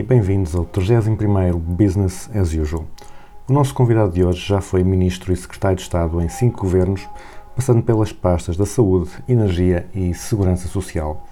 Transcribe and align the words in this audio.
E 0.00 0.02
bem-vindos 0.02 0.54
ao 0.54 0.64
31º 0.64 1.56
Business 1.56 2.30
as 2.34 2.54
Usual. 2.54 2.86
O 3.46 3.52
nosso 3.52 3.74
convidado 3.74 4.10
de 4.10 4.24
hoje 4.24 4.48
já 4.48 4.58
foi 4.58 4.82
Ministro 4.82 5.30
e 5.30 5.36
Secretário 5.36 5.76
de 5.76 5.82
Estado 5.82 6.22
em 6.22 6.28
cinco 6.30 6.62
governos, 6.62 7.06
passando 7.54 7.82
pelas 7.82 8.10
pastas 8.10 8.56
da 8.56 8.64
Saúde, 8.64 9.10
Energia 9.28 9.86
e 9.94 10.14
Segurança 10.14 10.68
Social. 10.68 11.28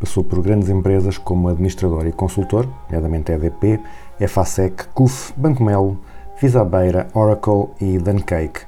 Passou 0.00 0.24
por 0.24 0.42
grandes 0.42 0.68
empresas 0.68 1.16
como 1.16 1.48
administrador 1.48 2.08
e 2.08 2.12
consultor, 2.12 2.68
nomeadamente 2.88 3.30
EDP, 3.30 3.78
EFASEC, 4.18 4.88
CUF, 4.88 5.32
Banco 5.36 5.62
Melo, 5.62 5.96
Visabeira, 6.40 7.06
Oracle 7.14 7.68
e 7.80 7.98
Dancake. 7.98 8.62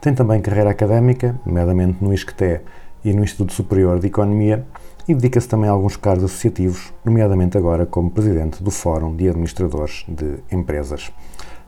Tem 0.00 0.14
também 0.14 0.40
carreira 0.40 0.70
académica, 0.70 1.38
nomeadamente 1.44 2.02
no 2.02 2.14
ISCTE 2.14 2.62
e 3.04 3.12
no 3.12 3.22
Instituto 3.22 3.52
Superior 3.52 4.00
de 4.00 4.06
Economia, 4.06 4.66
e 5.06 5.14
dedica-se 5.14 5.48
também 5.48 5.68
a 5.68 5.72
alguns 5.72 5.96
cargos 5.96 6.24
associativos, 6.24 6.92
nomeadamente 7.04 7.58
agora 7.58 7.84
como 7.84 8.10
Presidente 8.10 8.62
do 8.62 8.70
Fórum 8.70 9.14
de 9.14 9.28
Administradores 9.28 10.04
de 10.08 10.38
Empresas. 10.50 11.12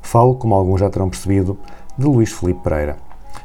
Falo, 0.01 0.35
como 0.35 0.55
alguns 0.55 0.81
já 0.81 0.89
terão 0.89 1.11
percebido, 1.11 1.59
de 1.99 2.07
Luís 2.07 2.33
Filipe 2.33 2.61
Pereira. 2.63 2.97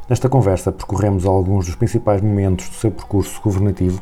Nesta 0.08 0.28
conversa 0.28 0.72
percorremos 0.72 1.26
alguns 1.26 1.66
dos 1.66 1.74
principais 1.74 2.20
momentos 2.20 2.68
do 2.68 2.74
seu 2.74 2.90
percurso 2.90 3.40
governativo, 3.42 4.00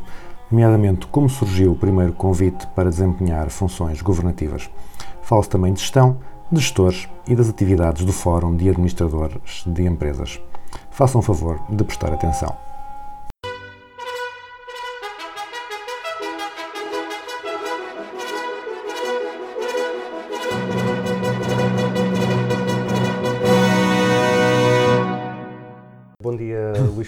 nomeadamente 0.50 1.06
como 1.06 1.28
surgiu 1.28 1.73
o 1.73 1.77
primeiro 1.77 2.12
convite 2.12 2.67
para 2.69 2.91
desempenhar 2.91 3.50
funções 3.50 4.03
governativas. 4.03 4.70
Fala-se 5.22 5.48
também 5.48 5.72
de 5.72 5.81
gestão, 5.81 6.19
de 6.50 6.61
gestores 6.61 7.09
e 7.27 7.34
das 7.34 7.48
atividades 7.48 8.05
do 8.05 8.12
Fórum 8.12 8.56
de 8.56 8.69
Administradores 8.69 9.65
de 9.67 9.84
Empresas. 9.84 10.41
Façam 10.91 11.22
favor 11.22 11.61
de 11.69 11.84
prestar 11.84 12.12
atenção. 12.12 12.70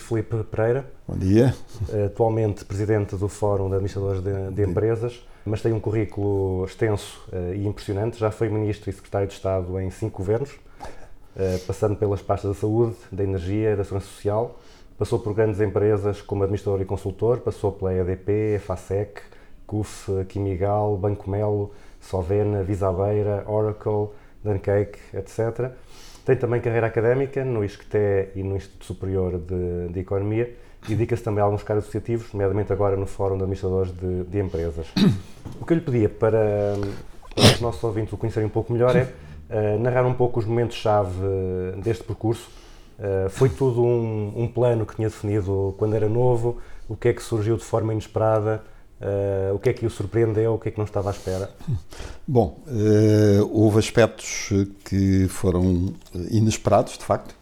Filipe 0.02 0.44
Pereira. 0.44 0.84
Bom 1.06 1.16
dia. 1.16 1.54
atualmente 2.06 2.64
presidente 2.64 3.16
do 3.16 3.28
Fórum 3.28 3.68
de 3.68 3.74
Administradores 3.74 4.22
de, 4.22 4.50
de 4.50 4.62
Empresas, 4.62 5.22
mas 5.44 5.62
tem 5.62 5.72
um 5.72 5.80
currículo 5.80 6.64
extenso 6.64 7.24
eh, 7.32 7.54
e 7.56 7.66
impressionante. 7.66 8.18
Já 8.18 8.30
foi 8.30 8.48
ministro 8.48 8.90
e 8.90 8.92
secretário 8.92 9.28
de 9.28 9.34
Estado 9.34 9.80
em 9.80 9.90
cinco 9.90 10.18
governos, 10.18 10.50
eh, 11.36 11.58
passando 11.66 11.96
pelas 11.96 12.22
pastas 12.22 12.54
da 12.54 12.60
saúde, 12.60 12.96
da 13.10 13.24
energia, 13.24 13.76
da 13.76 13.84
segurança 13.84 14.06
social. 14.08 14.58
Passou 14.98 15.18
por 15.18 15.34
grandes 15.34 15.60
empresas 15.60 16.20
como 16.20 16.42
administrador 16.42 16.80
e 16.80 16.84
consultor, 16.84 17.38
passou 17.38 17.72
pela 17.72 17.92
EDP, 17.92 18.60
FASEC, 18.64 19.22
CUF, 19.66 20.24
Quimigal, 20.28 20.96
Banco 20.96 21.30
Melo, 21.30 21.72
Sovena, 22.00 22.62
Visabeira, 22.62 23.44
Oracle, 23.46 24.10
Dancake, 24.44 24.98
etc. 25.14 25.72
Tem 26.24 26.36
também 26.36 26.60
carreira 26.60 26.86
académica 26.86 27.44
no 27.44 27.64
ISCTE 27.64 28.28
e 28.36 28.42
no 28.42 28.56
Instituto 28.56 28.84
Superior 28.84 29.38
de, 29.38 29.92
de 29.92 30.00
Economia 30.00 30.54
e 30.84 30.90
dedica-se 30.90 31.22
também 31.22 31.42
a 31.42 31.44
alguns 31.44 31.62
cargos 31.62 31.84
associativos, 31.84 32.32
nomeadamente 32.32 32.72
agora 32.72 32.96
no 32.96 33.06
Fórum 33.06 33.36
de 33.36 33.42
Administradores 33.42 33.92
de, 33.92 34.24
de 34.24 34.38
Empresas. 34.38 34.86
O 35.60 35.64
que 35.64 35.72
eu 35.74 35.76
lhe 35.76 35.84
pedia 35.84 36.08
para, 36.08 36.74
para 37.34 37.44
os 37.44 37.60
nossos 37.60 37.82
ouvintes 37.84 38.12
o 38.12 38.16
conhecerem 38.16 38.46
um 38.46 38.50
pouco 38.50 38.72
melhor 38.72 38.96
é 38.96 39.08
eh, 39.50 39.76
narrar 39.78 40.04
um 40.06 40.14
pouco 40.14 40.40
os 40.40 40.46
momentos-chave 40.46 41.10
eh, 41.20 41.80
deste 41.80 42.02
percurso. 42.04 42.48
Eh, 42.98 43.28
foi 43.28 43.48
tudo 43.48 43.82
um, 43.82 44.32
um 44.36 44.48
plano 44.48 44.86
que 44.86 44.96
tinha 44.96 45.08
definido 45.08 45.74
quando 45.78 45.94
era 45.94 46.08
novo? 46.08 46.58
O 46.88 46.96
que 46.96 47.08
é 47.08 47.12
que 47.12 47.22
surgiu 47.22 47.56
de 47.56 47.64
forma 47.64 47.92
inesperada? 47.92 48.62
Eh, 49.02 49.50
o 49.52 49.58
que 49.58 49.70
é 49.70 49.72
que 49.72 49.84
o 49.84 49.90
surpreendeu? 49.90 50.54
O 50.54 50.58
que 50.58 50.68
é 50.68 50.72
que 50.72 50.78
não 50.78 50.84
estava 50.84 51.10
à 51.10 51.12
espera? 51.12 51.50
Bom, 52.26 52.62
eh, 52.68 53.40
houve 53.50 53.80
aspectos 53.80 54.50
que 54.84 55.26
foram 55.28 55.92
inesperados, 56.30 56.96
de 56.96 57.04
facto. 57.04 57.34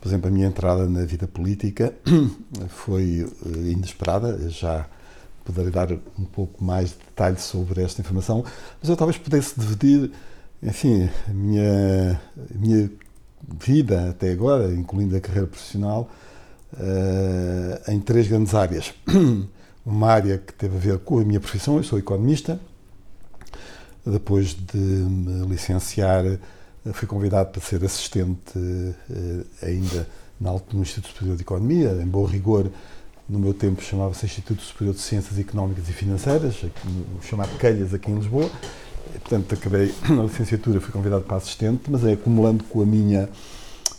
Por 0.00 0.08
exemplo, 0.08 0.28
a 0.28 0.30
minha 0.30 0.48
entrada 0.48 0.88
na 0.88 1.04
vida 1.04 1.28
política 1.28 1.94
foi 2.68 3.30
eh, 3.46 3.70
inesperada. 3.70 4.48
Já 4.48 4.86
poderei 5.44 5.70
dar 5.70 5.92
um 5.92 6.24
pouco 6.24 6.62
mais 6.64 6.90
de 6.90 6.96
detalhes 6.98 7.42
sobre 7.42 7.82
esta 7.82 8.00
informação, 8.00 8.44
mas 8.80 8.90
eu 8.90 8.96
talvez 8.96 9.16
pudesse 9.16 9.58
dividir, 9.58 10.10
enfim, 10.62 11.08
a 11.28 11.32
minha, 11.32 12.20
a 12.36 12.58
minha 12.58 12.90
vida 13.60 14.10
até 14.10 14.32
agora, 14.32 14.72
incluindo 14.72 15.16
a 15.16 15.20
carreira 15.20 15.46
profissional, 15.46 16.10
eh, 16.78 17.82
em 17.92 18.00
três 18.00 18.26
grandes 18.26 18.54
áreas. 18.54 18.92
Uma 19.84 20.08
área 20.08 20.38
que 20.38 20.52
teve 20.52 20.76
a 20.76 20.80
ver 20.80 20.98
com 20.98 21.18
a 21.18 21.24
minha 21.24 21.40
profissão, 21.40 21.76
eu 21.76 21.82
sou 21.82 21.98
economista. 21.98 22.60
Depois 24.04 24.54
de 24.54 24.78
me 24.78 25.46
licenciar, 25.46 26.24
fui 26.92 27.06
convidado 27.06 27.50
para 27.50 27.60
ser 27.60 27.84
assistente 27.84 28.52
eh, 28.56 29.66
ainda 29.66 30.06
no 30.40 30.80
Instituto 30.80 31.12
Superior 31.12 31.36
de 31.36 31.42
Economia, 31.42 31.90
em 32.02 32.06
bom 32.06 32.24
rigor, 32.24 32.70
no 33.28 33.38
meu 33.38 33.54
tempo 33.54 33.82
chamava-se 33.82 34.24
Instituto 34.26 34.62
Superior 34.62 34.94
de 34.94 35.00
Ciências 35.00 35.38
Económicas 35.38 35.88
e 35.88 35.92
Financeiras, 35.92 36.56
chamado 37.22 37.56
Calhas, 37.58 37.94
aqui 37.94 38.10
em 38.10 38.16
Lisboa. 38.16 38.50
Portanto, 39.20 39.54
acabei 39.54 39.94
na 40.08 40.22
licenciatura, 40.24 40.80
fui 40.80 40.90
convidado 40.90 41.24
para 41.24 41.36
assistente, 41.36 41.90
mas 41.90 42.04
é 42.04 42.12
acumulando 42.12 42.64
com 42.64 42.82
a 42.82 42.86
minha 42.86 43.28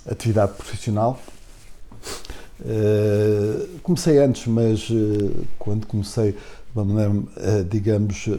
atividade 0.10 0.54
profissional. 0.54 1.20
Eh, 2.64 3.68
comecei 3.82 4.20
antes, 4.20 4.46
mas 4.48 4.88
eh, 4.92 5.32
quando 5.58 5.88
comecei 5.88 6.34
de 6.34 6.38
uma 6.76 6.86
maneira, 6.86 7.24
eh, 7.38 7.64
digamos, 7.70 8.30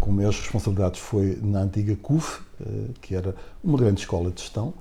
com 0.00 0.10
maiores 0.10 0.38
responsabilidades 0.40 0.98
foi 1.00 1.38
na 1.42 1.60
antiga 1.62 1.94
CUF, 1.96 2.40
que 3.00 3.14
era 3.14 3.34
uma 3.64 3.78
grande 3.78 4.00
escola 4.00 4.30
de 4.30 4.40
gestão, 4.42 4.74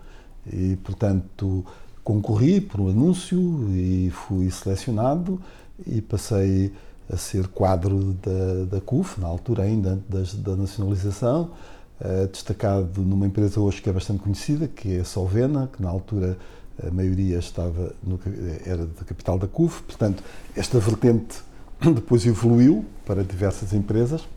e 0.52 0.76
portanto 0.84 1.64
concorri 2.04 2.60
por 2.60 2.82
um 2.82 2.90
anúncio 2.90 3.40
e 3.70 4.10
fui 4.12 4.50
selecionado 4.50 5.40
e 5.86 6.02
passei 6.02 6.74
a 7.12 7.16
ser 7.18 7.48
quadro 7.48 8.14
da, 8.24 8.66
da 8.78 8.82
CUF, 8.82 9.20
na 9.22 9.28
altura 9.28 9.64
ainda 9.64 10.00
das- 10.10 10.34
da 10.34 10.56
nacionalização, 10.56 11.52
destacado 12.32 13.02
numa 13.02 13.28
empresa 13.28 13.60
hoje 13.60 13.82
que 13.82 13.90
é 13.90 13.94
bastante 13.94 14.22
conhecida, 14.22 14.68
que 14.68 14.98
é 14.98 15.00
a 15.02 15.06
Solvena, 15.06 15.70
que 15.72 15.82
na 15.82 15.90
altura 15.90 16.38
a 16.88 16.92
maioria 16.92 17.40
estava 17.40 17.94
no, 18.04 18.20
era 18.66 18.86
da 18.86 19.04
capital 19.06 19.38
da 19.38 19.48
CUF, 19.48 19.84
portanto, 19.84 20.24
esta 20.56 20.80
vertente 20.80 21.38
depois 21.94 22.26
evoluiu 22.26 22.86
para 23.06 23.24
diversas 23.24 23.74
empresas. 23.74 24.28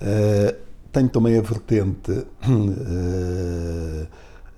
Eh, 0.00 0.56
tenho 0.92 1.08
também 1.08 1.38
a 1.38 1.42
vertente 1.42 2.10
eh, 2.42 4.06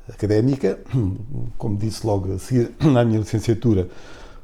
académica, 0.08 0.78
como 1.58 1.76
disse 1.76 2.06
logo 2.06 2.32
a 2.34 2.38
seguir, 2.38 2.72
na 2.80 3.04
minha 3.04 3.18
licenciatura 3.18 3.88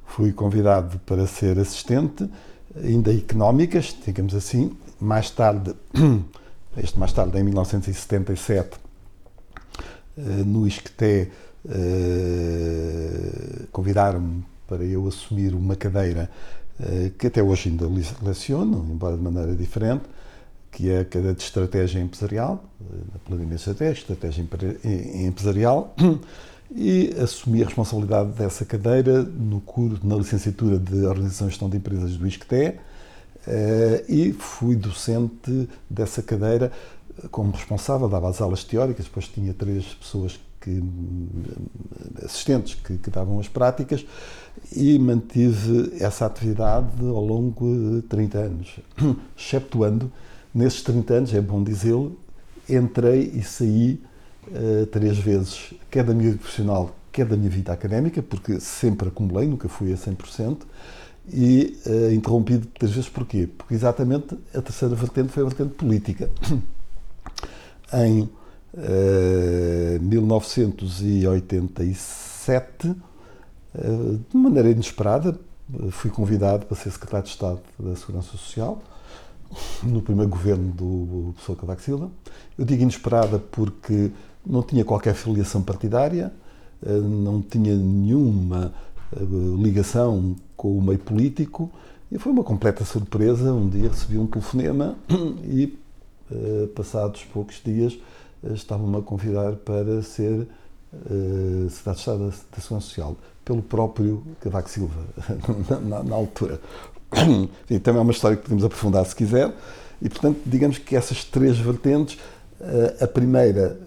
fui 0.04 0.32
convidado 0.32 0.98
para 1.00 1.26
ser 1.26 1.58
assistente, 1.58 2.28
ainda 2.76 3.12
económicas, 3.12 3.96
digamos 4.04 4.34
assim. 4.34 4.76
Mais 5.00 5.30
tarde, 5.30 5.74
este 6.76 6.98
mais 6.98 7.12
tarde, 7.12 7.38
em 7.38 7.44
1977, 7.44 8.78
eh, 10.16 10.20
no 10.44 10.66
ISCTE, 10.66 11.30
eh, 11.70 13.66
convidaram-me 13.72 14.44
para 14.66 14.84
eu 14.84 15.06
assumir 15.06 15.54
uma 15.54 15.76
cadeira 15.76 16.30
eh, 16.80 17.10
que 17.18 17.26
até 17.26 17.42
hoje 17.42 17.68
ainda 17.68 17.86
le- 17.86 18.04
leciono, 18.22 18.86
embora 18.90 19.16
de 19.16 19.22
maneira 19.22 19.54
diferente, 19.54 20.04
que 20.70 20.90
é 20.90 21.00
a 21.00 21.04
cadeira 21.04 21.34
de 21.34 21.42
estratégia 21.42 22.00
empresarial, 22.00 22.64
eh, 22.80 23.44
na 23.48 23.54
estratégico, 23.54 24.12
estratégia 24.12 24.46
em- 24.84 25.26
empresarial, 25.26 25.94
e 26.74 27.14
assumi 27.22 27.62
a 27.62 27.66
responsabilidade 27.66 28.30
dessa 28.32 28.64
cadeira 28.64 29.22
no 29.22 29.60
curso, 29.60 30.06
na 30.06 30.16
licenciatura 30.16 30.78
de 30.78 31.06
Organização 31.06 31.46
e 31.48 31.50
Gestão 31.50 31.68
de 31.70 31.78
Empresas 31.78 32.16
do 32.16 32.26
ISCTE, 32.26 32.74
e 34.06 34.34
fui 34.34 34.76
docente 34.76 35.66
dessa 35.88 36.22
cadeira 36.22 36.70
como 37.30 37.52
responsável, 37.52 38.06
dava 38.08 38.28
as 38.28 38.40
aulas 38.42 38.62
teóricas, 38.64 39.06
depois 39.06 39.26
tinha 39.26 39.54
três 39.54 39.84
pessoas 39.94 40.38
que, 40.60 40.70
hum, 40.70 41.28
assistentes 42.24 42.74
que, 42.74 42.96
que 42.98 43.10
davam 43.10 43.38
as 43.38 43.48
práticas 43.48 44.04
e 44.74 44.98
mantive 44.98 45.92
essa 46.00 46.26
atividade 46.26 47.00
ao 47.00 47.24
longo 47.24 48.00
de 48.00 48.02
30 48.02 48.38
anos, 48.38 48.80
exceptuando 49.36 50.10
nesses 50.54 50.82
30 50.82 51.14
anos, 51.14 51.34
é 51.34 51.40
bom 51.40 51.62
dizê-lo, 51.62 52.18
entrei 52.68 53.30
e 53.34 53.42
saí 53.42 54.00
uh, 54.48 54.86
três 54.86 55.18
vezes, 55.18 55.74
quer 55.90 56.04
da 56.04 56.12
minha 56.12 56.30
vida 56.30 56.40
profissional, 56.40 56.94
quer 57.12 57.26
da 57.26 57.36
minha 57.36 57.50
vida 57.50 57.72
académica, 57.72 58.22
porque 58.22 58.60
sempre 58.60 59.08
acumulei, 59.08 59.48
nunca 59.48 59.68
fui 59.68 59.92
a 59.92 59.96
100%, 59.96 60.58
e 61.30 61.78
uh, 61.86 62.12
interrompido 62.12 62.66
três 62.66 62.92
vezes 62.92 63.08
porquê? 63.08 63.46
Porque 63.46 63.74
exatamente 63.74 64.36
a 64.54 64.62
terceira 64.62 64.94
vertente 64.94 65.28
foi 65.28 65.42
a 65.42 65.46
vertente 65.46 65.74
política. 65.74 66.30
em 67.92 68.28
uh, 68.74 70.02
1987, 70.02 72.88
uh, 72.88 72.96
de 74.30 74.36
maneira 74.36 74.70
inesperada, 74.70 75.38
fui 75.90 76.10
convidado 76.10 76.66
para 76.66 76.76
ser 76.76 76.90
secretário 76.90 77.24
de 77.24 77.30
Estado 77.32 77.60
da 77.78 77.94
Segurança 77.94 78.30
Social 78.30 78.82
no 79.82 80.02
primeiro 80.02 80.30
governo 80.30 80.72
do 80.72 81.32
professor 81.34 81.56
Cavaco 81.56 81.82
Silva. 81.82 82.10
Eu 82.56 82.64
digo 82.64 82.82
inesperada 82.82 83.38
porque 83.38 84.10
não 84.44 84.62
tinha 84.62 84.84
qualquer 84.84 85.14
filiação 85.14 85.62
partidária, 85.62 86.32
não 86.82 87.42
tinha 87.42 87.76
nenhuma 87.76 88.72
ligação 89.58 90.36
com 90.56 90.76
o 90.76 90.82
meio 90.82 90.98
político 90.98 91.70
e 92.10 92.18
foi 92.18 92.32
uma 92.32 92.44
completa 92.44 92.84
surpresa. 92.84 93.52
Um 93.52 93.68
dia 93.68 93.88
recebi 93.88 94.18
um 94.18 94.26
telefonema 94.26 94.96
e, 95.44 95.78
passados 96.74 97.24
poucos 97.24 97.60
dias, 97.64 97.98
estavam-me 98.54 98.98
a 98.98 99.02
convidar 99.02 99.52
para 99.56 100.02
ser 100.02 100.46
uh, 100.92 101.68
secretário 101.70 101.94
de 101.94 102.00
Estado 102.00 102.18
da, 102.18 102.60
Segurança 102.60 102.86
Social, 102.86 103.16
pelo 103.44 103.62
próprio 103.62 104.22
Cavaco 104.40 104.70
Silva, 104.70 105.00
na, 105.84 106.02
na, 106.02 106.14
altura. 106.14 106.60
e 107.70 107.78
também 107.78 108.00
é 108.00 108.02
uma 108.02 108.12
história 108.12 108.36
que 108.36 108.42
podemos 108.42 108.64
aprofundar 108.64 109.04
se 109.06 109.16
quiser. 109.16 109.54
E, 110.00 110.08
portanto, 110.08 110.40
digamos 110.46 110.78
que 110.78 110.94
essas 110.94 111.24
três 111.24 111.58
vertentes 111.58 112.18
a 113.00 113.06
primeira, 113.06 113.78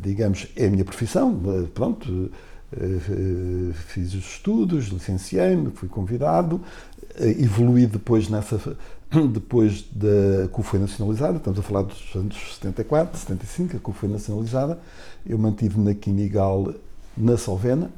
digamos, 0.00 0.48
é 0.56 0.66
a 0.66 0.70
minha 0.70 0.84
profissão, 0.84 1.40
pronto, 1.72 2.30
eh, 2.76 3.72
fiz 3.72 4.14
os 4.14 4.24
estudos, 4.24 4.86
licenciei-me, 4.86 5.70
fui 5.70 5.88
convidado, 5.88 6.60
eh, 7.16 7.30
evolui 7.38 7.86
depois 7.86 8.28
nessa 8.28 8.76
depois 9.32 9.84
da 9.92 10.48
CUF 10.48 10.70
foi 10.70 10.78
nacionalizada, 10.78 11.38
estamos 11.38 11.58
a 11.58 11.62
falar 11.62 11.82
dos 11.82 12.14
anos 12.14 12.36
74, 12.54 13.18
75, 13.18 13.76
a 13.76 13.80
CUF 13.80 13.98
foi 13.98 14.08
nacionalizada, 14.08 14.78
eu 15.26 15.38
mantive 15.38 15.78
na 15.80 15.94
Quimigal, 15.94 16.74
na 17.16 17.36
Solvena, 17.36 17.90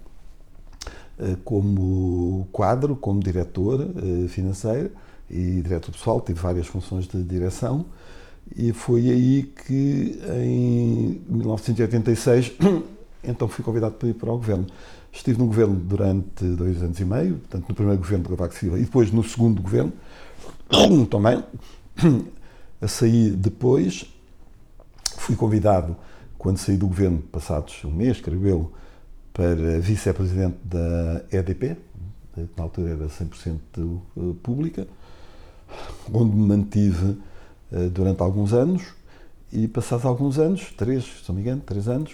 eh, 1.19 1.37
como 1.45 2.47
quadro, 2.53 2.95
como 2.97 3.21
diretor 3.21 3.89
financeiro 4.29 4.91
e 5.31 5.63
diretor 5.63 5.93
pessoal, 5.93 6.21
tive 6.21 6.39
várias 6.39 6.67
funções 6.67 7.07
de 7.07 7.23
direção, 7.23 7.87
e 8.55 8.73
foi 8.73 9.11
aí 9.11 9.43
que 9.67 10.21
em 10.41 11.21
1986 11.29 12.53
então 13.25 13.49
fui 13.49 13.65
convidado 13.65 13.95
para 13.95 14.09
ir 14.09 14.15
para 14.15 14.31
o 14.31 14.37
governo. 14.37 14.67
Estive 15.13 15.39
no 15.39 15.47
governo 15.47 15.75
durante 15.75 16.45
dois 16.45 16.83
anos 16.83 17.01
e 17.01 17.05
meio, 17.05 17.37
portanto, 17.37 17.65
no 17.69 17.75
primeiro 17.75 17.99
governo 17.99 18.25
de 18.25 18.31
Cavaco 18.31 18.55
Silva 18.55 18.79
e 18.79 18.83
depois 18.83 19.11
no 19.11 19.25
segundo 19.25 19.63
governo, 19.63 19.93
também. 21.11 21.43
A 22.81 22.89
sair 22.89 23.31
depois, 23.31 24.05
fui 25.17 25.35
convidado, 25.35 25.97
quando 26.37 26.59
saí 26.59 26.77
do 26.77 26.87
governo, 26.87 27.21
passados 27.21 27.85
um 27.85 27.91
mês, 27.91 28.21
creio 28.21 28.47
eu, 28.47 28.73
para 29.33 29.81
vice-presidente 29.81 30.59
da 30.63 31.25
EDP, 31.33 31.77
na 32.57 32.65
altura 32.65 32.91
era 32.91 33.07
100% 33.07 33.59
pública, 34.43 34.87
onde 36.13 36.37
me 36.37 36.47
mantive 36.47 37.19
eh, 37.73 37.89
durante 37.89 38.23
alguns 38.23 38.53
anos 38.53 38.83
e 39.53 39.67
passados 39.67 40.05
alguns 40.05 40.39
anos, 40.39 40.73
três, 40.77 41.05
se 41.05 41.29
não 41.29 41.37
me 41.37 41.43
engano, 41.43 41.63
três 41.65 41.89
anos, 41.89 42.13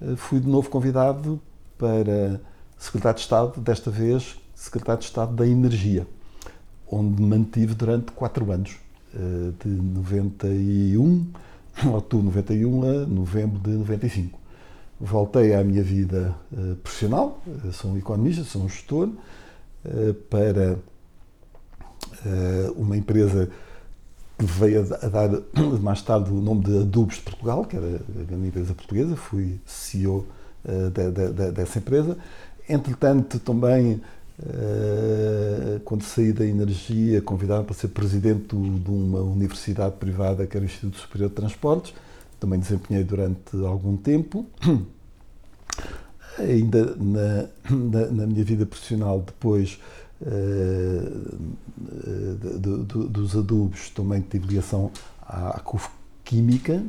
eh, 0.00 0.16
fui 0.16 0.40
de 0.40 0.48
novo 0.48 0.68
convidado 0.68 1.40
para 1.78 2.40
secretário 2.78 3.16
de 3.16 3.22
Estado, 3.22 3.60
desta 3.60 3.90
vez 3.90 4.36
secretário 4.54 5.00
de 5.00 5.06
Estado 5.06 5.34
da 5.34 5.46
Energia, 5.46 6.06
onde 6.94 7.20
mantive 7.22 7.74
durante 7.74 8.12
quatro 8.12 8.50
anos, 8.52 8.76
eh, 9.14 9.52
de 9.64 9.68
91, 9.68 11.26
outubro 11.92 12.30
de 12.30 12.36
91 12.36 12.82
a 12.82 13.06
novembro 13.06 13.58
de 13.58 13.70
95. 13.70 14.38
Voltei 15.00 15.54
à 15.54 15.64
minha 15.64 15.82
vida 15.82 16.34
eh, 16.52 16.74
profissional, 16.82 17.42
sou 17.72 17.92
um 17.92 17.98
economista, 17.98 18.44
sou 18.44 18.62
um 18.62 18.68
gestor, 18.68 19.10
para 20.30 20.78
uma 22.74 22.96
empresa 22.96 23.50
que 24.38 24.46
veio 24.46 24.80
a 24.80 25.08
dar 25.08 25.28
mais 25.82 26.00
tarde 26.00 26.30
o 26.30 26.40
nome 26.40 26.64
de 26.64 26.78
Adubos 26.78 27.16
de 27.16 27.22
Portugal, 27.22 27.66
que 27.66 27.76
era 27.76 27.96
a 27.96 28.24
grande 28.24 28.48
empresa 28.48 28.72
portuguesa, 28.72 29.14
fui 29.14 29.60
CEO 29.66 30.26
de, 30.64 31.10
de, 31.10 31.32
de, 31.32 31.50
dessa 31.50 31.78
empresa. 31.78 32.16
Entretanto, 32.66 33.38
também, 33.38 34.00
quando 35.84 36.02
saí 36.02 36.32
da 36.32 36.44
energia, 36.44 37.20
convidaram 37.22 37.64
para 37.64 37.74
ser 37.74 37.88
presidente 37.88 38.48
de 38.48 38.90
uma 38.90 39.20
universidade 39.20 39.96
privada, 39.96 40.46
que 40.46 40.56
era 40.56 40.64
o 40.64 40.66
Instituto 40.66 40.98
Superior 40.98 41.28
de 41.30 41.36
Transportes, 41.36 41.94
também 42.40 42.58
desempenhei 42.58 43.04
durante 43.04 43.56
algum 43.64 43.96
tempo. 43.96 44.46
Ainda 46.38 46.96
na, 46.96 47.48
na, 47.70 48.06
na 48.10 48.26
minha 48.26 48.44
vida 48.44 48.66
profissional, 48.66 49.20
depois 49.20 49.78
eh, 50.26 51.02
dos 53.08 53.36
adubos 53.36 53.90
também 53.90 54.20
tive 54.20 54.46
ligação 54.46 54.90
à, 55.20 55.60
CUF 55.60 55.88
Química, 56.24 56.82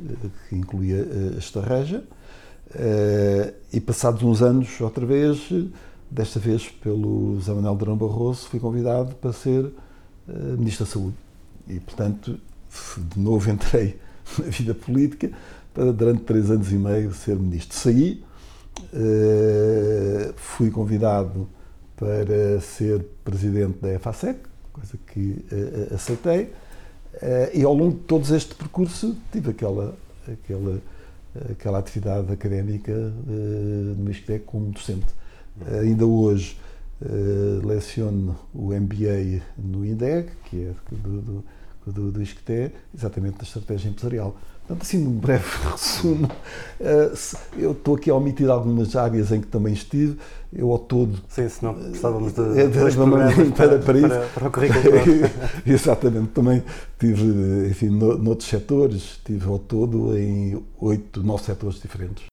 que 0.48 0.56
incluía 0.56 0.98
eh, 0.98 1.36
esta 1.38 1.60
reja, 1.62 2.04
eh, 2.74 3.54
e 3.74 3.82
passados 3.82 4.24
uns 4.24 4.42
anos, 4.42 4.80
outra 4.80 5.06
vez, 5.06 5.50
desta 6.16 6.40
vez 6.40 6.70
pelo 6.70 7.36
José 7.36 7.54
Manuel 7.54 7.76
Durão 7.76 7.98
Barroso, 7.98 8.48
fui 8.48 8.60
convidado 8.60 9.14
para 9.16 9.34
ser 9.34 9.70
Ministro 10.58 10.86
da 10.86 10.92
Saúde. 10.92 11.16
E, 11.68 11.80
portanto, 11.80 12.40
de 12.98 13.20
novo 13.20 13.52
entrei 13.52 14.00
na 14.40 14.46
vida 14.46 14.74
política 14.74 15.30
para, 15.74 15.92
durante 15.92 16.22
três 16.24 16.50
anos 16.50 16.72
e 16.72 16.76
meio, 16.76 17.14
ser 17.14 17.36
Ministro. 17.36 17.78
Saí, 17.78 18.24
fui 20.38 20.72
convidado 20.72 21.48
para 21.98 22.62
ser 22.62 23.06
presidente 23.24 23.80
da 23.80 23.94
EFASEC, 23.94 24.40
coisa 24.72 24.98
que 25.08 25.46
uh, 25.52 25.96
aceitei, 25.96 26.52
e 27.54 27.64
ao 27.64 27.74
longo 27.74 27.94
de 27.94 28.04
todo 28.04 28.36
este 28.36 28.54
percurso 28.56 29.16
tive 29.32 29.52
aquela, 29.52 29.96
aquela, 30.28 30.82
aquela 31.50 31.80
atividade 31.80 32.32
académica 32.32 32.94
no 32.94 34.12
ISCTE 34.12 34.40
como 34.40 34.72
docente. 34.72 35.08
Ainda 35.82 36.06
hoje 36.06 36.58
leciono 37.64 38.36
o 38.54 38.74
MBA 38.74 39.42
no 39.58 39.86
INDEG, 39.86 40.30
que 40.46 40.64
é 40.64 40.74
do, 40.92 41.22
do, 41.22 41.44
do, 41.86 42.12
do 42.12 42.22
ISCTE, 42.22 42.72
exatamente 42.94 43.38
da 43.38 43.44
estratégia 43.44 43.90
empresarial. 43.90 44.36
Portanto, 44.68 44.82
assim, 44.82 44.98
num 44.98 45.12
breve 45.12 45.46
resumo, 45.70 46.28
eh, 46.80 47.12
eu 47.56 47.72
estou 47.74 47.96
aqui 47.96 48.10
a 48.10 48.16
omitir 48.16 48.50
algumas 48.50 48.96
áreas 48.96 49.32
em 49.32 49.40
que 49.40 49.46
também 49.46 49.74
estive. 49.74 50.18
Eu, 50.52 50.72
ao 50.72 50.80
todo. 50.80 51.20
Sim, 51.28 51.48
se 51.48 51.64
não 51.64 51.76
precisávamos 51.76 52.34
de. 52.34 52.60
É, 52.60 52.68
dois 52.68 52.96
para, 52.96 53.06
para, 53.06 53.80
para, 53.80 53.98
isso. 54.00 54.08
Para, 54.08 54.28
para 54.28 54.48
o 54.48 54.52
currículo. 54.52 54.84
Exatamente. 55.68 56.30
Também 56.30 56.64
tive, 56.98 57.70
enfim, 57.70 57.90
no, 57.90 58.18
noutros 58.18 58.50
setores, 58.50 59.20
tive 59.24 59.48
ao 59.48 59.60
todo 59.60 60.18
em 60.18 60.60
oito, 60.80 61.22
nove 61.22 61.44
setores 61.44 61.80
diferentes. 61.80 62.26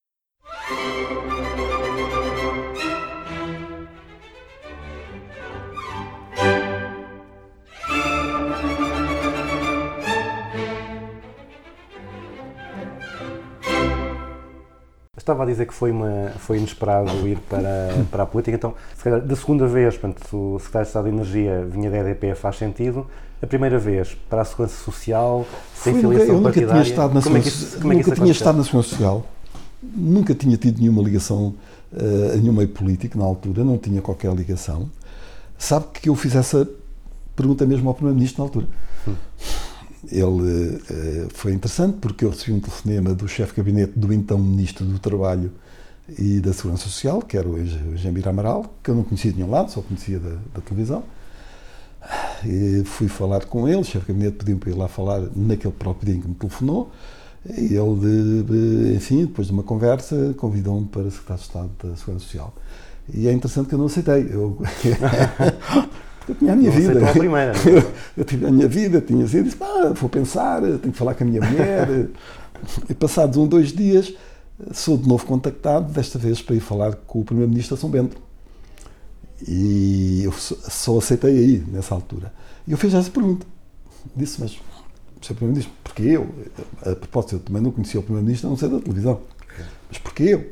Estava 15.23 15.43
a 15.43 15.45
dizer 15.45 15.65
que 15.65 15.73
foi, 15.73 15.89
uma, 15.89 16.33
foi 16.37 16.57
inesperado 16.57 17.25
ir 17.25 17.37
para, 17.49 17.95
para 18.11 18.23
a 18.23 18.25
política, 18.25 18.57
então, 18.57 18.73
se 18.97 19.05
calhar, 19.05 19.21
da 19.21 19.35
segunda 19.37 19.65
vez, 19.65 19.95
portanto, 19.95 20.35
o 20.35 20.59
secretário 20.59 20.83
de 20.83 20.89
Estado 20.89 21.03
de 21.05 21.15
Energia 21.15 21.65
vinha 21.65 21.89
da 21.89 21.97
EDP, 21.99 22.35
faz 22.35 22.57
sentido. 22.57 23.07
A 23.41 23.47
primeira 23.47 23.79
vez, 23.79 24.17
para 24.29 24.41
a 24.41 24.45
Segurança 24.45 24.75
Social, 24.83 25.47
sem 25.73 25.93
filiação 25.93 26.27
Eu 26.27 26.33
nunca 26.33 26.43
partidária. 26.43 26.83
tinha 26.83 26.91
estado 26.91 27.13
na 27.13 27.21
como 27.21 27.37
é 27.37 27.39
que 27.39 27.47
isso, 27.47 27.79
como 27.79 27.93
é 27.93 27.95
nunca 27.95 28.15
tinha 28.15 28.31
estado 28.33 28.57
na 28.57 28.63
Segurança 28.65 28.89
Social, 28.89 29.25
nunca 29.81 30.35
tinha 30.35 30.57
tido 30.57 30.81
nenhuma 30.81 31.01
ligação 31.01 31.55
uh, 31.93 32.33
a 32.33 32.35
nenhum 32.35 32.51
meio 32.51 32.67
político 32.67 33.17
na 33.17 33.23
altura, 33.23 33.63
não 33.63 33.77
tinha 33.77 34.01
qualquer 34.01 34.33
ligação. 34.33 34.89
Sabe 35.57 35.85
que 35.93 36.09
eu 36.09 36.15
fiz 36.15 36.35
essa 36.35 36.67
pergunta 37.33 37.65
mesmo 37.65 37.87
ao 37.87 37.95
Primeiro-Ministro 37.95 38.43
na 38.43 38.47
altura. 38.49 38.67
Hum. 39.07 39.15
Ele 40.11 40.81
eh, 40.89 41.27
foi 41.33 41.53
interessante 41.53 41.97
porque 41.99 42.25
eu 42.25 42.29
recebi 42.29 42.51
um 42.51 42.59
telefonema 42.59 43.13
do 43.13 43.27
chefe 43.27 43.51
de 43.51 43.57
gabinete 43.57 43.93
do 43.95 44.11
então 44.13 44.37
Ministro 44.37 44.85
do 44.85 44.99
Trabalho 44.99 45.51
e 46.19 46.39
da 46.39 46.51
Segurança 46.51 46.83
Social, 46.83 47.21
que 47.21 47.37
era 47.37 47.47
o 47.47 47.95
Jambir 47.95 48.27
Amaral, 48.27 48.65
que 48.83 48.89
eu 48.91 48.95
não 48.95 49.03
conhecia 49.03 49.31
de 49.31 49.37
nenhum 49.37 49.51
lado, 49.51 49.71
só 49.71 49.81
conhecia 49.81 50.19
da, 50.19 50.35
da 50.53 50.61
televisão. 50.61 51.03
E 52.45 52.83
fui 52.83 53.07
falar 53.07 53.45
com 53.45 53.67
ele, 53.67 53.77
o 53.77 53.83
chefe 53.83 54.07
de 54.07 54.13
gabinete 54.13 54.37
pediu 54.37 54.57
para 54.57 54.69
ir 54.69 54.75
lá 54.75 54.89
falar 54.89 55.21
naquele 55.33 55.73
próprio 55.73 56.07
dia 56.07 56.15
em 56.17 56.21
que 56.21 56.27
me 56.27 56.35
telefonou. 56.35 56.91
E 57.45 57.75
ele, 57.75 58.95
enfim, 58.95 59.25
depois 59.25 59.47
de 59.47 59.53
uma 59.53 59.63
conversa, 59.63 60.33
convidou-me 60.37 60.85
para 60.87 61.09
secretário 61.09 61.41
de 61.41 61.47
Estado 61.47 61.69
da 61.81 61.95
Segurança 61.95 62.25
Social. 62.25 62.53
E 63.13 63.27
é 63.27 63.31
interessante 63.31 63.67
que 63.67 63.75
eu 63.75 63.79
não 63.79 63.85
aceitei. 63.85 64.27
Eu, 64.29 64.57
eu 66.27 66.35
tinha 66.35 66.53
a 66.53 66.55
minha 66.55 66.69
Não 66.69 66.77
vida. 66.77 67.09
a 67.09 67.11
primeira, 67.11 67.53
não 67.53 67.59
é? 67.59 67.75
Eu, 67.79 67.91
eu 68.17 68.25
tive 68.25 68.45
a 68.45 68.51
minha 68.51 68.67
vida, 68.67 69.01
tinha 69.01 69.27
sido, 69.27 69.43
disse, 69.45 69.55
pá, 69.55 69.91
vou 69.95 70.09
pensar, 70.09 70.61
tenho 70.61 70.79
que 70.79 70.91
falar 70.97 71.15
com 71.15 71.23
a 71.23 71.27
minha 71.27 71.41
mulher. 71.41 72.07
e 72.89 72.93
passados 72.93 73.37
um, 73.37 73.47
dois 73.47 73.73
dias, 73.73 74.13
sou 74.71 74.97
de 74.97 75.07
novo 75.07 75.25
contactado, 75.25 75.91
desta 75.91 76.17
vez 76.17 76.41
para 76.41 76.55
ir 76.55 76.59
falar 76.59 76.95
com 76.95 77.19
o 77.19 77.23
Primeiro-Ministro 77.25 77.75
de 77.75 77.81
São 77.81 77.89
Bento. 77.89 78.17
E 79.47 80.21
eu 80.23 80.31
só, 80.31 80.55
só 80.69 80.97
aceitei 80.97 81.37
aí, 81.37 81.63
nessa 81.71 81.93
altura. 81.93 82.31
E 82.65 82.71
eu 82.71 82.77
fiz 82.77 82.93
essa 82.93 83.09
pergunta. 83.09 83.45
Disse, 84.15 84.39
mas, 84.39 84.51
Sr. 85.21 85.35
Primeiro-Ministro, 85.35 85.73
porquê 85.83 86.03
eu? 86.03 86.29
A 86.81 86.95
propósito, 86.95 87.35
eu 87.35 87.39
também 87.39 87.61
não 87.61 87.71
conhecia 87.71 87.99
o 87.99 88.03
Primeiro-Ministro, 88.03 88.47
a 88.47 88.49
não 88.51 88.57
ser 88.57 88.69
da 88.69 88.79
televisão. 88.79 89.21
Mas 89.89 89.97
porquê 89.97 90.23
eu? 90.23 90.51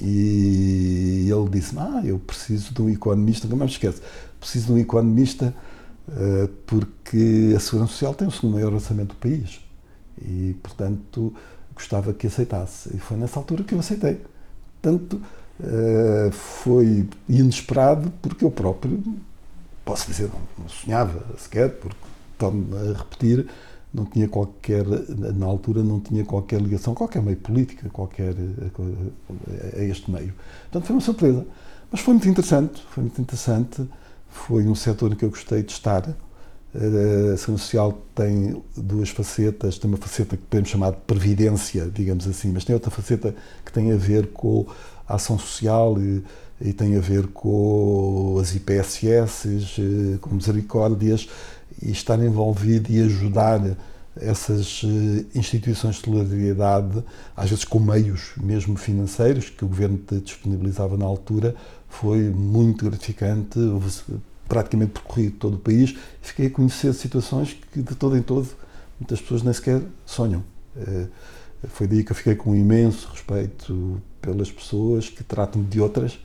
E 0.00 1.28
ele 1.30 1.48
disse-me, 1.50 1.80
ah, 1.80 2.02
eu 2.04 2.18
preciso 2.18 2.72
de 2.72 2.82
um 2.82 2.88
economista, 2.88 3.48
nunca 3.48 3.64
me 3.64 3.70
esqueço, 3.70 4.00
preciso 4.40 4.66
de 4.66 4.72
um 4.72 4.78
economista 4.78 5.54
eh, 6.10 6.48
porque 6.66 7.52
a 7.56 7.60
Segurança 7.60 7.92
Social 7.92 8.14
tem 8.14 8.26
o 8.28 8.30
segundo 8.30 8.54
maior 8.54 8.72
orçamento 8.72 9.10
do 9.10 9.16
país 9.16 9.60
e, 10.20 10.56
portanto, 10.62 11.34
gostava 11.74 12.12
que 12.12 12.26
aceitasse. 12.26 12.90
E 12.94 12.98
foi 12.98 13.16
nessa 13.16 13.38
altura 13.38 13.62
que 13.64 13.74
eu 13.74 13.78
aceitei. 13.78 14.20
Tanto 14.80 15.20
eh, 15.62 16.30
foi 16.32 17.08
inesperado 17.28 18.12
porque 18.22 18.44
eu 18.44 18.50
próprio, 18.50 19.02
posso 19.84 20.06
dizer, 20.06 20.28
não, 20.28 20.40
não 20.58 20.68
sonhava 20.68 21.24
sequer, 21.38 21.70
porque, 21.70 21.96
torno 22.38 22.66
a 22.76 22.98
repetir, 22.98 23.46
não 23.92 24.04
tinha 24.04 24.28
qualquer, 24.28 24.84
na 25.34 25.46
altura 25.46 25.82
não 25.82 26.00
tinha 26.00 26.24
qualquer 26.24 26.60
ligação, 26.60 26.94
qualquer 26.94 27.22
meio 27.22 27.36
política, 27.36 27.88
qualquer 27.90 28.34
a, 28.34 29.78
a 29.78 29.84
este 29.84 30.10
meio. 30.10 30.34
Portanto, 30.64 30.86
foi 30.86 30.96
uma 30.96 31.02
surpresa. 31.02 31.46
Mas 31.90 32.00
foi 32.00 32.14
muito 32.14 32.28
interessante, 32.28 32.82
foi 32.90 33.02
muito 33.04 33.20
interessante. 33.20 33.88
Foi 34.28 34.66
um 34.66 34.74
setor 34.74 35.12
em 35.12 35.16
que 35.16 35.24
eu 35.24 35.30
gostei 35.30 35.62
de 35.62 35.72
estar. 35.72 36.02
A 36.74 36.78
Segurança 36.78 37.58
Social 37.58 37.98
tem 38.14 38.62
duas 38.76 39.08
facetas, 39.08 39.78
tem 39.78 39.90
uma 39.90 39.96
faceta 39.96 40.36
que 40.36 40.42
podemos 40.42 40.68
chamar 40.68 40.90
de 40.90 40.98
previdência, 41.06 41.90
digamos 41.92 42.28
assim, 42.28 42.52
mas 42.52 42.64
tem 42.64 42.74
outra 42.74 42.90
faceta 42.90 43.34
que 43.64 43.72
tem 43.72 43.90
a 43.90 43.96
ver 43.96 44.28
com 44.28 44.66
a 45.08 45.14
ação 45.14 45.38
social 45.38 45.98
e, 45.98 46.22
e 46.60 46.72
tem 46.74 46.94
a 46.96 47.00
ver 47.00 47.28
com 47.28 48.38
as 48.38 48.54
IPSS, 48.54 49.48
eh, 49.78 50.18
com 50.20 50.34
misericórdias, 50.34 51.26
e 51.82 51.90
estar 51.90 52.18
envolvido 52.22 52.90
e 52.90 53.00
ajudar 53.02 53.60
essas 54.20 54.82
eh, 54.84 55.24
instituições 55.38 55.96
de 55.96 56.02
solidariedade, 56.02 57.04
às 57.36 57.50
vezes 57.50 57.64
com 57.64 57.78
meios 57.78 58.32
mesmo 58.36 58.76
financeiros, 58.76 59.48
que 59.50 59.64
o 59.64 59.68
governo 59.68 59.98
disponibilizava 60.24 60.96
na 60.96 61.04
altura, 61.04 61.54
foi 61.88 62.30
muito 62.30 62.84
gratificante. 62.84 63.58
Praticamente 64.48 64.92
percorri 64.92 65.30
todo 65.30 65.54
o 65.54 65.58
país 65.58 65.90
e 65.90 66.26
fiquei 66.26 66.46
a 66.46 66.50
conhecer 66.50 66.94
situações 66.94 67.54
que 67.72 67.82
de 67.82 67.94
todo 67.94 68.16
em 68.16 68.22
todo 68.22 68.48
muitas 68.98 69.20
pessoas 69.20 69.42
nem 69.42 69.52
sequer 69.52 69.82
sonham. 70.06 70.42
Eh, 70.76 71.06
Foi 71.68 71.86
daí 71.88 72.04
que 72.04 72.12
eu 72.12 72.16
fiquei 72.16 72.34
com 72.36 72.50
um 72.52 72.54
imenso 72.54 73.08
respeito 73.12 74.00
pelas 74.22 74.50
pessoas 74.50 75.08
que 75.08 75.24
tratam 75.24 75.62
de 75.62 75.80
outras, 75.80 76.18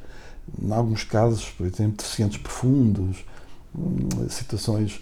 em 0.62 0.72
alguns 0.72 1.04
casos, 1.04 1.50
por 1.50 1.66
exemplo, 1.66 1.98
deficientes 1.98 2.38
profundos, 2.38 3.26
hum, 3.76 4.30
situações 4.30 5.02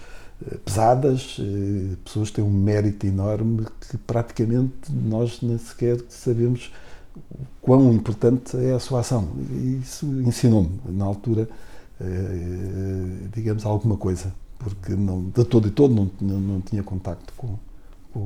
pesadas, 0.65 1.37
eh, 1.39 1.95
pessoas 2.03 2.29
que 2.29 2.35
têm 2.37 2.43
um 2.45 2.49
mérito 2.51 3.05
enorme 3.05 3.65
que 3.89 3.97
praticamente 3.97 4.91
nós 4.91 5.39
nem 5.41 5.57
sequer 5.57 5.99
sabemos 6.09 6.71
quão 7.61 7.93
importante 7.93 8.57
é 8.57 8.73
a 8.73 8.79
sua 8.79 9.01
ação. 9.01 9.27
E 9.51 9.79
isso 9.83 10.05
ensinou-me, 10.21 10.71
na 10.87 11.05
altura, 11.05 11.47
eh, 11.99 13.27
digamos, 13.33 13.65
alguma 13.65 13.97
coisa, 13.97 14.33
porque 14.59 14.95
não, 14.95 15.23
de 15.23 15.43
todo 15.45 15.67
e 15.67 15.71
todo 15.71 15.93
não, 15.93 16.09
não, 16.19 16.39
não 16.39 16.61
tinha 16.61 16.83
contacto 16.83 17.33
com, 17.37 17.55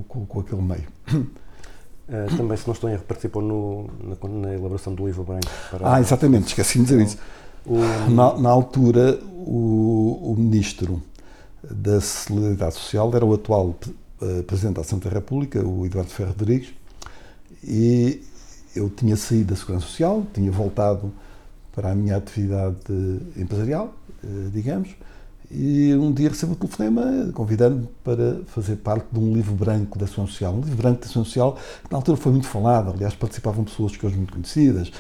com, 0.08 0.26
com, 0.26 0.40
aquele 0.40 0.62
meio. 0.62 0.88
Eh, 2.08 2.28
também, 2.38 2.56
se 2.56 2.68
não 2.68 2.74
estou 2.74 2.90
em 2.90 2.94
erro, 2.94 3.04
participou 3.08 3.42
no- 3.42 3.90
na, 4.04 4.30
na 4.30 4.54
elaboração 4.54 4.94
do 4.94 5.06
livro 5.08 5.24
branco. 5.24 5.48
Para 5.72 5.96
Ah, 5.96 6.00
exatamente, 6.00 6.48
esqueci 6.48 6.78
de 6.80 6.86
dizer 6.86 7.02
isso. 7.02 7.18
o, 7.66 7.80
Na, 8.12 8.38
na 8.38 8.50
altura, 8.50 9.20
o, 9.34 10.32
o 10.32 10.36
ministro 10.38 11.02
da 11.72 12.02
Solidariedade 12.02 12.76
Social 12.76 13.14
era 13.16 13.26
o 13.26 13.34
atual 13.34 13.76
eh, 14.22 14.42
Presidente 14.44 14.76
da 14.76 14.98
da 14.98 15.10
República, 15.10 15.66
o 15.66 15.86
Eduardo 15.86 16.12
Ferro 16.12 16.30
Rodrigues, 16.30 16.74
e 17.64 18.22
eu 18.76 18.90
tinha 18.90 19.16
saído 19.16 19.54
da 19.54 19.56
Segurança 19.56 19.88
Social, 19.88 20.26
tinha 20.34 20.52
voltado 20.52 21.12
para 21.74 21.92
a 21.92 21.96
minha 21.96 22.16
atividade 22.16 22.78
empresarial, 23.36 23.94
eh, 24.24 24.50
digamos, 24.54 24.96
e 25.52 25.94
um 25.96 26.12
dia 26.12 26.30
recebo 26.30 26.54
um 26.54 26.56
telefonema 26.56 27.32
convidando-me 27.34 27.88
para 28.04 28.42
fazer 28.48 28.78
parte 28.78 29.06
de 29.12 29.20
um 29.20 29.34
livro 29.34 29.54
branco 29.54 29.98
da 30.00 30.08
Segurança 30.08 30.32
Social. 30.34 30.54
Um 30.54 30.62
livro 30.62 30.76
branco 30.76 31.02
da 31.02 31.08
Segurança 31.08 31.30
Social 31.30 31.58
que 31.84 31.92
na 31.92 31.98
altura 31.98 32.18
foi 32.18 32.32
muito 32.32 32.48
falado, 32.48 32.92
aliás, 32.92 33.14
participavam 33.14 33.64
pessoas 33.64 33.96
que 33.96 34.06
hoje 34.06 34.16
muito 34.16 34.34
conhecidas, 34.34 34.92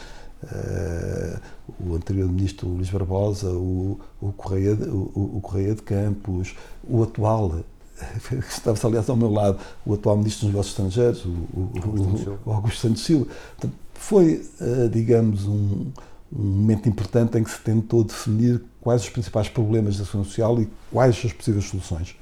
eh, 0.44 1.40
o 1.80 1.96
anterior 1.96 2.30
ministro 2.30 2.68
Luís 2.68 2.90
Barbosa, 2.90 3.50
o, 3.52 4.00
o, 4.22 4.32
Correia, 4.34 4.76
de- 4.76 4.90
o, 4.90 5.12
o- 5.36 5.40
Correia 5.42 5.76
de 5.76 5.82
Campos, 5.82 6.56
o 6.88 7.04
atual, 7.04 7.60
estava-se 8.50 8.86
aliás 8.86 9.10
ao 9.10 9.16
meu 9.16 9.32
lado, 9.32 9.58
o 9.86 9.94
atual 9.94 10.18
ministro 10.18 10.46
dos 10.48 10.54
Negócios 10.54 10.74
Estrangeiros, 10.74 11.26
o, 11.26 11.30
o- 11.30 11.72
Augusto 11.76 12.04
Santos 12.04 12.22
o- 12.22 12.24
Silva. 12.24 12.40
o 12.46 12.52
Augusto 12.52 12.80
Santos 12.82 13.04
Silva. 13.04 13.26
Portanto, 13.58 13.74
foi, 13.94 14.46
eh, 14.62 14.90
digamos, 14.92 15.46
um, 15.48 15.88
um 16.36 16.44
momento 16.44 16.90
importante 16.90 17.38
em 17.38 17.44
que 17.44 17.50
se 17.50 17.60
tentou 17.62 18.04
definir 18.04 18.62
quais 18.82 19.02
os 19.04 19.10
principais 19.10 19.48
problemas 19.50 19.98
da 19.98 20.06
segurança 20.06 20.30
social 20.30 20.62
e 20.62 20.68
quais 20.92 21.22
as 21.26 21.32
possíveis 21.34 21.66
soluções. 21.66 22.16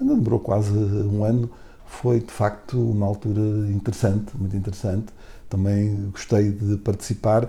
Ainda 0.00 0.14
demorou 0.14 0.40
quase 0.40 0.70
um 0.72 1.22
ano, 1.24 1.50
foi 1.86 2.20
de 2.20 2.30
facto 2.32 2.78
uma 2.78 3.06
altura 3.06 3.40
interessante, 3.70 4.36
muito 4.36 4.56
interessante. 4.56 5.06
Também 5.48 6.10
gostei 6.12 6.50
de 6.50 6.76
participar. 6.78 7.48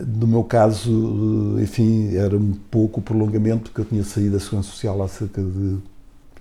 No 0.00 0.26
meu 0.26 0.42
caso, 0.44 1.56
eh, 1.58 1.62
enfim, 1.62 2.14
era 2.16 2.36
um 2.36 2.52
pouco 2.70 3.00
o 3.00 3.02
prolongamento, 3.02 3.70
porque 3.70 3.80
eu 3.80 3.84
tinha 3.84 4.02
saído 4.04 4.32
da 4.32 4.40
Segurança 4.40 4.70
Social 4.70 5.00
há 5.02 5.08
cerca 5.08 5.40
de, 5.42 5.78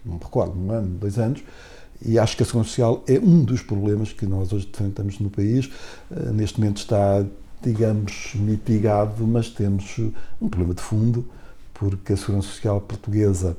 não 0.05 0.15
me 0.15 0.19
recordo, 0.23 0.57
um 0.59 0.71
ano, 0.71 0.87
dois 0.99 1.19
anos, 1.19 1.43
e 2.03 2.17
acho 2.19 2.35
que 2.35 2.43
a 2.43 2.45
Segurança 2.45 2.69
Social 2.69 3.03
é 3.07 3.19
um 3.19 3.43
dos 3.43 3.61
problemas 3.61 4.11
que 4.11 4.25
nós 4.25 4.51
hoje 4.51 4.67
enfrentamos 4.67 5.19
no 5.19 5.29
país. 5.29 5.69
Eh, 6.11 6.31
Neste 6.31 6.59
momento 6.59 6.77
está, 6.77 7.23
digamos, 7.61 8.33
mitigado, 8.35 9.25
mas 9.27 9.49
temos 9.49 9.99
um 10.41 10.49
problema 10.49 10.73
de 10.73 10.81
fundo, 10.81 11.25
porque 11.73 12.13
a 12.13 12.17
Segurança 12.17 12.47
Social 12.47 12.81
portuguesa, 12.81 13.55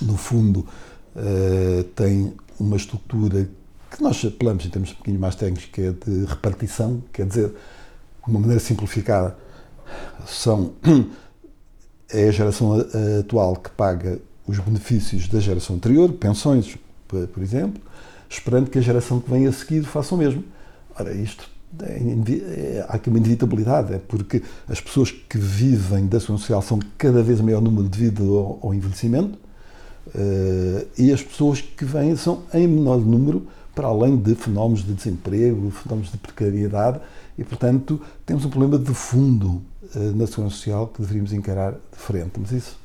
no 0.00 0.16
fundo, 0.16 0.66
eh, 1.16 1.84
tem 1.94 2.34
uma 2.60 2.76
estrutura 2.76 3.48
que 3.90 4.02
nós 4.02 4.22
apelamos 4.24 4.66
em 4.66 4.68
termos 4.68 4.90
um 4.90 4.94
bocadinho 4.94 5.20
mais 5.20 5.34
técnicos, 5.34 5.66
que 5.72 5.80
é 5.80 5.92
de 5.92 6.24
repartição, 6.26 7.02
quer 7.12 7.26
dizer, 7.26 7.52
de 8.26 8.30
uma 8.30 8.40
maneira 8.40 8.60
simplificada, 8.60 9.36
são 10.26 10.72
é 12.10 12.28
a 12.28 12.32
geração 12.32 12.84
atual 13.20 13.56
que 13.56 13.70
paga 13.70 14.18
os 14.46 14.58
benefícios 14.58 15.28
da 15.28 15.40
geração 15.40 15.76
anterior, 15.76 16.12
pensões, 16.12 16.76
por 17.08 17.42
exemplo, 17.42 17.82
esperando 18.28 18.70
que 18.70 18.78
a 18.78 18.82
geração 18.82 19.20
que 19.20 19.30
vem 19.30 19.46
a 19.46 19.52
seguir 19.52 19.82
faça 19.84 20.14
o 20.14 20.18
mesmo. 20.18 20.44
Ora, 20.98 21.12
isto 21.12 21.48
é 21.82 21.98
é- 21.98 22.86
há 22.88 22.94
aqui 22.94 23.08
uma 23.08 23.18
inevitabilidade, 23.18 23.94
é 23.94 23.98
porque 23.98 24.42
as 24.68 24.80
pessoas 24.80 25.10
que 25.10 25.36
vivem 25.36 26.06
da 26.06 26.18
segurança 26.20 26.42
social 26.42 26.62
são 26.62 26.78
cada 26.96 27.22
vez 27.22 27.40
maior 27.40 27.60
número 27.60 27.88
devido 27.88 28.36
ao, 28.38 28.58
ao 28.62 28.74
envelhecimento 28.74 29.38
eh, 30.14 30.86
e 30.96 31.12
as 31.12 31.22
pessoas 31.22 31.60
que 31.60 31.84
vêm 31.84 32.14
são 32.16 32.42
em 32.54 32.66
menor 32.66 32.98
número, 32.98 33.46
para 33.74 33.88
além 33.88 34.16
de 34.16 34.34
fenómenos 34.34 34.84
de 34.84 34.94
desemprego, 34.94 35.70
fenómenos 35.70 36.10
de 36.10 36.16
precariedade, 36.18 37.00
e, 37.38 37.44
portanto, 37.44 38.00
temos 38.24 38.44
um 38.44 38.50
problema 38.50 38.78
de 38.78 38.92
fundo 38.94 39.62
eh, 39.94 39.98
na 40.14 40.26
segurança 40.26 40.56
social 40.56 40.88
que 40.88 41.00
deveríamos 41.00 41.32
encarar 41.32 41.72
de 41.72 41.98
frente. 41.98 42.32
Mas 42.40 42.52
isso 42.52 42.78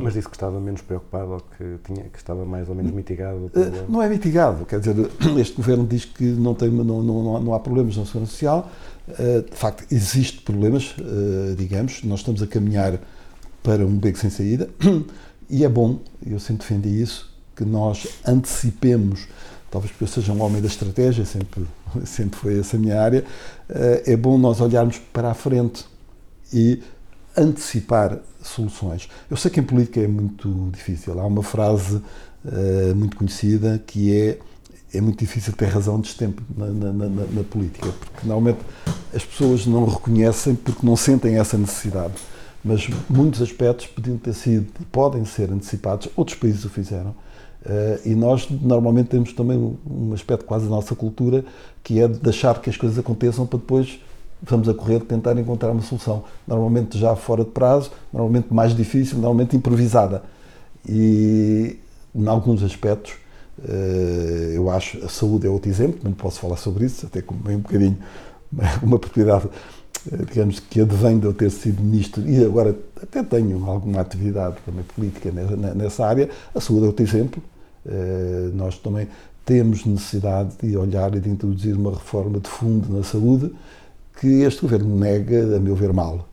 Mas 0.00 0.14
disse 0.14 0.28
que 0.28 0.36
estava 0.36 0.58
menos 0.60 0.80
preocupado 0.82 1.32
ou 1.32 1.40
que, 1.40 1.76
tinha, 1.84 2.04
que 2.04 2.18
estava 2.18 2.44
mais 2.44 2.68
ou 2.68 2.74
menos 2.74 2.92
mitigado 2.92 3.46
Eh, 3.46 3.48
problema. 3.60 3.86
Não 3.88 4.02
é 4.02 4.08
mitigado, 4.08 4.64
quer 4.64 4.78
dizer, 4.80 4.94
este 5.38 5.54
governo 5.56 5.86
diz 5.86 6.04
que 6.04 6.24
não, 6.24 6.54
tem, 6.54 6.70
não, 6.70 7.02
não, 7.02 7.40
não 7.42 7.54
há- 7.54 7.60
problemas 7.60 7.96
na 7.96 8.04
segurança 8.06 8.32
social. 8.32 8.70
Eh, 9.18 9.44
De 9.50 9.56
facto, 9.56 9.84
existem 9.90 10.40
problemas, 10.42 10.94
digamos, 11.56 12.02
nós 12.04 12.20
estamos 12.20 12.42
a 12.42 12.46
caminhar 12.46 12.98
para 13.62 13.84
um 13.84 13.96
beco 13.98 14.18
sem 14.18 14.30
saída 14.30 14.68
e 15.50 15.64
é 15.64 15.68
bom, 15.68 15.98
eu 16.24 16.38
sempre 16.38 16.62
defendi 16.66 17.02
isso, 17.02 17.28
que 17.56 17.64
nós 17.64 18.06
antecipemos, 18.26 19.26
talvez 19.70 19.92
porque 19.92 20.04
eu 20.04 20.08
seja 20.08 20.32
um 20.32 20.42
homem 20.42 20.60
da 20.60 20.68
estratégia, 20.68 21.24
sempre, 21.24 21.64
sempre 22.04 22.38
foi 22.38 22.58
essa 22.58 22.76
a 22.76 22.80
minha 22.80 23.00
área, 23.00 23.24
eh, 23.68 24.02
é 24.06 24.16
bom 24.16 24.36
nós 24.38 24.60
olharmos 24.60 24.98
para 25.12 25.30
a 25.30 25.34
frente 25.34 25.84
e 26.52 26.82
antecipar 27.36 28.18
soluções. 28.42 29.08
Eu 29.30 29.36
sei 29.36 29.50
que 29.50 29.60
em 29.60 29.62
política 29.62 30.00
é 30.00 30.08
muito 30.08 30.70
difícil. 30.72 31.18
Há 31.20 31.26
uma 31.26 31.42
frase 31.42 32.02
eh, 32.44 32.92
muito 32.94 33.16
conhecida 33.16 33.82
que 33.86 34.16
é 34.16 34.38
é 34.92 35.00
muito 35.00 35.20
difícil 35.20 35.52
ter 35.52 35.66
razão 35.66 36.00
de 36.00 36.14
tempo 36.14 36.42
na, 36.56 36.66
na, 36.66 36.92
na, 36.92 37.08
na 37.08 37.44
política, 37.44 37.88
porque 37.92 38.26
normalmente 38.26 38.58
as 39.14 39.24
pessoas 39.24 39.66
não 39.66 39.84
reconhecem 39.86 40.54
porque 40.54 40.84
não 40.84 40.96
sentem 40.96 41.38
essa 41.38 41.56
necessidade. 41.56 42.14
Mas 42.62 42.88
muitos 43.08 43.40
aspectos 43.40 43.86
podiam 43.86 44.18
ter 44.18 44.34
sido, 44.34 44.66
podem 44.92 45.24
ser 45.24 45.50
antecipados, 45.50 46.08
outros 46.16 46.36
países 46.36 46.64
o 46.64 46.68
fizeram. 46.68 47.14
Uh, 47.64 48.08
e 48.08 48.14
nós 48.14 48.48
normalmente 48.48 49.08
temos 49.08 49.32
também 49.34 49.58
um 49.58 50.12
aspecto 50.14 50.46
quase 50.46 50.64
da 50.64 50.70
nossa 50.70 50.94
cultura 50.94 51.44
que 51.84 52.00
é 52.00 52.08
de 52.08 52.18
deixar 52.18 52.58
que 52.60 52.70
as 52.70 52.76
coisas 52.76 52.98
aconteçam 52.98 53.46
para 53.46 53.58
depois 53.58 54.00
vamos 54.42 54.68
a 54.68 54.74
correr 54.74 55.00
tentar 55.00 55.38
encontrar 55.38 55.70
uma 55.70 55.82
solução. 55.82 56.24
Normalmente 56.46 56.98
já 56.98 57.14
fora 57.14 57.44
de 57.44 57.50
prazo, 57.50 57.90
normalmente 58.12 58.52
mais 58.52 58.74
difícil, 58.74 59.18
normalmente 59.18 59.56
improvisada. 59.56 60.22
E 60.88 61.78
em 62.14 62.26
alguns 62.26 62.62
aspectos 62.62 63.14
eh, 63.68 64.52
eu 64.54 64.70
acho 64.70 65.04
a 65.04 65.08
saúde 65.08 65.46
é 65.46 65.50
outro 65.50 65.68
exemplo, 65.68 66.00
não 66.02 66.12
posso 66.12 66.40
falar 66.40 66.56
sobre 66.56 66.86
isso, 66.86 67.06
até 67.06 67.20
como 67.20 67.40
um 67.48 67.58
bocadinho 67.58 67.98
uma 68.82 68.98
propriedade, 68.98 69.48
eh, 70.10 70.24
digamos, 70.28 70.60
que 70.60 70.80
advém 70.80 71.18
de 71.18 71.26
eu 71.26 71.34
ter 71.34 71.50
sido 71.50 71.82
ministro 71.82 72.26
e 72.28 72.42
agora 72.44 72.74
até 73.02 73.22
tenho 73.22 73.64
alguma 73.68 74.00
atividade 74.00 74.56
também 74.64 74.84
política 74.84 75.30
nessa 75.74 76.06
área. 76.06 76.28
A 76.54 76.58
é 76.58 76.72
outro 76.72 77.04
exemplo. 77.04 77.42
Eh, 77.86 78.50
nós 78.52 78.78
também 78.78 79.08
temos 79.44 79.84
necessidade 79.84 80.50
de 80.62 80.76
olhar 80.76 81.14
e 81.14 81.20
de 81.20 81.30
introduzir 81.30 81.74
uma 81.74 81.92
reforma 81.92 82.38
de 82.38 82.48
fundo 82.48 82.92
na 82.92 83.02
saúde 83.02 83.52
que 84.20 84.42
este 84.42 84.60
governo 84.60 84.96
nega, 84.98 85.56
a 85.56 85.58
meu 85.58 85.74
ver, 85.74 85.92
mal. 85.94 86.28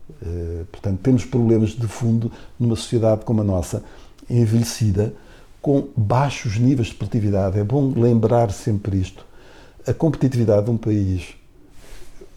Portanto, 0.71 0.99
temos 1.01 1.23
problemas 1.23 1.69
de 1.69 1.87
fundo 1.87 2.31
numa 2.59 2.75
sociedade 2.75 3.23
como 3.23 3.41
a 3.41 3.43
nossa, 3.43 3.81
envelhecida, 4.29 5.13
com 5.61 5.87
baixos 5.95 6.57
níveis 6.57 6.89
de 6.89 6.95
produtividade. 6.95 7.57
É 7.57 7.63
bom 7.63 7.93
lembrar 7.95 8.51
sempre 8.51 8.97
isto. 8.97 9.25
A 9.85 9.93
competitividade 9.93 10.65
de 10.65 10.71
um 10.71 10.77
país, 10.77 11.35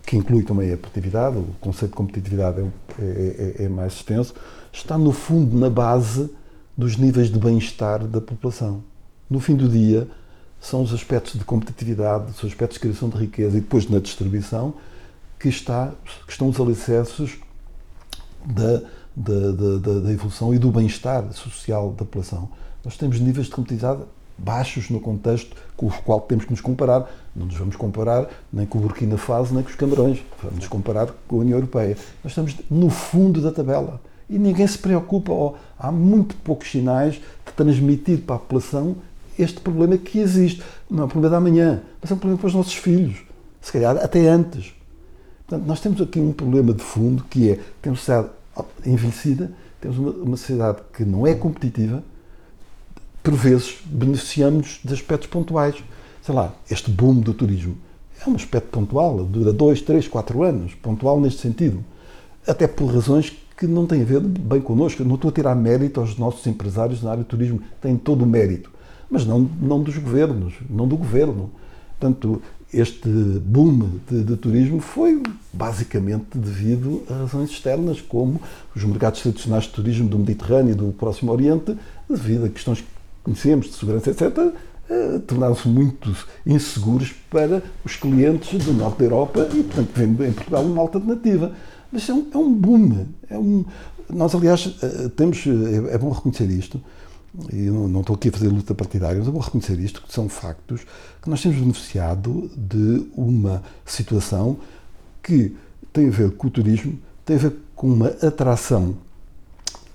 que 0.07 0.17
inclui 0.17 0.43
também 0.43 0.73
a 0.73 0.77
produtividade, 0.77 1.37
o 1.37 1.55
conceito 1.61 1.93
de 1.93 1.97
competitividade 1.97 2.61
é, 2.61 3.03
é, 3.03 3.63
é, 3.63 3.65
é 3.65 3.69
mais 3.69 3.95
extenso, 3.95 4.35
está 4.73 4.97
no 4.99 5.13
fundo 5.13 5.57
na 5.57 5.71
base 5.71 6.31
dos 6.77 6.97
níveis 6.97 7.31
de 7.31 7.39
bem-estar 7.39 8.07
da 8.07 8.21
população. 8.21 8.83
No 9.29 9.39
fim 9.39 9.55
do 9.55 9.69
dia, 9.69 10.09
são 10.61 10.83
os 10.83 10.93
aspectos 10.93 11.39
de 11.39 11.45
competitividade, 11.45 12.33
os 12.33 12.45
aspectos 12.45 12.75
de 12.75 12.81
criação 12.81 13.09
de 13.09 13.17
riqueza 13.17 13.57
e 13.57 13.61
depois 13.61 13.89
na 13.89 13.99
distribuição 13.99 14.75
que, 15.39 15.49
está, 15.49 15.93
que 16.27 16.33
estão 16.33 16.49
os 16.49 16.61
alicerces 16.61 17.39
da, 18.45 18.83
da, 19.17 19.79
da, 19.79 20.01
da 20.01 20.13
evolução 20.13 20.55
e 20.55 20.59
do 20.59 20.71
bem-estar 20.71 21.33
social 21.33 21.91
da 21.91 22.05
população. 22.05 22.49
Nós 22.85 22.97
temos 22.97 23.21
níveis 23.21 23.47
de 23.47 23.53
competitividade 23.53 24.03
baixos 24.43 24.91
no 24.91 25.01
contexto 25.01 25.55
com 25.77 25.87
o 25.87 25.93
qual 26.03 26.21
temos 26.21 26.45
que 26.45 26.51
nos 26.51 26.61
comparar. 26.61 27.11
Não 27.35 27.47
nos 27.47 27.57
vamos 27.57 27.77
comparar 27.77 28.29
nem 28.53 28.67
com 28.67 28.79
o 28.79 28.83
Burkina 28.83 29.17
Faso, 29.17 29.55
nem 29.55 29.63
com 29.63 29.71
os 29.71 29.77
Camarões. 29.77 30.23
Vamos 30.43 30.59
nos 30.59 30.69
comparar 30.69 31.09
com 31.29 31.37
a 31.37 31.39
União 31.41 31.59
Europeia. 31.59 31.97
Nós 32.25 32.33
estamos 32.33 32.57
no 32.71 32.91
fundo 32.91 33.41
da 33.41 33.53
tabela. 33.53 34.01
E 34.29 34.39
ninguém 34.39 34.67
se 34.67 34.79
preocupa, 34.79 35.33
ou 35.33 35.57
há 35.79 35.91
muito 35.91 36.37
poucos 36.37 36.71
sinais 36.71 37.15
de 37.15 37.53
transmitir 37.57 38.21
para 38.21 38.37
a 38.37 38.39
população 38.39 38.97
este 39.39 39.61
problema 39.61 39.99
que 39.99 40.19
existe. 40.19 40.63
Não 40.89 41.03
é 41.03 41.07
um 41.07 41.09
problema 41.09 41.33
da 41.33 41.39
amanhã, 41.39 41.83
mas 42.01 42.11
é 42.11 42.15
um 42.15 42.19
problema 42.19 42.39
para 42.39 42.49
os 42.49 42.55
nossos 42.55 42.75
filhos. 42.75 43.23
Se 43.61 43.73
calhar 43.73 43.97
até 43.97 44.29
antes. 44.29 44.73
Portanto, 45.47 45.67
nós 45.67 45.81
temos 45.81 46.01
aqui 46.01 46.21
um 46.21 46.33
problema 46.33 46.73
de 46.73 46.83
fundo 46.83 47.25
que 47.25 47.51
é, 47.51 47.59
temos 47.83 48.07
uma 48.09 48.23
sociedade 48.23 48.29
envelhecida, 48.87 49.51
temos 49.81 49.99
uma, 49.99 50.11
uma 50.13 50.37
sociedade 50.37 50.79
que 50.93 51.05
não 51.05 51.27
é 51.27 51.35
competitiva, 51.35 52.05
por 53.23 53.35
vezes, 53.35 53.79
beneficiamos 53.85 54.81
de 54.85 54.95
aspectos 54.95 55.29
pontuais. 55.29 55.77
Sei 56.23 56.35
lá, 56.35 56.55
este 56.71 56.91
boom 56.91 57.21
do 57.21 57.35
turismo 57.35 57.77
é 58.25 58.29
um 58.29 58.35
aspecto 58.35 58.69
pontual, 58.69 59.25
dura 59.25 59.53
dois, 59.53 59.81
três, 59.81 60.07
quatro 60.07 60.43
anos, 60.43 60.75
pontual 60.75 61.21
neste 61.21 61.41
sentido. 61.41 61.83
Até 62.47 62.67
por 62.67 62.93
razões 62.93 63.33
que 63.61 63.67
não 63.67 63.87
têm 63.87 64.01
a 64.01 64.05
ver 64.05 64.21
bem 64.21 64.61
connosco. 64.61 65.05
Não 65.05 65.17
estou 65.17 65.29
a 65.29 65.33
tirar 65.33 65.55
mérito 65.55 66.01
aos 66.01 66.17
nossos 66.17 66.47
empresários 66.47 67.03
na 67.03 67.11
área 67.11 67.23
do 67.23 67.27
turismo, 67.27 67.61
têm 67.79 67.95
todo 67.95 68.23
o 68.23 68.27
mérito, 68.27 68.73
mas 69.11 69.27
não, 69.27 69.41
não 69.61 69.83
dos 69.83 69.99
governos, 69.99 70.55
não 70.69 70.89
do 70.89 70.97
governo. 70.97 71.51
Portanto, 71.99 72.41
este 72.73 73.07
boom 73.09 73.99
de, 74.09 74.25
de, 74.25 74.37
turismo 74.37 74.81
foi 74.81 75.23
basicamente 75.53 76.39
devido 76.39 77.03
a 77.11 77.15
razões 77.15 77.51
externas, 77.51 78.01
como 78.01 78.41
os 78.75 78.83
mercados 78.83 79.21
tradicionais 79.21 79.65
de 79.65 79.71
turismo 79.71 80.09
do 80.09 80.19
Mediterrâneo 80.19 80.73
e 80.73 80.75
do 80.75 80.93
Próximo 80.93 81.31
Oriente, 81.31 81.77
devido 82.09 82.47
a 82.47 82.49
questões 82.49 82.83
conhecemos, 83.23 83.67
de 83.67 83.73
segurança, 83.75 84.11
etc., 84.11 84.53
eh, 84.89 85.21
tornaram-se 85.27 85.69
muito 85.69 86.15
inseguros 86.45 87.13
para 87.31 87.63
os 87.85 87.95
clientes 87.97 88.65
do 88.65 88.73
norte 88.73 88.99
da 88.99 89.05
Europa 89.05 89.49
e, 89.55 89.63
portanto, 89.63 89.91
vendo 89.95 90.25
em 90.25 90.33
Portugal 90.33 90.65
uma 90.65 90.83
alternativa. 90.83 91.53
Mas 91.93 92.09
é 92.09 92.13
um, 92.15 92.27
é 92.33 92.37
um 92.37 92.53
boom. 92.53 93.07
É 93.29 93.39
um, 93.39 93.65
nós, 94.09 94.35
aliás, 94.35 94.77
eh, 94.83 95.09
temos, 95.15 95.47
é, 95.47 95.95
é 95.95 95.99
bom 95.99 96.11
reconhecer 96.11 96.51
isto, 96.51 96.81
e 97.53 97.71
não, 97.71 97.87
não, 97.87 98.01
estou 98.01 98.17
aqui 98.17 98.29
a 98.29 98.33
fazer 98.33 98.49
luta 98.49 98.75
partidária, 98.75 99.19
mas 99.19 99.29
é 99.29 99.31
bom 99.31 99.39
reconhecer 99.39 99.79
isto, 99.79 100.03
que 100.03 100.13
são 100.13 100.29
factos, 100.29 100.81
que 101.23 101.31
nós 101.31 101.41
temos 101.41 101.59
beneficiado 101.59 102.51
de 102.57 103.07
uma 103.17 103.63
situação 103.87 104.57
que 105.23 105.55
tem 105.93 106.09
a 106.09 106.11
ver 106.11 106.33
com 106.33 106.49
o 106.49 106.51
turismo, 106.51 106.99
tem 107.25 107.37
a 107.37 107.39
ver 107.39 107.57
com 107.77 107.87
uma 107.87 108.09
atração 108.09 108.97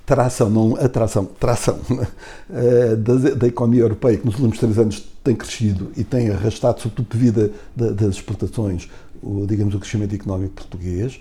tração, 0.05 0.49
não 0.49 0.75
atração, 0.75 1.25
tração 1.25 1.79
eh, 2.53 2.95
da, 2.95 3.15
da, 3.31 3.47
economia 3.47 3.81
europeia, 3.81 4.17
que 4.17 4.25
nos 4.25 4.35
últimos 4.35 4.59
três 4.59 4.77
anos 4.77 5.03
tem 5.23 5.35
crescido 5.35 5.91
e 5.97 6.03
tem 6.03 6.29
arrastado, 6.29 6.79
sobretudo 6.79 7.07
devido 7.11 7.51
a, 7.79 7.91
das 7.91 8.15
exportações, 8.15 8.87
o, 9.21 9.45
digamos, 9.47 9.73
o 9.73 9.79
crescimento 9.79 10.13
económico 10.13 10.53
português. 10.53 11.19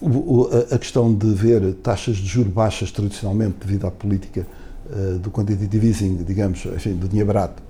O, 0.00 0.48
a, 0.52 0.74
a, 0.74 0.78
questão 0.78 1.12
de 1.12 1.32
ver 1.32 1.74
taxas 1.74 2.16
de 2.16 2.26
juros 2.26 2.52
baixas, 2.52 2.90
tradicionalmente, 2.90 3.56
devido 3.60 3.86
à 3.86 3.90
política 3.90 4.46
uh, 4.86 5.18
do 5.18 5.30
quantitative 5.30 5.88
easing, 5.88 6.16
digamos, 6.24 6.64
enfim, 6.64 6.94
do 6.94 7.06
dinheiro 7.06 7.26
barato, 7.26 7.62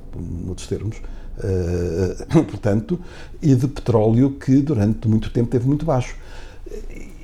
noutros 0.44 0.68
termos, 0.68 0.96
uh, 0.98 2.42
portanto, 2.46 3.00
e 3.42 3.54
de 3.54 3.66
petróleo 3.66 4.32
que 4.32 4.56
durante 4.62 5.08
muito 5.08 5.30
tempo 5.30 5.50
teve 5.50 5.66
muito 5.66 5.84
baixo 5.84 6.14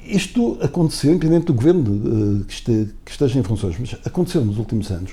isto 0.07 0.59
aconteceu, 0.61 1.13
independente 1.13 1.47
do 1.47 1.55
governo 1.55 2.43
eh, 2.43 2.89
que 3.05 3.11
esteja 3.11 3.39
em 3.39 3.43
funções, 3.43 3.77
mas 3.79 3.97
aconteceu 4.05 4.45
nos 4.45 4.59
últimos 4.59 4.91
anos. 4.91 5.13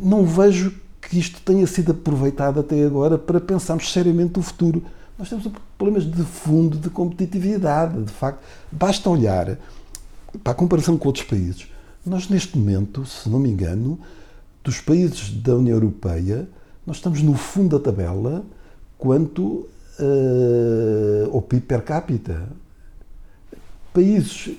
Não 0.00 0.24
vejo 0.24 0.72
que 1.00 1.18
isto 1.18 1.40
tenha 1.42 1.66
sido 1.66 1.92
aproveitado 1.92 2.60
até 2.60 2.84
agora 2.84 3.18
para 3.18 3.40
pensarmos 3.40 3.92
seriamente 3.92 4.38
o 4.38 4.42
futuro. 4.42 4.82
Nós 5.18 5.28
temos 5.28 5.48
problemas 5.76 6.04
de 6.10 6.22
fundo, 6.22 6.78
de 6.78 6.90
competitividade, 6.90 8.02
de 8.02 8.12
facto. 8.12 8.40
Basta 8.70 9.08
olhar 9.08 9.58
para 10.42 10.52
a 10.52 10.54
comparação 10.54 10.96
com 10.96 11.08
outros 11.08 11.24
países. 11.24 11.66
Nós, 12.04 12.28
neste 12.28 12.58
momento, 12.58 13.06
se 13.06 13.28
não 13.28 13.38
me 13.38 13.48
engano, 13.48 13.98
dos 14.62 14.80
países 14.80 15.30
da 15.30 15.54
União 15.54 15.76
Europeia, 15.76 16.48
nós 16.86 16.96
estamos 16.96 17.22
no 17.22 17.34
fundo 17.34 17.78
da 17.78 17.84
tabela 17.84 18.44
quanto 18.98 19.68
uh, 19.98 21.30
ao 21.32 21.42
PIB 21.42 21.66
per 21.66 21.82
capita 21.82 22.48
países 23.94 24.50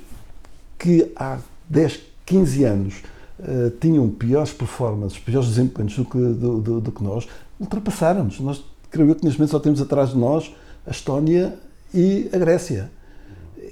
que 0.80 1.12
há 1.15 1.39
10, 1.69 2.00
15 2.26 2.63
anos 2.63 3.04
uh, 3.39 3.69
tinham 3.82 4.10
piores 4.10 4.54
performances, 4.54 5.19
piores 5.19 5.50
desempenhos 5.50 5.95
do 5.95 6.06
que, 6.06 6.17
do, 6.17 6.62
do, 6.62 6.82
do 6.82 6.91
que 6.91 7.04
nós, 7.04 7.28
ultrapassaram-nos. 7.60 8.39
Nós, 8.39 8.63
creio 8.89 9.10
eu 9.10 9.15
que 9.15 9.26
neste 9.26 9.38
momento 9.38 9.52
só 9.52 9.60
temos 9.60 9.82
atrás 9.82 10.10
de 10.10 10.17
nós 10.17 10.56
a 10.88 10.91
Estónia 10.91 11.54
e 11.93 12.30
a 12.34 12.38
Grécia. 12.38 12.89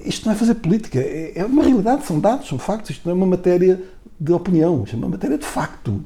Isto 0.06 0.26
não 0.26 0.34
é 0.34 0.36
fazer 0.36 0.56
política, 0.56 1.00
é, 1.00 1.32
é 1.36 1.46
uma 1.46 1.64
realidade, 1.64 2.06
são 2.06 2.20
dados, 2.20 2.50
são 2.50 2.60
factos. 2.60 2.92
Isto 2.92 3.06
não 3.06 3.12
é 3.12 3.16
uma 3.16 3.26
matéria 3.26 3.82
de 4.20 4.34
opinião, 4.34 4.84
isto 4.84 4.96
é 4.96 4.98
uma 4.98 5.10
matéria 5.10 5.38
de 5.38 5.46
facto. 5.46 6.04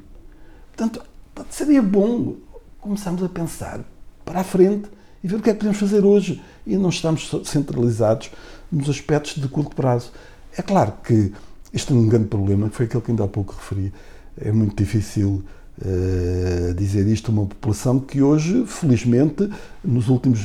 Portanto, 0.75 1.01
seria 1.49 1.81
bom 1.81 2.35
começarmos 2.79 3.23
a 3.23 3.29
pensar 3.29 3.81
para 4.23 4.41
a 4.41 4.43
frente 4.43 4.87
e 5.23 5.27
ver 5.27 5.37
o 5.37 5.41
que 5.41 5.49
é 5.49 5.53
que 5.53 5.59
podemos 5.59 5.79
fazer 5.79 6.05
hoje 6.05 6.41
e 6.65 6.75
não 6.77 6.89
estamos 6.89 7.31
centralizados 7.45 8.29
nos 8.71 8.89
aspectos 8.89 9.35
de 9.41 9.47
curto 9.47 9.75
prazo. 9.75 10.11
É 10.57 10.61
claro 10.61 10.93
que 11.03 11.31
este 11.73 11.91
é 11.91 11.95
um 11.95 12.07
grande 12.07 12.27
problema, 12.27 12.69
que 12.69 12.75
foi 12.75 12.85
aquele 12.85 13.03
que 13.03 13.11
ainda 13.11 13.23
há 13.23 13.27
pouco 13.27 13.53
referi. 13.53 13.93
É 14.39 14.51
muito 14.51 14.75
difícil 14.75 15.43
uh, 15.79 16.73
dizer 16.73 17.07
isto 17.07 17.31
a 17.31 17.33
uma 17.33 17.45
população 17.45 17.99
que 17.99 18.21
hoje, 18.21 18.65
felizmente, 18.65 19.49
nos 19.83 20.09
últimos 20.09 20.39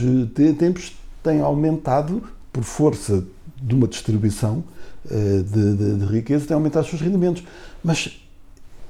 tempos, 0.58 0.94
tem 1.22 1.40
aumentado 1.40 2.22
por 2.52 2.64
força 2.64 3.24
de 3.62 3.74
uma 3.74 3.86
distribuição 3.86 4.64
uh, 5.06 5.42
de, 5.42 5.76
de, 5.76 5.98
de 5.98 6.04
riqueza, 6.06 6.46
tem 6.46 6.54
aumentado 6.54 6.84
os 6.84 6.90
seus 6.90 7.02
rendimentos. 7.02 7.44
Mas 7.82 8.22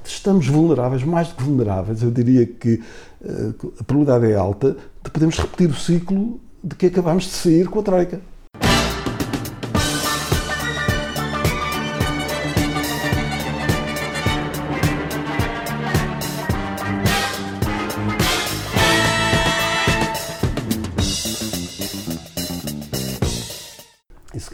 estamos 0.05 0.47
vulneráveis, 0.47 1.05
mais 1.05 1.29
do 1.29 1.35
que 1.35 1.43
vulneráveis, 1.43 2.03
eu 2.03 2.11
diria 2.11 2.47
que 2.47 2.83
eh, 3.25 3.53
a 3.79 3.85
probabilidade 3.85 4.33
é 4.33 4.37
alta 4.37 4.77
de 5.03 5.11
podermos 5.11 5.39
repetir 5.39 5.71
o 5.71 5.75
ciclo 5.75 6.41
de 6.63 6.75
que 6.75 6.87
acabámos 6.87 7.25
de 7.25 7.31
sair 7.31 7.69
com 7.69 7.81
a 7.81 7.83
Troika. 7.83 8.21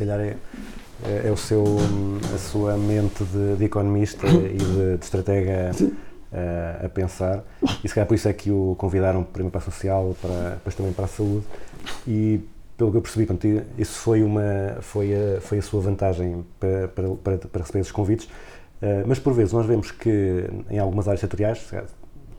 Calhar 0.09 0.21
é, 0.21 0.37
é, 1.05 1.29
é 1.29 1.31
o 1.31 1.37
seu, 1.37 1.65
a 2.35 2.39
sua 2.39 2.77
mente 2.77 3.25
de, 3.25 3.57
de 3.57 3.65
economista 3.65 4.27
e 4.27 4.57
de, 4.57 4.97
de 4.97 5.05
estratega 5.05 5.71
eh, 6.33 6.81
a 6.85 6.89
pensar. 6.89 7.45
E 7.83 7.89
se 7.89 7.95
calhar 7.95 8.07
por 8.07 8.15
isso 8.15 8.29
é 8.29 8.33
que 8.33 8.51
o 8.51 8.75
convidaram 8.79 9.23
primeiro 9.23 9.51
para 9.51 9.61
a 9.61 9.65
social, 9.65 10.17
para, 10.21 10.51
depois 10.51 10.75
também 10.75 10.93
para 10.93 11.05
a 11.05 11.09
saúde. 11.09 11.45
E 12.07 12.41
pelo 12.77 12.91
que 12.91 12.97
eu 12.97 13.03
percebi, 13.03 13.27
portanto, 13.27 13.65
isso 13.77 13.99
foi, 13.99 14.23
uma, 14.23 14.79
foi, 14.81 15.13
a, 15.15 15.41
foi 15.41 15.59
a 15.59 15.63
sua 15.63 15.81
vantagem 15.81 16.45
para, 16.61 16.89
para, 16.89 17.09
para, 17.11 17.39
para 17.39 17.61
receber 17.63 17.81
esses 17.81 17.93
convites. 17.93 18.29
Eh, 18.81 19.05
mas 19.07 19.19
por 19.19 19.33
vezes 19.33 19.53
nós 19.53 19.67
vemos 19.67 19.91
que 19.91 20.45
em 20.71 20.79
algumas 20.79 21.09
áreas 21.09 21.21
setoriais, 21.21 21.61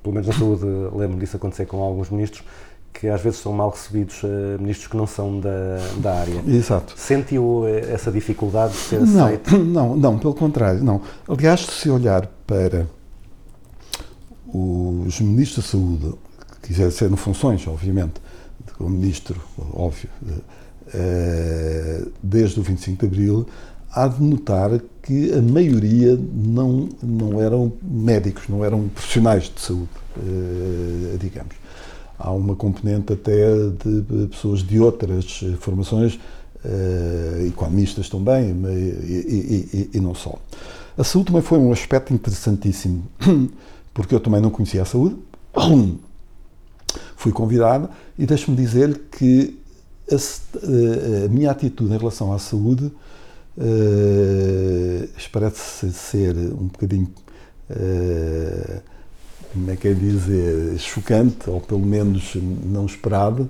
pelo 0.01 0.13
menos 0.13 0.27
na 0.27 0.33
saúde, 0.33 0.65
lembro 0.95 1.17
disso 1.17 1.37
acontecer 1.37 1.65
com 1.65 1.81
alguns 1.81 2.09
ministros, 2.09 2.45
que 2.93 3.07
às 3.07 3.21
vezes 3.21 3.39
são 3.39 3.53
mal 3.53 3.69
recebidos 3.69 4.21
eh, 4.23 4.57
ministros 4.57 4.87
que 4.87 4.97
não 4.97 5.07
são 5.07 5.39
da, 5.39 5.49
da 5.97 6.19
área. 6.19 6.43
Exato. 6.45 6.93
Sentiu 6.97 7.65
eh, 7.65 7.93
essa 7.93 8.11
dificuldade 8.11 8.73
de 8.73 8.79
ser 8.79 8.99
Não, 9.01 9.25
aceito? 9.25 9.57
não, 9.57 9.95
não, 9.95 10.19
pelo 10.19 10.33
contrário, 10.33 10.83
não. 10.83 11.01
Aliás, 11.27 11.61
se 11.61 11.89
olhar 11.89 12.27
para 12.45 12.87
os 14.53 15.21
ministros 15.21 15.65
da 15.65 15.71
saúde, 15.71 16.13
que 16.61 16.73
exercendo 16.73 17.15
funções, 17.15 17.65
obviamente, 17.67 18.15
como 18.77 18.89
ministro, 18.89 19.39
óbvio, 19.73 20.09
eh, 20.93 22.03
desde 22.21 22.59
o 22.59 22.63
25 22.63 22.99
de 22.99 23.05
Abril, 23.05 23.47
há 23.91 24.07
de 24.07 24.21
notar 24.21 24.71
que 25.01 25.33
a 25.33 25.41
maioria 25.41 26.19
não, 26.33 26.89
não 27.01 27.41
eram 27.41 27.71
médicos, 27.81 28.49
não 28.49 28.63
eram 28.65 28.89
profissionais 28.89 29.43
de 29.43 29.61
saúde, 29.61 29.89
digamos. 31.19 31.58
Há 32.19 32.31
uma 32.31 32.55
componente 32.55 33.13
até 33.13 33.47
de 33.83 34.27
pessoas 34.27 34.61
de 34.61 34.79
outras 34.79 35.41
formações, 35.59 36.19
eh, 36.65 37.45
economistas 37.47 38.09
também, 38.09 38.49
e, 38.51 39.69
e- 39.73 39.89
e- 39.93 39.99
não 40.01 40.13
só. 40.13 40.35
A 40.97 41.03
saúde 41.03 41.27
também 41.27 41.41
foi 41.41 41.57
um 41.57 41.71
aspecto 41.71 42.13
interessantíssimo, 42.13 43.03
porque 43.93 44.13
eu 44.13 44.19
também 44.19 44.41
não 44.41 44.49
conhecia 44.49 44.81
a 44.81 44.85
saúde. 44.85 45.15
Fui 47.15 47.31
convidado 47.31 47.89
e 48.17 48.25
deixe-me 48.25 48.57
dizer 48.57 49.01
que 49.11 49.57
a, 50.11 50.15
eh, 50.15 51.25
a 51.25 51.29
minha 51.29 51.51
atitude 51.51 51.93
em 51.93 51.97
relação 51.97 52.33
à 52.33 52.39
saúde 52.39 52.91
eh, 53.57 55.07
isto 55.17 55.29
parece 55.31 55.91
ser 55.91 56.35
um 56.37 56.67
bocadinho, 56.67 57.09
eh, 57.69 58.81
como 59.51 59.71
é 59.71 59.75
que 59.75 59.87
é 59.87 59.93
dizer, 59.93 60.77
chocante, 60.79 61.49
ou 61.49 61.59
pelo 61.59 61.85
menos 61.85 62.35
não 62.35 62.85
esperado. 62.85 63.49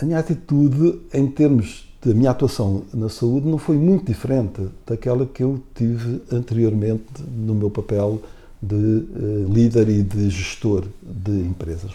A 0.00 0.04
minha 0.04 0.18
atitude, 0.18 1.00
em 1.12 1.26
termos 1.26 1.88
da 2.04 2.12
minha 2.12 2.30
atuação 2.30 2.84
na 2.92 3.08
saúde, 3.08 3.48
não 3.48 3.58
foi 3.58 3.76
muito 3.76 4.06
diferente 4.06 4.62
daquela 4.86 5.24
que 5.26 5.42
eu 5.42 5.62
tive 5.74 6.20
anteriormente 6.30 7.04
no 7.36 7.54
meu 7.54 7.70
papel 7.70 8.20
de 8.62 8.74
eh, 8.74 9.52
líder 9.52 9.88
e 9.88 10.02
de 10.02 10.30
gestor 10.30 10.84
de 11.02 11.32
empresas. 11.32 11.92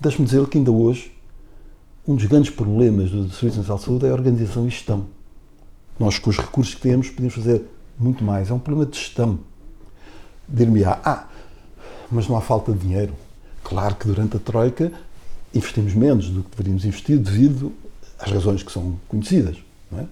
Deixe-me 0.00 0.24
dizer 0.24 0.46
que 0.46 0.58
ainda 0.58 0.70
hoje 0.70 1.12
um 2.06 2.16
dos 2.16 2.24
grandes 2.24 2.50
problemas 2.50 3.10
do 3.10 3.30
Serviço 3.30 3.58
Nacional 3.58 3.78
de 3.78 3.84
Saúde 3.84 4.06
é 4.06 4.10
a 4.10 4.12
organização 4.12 4.66
e 4.66 4.70
gestão. 4.70 5.06
Nós, 5.98 6.18
com 6.18 6.30
os 6.30 6.38
recursos 6.38 6.74
que 6.74 6.80
temos, 6.80 7.08
podemos 7.10 7.34
fazer 7.34 7.62
muito 7.98 8.24
mais. 8.24 8.50
É 8.50 8.54
um 8.54 8.58
problema 8.58 8.90
de 8.90 8.98
gestão. 8.98 9.38
Dir-me-á, 10.48 11.00
ah, 11.04 11.28
mas 12.12 12.28
não 12.28 12.36
há 12.36 12.40
falta 12.40 12.72
de 12.72 12.78
dinheiro. 12.78 13.14
Claro 13.64 13.94
que 13.94 14.06
durante 14.06 14.36
a 14.36 14.40
Troika 14.40 14.92
investimos 15.54 15.94
menos 15.94 16.28
do 16.28 16.42
que 16.42 16.50
deveríamos 16.50 16.84
investir 16.84 17.18
devido 17.18 17.72
às 18.18 18.30
razões 18.30 18.62
que 18.62 18.70
são 18.70 18.98
conhecidas. 19.08 19.56
É? 19.96 20.04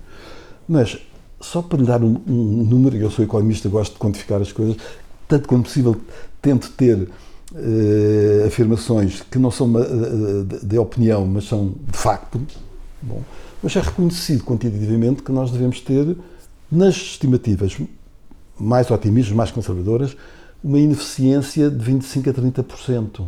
Mas, 0.68 0.98
só 1.40 1.62
para 1.62 1.78
lhe 1.78 1.86
dar 1.86 2.02
um, 2.02 2.20
um 2.26 2.64
número, 2.64 2.96
eu 2.96 3.10
sou 3.10 3.24
economista, 3.24 3.68
gosto 3.68 3.94
de 3.94 3.98
quantificar 3.98 4.40
as 4.40 4.52
coisas, 4.52 4.76
tanto 5.26 5.48
quanto 5.48 5.64
possível 5.64 5.96
tento 6.42 6.70
ter 6.70 7.08
eh, 7.54 8.44
afirmações 8.46 9.22
que 9.22 9.38
não 9.38 9.50
são 9.50 9.72
eh, 9.78 10.44
de, 10.44 10.66
de 10.66 10.78
opinião, 10.78 11.26
mas 11.26 11.44
são 11.44 11.74
de 11.90 11.98
facto. 11.98 12.40
Bom, 13.02 13.22
mas 13.62 13.74
é 13.76 13.80
reconhecido 13.80 14.44
quantitativamente 14.44 15.22
que 15.22 15.32
nós 15.32 15.50
devemos 15.50 15.80
ter, 15.80 16.16
nas 16.70 16.94
estimativas 16.94 17.76
mais 18.58 18.90
otimistas, 18.90 19.34
mais 19.34 19.50
conservadoras, 19.50 20.16
uma 20.62 20.78
ineficiência 20.78 21.70
de 21.70 21.84
25% 21.84 22.28
a 22.28 22.62
30%. 22.62 23.26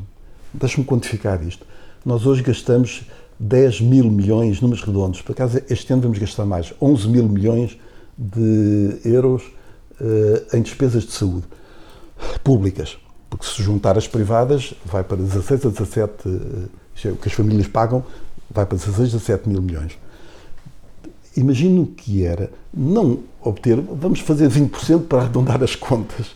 Deixa-me 0.52 0.84
quantificar 0.84 1.42
isto. 1.46 1.66
Nós 2.04 2.26
hoje 2.26 2.42
gastamos 2.42 3.04
10 3.38 3.80
mil 3.80 4.10
milhões, 4.10 4.60
números 4.60 4.84
redondos. 4.84 5.22
Por 5.22 5.32
acaso, 5.32 5.60
este 5.68 5.92
ano 5.92 6.02
vamos 6.02 6.18
gastar 6.18 6.44
mais, 6.44 6.72
11 6.80 7.08
mil 7.08 7.28
milhões 7.28 7.78
de 8.16 9.00
euros 9.04 9.42
eh, 10.00 10.56
em 10.58 10.62
despesas 10.62 11.04
de 11.04 11.12
saúde 11.12 11.44
públicas. 12.44 12.98
Porque 13.30 13.46
se 13.46 13.62
juntar 13.62 13.96
as 13.96 14.06
privadas, 14.06 14.74
vai 14.84 15.02
para 15.02 15.16
16 15.16 15.66
a 15.66 15.68
17, 15.70 16.12
eh, 16.26 16.68
isto 16.94 17.08
é, 17.08 17.10
o 17.12 17.16
que 17.16 17.28
as 17.28 17.34
famílias 17.34 17.66
pagam, 17.66 18.04
vai 18.50 18.66
para 18.66 18.76
16 18.76 19.14
a 19.14 19.18
17 19.18 19.48
mil 19.48 19.62
milhões. 19.62 19.98
Imagino 21.36 21.86
que 21.86 22.24
era 22.24 22.50
não 22.72 23.20
obter, 23.40 23.80
vamos 23.80 24.20
fazer 24.20 24.50
20% 24.50 25.06
para 25.06 25.22
arredondar 25.22 25.62
as 25.62 25.74
contas. 25.74 26.34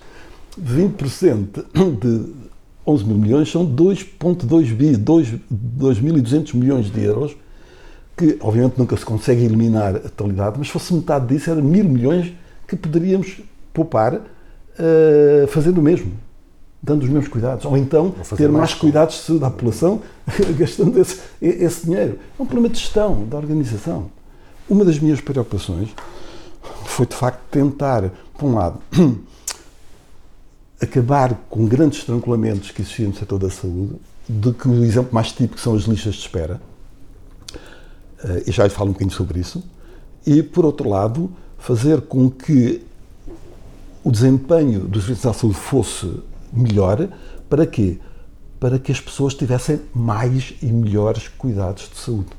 20% 0.60 1.64
de 2.00 2.32
11 2.86 3.04
mil 3.04 3.18
milhões 3.18 3.50
são 3.50 3.66
2,2 3.66 4.72
bi, 4.74 4.92
2.200 4.96 6.54
milhões 6.54 6.90
de 6.90 7.02
euros, 7.02 7.36
que 8.16 8.38
obviamente 8.40 8.78
nunca 8.78 8.96
se 8.96 9.04
consegue 9.04 9.44
eliminar 9.44 9.96
a 9.96 10.00
totalidade, 10.00 10.56
mas 10.58 10.68
se 10.68 10.72
fosse 10.72 10.94
metade 10.94 11.26
disso, 11.26 11.50
era 11.50 11.60
mil 11.60 11.84
milhões 11.84 12.32
que 12.66 12.76
poderíamos 12.76 13.40
poupar 13.74 14.20
eh, 14.78 15.46
fazendo 15.48 15.78
o 15.78 15.82
mesmo, 15.82 16.12
dando 16.82 17.02
os 17.02 17.08
mesmos 17.08 17.28
cuidados. 17.28 17.64
Ou 17.64 17.76
então 17.76 18.14
ter 18.36 18.48
mais, 18.48 18.70
mais. 18.70 18.74
cuidados 18.74 19.16
de 19.16 19.20
saúde 19.22 19.40
da 19.40 19.50
população, 19.50 20.00
gastando 20.56 20.98
esse, 21.00 21.20
esse 21.40 21.86
dinheiro. 21.86 22.18
É 22.38 22.42
um 22.42 22.46
problema 22.46 22.72
de 22.72 22.80
gestão, 22.80 23.26
da 23.26 23.36
organização. 23.36 24.10
Uma 24.68 24.84
das 24.84 24.98
minhas 24.98 25.20
preocupações 25.20 25.90
foi, 26.84 27.06
de 27.06 27.14
facto, 27.14 27.40
tentar, 27.50 28.10
por 28.38 28.46
um 28.46 28.54
lado, 28.54 28.80
acabar 30.80 31.34
com 31.48 31.66
grandes 31.66 32.00
estranculamentos 32.00 32.70
que 32.70 32.82
existiam 32.82 33.08
no 33.08 33.16
setor 33.16 33.38
da 33.38 33.50
saúde, 33.50 33.96
de 34.28 34.52
que 34.52 34.68
o 34.68 34.84
exemplo 34.84 35.14
mais 35.14 35.32
típico 35.32 35.60
são 35.60 35.74
as 35.74 35.82
listas 35.82 36.14
de 36.14 36.20
espera, 36.20 36.60
eh, 38.24 38.44
e 38.46 38.52
já 38.52 38.68
falo 38.68 38.90
um 38.90 38.92
bocadinho 38.92 39.16
sobre 39.16 39.40
isso, 39.40 39.62
e, 40.26 40.42
por 40.42 40.64
outro 40.64 40.88
lado, 40.88 41.30
fazer 41.58 42.02
com 42.02 42.30
que 42.30 42.82
o 44.02 44.10
desempenho 44.10 44.80
dos 44.80 45.04
serviços 45.04 45.24
da 45.24 45.32
saúde 45.32 45.58
fosse 45.58 46.20
melhor, 46.52 47.08
para 47.48 47.66
quê? 47.66 47.98
Para 48.58 48.78
que 48.78 48.90
as 48.90 49.00
pessoas 49.00 49.34
tivessem 49.34 49.80
mais 49.94 50.54
e 50.62 50.66
melhores 50.66 51.28
cuidados 51.28 51.88
de 51.90 51.98
saúde. 51.98 52.30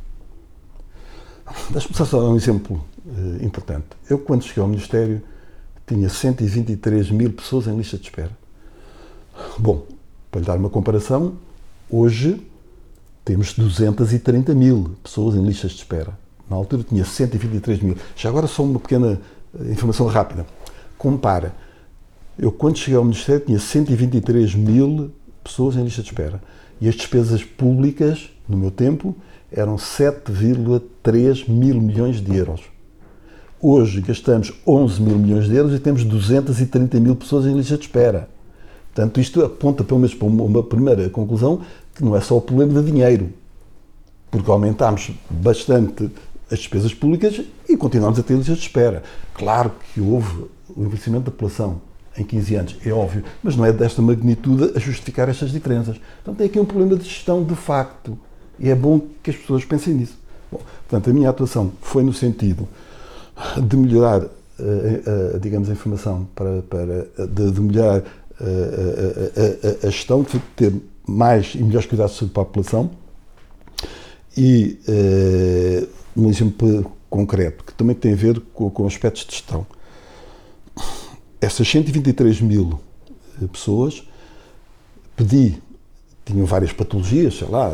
Deixa-me 1.70 1.96
só 1.96 2.06
dar 2.06 2.28
um 2.28 2.36
exemplo 2.36 2.84
eh, 3.08 3.46
importante. 3.46 3.86
Eu, 4.10 4.20
quando 4.20 4.44
cheguei 4.44 4.62
ao 4.62 4.70
Ministério, 4.70 5.22
tinha 5.88 6.10
123 6.10 7.10
mil 7.12 7.32
pessoas 7.32 7.66
em 7.66 7.78
lista 7.78 7.98
de 7.98 8.04
espera. 8.04 8.32
Bom, 9.58 9.86
para 10.30 10.42
lhe 10.42 10.46
dar 10.46 10.58
uma 10.58 10.70
comparação, 10.70 11.36
hoje 11.90 12.46
temos 13.24 13.54
230 13.54 14.54
mil 14.54 14.96
pessoas 15.02 15.36
em 15.36 15.44
listas 15.44 15.72
de 15.72 15.78
espera. 15.78 16.18
Na 16.50 16.56
altura 16.56 16.84
tinha 16.84 17.06
123 17.06 17.82
mil. 17.82 17.98
Já 18.16 18.30
agora 18.30 18.48
só 18.48 18.64
uma 18.64 18.80
pequena 18.80 19.20
eh, 19.60 19.72
informação 19.72 20.06
rápida. 20.08 20.46
Compara. 20.98 21.54
Eu, 22.38 22.52
quando 22.52 22.78
cheguei 22.78 22.96
ao 22.98 23.04
Ministério, 23.04 23.46
tinha 23.46 23.60
123 23.60 24.56
mil 24.56 25.12
pessoas 25.44 25.76
em 25.76 25.84
lista 25.84 26.02
de 26.02 26.10
espera. 26.10 26.42
E 26.80 26.88
as 26.88 26.96
despesas 26.96 27.44
públicas, 27.44 28.30
no 28.48 28.58
meu 28.58 28.72
tempo, 28.72 29.16
eram 29.52 29.76
7,3 29.76 31.50
mil 31.50 31.82
milhões 31.82 32.22
de 32.22 32.36
euros. 32.36 32.62
Hoje 33.60 34.02
gastamos 34.02 34.54
11 34.68 35.02
mil 35.02 35.18
milhões 35.18 35.46
de 35.46 35.56
euros 35.56 35.74
e 35.74 35.80
temos 35.80 36.04
230 36.04 37.00
mil 37.00 37.16
pessoas 37.16 37.48
em 37.48 37.58
lista 37.58 37.76
de 37.76 37.86
espera. 37.86 38.30
Portanto, 38.94 39.20
isto 39.20 39.44
aponta 39.44 39.84
pelo 39.84 40.00
menos 40.00 40.14
para 40.14 40.28
uma, 40.28 40.62
primeira 40.62 41.10
conclusão 41.10 41.62
que 41.96 42.06
não 42.06 42.16
é 42.16 42.22
só 42.22 42.38
o 42.38 42.42
problema 42.42 42.80
de 42.80 42.92
dinheiro, 42.92 43.34
porque 44.30 44.52
aumentámos 44.52 45.10
bastante 45.28 46.08
as 46.52 46.60
despesas 46.60 46.94
públicas 46.94 47.42
e 47.68 47.76
continuamos 47.76 48.20
a 48.20 48.24
ter 48.24 48.36
listas 48.36 48.58
de 48.58 48.62
espera. 48.62 49.02
Claro 49.34 49.72
que 49.92 50.02
houve 50.02 50.46
o 50.76 50.84
envelhecimento 50.84 51.26
da 51.26 51.32
população, 51.32 51.82
em 52.16 52.24
15 52.24 52.56
anos, 52.56 52.76
é 52.86 52.92
óbvio, 52.92 53.24
mas 53.42 53.56
não 53.56 53.66
é 53.66 53.74
desta 53.74 54.04
magnitude 54.04 54.72
a 54.76 54.80
justificar 54.80 55.30
estas 55.30 55.50
diferenças. 55.50 55.98
Portanto, 55.98 56.38
tem 56.38 56.46
aqui 56.46 56.60
um 56.60 56.66
problema 56.66 56.96
de 56.96 57.06
gestão 57.06 57.44
de 57.44 57.56
facto 57.56 58.16
e 58.60 58.70
é 58.70 58.76
bom 58.76 59.02
que 59.24 59.32
as 59.32 59.36
pessoas 59.36 59.66
pensem 59.66 59.96
nisso. 59.96 60.16
Bom, 60.52 60.60
portanto, 60.88 61.10
a 61.10 61.14
minha 61.14 61.30
atuação 61.32 61.72
foi 61.82 62.04
no 62.04 62.14
sentido 62.14 62.68
de 63.62 63.78
melhorar, 63.78 64.24
eh, 64.60 65.02
eh, 65.36 65.40
digamos, 65.40 65.70
a 65.70 65.74
informação, 65.74 66.28
para, 66.36 66.62
para, 66.64 67.08
de, 67.28 67.52
de 67.52 67.62
melhorar 67.62 68.04
eh, 68.42 69.34
a, 69.36 69.86
a- 69.86 69.88
a- 69.88 69.92
gestão, 69.92 70.24
de 70.24 70.40
ter 70.56 70.74
mais 71.08 71.54
e 71.56 71.60
melhores 71.64 71.88
cuidados 71.88 72.14
sobre 72.16 72.32
a 72.32 72.44
população. 72.46 72.90
E 74.36 74.80
eh, 74.88 75.88
um 76.16 76.30
exemplo 76.30 76.92
concreto, 77.10 77.64
que 77.64 77.74
também 77.74 77.96
tem 77.96 78.14
a 78.14 78.16
ver 78.16 78.40
com, 78.54 78.70
com 78.70 78.86
aspectos 78.86 79.26
de 79.26 79.32
gestão. 79.34 79.66
Essas 81.40 81.68
123 81.68 82.42
mil 82.42 82.80
eh, 83.42 83.46
pessoas 83.52 84.04
pedi, 85.16 85.58
tinham 86.26 86.46
várias 86.46 86.72
patologias, 86.74 87.36
sei 87.38 87.48
lá, 87.48 87.70
eh, 87.70 87.74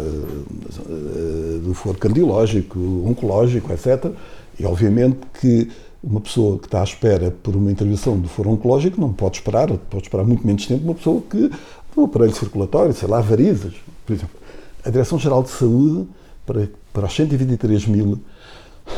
eh, 0.89 1.59
do 1.59 1.73
foro 1.73 1.97
cardiológico, 1.97 2.79
oncológico, 3.05 3.71
etc. 3.73 4.11
E 4.59 4.65
obviamente 4.65 5.19
que 5.39 5.69
uma 6.03 6.19
pessoa 6.19 6.59
que 6.59 6.65
está 6.65 6.81
à 6.81 6.83
espera 6.83 7.31
por 7.31 7.55
uma 7.55 7.71
intervenção 7.71 8.19
do 8.19 8.27
foro 8.27 8.49
oncológico 8.51 8.99
não 8.99 9.13
pode 9.13 9.37
esperar, 9.37 9.69
pode 9.69 10.03
esperar 10.03 10.25
muito 10.25 10.45
menos 10.45 10.65
tempo 10.65 10.83
uma 10.83 10.95
pessoa 10.95 11.21
que 11.29 11.49
do 11.95 12.03
aparelho 12.03 12.35
circulatório, 12.35 12.93
sei 12.93 13.07
lá, 13.07 13.21
varizes, 13.21 13.73
por 14.05 14.13
exemplo. 14.13 14.35
A 14.83 14.89
Direção-Geral 14.89 15.43
de 15.43 15.49
Saúde, 15.49 16.07
para, 16.45 16.69
para 16.91 17.05
as 17.05 17.13
123 17.13 17.87
mil, 17.87 18.19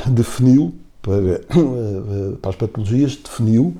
definiu, 0.07 0.73
para, 1.01 1.41
para 2.41 2.49
as 2.49 2.55
patologias, 2.55 3.15
definiu 3.15 3.75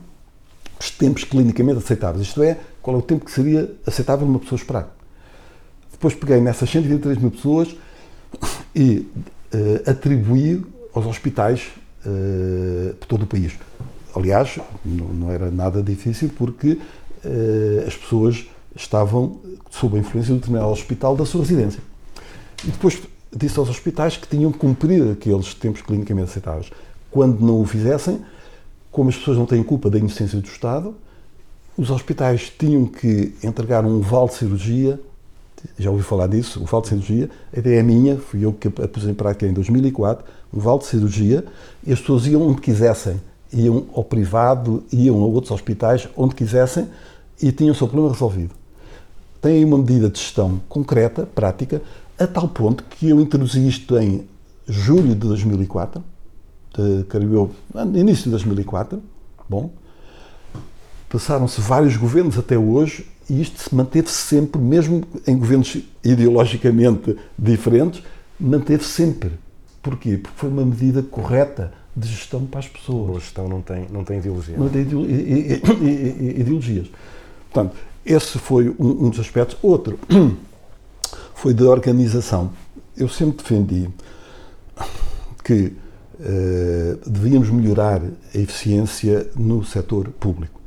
os 0.80 0.92
tempos 0.92 1.24
clinicamente 1.24 1.78
aceitáveis. 1.78 2.28
Isto 2.28 2.44
é, 2.44 2.60
qual 2.82 2.98
é 2.98 3.00
o 3.00 3.02
tempo 3.02 3.26
que 3.26 3.32
seria 3.32 3.74
aceitável 3.88 4.28
uma 4.28 4.40
pessoa 4.40 4.58
esperar. 4.60 4.96
Depois 5.92 6.14
peguei 6.14 6.42
nessas 6.42 6.70
123 6.70 7.18
mil 7.18 7.32
pessoas 7.32 7.76
e 8.76 9.08
eh, 9.52 9.90
atribuí 9.90 10.62
aos 10.96 11.06
hospitais 11.06 11.68
eh, 12.06 12.94
por 13.00 13.08
todo 13.08 13.24
o 13.24 13.28
país. 13.28 13.54
Aliás, 14.16 14.58
não, 14.84 15.08
não 15.08 15.32
era 15.32 15.52
nada 15.52 15.84
difícil 15.84 16.32
porque 16.36 16.80
eh, 17.24 17.84
as 17.86 17.96
pessoas 17.96 18.46
estavam 18.76 19.40
sob 19.70 19.98
a 19.98 20.00
influência 20.00 20.34
do 20.34 20.40
determinado 20.40 20.72
hospital 20.72 21.16
da 21.16 21.26
sua 21.26 21.42
residência. 21.42 21.82
E 22.64 22.72
depois 22.72 23.02
disse 23.36 23.60
aos 23.60 23.70
hospitais 23.70 24.16
que 24.16 24.28
tinham 24.28 24.52
que 24.52 24.58
cumprir 24.58 25.12
aqueles 25.12 25.54
tempos 25.54 25.82
clinicamente 25.82 26.30
aceitáveis. 26.30 26.72
Quando 27.12 27.42
não 27.42 27.62
o 27.62 27.66
fizessem, 27.66 28.22
como 28.92 29.10
as 29.10 29.18
pessoas 29.18 29.38
não 29.38 29.46
têm 29.46 29.62
culpa 29.62 29.90
da 29.90 29.98
inocência 29.98 30.40
do 30.40 30.48
Estado, 30.48 30.96
os 31.78 31.90
hospitais 31.90 32.50
tinham 32.58 32.86
que 32.86 33.36
entregar 33.44 33.84
um 33.84 34.00
vale 34.00 34.30
de 34.30 34.36
cirurgia. 34.36 35.00
Já 35.78 35.92
ouvi 35.92 36.04
falar 36.04 36.28
disso, 36.28 36.62
o 36.62 36.66
vale 36.66 36.84
de 36.84 36.90
cirurgia. 36.90 37.30
A 37.56 37.60
ideia 37.60 37.80
é 37.80 37.84
minha, 37.84 38.18
fui 38.18 38.46
eu 38.46 38.54
que 38.54 38.68
a 38.68 38.88
pus 38.88 39.06
em 39.06 39.14
prática 39.14 39.46
em 39.46 39.54
2004. 39.54 40.26
Um 40.54 40.60
vale 40.60 40.80
de 40.80 40.86
cirurgia 40.86 41.46
e 41.86 41.94
as 41.94 42.00
pessoas 42.00 42.26
iam 42.28 42.42
onde 42.42 42.62
quisessem. 42.62 43.22
Iam 43.54 43.86
ao 43.94 44.04
privado, 44.04 44.84
iam 44.92 45.22
a 45.22 45.26
outros 45.26 45.52
hospitais, 45.52 46.08
onde 46.16 46.36
quisessem 46.36 46.88
e 47.42 47.52
tinham 47.52 47.72
o 47.72 47.76
seu 47.76 47.88
problema 47.88 48.12
resolvido. 48.12 48.54
Tem 49.42 49.58
aí 49.58 49.66
uma 49.66 49.78
medida 49.78 50.10
de 50.10 50.20
gestão 50.20 50.60
concreta, 50.68 51.26
prática, 51.26 51.82
a 52.18 52.26
tal 52.26 52.48
ponto 52.48 52.84
que 52.84 53.10
eu 53.10 53.20
introduzi 53.20 53.68
isto 53.68 53.98
em 53.98 54.28
julho 54.68 55.10
de 55.10 55.28
2004, 55.28 56.04
de, 56.74 57.04
creio 57.06 57.52
início 57.94 58.26
de 58.26 58.30
2004, 58.32 59.02
bom, 59.48 59.70
passaram-se 61.10 61.62
vários 61.62 61.96
governos 61.96 62.38
até 62.40 62.58
hoje 62.58 63.06
e 63.30 63.42
isto 63.42 63.62
se 63.62 63.74
manteve 63.74 64.10
sempre, 64.10 64.62
mesmo 64.62 65.04
em 65.26 65.38
governos 65.38 65.78
ideologicamente 66.04 67.16
diferentes, 67.38 68.04
manteve 68.40 68.84
sempre. 68.84 69.32
Porquê? 69.82 70.18
Porque 70.18 70.38
foi 70.38 70.50
uma 70.50 70.66
medida 70.66 71.02
correta 71.02 71.72
de 71.96 72.08
gestão 72.08 72.46
para 72.46 72.60
as 72.60 72.68
pessoas 72.68 73.08
Boa 73.08 73.20
gestão 73.20 73.48
não 73.48 73.62
tem, 73.62 73.88
não 73.92 74.04
tem 74.04 74.18
ideologia. 74.18 74.58
não 74.58 74.68
tem 74.70 74.82
ideologias. 74.82 76.88
Portanto, 77.52 77.76
esse 78.06 78.38
foi 78.38 78.70
um, 78.70 79.06
um 79.06 79.10
dos 79.10 79.20
aspectos. 79.20 79.58
Outro 79.62 79.98
foi 81.34 81.54
da 81.54 81.66
organização. 81.66 82.52
Eu 82.98 83.10
sempre 83.10 83.44
defendi 83.44 83.90
que 85.44 85.74
eh, 86.20 86.98
devíamos 87.06 87.50
melhorar 87.50 88.02
a 88.34 88.38
eficiência 88.38 89.28
no 89.36 89.64
setor 89.64 90.10
público. 90.20 90.60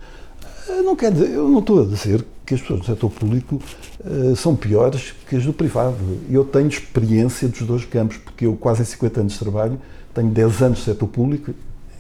Eh, 0.69 0.83
Não 0.83 0.95
quer 0.97 1.13
dizer, 1.13 1.31
eu 1.31 1.49
não 1.49 1.61
estou 1.61 1.83
a 1.83 1.87
dizer 1.87 2.25
que 2.49 2.55
as 2.55 2.63
pessoas 2.63 2.81
do 2.81 2.87
setor 2.87 3.11
público 3.11 3.61
eh, 4.03 4.35
são 4.35 4.57
piores 4.57 5.13
que 5.29 5.37
as 5.37 5.45
do 5.45 5.53
privado. 5.53 5.97
Eu 6.31 6.45
tenho 6.45 6.67
experiência 6.67 7.47
dos 7.47 7.61
dois 7.61 7.85
campos, 7.85 8.17
porque 8.17 8.47
eu 8.47 8.57
quase 8.57 8.81
em 8.81 8.85
50 8.87 9.21
anos 9.21 9.33
de 9.35 9.39
trabalho, 9.39 9.79
tenho 10.15 10.31
10 10.31 10.63
anos 10.63 10.79
de 10.79 10.85
setor 10.85 11.09
público, 11.09 11.53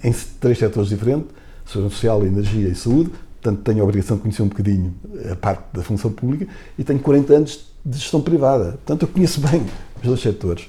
em 0.03 0.11
três 0.41 0.59
setores 0.59 0.89
diferentes, 0.89 1.29
Segurança 1.67 1.95
Social, 1.95 2.25
Energia 2.25 2.69
e 2.69 2.75
Saúde, 2.75 3.11
portanto 3.43 3.63
tenho 3.63 3.83
a 3.83 3.85
obrigação 3.85 4.17
de 4.17 4.23
conhecer 4.23 4.43
um 4.43 4.49
bocadinho 4.49 4.95
a 5.31 5.37
parte 5.37 5.65
da 5.75 5.83
função 5.83 6.11
pública, 6.11 6.47
e 6.79 6.83
tenho 6.83 6.99
40 6.99 7.35
anos 7.35 7.69
de 7.85 7.99
gestão 7.99 8.23
privada. 8.23 8.73
Portanto, 8.73 9.03
eu 9.03 9.09
conheço 9.09 9.41
bem 9.43 9.63
os 9.99 10.03
dois 10.03 10.21
setores. 10.21 10.67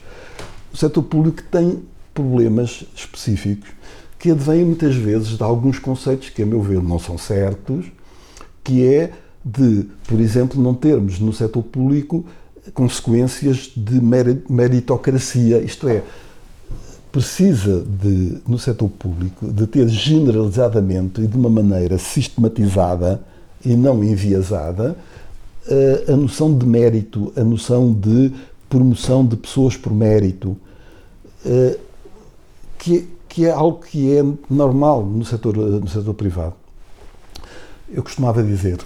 O 0.74 0.78
setor 0.78 1.04
público 1.04 1.42
tem 1.50 1.82
problemas 2.14 2.84
específicos 2.94 3.70
que 4.20 4.32
advêm 4.32 4.66
muitas 4.66 4.94
vezes 4.96 5.38
de 5.38 5.44
alguns 5.44 5.80
conceitos 5.80 6.30
que, 6.30 6.44
a 6.44 6.46
meu 6.46 6.62
ver, 6.62 6.84
não 6.84 7.00
são 7.00 7.18
certos, 7.18 7.86
que 8.62 8.86
é 8.86 9.14
de, 9.52 9.86
por 10.08 10.20
exemplo, 10.20 10.62
não 10.62 10.74
termos 10.74 11.20
no 11.20 11.34
setor 11.34 11.64
público 11.64 12.26
consequências 12.74 13.72
de 13.76 14.00
meri- 14.02 14.44
meritocracia, 14.50 15.60
isto 15.60 15.88
é, 15.88 16.04
precisa 17.12 17.84
de, 17.84 18.38
no 18.48 18.60
setor 18.60 18.90
público 18.90 19.52
de 19.52 19.66
ter 19.66 19.88
generalizadamente 19.88 21.22
e 21.22 21.28
de 21.28 21.36
uma 21.36 21.50
maneira 21.50 21.98
sistematizada 21.98 23.22
e 23.66 23.76
não 23.76 24.04
enviesada 24.04 24.96
eh, 25.68 26.06
a 26.14 26.16
noção 26.16 26.56
de 26.56 26.66
mérito, 26.66 27.34
a 27.36 27.44
noção 27.44 27.92
de 27.92 28.32
promoção 28.70 29.26
de 29.26 29.36
pessoas 29.36 29.76
por 29.76 29.92
mérito, 29.92 30.56
eh, 31.44 31.78
que, 32.78 33.08
que 33.28 33.46
é 33.46 33.52
algo 33.52 33.80
que 33.80 34.16
é 34.16 34.24
normal 34.50 35.04
no 35.04 35.26
setor, 35.26 35.58
no 35.58 35.88
setor 35.88 36.14
privado. 36.14 36.54
Eu 37.92 38.04
costumava 38.04 38.44
dizer, 38.44 38.78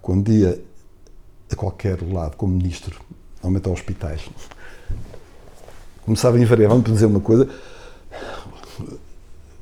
quando 0.00 0.30
ia 0.30 0.60
a 1.50 1.56
qualquer 1.56 1.98
lado 2.02 2.36
como 2.36 2.54
ministro, 2.54 3.00
normalmente 3.42 3.68
a 3.68 3.72
hospitais, 3.72 4.28
começava 6.04 6.38
invariavelmente 6.38 6.86
por 6.86 6.94
dizer 6.94 7.06
uma 7.06 7.20
coisa. 7.20 7.48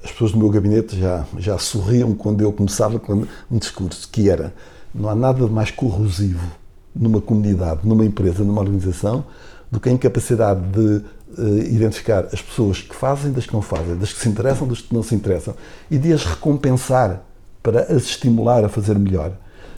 As 0.03 0.13
pessoas 0.13 0.33
do 0.33 0.39
meu 0.39 0.49
gabinete 0.49 0.99
já, 0.99 1.27
já 1.37 1.59
sorriam 1.59 2.15
quando 2.15 2.41
eu 2.41 2.53
começava 2.53 2.99
com 2.99 3.27
um 3.51 3.59
discurso, 3.59 4.09
que 4.11 4.29
era 4.31 4.55
não 4.95 5.09
há 5.09 5.15
nada 5.15 5.47
mais 5.47 5.71
corrosivo 5.71 6.47
numa 6.95 7.21
comunidade, 7.21 7.81
numa 7.85 8.05
empresa, 8.05 8.43
numa 8.43 8.61
organização, 8.61 9.25
do 9.71 9.79
que 9.79 9.89
a 9.89 9.93
incapacidade 9.93 10.61
de 10.71 11.05
eh, 11.39 11.69
identificar 11.71 12.27
as 12.33 12.41
pessoas 12.41 12.81
que 12.81 12.95
fazem 12.95 13.31
das 13.31 13.47
que 13.47 13.53
não 13.53 13.63
fazem, 13.63 13.97
das 13.97 14.13
que 14.13 14.21
se 14.21 14.29
interessam, 14.29 14.67
das 14.67 14.81
que 14.81 14.95
não 14.95 15.03
se 15.03 15.15
interessam, 15.15 15.55
e 15.91 15.99
de 15.99 16.13
as 16.13 16.25
recompensar 16.25 17.23
para 17.63 17.83
as 17.83 18.05
estimular 18.05 18.65
a 18.65 18.69
fazer 18.69 18.99
melhor. 18.99 19.33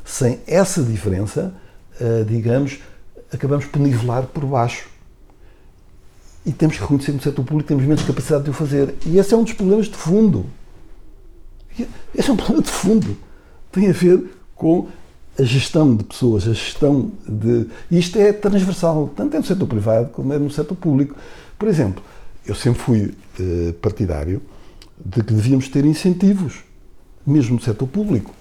Sem 0.05 0.41
essa 0.47 0.83
diferença, 0.83 1.53
eh, 2.01 2.25
digamos, 2.27 2.79
acabamos 3.33 3.67
por 3.67 3.81
nivelar 3.81 4.25
por 4.25 4.45
baixo. 4.45 4.89
E 6.45 6.53
temos 6.53 6.77
que 6.77 6.83
reconhecer 6.83 7.13
que 7.13 7.19
no 7.19 7.23
setor 7.23 7.45
público 7.45 7.69
temos 7.69 7.85
menos 7.85 8.03
capacidade 8.03 8.45
de 8.45 8.51
o 8.51 8.53
fazer. 8.53 8.95
E 9.07 9.19
esse 9.19 9.35
é 9.35 9.37
um 9.37 9.45
dos 9.45 9.53
problemas 9.53 9.87
de 9.87 9.97
fundo. 9.97 10.47
Esse 12.15 12.31
é 12.31 12.33
um 12.33 12.37
problema 12.37 12.63
de 12.63 12.71
fundo. 12.71 13.17
Tem 13.71 13.89
a 13.89 13.93
ver 13.93 14.25
com 14.55 14.89
a 15.39 15.43
gestão 15.43 15.95
de 15.95 16.05
pessoas, 16.05 16.49
a 16.49 16.53
gestão 16.53 17.13
de. 17.27 17.67
E 17.91 17.99
isto 17.99 18.19
é 18.19 18.33
transversal, 18.33 19.11
tanto 19.15 19.37
é 19.37 19.39
no 19.39 19.47
setor 19.47 19.67
privado 19.67 20.09
como 20.11 20.33
é 20.33 20.39
no 20.39 20.51
setor 20.51 20.75
público. 20.75 21.15
Por 21.59 21.69
exemplo, 21.69 22.03
eu 22.47 22.55
sempre 22.55 22.81
fui 22.81 23.15
eh, 23.39 23.73
partidário 23.81 24.43
de 25.05 25.23
que 25.23 25.33
devíamos 25.33 25.69
ter 25.69 25.85
incentivos, 25.85 26.65
mesmo 27.27 27.57
no 27.57 27.63
setor 27.63 27.87
público. 27.87 28.35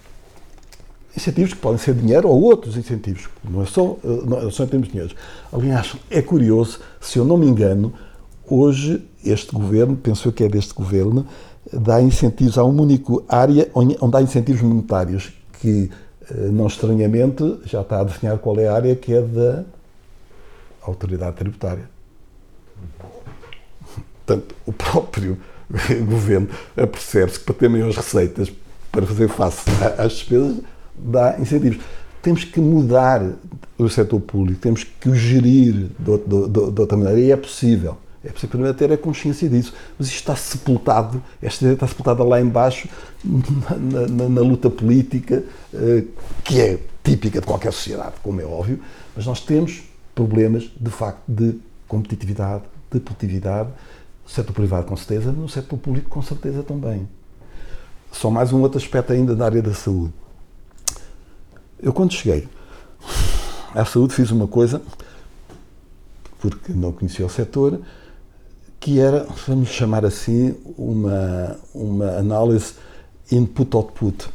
Incentivos 1.19 1.53
que 1.53 1.59
podem 1.59 1.77
ser 1.77 1.93
dinheiro 1.95 2.29
ou 2.29 2.41
outros 2.41 2.77
incentivos, 2.77 3.27
não 3.43 3.61
é 3.61 3.65
só, 3.65 3.97
eh, 4.05 4.07
não 4.25 4.49
só 4.49 4.63
em 4.63 4.67
termos 4.67 4.87
de 4.87 4.93
dinheiro. 4.93 5.13
Aliás, 5.51 5.93
é 6.09 6.21
curioso, 6.21 6.79
se 7.01 7.19
eu 7.19 7.25
não 7.25 7.35
me 7.35 7.45
engano, 7.45 7.93
hoje 8.47 9.03
este 9.25 9.53
governo, 9.53 9.97
penso 9.97 10.29
eu 10.29 10.31
que 10.31 10.45
é 10.45 10.47
deste 10.47 10.73
governo, 10.73 11.27
dá 11.73 12.01
incentivos 12.01 12.57
a 12.57 12.63
uma 12.63 12.83
única 12.83 13.11
área 13.27 13.69
onde 13.73 13.97
há 14.15 14.21
incentivos 14.21 14.61
monetários, 14.61 15.33
que 15.59 15.91
eh, 16.31 16.33
não 16.53 16.67
estranhamente 16.67 17.59
já 17.65 17.81
está 17.81 17.99
a 17.99 18.03
definhar 18.05 18.37
qual 18.37 18.57
é 18.57 18.69
a 18.69 18.73
área 18.73 18.95
que 18.95 19.13
é 19.13 19.21
da 19.21 19.65
autoridade 20.81 21.35
tributária. 21.35 21.89
Portanto, 24.25 24.55
o 24.65 24.71
próprio 24.71 25.37
governo 26.07 26.47
apercebe-se 26.77 27.39
que 27.39 27.45
para 27.45 27.55
ter 27.55 27.69
maiores 27.69 27.97
receitas 27.97 28.49
para 28.89 29.05
fazer 29.05 29.27
face 29.27 29.69
às 29.97 30.13
despesas 30.13 30.59
dá 31.03 31.37
incentivos. 31.39 31.79
Temos 32.21 32.43
que 32.43 32.59
mudar 32.59 33.25
o 33.77 33.87
setor 33.89 34.19
público, 34.19 34.59
temos 34.59 34.83
que 34.83 35.09
o 35.09 35.15
gerir 35.15 35.87
de, 35.97 36.11
outra- 36.81 36.97
maneira 36.97 37.19
e 37.19 37.31
é 37.31 37.37
possível. 37.37 37.97
É 38.23 38.27
preciso 38.29 38.49
primeiro 38.49 38.73
ter 38.77 38.91
a 38.91 38.97
consciência 38.97 39.47
disso. 39.47 39.73
Mas 39.97 40.07
isto 40.09 40.17
está 40.19 40.35
sepultado, 40.35 41.23
esta 41.41 41.63
ideia 41.63 41.75
está 41.75 41.87
sepultada 41.87 42.21
lá 42.23 42.41
embaixo 42.41 42.89
na, 43.23 44.07
na- 44.07 44.29
na 44.29 44.41
luta 44.41 44.69
política, 44.69 45.43
eh, 45.73 46.03
que 46.43 46.59
é 46.59 46.79
típica 47.01 47.39
de 47.39 47.47
qualquer 47.47 47.71
sociedade, 47.71 48.15
como 48.21 48.41
é 48.41 48.45
óbvio, 48.45 48.81
mas 49.15 49.25
nós 49.25 49.39
temos 49.39 49.83
problemas, 50.13 50.69
de 50.79 50.91
facto, 50.91 51.21
de 51.29 51.55
competitividade, 51.87 52.63
de 52.91 52.99
produtividade, 52.99 53.69
no 54.25 54.29
setor 54.29 54.51
privado 54.53 54.85
com 54.85 54.97
certeza, 54.97 55.31
no 55.31 55.47
setor 55.47 55.77
público 55.79 56.09
com 56.09 56.21
certeza 56.21 56.61
também. 56.61 57.07
Só 58.11 58.29
mais 58.29 58.51
um 58.51 58.61
outro 58.61 58.77
aspecto 58.77 59.13
ainda 59.13 59.33
da 59.33 59.45
área 59.45 59.61
da 59.61 59.73
saúde. 59.73 60.11
Eu 61.81 61.93
quando 61.93 62.13
cheguei 62.13 62.47
à 63.73 63.85
saúde 63.85 64.13
fiz 64.13 64.31
uma 64.31 64.47
coisa, 64.47 64.81
porque 66.39 66.73
não 66.73 66.91
conhecia 66.91 67.25
o 67.25 67.29
setor, 67.29 67.81
que 68.79 68.99
era, 68.99 69.27
vamos 69.47 69.69
chamar 69.69 70.05
assim, 70.05 70.55
uma, 70.77 71.59
uma 71.73 72.17
análise 72.17 72.73
input-output. 73.31 74.29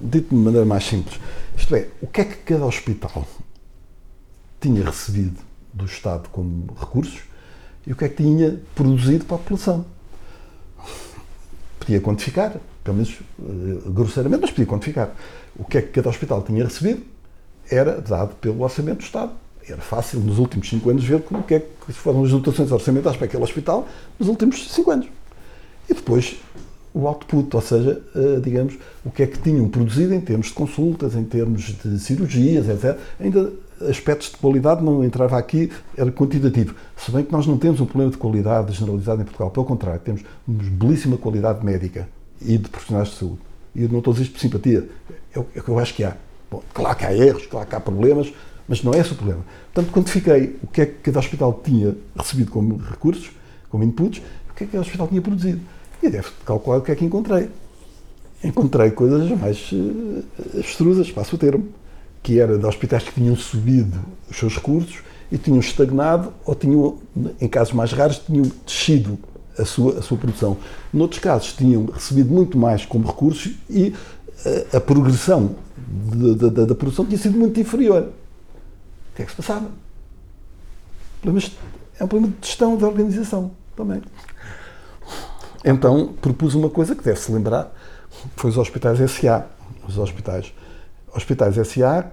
Dito 0.00 0.30
de 0.30 0.34
maneira 0.34 0.66
mais 0.66 0.84
simples. 0.84 1.20
Isto 1.56 1.74
é, 1.74 1.88
o 2.00 2.06
que 2.06 2.20
é 2.22 2.24
que 2.24 2.36
cada 2.36 2.64
hospital 2.64 3.26
tinha 4.60 4.84
recebido 4.84 5.40
do 5.72 5.84
Estado 5.84 6.28
como 6.30 6.74
recursos 6.78 7.20
e 7.86 7.92
o 7.92 7.96
que 7.96 8.04
é 8.04 8.08
que 8.08 8.22
tinha 8.22 8.60
produzido 8.74 9.24
para 9.24 9.36
a 9.36 9.38
população. 9.38 9.84
Podia 11.78 12.00
quantificar, 12.00 12.56
pelo 12.82 12.96
menos 12.96 13.18
eh, 13.38 13.90
grosseiramente, 13.90 14.42
mas 14.42 14.50
podia 14.50 14.66
quantificar. 14.66 15.14
O 15.58 15.64
que 15.64 15.78
é 15.78 15.82
que 15.82 15.88
cada 15.88 16.08
hospital 16.08 16.42
tinha 16.42 16.64
recebido 16.64 17.02
era 17.70 18.00
dado 18.00 18.34
pelo 18.36 18.62
Orçamento 18.62 18.98
do 18.98 19.04
Estado. 19.04 19.32
Era 19.66 19.80
fácil 19.80 20.20
nos 20.20 20.38
últimos 20.38 20.68
cinco 20.68 20.90
anos 20.90 21.04
ver 21.04 21.22
como 21.22 21.42
que 21.42 21.54
é 21.54 21.60
que 21.60 21.92
foram 21.92 22.24
as 22.24 22.30
dotações 22.30 22.72
orçamentais 22.72 23.16
para 23.16 23.26
aquele 23.26 23.42
hospital 23.42 23.86
nos 24.18 24.28
últimos 24.28 24.70
cinco 24.70 24.90
anos. 24.90 25.06
E 25.88 25.94
depois 25.94 26.36
o 26.92 27.06
output, 27.06 27.54
ou 27.54 27.62
seja, 27.62 28.02
eh, 28.16 28.40
digamos, 28.42 28.76
o 29.04 29.10
que 29.10 29.22
é 29.22 29.26
que 29.26 29.38
tinham 29.38 29.68
produzido 29.68 30.12
em 30.12 30.20
termos 30.20 30.48
de 30.48 30.54
consultas, 30.54 31.14
em 31.14 31.22
termos 31.22 31.62
de 31.62 31.98
cirurgias, 32.00 32.68
etc. 32.68 32.98
Ainda 33.20 33.52
aspectos 33.88 34.30
de 34.30 34.36
qualidade 34.36 34.82
não 34.82 35.04
entrava 35.04 35.38
aqui, 35.38 35.70
era 35.96 36.10
quantitativo. 36.10 36.74
Se 36.96 37.10
bem 37.12 37.24
que 37.24 37.32
nós 37.32 37.46
não 37.46 37.56
temos 37.56 37.80
um 37.80 37.86
problema 37.86 38.10
de 38.10 38.18
qualidade 38.18 38.72
generalizado 38.72 39.22
em 39.22 39.24
Portugal, 39.24 39.50
pelo 39.50 39.66
contrário, 39.66 40.00
temos 40.00 40.22
uma 40.46 40.58
belíssima 40.58 41.16
qualidade 41.16 41.64
médica 41.64 42.08
e 42.40 42.58
de 42.58 42.68
profissionais 42.68 43.08
de 43.08 43.16
saúde. 43.16 43.40
E 43.74 43.80
não 43.82 43.98
estou 43.98 44.12
a 44.12 44.14
dizer 44.14 44.24
isto 44.24 44.32
por 44.32 44.40
simpatia, 44.40 44.88
é 45.34 45.38
o 45.38 45.46
é 45.54 45.60
o 45.60 45.62
que 45.62 45.68
eu 45.68 45.78
acho 45.78 45.94
que 45.94 46.04
há. 46.04 46.16
Bom, 46.50 46.62
claro 46.74 46.96
que 46.96 47.04
há 47.04 47.14
erros, 47.14 47.46
claro 47.46 47.66
que 47.68 47.74
há 47.74 47.80
problemas, 47.80 48.32
mas 48.66 48.82
não 48.82 48.92
é 48.92 48.98
esse 48.98 49.12
o 49.12 49.14
problema. 49.14 49.44
Portanto, 49.72 49.92
quantifiquei 49.92 50.56
o 50.62 50.66
que 50.66 50.80
é 50.80 50.86
que 50.86 50.94
cada 50.94 51.18
hospital 51.18 51.60
tinha 51.64 51.96
recebido 52.16 52.50
como 52.50 52.76
recursos, 52.76 53.30
como 53.68 53.84
inputs, 53.84 54.20
o 54.50 54.54
que 54.54 54.64
é 54.64 54.66
que 54.66 54.72
cada 54.72 54.82
hospital 54.82 55.08
tinha 55.08 55.22
produzido. 55.22 55.60
E 56.02 56.08
deve 56.08 56.28
calcular 56.44 56.78
o 56.78 56.82
que 56.82 56.90
é 56.90 56.96
que 56.96 57.04
encontrei. 57.04 57.48
Encontrei 58.42 58.90
coisas 58.90 59.30
mais 59.38 59.70
uh, 59.72 60.24
abstrusas, 60.58 61.10
passo 61.10 61.36
o 61.36 61.38
termo, 61.38 61.68
que 62.22 62.40
era 62.40 62.58
de 62.58 62.66
hospitais 62.66 63.02
que 63.04 63.12
tinham 63.12 63.36
subido 63.36 63.98
os 64.30 64.36
seus 64.36 64.54
recursos 64.54 64.98
e 65.30 65.38
tinham 65.38 65.60
estagnado 65.60 66.32
ou 66.44 66.54
tinham, 66.54 66.98
em 67.40 67.48
casos 67.48 67.72
mais 67.72 67.92
raros, 67.92 68.18
tinham 68.18 68.50
descido 68.66 69.18
a 69.58 69.64
sua, 69.64 69.98
a 69.98 70.02
sua 70.02 70.16
produção. 70.18 70.56
Noutros 70.92 71.20
casos, 71.20 71.52
tinham 71.52 71.86
recebido 71.86 72.32
muito 72.32 72.56
mais 72.58 72.84
como 72.84 73.06
recursos 73.06 73.52
e 73.68 73.94
a 74.74 74.80
progressão 74.80 75.54
de- 75.76 76.34
de- 76.34 76.50
da- 76.50 76.64
da 76.64 76.74
produção 76.74 77.04
tinha 77.04 77.18
sido 77.18 77.38
muito 77.38 77.58
inferior. 77.60 78.02
O 79.12 79.16
que 79.16 79.22
é 79.22 79.24
que 79.24 79.30
se 79.30 79.36
passava? 79.36 79.68
Problemas- 81.20 81.52
É 81.98 82.04
um 82.04 82.08
problema 82.08 82.32
de 82.40 82.46
gestão, 82.48 82.76
de 82.78 82.84
organização 82.84 83.50
também. 83.76 84.00
Então 85.62 86.14
propus 86.22 86.54
uma 86.54 86.70
coisa 86.70 86.94
que 86.96 87.04
deve-se 87.04 87.30
lembrar, 87.30 87.70
foi 88.36 88.50
os 88.50 88.56
hospitais 88.56 88.98
SA. 89.00 89.46
Os 89.86 89.98
hospitais, 89.98 90.52
hospitais 91.14 91.58
SA, 91.58 92.10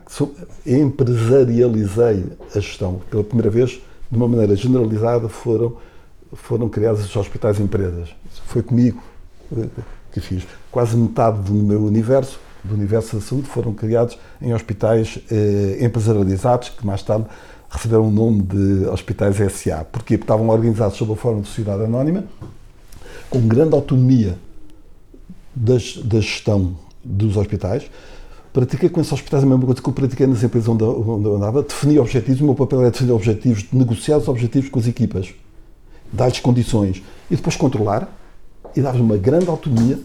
empresarializei 0.65 2.25
a 2.53 2.59
gestão. 2.59 3.01
Pela 3.09 3.23
primeira 3.23 3.49
vez, 3.49 3.79
de 4.11 4.17
uma 4.17 4.27
maneira 4.27 4.55
generalizada, 4.55 5.29
foram, 5.29 5.77
foram 6.33 6.69
criados 6.69 7.03
os 7.05 7.15
hospitais 7.15 7.59
empresas. 7.59 8.09
Foi 8.45 8.61
comigo 8.61 9.01
eh, 9.55 9.65
que 10.11 10.19
fiz. 10.19 10.43
Quase 10.71 10.95
metade 10.97 11.39
do 11.41 11.53
meu 11.53 11.83
universo, 11.83 12.39
do 12.63 12.73
universo 12.73 13.15
da 13.15 13.21
saúde, 13.21 13.47
foram 13.47 13.73
criados 13.73 14.17
em 14.41 14.53
hospitais 14.53 15.19
eh, 15.31 15.77
empresarializados, 15.81 16.69
que 16.69 16.85
mais 16.85 17.01
tarde 17.03 17.25
receberam 17.69 18.07
o 18.07 18.11
nome 18.11 18.41
de 18.41 18.85
hospitais 18.87 19.35
SA. 19.51 19.85
Porquê? 19.85 19.87
Porque 19.91 20.13
estavam 20.15 20.49
organizados 20.49 20.97
sob 20.97 21.13
a 21.13 21.15
forma 21.15 21.41
de 21.41 21.47
sociedade 21.47 21.83
anónima, 21.83 22.23
com 23.29 23.41
grande 23.47 23.73
autonomia 23.75 24.37
das- 25.55 25.97
da 25.97 26.19
gestão 26.19 26.75
dos 27.03 27.35
hospitais. 27.37 27.89
Pratiquei 28.53 28.89
com 28.89 28.99
esses 29.01 29.13
hospitais 29.13 29.43
a 29.43 29.45
mesma 29.45 29.65
coisa 29.65 29.81
que 29.81 29.87
eu 29.89 29.93
pratiquei 29.93 30.25
nas 30.25 30.41
empresas 30.43 30.67
onde, 30.67 30.83
onde 30.83 31.25
eu 31.25 31.35
andava. 31.35 31.61
Defini 31.61 31.99
objetivos, 31.99 32.41
o 32.41 32.45
meu 32.45 32.55
papel 32.55 32.81
era 32.81 32.91
definir 32.91 33.11
objetivos, 33.11 33.65
negociar 33.71 34.17
os 34.17 34.27
objetivos 34.27 34.69
com 34.69 34.79
as 34.79 34.87
equipas, 34.87 35.33
dar-lhes 36.11 36.39
condições 36.39 37.03
e 37.29 37.35
depois 37.35 37.55
controlar 37.55 38.09
e 38.75 38.81
dar-lhes 38.81 39.01
uma 39.01 39.17
grande 39.17 39.49
autonomia. 39.49 39.99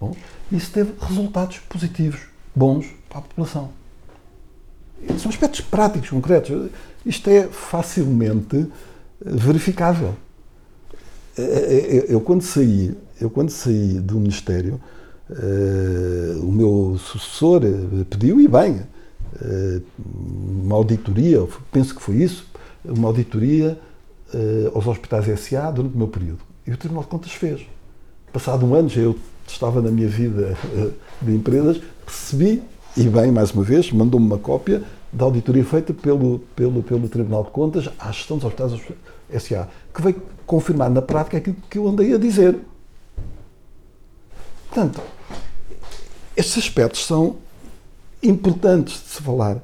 Bom, 0.00 0.14
isso 0.50 0.70
teve 0.70 0.92
resultados 1.00 1.58
positivos, 1.68 2.20
bons 2.54 2.86
para 3.08 3.18
a 3.18 3.22
população. 3.22 3.70
São 5.18 5.30
aspectos 5.30 5.60
práticos, 5.60 6.10
concretos. 6.10 6.70
Isto 7.04 7.28
é 7.30 7.48
facilmente 7.48 8.56
eh, 8.56 8.66
verificável. 9.24 10.14
Eu, 11.36 12.04
eu 12.04 12.20
quando 12.20 12.42
saí, 12.42 12.94
eu 13.20 13.30
quando 13.30 13.50
saí 13.50 13.98
do 13.98 14.20
Ministério, 14.20 14.80
eh, 15.30 16.36
o 16.40 16.52
meu 16.52 16.98
sucessor 16.98 17.62
eh, 17.64 18.04
pediu, 18.08 18.40
e 18.40 18.46
bem, 18.46 18.82
eh, 19.40 19.80
uma 20.62 20.76
auditoria, 20.76 21.46
penso 21.70 21.94
que 21.94 22.02
foi 22.02 22.16
isso, 22.16 22.46
uma 22.84 23.08
auditoria 23.08 23.78
eh, 23.78 23.91
aos 24.74 24.86
hospitais 24.86 25.40
SA 25.40 25.70
durante 25.70 25.94
o 25.94 25.98
meu 25.98 26.08
período. 26.08 26.40
E 26.66 26.70
o 26.70 26.76
Tribunal 26.76 27.04
de 27.04 27.10
Contas 27.10 27.32
fez. 27.32 27.66
Passado 28.32 28.64
um 28.64 28.74
ano, 28.74 28.88
já 28.88 29.00
eu 29.00 29.18
estava 29.46 29.82
na 29.82 29.90
minha 29.90 30.08
vida 30.08 30.56
eh, 30.74 30.90
de 31.20 31.34
empresas, 31.34 31.80
recebi, 32.06 32.62
e 32.96 33.04
bem, 33.04 33.30
mais 33.30 33.50
uma 33.52 33.62
vez, 33.62 33.90
mandou-me 33.90 34.26
uma 34.26 34.38
cópia 34.38 34.82
da 35.12 35.24
auditoria 35.24 35.64
feita 35.64 35.92
pelo, 35.92 36.38
pelo, 36.56 36.82
pelo 36.82 37.08
Tribunal 37.08 37.44
de 37.44 37.50
Contas 37.50 37.88
à 37.98 38.10
gestão 38.10 38.38
dos 38.38 38.46
hospitais 38.46 38.72
SA, 39.42 39.68
que 39.92 40.02
veio 40.02 40.22
confirmar 40.46 40.90
na 40.90 41.02
prática 41.02 41.38
aquilo 41.38 41.56
que 41.68 41.78
eu 41.78 41.86
andei 41.88 42.14
a 42.14 42.18
dizer. 42.18 42.58
Portanto, 44.68 45.00
estes 46.36 46.58
aspectos 46.58 47.04
são 47.06 47.36
importantes 48.22 48.94
de 49.02 49.08
se 49.08 49.22
falar. 49.22 49.58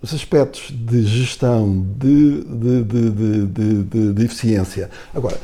Os 0.00 0.14
aspectos 0.14 0.70
de 0.70 1.02
gestão, 1.02 1.84
de, 1.98 2.44
de, 2.44 2.84
de, 2.84 4.12
de, 4.12 4.24
eficiência. 4.24 4.90
Agora, 5.12 5.40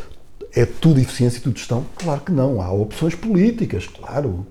é 0.54 0.64
tudo 0.64 1.00
eficiência 1.00 1.38
e 1.38 1.40
tudo 1.40 1.58
gestão? 1.58 1.84
Claro 1.96 2.20
que 2.20 2.30
não. 2.30 2.62
Há 2.62 2.72
opções 2.72 3.16
políticas, 3.16 3.88
claro. 3.88 4.46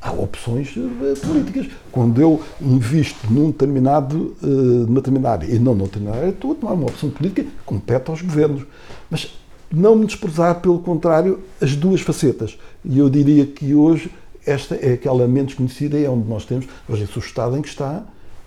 Há 0.00 0.10
opções 0.10 0.74
eh, 0.76 1.14
políticas. 1.24 1.68
Quando 1.92 2.20
eu 2.20 2.42
invisto 2.60 3.32
num 3.32 3.52
determinado, 3.52 4.36
eh, 4.42 4.46
numa 4.46 5.00
determinada 5.00 5.46
e 5.46 5.56
não 5.56 5.72
numa 5.72 5.86
determinada 5.86 6.18
área, 6.18 6.30
estou 6.30 6.52
a 6.52 6.54
tomar 6.56 6.72
uma 6.72 6.86
opção 6.86 7.08
política 7.08 7.44
que 7.44 7.50
compete 7.64 8.10
aos 8.10 8.20
governos. 8.20 8.64
Mas 9.08 9.32
não 9.70 9.94
me 9.94 10.04
desprezar, 10.04 10.60
pelo 10.60 10.80
contrário, 10.80 11.38
as 11.60 11.76
duas 11.76 12.00
facetas. 12.00 12.58
E 12.84 12.98
eu 12.98 13.08
diria 13.08 13.46
que 13.46 13.72
hoje 13.72 14.10
esta 14.44 14.74
é 14.74 14.94
aquela 14.94 15.28
menos 15.28 15.54
conhecida 15.54 15.96
e 15.96 16.04
é 16.04 16.10
onde 16.10 16.28
nós 16.28 16.44
temos, 16.44 16.66
hoje 16.88 17.08
o 17.14 17.18
estado 17.20 17.56
em 17.56 17.62
que 17.62 17.68
está 17.68 18.02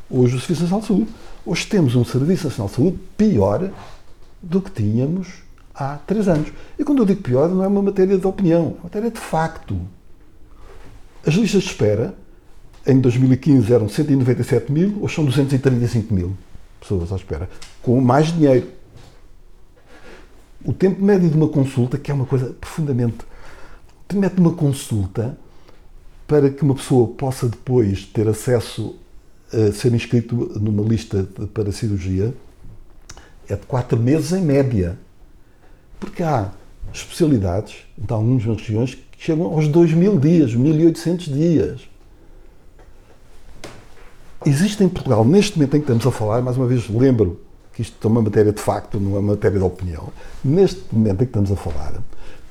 hoje 0.09 0.35
o 0.35 0.39
Serviço 0.39 0.63
Nacional 0.63 0.81
de 0.81 0.87
Saúde. 0.87 1.07
Hoje 1.45 1.67
temos 1.67 1.95
um 1.95 2.05
Serviço 2.05 2.45
Nacional 2.45 2.69
de 2.69 2.75
Saúde 2.75 2.99
pior 3.17 3.71
do 4.41 4.61
que 4.61 4.71
tínhamos 4.71 5.27
há 5.73 5.97
três 5.97 6.27
anos. 6.27 6.51
E 6.77 6.83
quando 6.83 6.99
eu 6.99 7.05
digo 7.05 7.21
pior, 7.21 7.49
não 7.49 7.63
é 7.63 7.67
uma 7.67 7.81
matéria 7.81 8.17
de 8.17 8.27
opinião, 8.27 8.61
é 8.61 8.67
uma 8.67 8.83
matéria 8.83 9.11
de 9.11 9.19
facto. 9.19 9.79
As 11.25 11.33
listas 11.33 11.63
de 11.63 11.69
espera, 11.69 12.15
em 12.85 12.99
2015 12.99 13.73
eram 13.73 13.89
197 13.89 14.71
mil, 14.71 14.99
hoje 15.01 15.15
são 15.15 15.25
235 15.25 16.13
mil 16.13 16.35
pessoas 16.79 17.11
à 17.11 17.15
espera, 17.15 17.49
com 17.81 17.99
mais 17.99 18.27
dinheiro. 18.27 18.67
O 20.63 20.71
tempo 20.71 21.03
médio 21.03 21.29
de 21.29 21.35
uma 21.35 21.47
consulta, 21.47 21.97
que 21.97 22.11
é 22.11 22.13
uma 22.13 22.25
coisa 22.25 22.55
profundamente. 22.59 23.17
O 23.23 24.07
tempo 24.07 24.21
médio 24.21 24.35
de 24.35 24.41
uma 24.41 24.53
consulta, 24.53 25.37
para 26.27 26.49
que 26.49 26.63
uma 26.63 26.75
pessoa 26.75 27.07
possa 27.07 27.47
depois 27.47 28.05
ter 28.05 28.27
acesso 28.27 28.95
a 29.53 29.71
ser 29.71 29.93
inscrito 29.93 30.35
numa 30.59 30.83
lista 30.83 31.23
de- 31.23 31.47
para 31.47 31.71
cirurgia, 31.71 32.33
é 33.47 33.55
de 33.55 33.65
4 33.65 33.97
meses 33.99 34.31
em 34.31 34.41
média. 34.41 34.97
Porque 35.99 36.23
há 36.23 36.51
especialidades, 36.93 37.77
de 37.97 38.11
algumas 38.11 38.43
regiões, 38.43 38.95
que 38.95 39.01
chegam 39.17 39.45
aos 39.45 39.67
2 39.67 39.93
mil 39.93 40.19
dias, 40.19 40.53
1800 40.53 41.25
dias. 41.27 41.81
Existe 44.45 44.83
em 44.83 44.89
Portugal, 44.89 45.25
neste 45.25 45.57
momento 45.57 45.75
em 45.75 45.79
que 45.79 45.91
estamos 45.91 46.05
a 46.05 46.11
falar, 46.11 46.41
mais 46.41 46.57
uma 46.57 46.67
vez 46.67 46.87
lembro 46.89 47.41
que 47.73 47.81
isto 47.81 47.95
é 48.07 48.11
uma 48.11 48.21
matéria 48.21 48.51
de 48.51 48.61
facto, 48.61 48.99
não 48.99 49.15
é 49.15 49.19
uma 49.19 49.33
matéria 49.33 49.57
de 49.57 49.65
opinião. 49.65 50.09
Neste 50.43 50.81
momento 50.91 51.15
em 51.15 51.25
que 51.25 51.31
estamos 51.31 51.51
a 51.51 51.55
falar, 51.55 52.01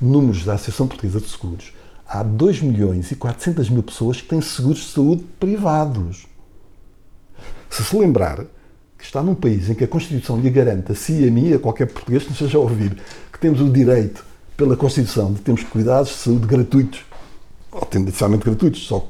números 0.01 0.45
da 0.45 0.55
Associação 0.55 0.87
Portuguesa 0.89 1.21
de 1.21 1.29
Seguros, 1.29 1.73
há 2.07 2.23
2 2.23 2.61
milhões 2.61 3.11
e 3.11 3.17
400 3.17 3.71
mil 3.71 3.83
pessoas 3.83 4.21
que 4.21 4.29
têm 4.29 4.41
seguros 4.41 4.81
de 4.81 4.87
saúde 4.89 5.25
privados. 5.39 6.27
Se 7.75 7.83
se 7.83 7.97
lembrar 7.97 8.37
que 8.97 9.05
está 9.05 9.21
num 9.21 9.35
país 9.35 9.69
em 9.69 9.75
que 9.75 9.83
a 9.83 9.89
Constituição 9.89 10.39
lhe 10.39 10.49
garante 10.49 10.93
a 10.93 10.95
si 10.95 11.25
e 11.25 11.29
a 11.29 11.31
mim, 11.31 11.53
a 11.53 11.59
qualquer 11.59 11.87
português 11.87 12.23
que 12.23 12.29
nos 12.29 12.41
esteja 12.41 12.57
a 12.57 12.61
ouvir, 12.61 12.97
que 13.33 13.39
temos 13.41 13.61
o 13.61 13.69
direito, 13.69 14.25
pela 14.57 14.77
Constituição, 14.77 15.33
de 15.33 15.41
termos 15.41 15.65
cuidados 15.65 16.11
de 16.11 16.15
saúde 16.19 16.47
gratuitos, 16.47 17.01
ou 17.73 17.81
tendencialmente 17.81 18.45
gratuitos, 18.45 18.87
só 18.87 19.09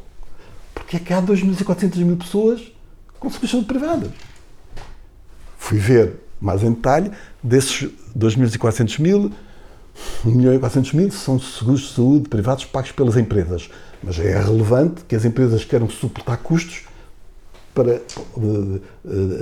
porque 0.72 0.96
é 0.96 0.98
que 0.98 1.12
há 1.12 1.20
2 1.20 1.42
milhões 1.42 1.60
e 1.60 1.64
400 1.64 1.98
mil 2.04 2.16
pessoas 2.16 2.72
com 3.20 3.28
seguros 3.28 3.50
de 3.50 3.52
saúde 3.52 3.66
privados. 3.66 4.10
Fui 5.58 5.76
ver 5.76 6.14
mais 6.40 6.62
em 6.62 6.72
detalhe, 6.72 7.10
desses 7.42 7.90
2 8.14 8.36
milhões 8.36 8.54
e 8.54 8.58
400 8.58 8.98
mil, 8.98 9.30
1 10.24 10.30
milhão 10.30 10.54
e 10.54 10.58
400 10.58 10.92
mil 10.94 11.10
são 11.10 11.38
seguros 11.38 11.82
de 11.82 11.94
saúde 11.94 12.30
privados 12.30 12.64
pagos 12.64 12.92
pelas 12.92 13.18
empresas. 13.18 13.68
Mas 14.02 14.18
é 14.18 14.40
relevante 14.40 15.04
que 15.06 15.14
as 15.14 15.26
empresas 15.26 15.66
queiram 15.66 15.90
suportar 15.90 16.38
custos 16.38 16.84
para, 17.74 18.00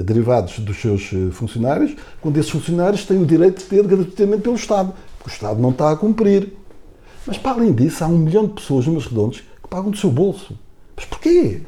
derivados 0.03 0.59
dos 0.59 0.81
seus 0.81 1.11
eh, 1.13 1.31
funcionários, 1.31 1.95
quando 2.21 2.39
esses 2.39 2.51
funcionários 2.51 3.05
têm 3.05 3.21
o 3.21 3.27
direito 3.27 3.59
de 3.59 3.65
ter 3.65 3.87
gratuitamente 3.87 4.43
pelo 4.43 4.57
Estado, 4.57 4.95
porque 5.19 5.31
o 5.31 5.33
Estado 5.33 5.61
não 5.61 5.71
está 5.71 5.93
a 5.93 5.97
cumprir. 5.97 6.55
Mas, 7.27 7.37
para 7.37 7.53
além 7.53 7.73
disso, 7.73 8.03
há 8.03 8.07
um 8.07 8.19
milhão 8.19 8.47
de 8.47 8.55
pessoas, 8.55 8.87
números 8.87 9.07
redondos, 9.07 9.41
que 9.41 9.69
pagam 9.69 9.91
do 9.91 9.97
seu 9.97 10.11
bolso. 10.11 10.59
Mas 10.97 11.05
porquê? 11.05 11.61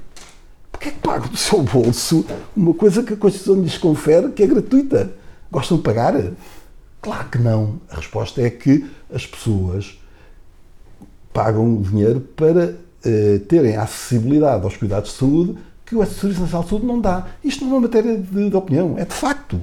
Porquê 0.73 0.89
é 0.89 0.93
que 0.93 0.99
pagam 0.99 1.29
do 1.29 1.37
seu 1.37 1.63
bolso 1.63 2.25
uma 2.57 2.73
coisa 2.73 3.03
que 3.03 3.13
a 3.13 3.17
Constituição 3.17 3.63
lhes 3.63 3.77
confere 3.77 4.31
que 4.31 4.43
é 4.43 4.47
gratuita? 4.47 5.13
Gostam 5.53 5.77
de 5.77 5.83
pagar? 5.83 6.15
Claro 7.01 7.29
que 7.29 7.39
não. 7.39 7.79
A 7.91 7.97
resposta 7.97 8.41
é 8.41 8.49
que 8.49 8.87
as 9.13 9.27
pessoas 9.27 9.99
pagam 11.33 11.81
dinheiro 11.83 12.21
para 12.21 12.77
eh, 13.05 13.39
terem 13.47 13.77
acessibilidade 13.77 14.65
aos 14.65 14.77
cuidados 14.77 15.13
de 15.13 15.19
saúde 15.19 15.57
que 15.85 15.95
o 15.95 16.05
Serviço 16.05 16.41
Nacional 16.41 16.63
de 16.63 16.71
Saúde 16.71 16.87
não 16.87 17.01
dá. 17.01 17.27
Isto 17.43 17.65
não 17.65 17.73
é 17.73 17.75
uma 17.75 17.81
matéria 17.83 18.17
de, 18.17 18.51
de 18.51 18.57
opinião, 18.57 18.95
é 18.99 19.05
de 19.05 19.15
facto. 19.15 19.61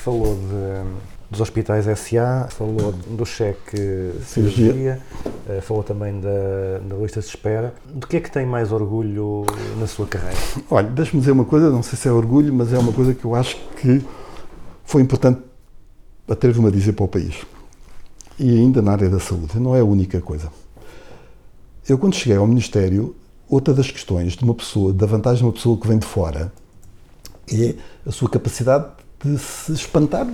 Falou 0.00 0.34
de- 0.36 1.10
dos 1.30 1.40
hospitais 1.40 1.86
SA, 1.86 2.48
falou 2.50 2.90
do 2.92 3.24
cheque 3.24 3.76
Cirurgia. 4.24 4.72
cirurgia, 4.72 5.00
eh, 5.48 5.60
falou 5.60 5.82
também 5.84 6.18
da, 6.20 6.78
da 6.88 6.96
lista 6.96 7.20
de 7.20 7.26
espera. 7.26 7.72
Do 7.86 8.06
que 8.06 8.16
é 8.16 8.20
que 8.20 8.30
tem 8.30 8.44
mais 8.44 8.72
orgulho 8.72 9.46
na 9.78 9.86
sua 9.86 10.06
carreira? 10.06 10.36
Olha, 10.68 10.88
deixa-me 10.90 11.20
dizer 11.20 11.30
uma 11.30 11.44
coisa, 11.44 11.70
não 11.70 11.84
sei 11.84 11.96
se 11.96 12.08
é 12.08 12.12
orgulho, 12.12 12.52
mas 12.52 12.72
é 12.72 12.78
uma 12.78 12.92
coisa 12.92 13.14
que 13.14 13.24
eu 13.24 13.34
acho 13.36 13.56
que 13.76 14.02
foi 14.84 15.02
importante, 15.02 15.40
atrevo-me 16.28 16.66
a 16.66 16.70
dizer 16.72 16.94
para 16.94 17.04
o 17.04 17.08
país. 17.08 17.34
E 18.36 18.50
ainda 18.58 18.82
na 18.82 18.90
área 18.92 19.08
da 19.08 19.20
saúde, 19.20 19.60
não 19.60 19.76
é 19.76 19.80
a 19.80 19.84
única 19.84 20.20
coisa. 20.20 20.48
Eu, 21.88 21.96
quando 21.96 22.14
cheguei 22.14 22.36
ao 22.36 22.46
Ministério, 22.46 23.14
outra 23.48 23.72
das 23.72 23.88
questões 23.90 24.32
de 24.32 24.42
uma 24.42 24.54
pessoa, 24.54 24.92
da 24.92 25.06
vantagem 25.06 25.38
de 25.38 25.44
uma 25.44 25.52
pessoa 25.52 25.76
que 25.78 25.86
vem 25.86 25.98
de 25.98 26.06
fora, 26.06 26.52
é 27.52 27.74
a 28.06 28.10
sua 28.10 28.28
capacidade 28.28 28.86
de 29.24 29.38
se 29.38 29.72
espantar. 29.72 30.26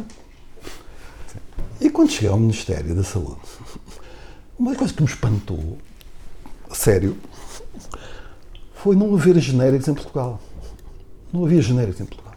E 1.81 1.91
quando 1.91 2.11
cheguei 2.11 2.31
ao 2.31 2.39
Ministério 2.39 2.95
da 2.95 3.03
Saúde, 3.03 3.41
uma 4.59 4.71
das 4.71 4.79
coisas 4.79 4.97
que 4.97 5.03
me 5.03 5.09
espantou, 5.09 5.79
sério, 6.73 7.17
foi 8.75 8.97
não 8.97 9.15
haver 9.15 9.39
genéricos 9.39 9.89
em 9.89 9.95
Portugal. 9.95 10.41
Não 11.33 11.45
havia 11.45 11.61
genéricos 11.61 12.01
em 12.01 12.07
Portugal. 12.07 12.35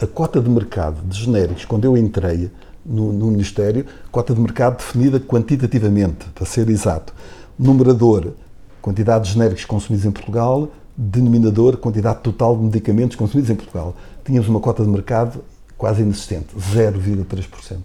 A 0.00 0.06
cota 0.06 0.40
de 0.40 0.48
mercado 0.48 1.02
de 1.06 1.16
genéricos, 1.16 1.64
quando 1.64 1.84
eu 1.84 1.96
entrei 1.96 2.50
no, 2.84 3.12
no 3.12 3.26
Ministério, 3.26 3.86
cota 4.10 4.34
de 4.34 4.40
mercado 4.40 4.78
definida 4.78 5.20
quantitativamente, 5.20 6.26
para 6.34 6.44
ser 6.44 6.68
exato. 6.68 7.14
Numerador, 7.58 8.32
quantidade 8.80 9.26
de 9.26 9.34
genéricos 9.34 9.64
consumidos 9.64 10.06
em 10.06 10.10
Portugal, 10.10 10.72
denominador, 10.96 11.76
quantidade 11.76 12.20
total 12.20 12.56
de 12.56 12.64
medicamentos 12.64 13.16
consumidos 13.16 13.50
em 13.50 13.54
Portugal. 13.54 13.94
Tínhamos 14.24 14.48
uma 14.48 14.60
cota 14.60 14.82
de 14.82 14.88
mercado 14.88 15.44
quase 15.76 16.02
inexistente, 16.02 16.54
0,3%. 16.56 17.78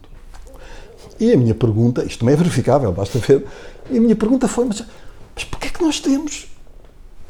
E 1.20 1.34
a 1.34 1.38
minha 1.38 1.56
pergunta, 1.56 2.06
isto 2.06 2.20
também 2.20 2.34
é 2.34 2.38
verificável, 2.38 2.92
basta 2.92 3.18
ver, 3.18 3.46
e 3.90 3.98
a 3.98 4.02
minha 4.02 4.16
pergunta 4.16 4.48
foi, 4.48 4.66
mas, 4.66 4.84
mas 5.34 5.44
porquê 5.46 5.68
é 5.68 5.72
que 5.72 5.82
nós 5.82 6.00
temos 6.00 6.48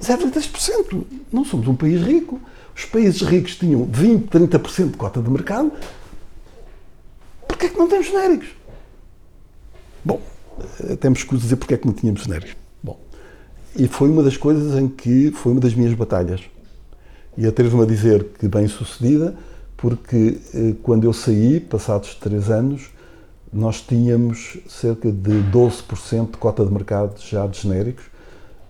0,3%? 0.02 1.04
Não 1.32 1.46
somos 1.46 1.68
um 1.68 1.76
país 1.76 2.02
rico. 2.02 2.40
Os 2.76 2.86
países 2.86 3.22
ricos 3.22 3.56
tinham 3.56 3.86
20, 3.86 4.30
30% 4.30 4.92
de 4.92 4.98
cota 4.98 5.22
de 5.22 5.30
mercado. 5.30 5.72
Porquê 7.48 7.68
é 7.68 7.70
que 7.70 7.78
não 7.78 7.88
temos 7.88 8.08
genéricos? 8.08 8.50
Bom, 10.06 10.22
eh, 10.82 10.96
temos 10.96 11.24
que 11.24 11.36
dizer 11.36 11.56
porque 11.56 11.74
é 11.74 11.78
que 11.78 11.88
não 11.88 11.94
tínhamos 11.94 12.24
genéricos. 12.24 12.56
Bom, 12.84 13.00
e 13.76 13.88
foi 13.88 14.10
uma 14.10 14.22
das 14.22 14.38
coisas 14.38 14.78
em 14.78 14.88
que 14.88 15.32
foi 15.32 15.54
uma 15.54 15.62
das 15.62 15.74
minhas 15.74 15.94
batalhas. 15.94 16.42
E 17.38 17.46
atrevo-me 17.46 17.84
a 17.84 17.86
dizer 17.86 18.24
que 18.40 18.48
bem 18.48 18.68
sucedida, 18.68 19.36
porque 19.76 20.40
eh, 20.54 20.74
quando 20.82 21.04
eu 21.04 21.14
saí, 21.14 21.60
passados 21.60 22.16
três 22.16 22.50
anos, 22.50 22.90
nós 23.54 23.80
tínhamos 23.82 24.58
cerca 24.68 25.12
de 25.12 25.32
12% 25.52 26.32
de 26.32 26.38
cota 26.38 26.66
de 26.66 26.72
mercado 26.72 27.20
já 27.22 27.46
de 27.46 27.60
genéricos, 27.62 28.06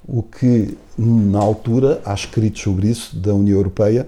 o 0.05 0.21
que, 0.21 0.77
na 0.97 1.39
altura, 1.39 2.01
há 2.05 2.13
escritos 2.13 2.61
sobre 2.61 2.87
isso 2.87 3.17
da 3.17 3.33
União 3.33 3.57
Europeia, 3.57 4.07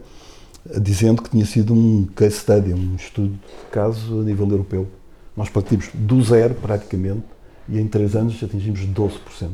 dizendo 0.82 1.22
que 1.22 1.30
tinha 1.30 1.45
sido 1.45 1.74
um 1.74 2.05
case 2.16 2.38
study, 2.38 2.74
um 2.74 2.95
estudo 2.95 3.30
de 3.30 3.72
caso 3.72 4.22
a 4.22 4.24
nível 4.24 4.47
europeu. 4.47 4.88
Nós 5.36 5.49
partimos 5.49 5.89
do 5.93 6.22
zero, 6.22 6.53
praticamente, 6.55 7.24
e 7.68 7.80
em 7.80 7.88
três 7.88 8.16
anos 8.16 8.41
atingimos 8.43 8.82
12%. 8.82 9.51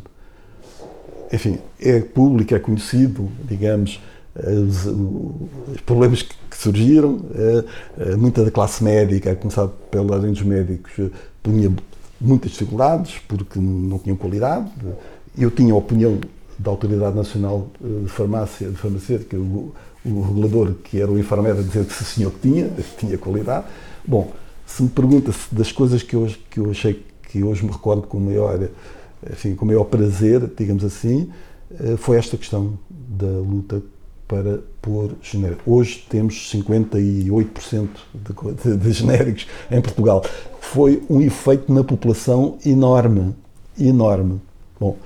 Enfim, 1.33 1.57
é 1.79 1.99
público, 1.99 2.53
é 2.53 2.59
conhecido, 2.59 3.29
digamos, 3.43 3.99
os, 4.35 4.85
os 4.85 5.81
problemas 5.85 6.21
que 6.21 6.57
surgiram, 6.57 7.21
eh, 7.33 7.63
eh, 7.99 8.15
muita 8.15 8.43
da 8.43 8.51
classe 8.51 8.83
médica, 8.83 9.31
a 9.31 9.35
começar 9.35 9.67
pela 9.89 10.19
dos 10.19 10.41
médicos, 10.41 10.91
eh, 10.99 11.09
tinha 11.43 11.73
muitas 12.19 12.51
dificuldades 12.51 13.15
porque 13.27 13.59
não 13.59 13.97
tinham 13.99 14.17
qualidade. 14.17 14.69
Eu 15.37 15.51
tinha 15.51 15.73
a 15.73 15.77
opinião 15.77 16.19
da 16.59 16.71
Autoridade 16.71 17.15
Nacional 17.15 17.67
eh, 17.81 18.03
de 18.03 18.09
Farmácia, 18.09 18.69
de 18.69 18.75
Farmacêutica, 18.75 19.37
o, 19.37 19.73
o 20.05 20.21
regulador, 20.21 20.73
que 20.83 21.01
era 21.01 21.09
o 21.09 21.17
enfermeiro, 21.17 21.59
a 21.59 21.63
dizer 21.63 21.85
que 21.85 21.93
se 21.93 22.03
senhor 22.03 22.31
que 22.31 22.39
tinha, 22.49 22.69
tinha 22.99 23.17
qualidade. 23.17 23.65
Bom, 24.05 24.31
se 24.65 24.83
me 24.83 24.89
pergunta 24.89 25.31
se 25.31 25.53
das 25.53 25.71
coisas 25.71 26.03
que 26.03 26.15
eu, 26.15 26.29
que 26.49 26.59
eu 26.59 26.69
achei 26.71 27.05
que 27.29 27.43
hoje 27.43 27.63
me 27.63 27.71
recordo 27.71 28.03
com 28.03 28.19
maior, 28.19 28.67
enfim, 29.31 29.55
com 29.55 29.65
maior 29.65 29.85
prazer, 29.85 30.49
digamos 30.57 30.83
assim, 30.83 31.29
eh, 31.79 31.95
foi 31.97 32.17
esta 32.17 32.37
questão 32.37 32.77
da 32.89 33.27
luta 33.27 33.81
para 34.27 34.59
pôr 34.81 35.11
genéricos. 35.21 35.63
Hoje 35.65 36.05
temos 36.09 36.51
58% 36.51 37.87
de, 38.13 38.69
de, 38.71 38.77
de 38.77 38.91
genéricos 38.91 39.47
em 39.69 39.81
Portugal. 39.81 40.23
Foi 40.59 41.03
um 41.09 41.21
efeito 41.21 41.71
na 41.71 41.83
população 41.83 42.57
enorme, 42.65 43.35
enorme. 43.79 44.41
Bom, 44.79 44.97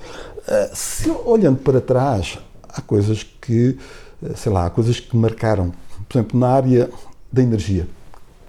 eh, 0.48 0.70
se 0.74 1.10
olhando 1.10 1.58
para 1.58 1.80
trás, 1.80 2.38
há 2.68 2.80
coisas 2.80 3.22
que, 3.22 3.78
eh, 4.22 4.32
sei 4.34 4.50
lá, 4.50 4.66
há 4.66 4.70
coisas 4.70 4.98
que 4.98 5.16
marcaram. 5.16 5.72
Por 6.08 6.18
exemplo, 6.18 6.38
na 6.40 6.48
área 6.48 6.90
da 7.30 7.42
energia, 7.42 7.86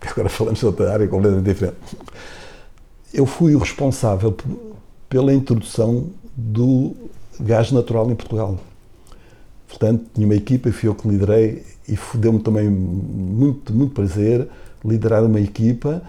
agora 0.02 0.30
falamos 0.30 0.60
de 0.60 0.66
outra 0.66 0.92
área 0.94 1.08
completamente 1.08 1.46
diferente. 1.46 1.78
Eu 3.14 3.26
fui 3.26 3.56
o 3.56 3.60
responsável 3.60 4.36
pela 5.10 5.34
introdução 5.34 6.08
do 6.36 6.96
gás 7.40 7.72
natural 7.72 8.10
em 8.10 8.16
Portugal. 8.16 8.58
Portanto, 9.72 10.04
tinha 10.14 10.28
uma 10.28 10.36
equipa 10.36 10.68
e 10.68 10.72
fui 10.74 10.90
eu 10.90 10.94
que 10.94 11.08
liderei 11.08 11.64
e 11.88 11.98
deu-me 12.16 12.40
também 12.40 12.70
muito, 12.70 13.74
muito 13.74 13.94
prazer 13.94 14.48
liderar 14.84 15.24
uma 15.24 15.40
equipa 15.40 16.02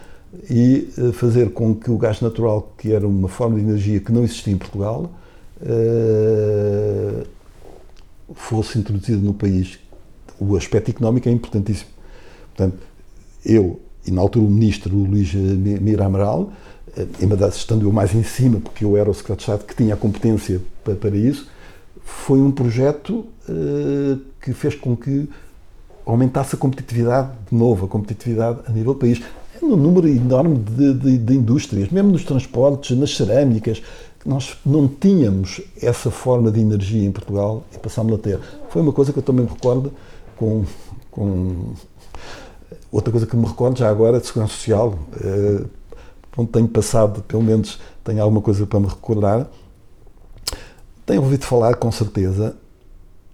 e 0.51 0.89
eh, 0.99 1.13
fazer 1.13 1.51
com 1.53 1.73
que 1.75 1.89
o 1.89 1.97
gás 1.97 2.21
natural, 2.21 2.73
que 2.77 2.93
era 2.93 3.07
uma 3.07 3.29
forma 3.29 3.57
de 3.57 3.63
energia 3.63 4.01
que 4.01 4.11
não 4.11 4.25
existia 4.25 4.53
em 4.53 4.57
Portugal, 4.59 5.09
eh, 5.65 7.25
fosse 8.35 8.79
introduzido 8.81 9.23
no 9.23 9.33
país. 9.33 9.79
O 10.41 10.57
aspecto 10.57 10.91
económico 10.91 11.29
é 11.29 11.33
importantíssimo. 11.33 11.91
Portanto, 12.57 12.79
eu, 13.45 13.81
e 14.05 14.11
na 14.11 14.21
altura 14.21 14.45
o 14.45 14.51
ministro 14.51 14.97
o 14.97 15.05
Luís 15.05 15.33
Mi- 15.35 15.79
Mira 15.79 16.07
Amaral, 16.07 16.53
eh, 16.97 17.07
embora 17.21 17.47
estando 17.49 17.87
eu 17.87 17.93
mais 17.93 18.13
em 18.13 18.25
cima, 18.25 18.59
porque 18.59 18.85
eu 18.85 18.97
era 18.97 19.09
o 19.09 19.15
secretário 19.15 19.39
de 19.39 19.43
Estado 19.53 19.65
que 19.69 19.77
tinha 19.77 19.95
a 19.95 19.97
competência 19.97 20.61
para 21.01 21.17
isso, 21.17 21.47
foi 22.05 22.41
um 22.41 22.51
projeto 22.51 23.27
eh, 23.49 24.17
que 24.41 24.53
fez 24.53 24.75
com 24.75 24.97
que 24.97 25.29
aumentasse 26.05 26.55
a 26.55 26.59
competitividade, 26.59 27.31
de 27.51 27.57
novo, 27.57 27.87
a 27.87 27.89
competitividade 27.89 28.61
a 28.67 28.73
nível 28.73 28.95
do 28.95 28.99
país. 29.01 29.21
É 29.61 29.65
um 29.65 29.77
número 29.77 30.09
enorme 30.09 30.57
de, 30.59 30.95
de- 30.95 31.19
de 31.19 31.35
indústrias, 31.37 31.89
mesmo 31.91 32.11
nos 32.13 32.25
transportes, 32.25 32.97
nas 32.99 33.15
cerâmicas, 33.17 33.83
nós 34.25 34.57
não 34.65 34.87
tínhamos 34.89 35.61
essa 35.81 36.11
forma 36.11 36.51
de 36.51 36.61
energia 36.61 37.05
em 37.05 37.11
Portugal 37.13 37.65
e 37.75 37.79
passámos 37.79 38.13
a 38.15 38.19
ter. 38.19 38.39
Foi 38.71 38.83
uma 38.83 38.93
coisa 38.93 39.13
que 39.13 39.19
eu 39.19 39.23
também 39.23 39.45
me 39.45 39.51
recordo 39.51 39.93
com, 40.37 40.65
com 41.11 41.75
outra 42.91 43.11
coisa 43.11 43.27
que 43.27 43.37
me 43.37 43.47
recordo 43.47 43.79
já 43.79 43.89
agora 43.89 44.21
de 44.21 44.27
segurança 44.27 44.55
social, 44.55 44.99
eh, 45.23 45.65
onde 46.37 46.51
tenho 46.51 46.69
passado, 46.69 47.23
pelo 47.23 47.43
menos 47.43 47.79
tenho 48.05 48.23
alguma 48.23 48.41
coisa 48.41 48.67
para 48.67 48.81
me 48.81 48.87
recordar. 48.87 49.47
Tenho 51.05 51.23
ouvido 51.23 51.45
falar, 51.45 51.77
com 51.77 51.91
certeza, 51.91 52.57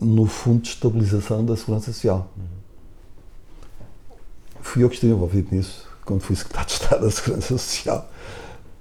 no 0.00 0.26
Fundo 0.26 0.62
de 0.62 0.68
Estabilização 0.70 1.44
da 1.44 1.56
Segurança 1.56 1.92
Social. 1.92 2.30
Fui 4.60 4.82
eu 4.82 4.88
que 4.88 4.94
estive 4.94 5.12
envolvido 5.12 5.54
nisso, 5.54 5.86
quando 6.04 6.20
fui 6.20 6.36
secretário 6.36 6.68
de 6.68 6.72
Estado 6.74 7.04
da 7.04 7.10
Segurança 7.10 7.58
Social. 7.58 8.10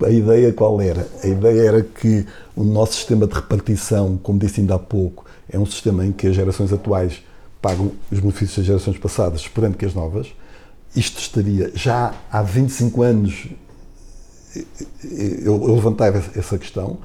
A 0.04 0.10
ideia 0.10 0.54
qual 0.54 0.80
era? 0.80 1.08
A 1.24 1.28
ideia 1.28 1.62
era 1.62 1.82
que 1.82 2.26
o 2.56 2.64
nosso 2.64 2.94
sistema 2.94 3.26
de 3.26 3.34
repartição, 3.34 4.18
como 4.18 4.38
disse 4.40 4.62
ainda 4.62 4.76
há 4.76 4.80
pouco, 4.80 5.26
é 5.50 5.58
um 5.58 5.66
sistema 5.66 6.06
em 6.06 6.12
que 6.12 6.28
as 6.28 6.36
gerações 6.36 6.72
atuais 6.72 7.24
pagam 7.62 7.92
os 8.12 8.20
benefícios 8.20 8.58
das 8.58 8.66
gerações 8.66 8.98
passadas, 8.98 9.42
esperando 9.42 9.76
que 9.76 9.86
as 9.86 9.94
novas. 9.94 10.28
Isto 10.96 11.20
estaria 11.20 11.72
já 11.76 12.14
há 12.32 12.42
25 12.42 13.02
anos 13.02 13.48
eu, 15.04 15.62
eu 15.68 15.76
levantava 15.76 16.18
essa 16.36 16.58
questão. 16.58 16.98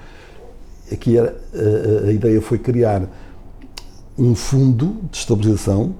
Aqui 0.92 1.16
era, 1.16 1.36
a, 1.54 2.08
a 2.08 2.12
ideia 2.12 2.40
foi 2.40 2.58
criar 2.58 3.08
um 4.18 4.34
fundo 4.34 5.00
de 5.10 5.18
estabilização 5.18 5.94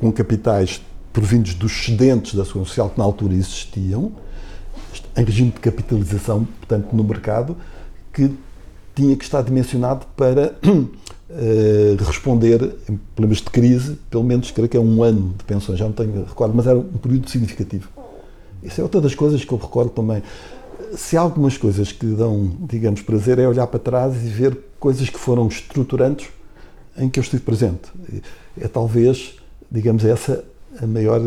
com 0.00 0.10
capitais 0.12 0.82
provindos 1.12 1.54
dos 1.54 1.72
excedentes 1.72 2.34
da 2.34 2.44
Segurança 2.44 2.70
Social 2.70 2.90
que 2.90 2.98
na 2.98 3.04
altura 3.04 3.34
existiam, 3.34 4.12
em 5.16 5.24
regime 5.24 5.50
de 5.50 5.60
capitalização, 5.60 6.44
portanto, 6.44 6.92
no 6.92 7.02
mercado, 7.02 7.56
que 8.12 8.30
tinha 8.94 9.16
que 9.16 9.24
estar 9.24 9.42
dimensionado 9.42 10.06
para 10.16 10.54
eh, 11.30 11.96
responder 11.98 12.76
em 12.88 12.96
problemas 13.14 13.38
de 13.38 13.50
crise, 13.50 13.98
pelo 14.10 14.24
menos 14.24 14.50
creio 14.50 14.68
que 14.68 14.76
é 14.76 14.80
um 14.80 15.02
ano 15.02 15.34
de 15.36 15.44
pensões, 15.44 15.78
já 15.78 15.84
não 15.84 15.92
tenho 15.92 16.24
recordo, 16.24 16.54
mas 16.54 16.66
era 16.66 16.78
um 16.78 16.82
período 16.84 17.28
significativo. 17.30 17.88
Isso 18.62 18.80
é 18.80 18.84
outra 18.84 19.00
das 19.00 19.14
coisas 19.14 19.44
que 19.44 19.52
eu 19.52 19.58
recordo 19.58 19.90
também. 19.90 20.22
Se 20.96 21.16
há 21.16 21.20
algumas 21.20 21.56
coisas 21.56 21.92
que 21.92 22.06
dão, 22.06 22.56
digamos, 22.60 23.02
prazer, 23.02 23.38
é 23.38 23.48
olhar 23.48 23.66
para 23.66 23.78
trás 23.78 24.14
e 24.14 24.28
ver 24.28 24.56
coisas 24.78 25.08
que 25.08 25.18
foram 25.18 25.46
estruturantes 25.48 26.28
em 26.96 27.08
que 27.08 27.18
eu 27.18 27.22
estive 27.22 27.42
presente. 27.42 27.90
É 28.60 28.68
talvez, 28.68 29.36
digamos, 29.70 30.04
essa 30.04 30.44
a 30.80 30.86
maior, 30.86 31.20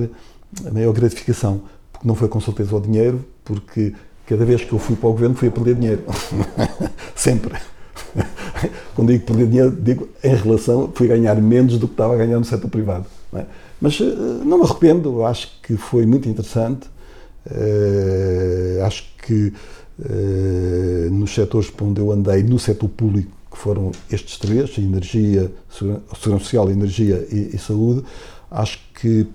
a 0.65 0.71
maior 0.71 0.93
gratificação. 0.93 1.61
Porque 1.91 2.07
não 2.07 2.15
foi 2.15 2.27
com 2.27 2.39
certeza 2.39 2.75
o 2.75 2.79
dinheiro, 2.79 3.23
porque 3.43 3.93
cada 4.25 4.45
vez 4.45 4.63
que 4.63 4.73
eu 4.73 4.79
fui 4.79 4.95
para 4.95 5.09
o 5.09 5.11
governo 5.11 5.35
fui 5.35 5.47
a 5.47 5.51
perder 5.51 5.75
dinheiro. 5.75 6.03
Sempre. 7.15 7.57
Quando 8.95 9.11
digo 9.11 9.25
perder 9.25 9.47
dinheiro, 9.47 9.71
digo 9.71 10.09
em 10.23 10.35
relação, 10.35 10.91
fui 10.93 11.07
ganhar 11.07 11.35
menos 11.35 11.77
do 11.77 11.87
que 11.87 11.93
estava 11.93 12.13
a 12.13 12.17
ganhar 12.17 12.37
no 12.37 12.45
setor 12.45 12.69
privado. 12.69 13.05
não 13.31 13.41
é? 13.41 13.45
Mas 13.79 13.99
eh, 13.99 14.03
não 14.45 14.59
me 14.59 14.63
arrependo, 14.63 15.25
acho 15.25 15.59
que 15.61 15.75
foi 15.75 16.05
muito 16.05 16.29
interessante. 16.29 16.89
Eh, 17.49 18.81
acho 18.85 19.10
que 19.21 19.53
eh, 20.03 21.09
nos 21.11 21.33
setores 21.33 21.69
por 21.69 21.85
onde 21.85 22.01
eu 22.01 22.11
andei, 22.11 22.43
no 22.43 22.57
setor 22.57 22.89
público, 22.89 23.31
que 23.51 23.57
foram 23.57 23.91
estes 24.09 24.37
três, 24.37 24.77
energia, 24.77 25.51
segurança 25.69 26.39
social, 26.39 26.71
energia 26.71 27.27
e, 27.31 27.55
e 27.55 27.57
saúde, 27.59 28.03
acho 28.49 28.79
que, 28.99 29.27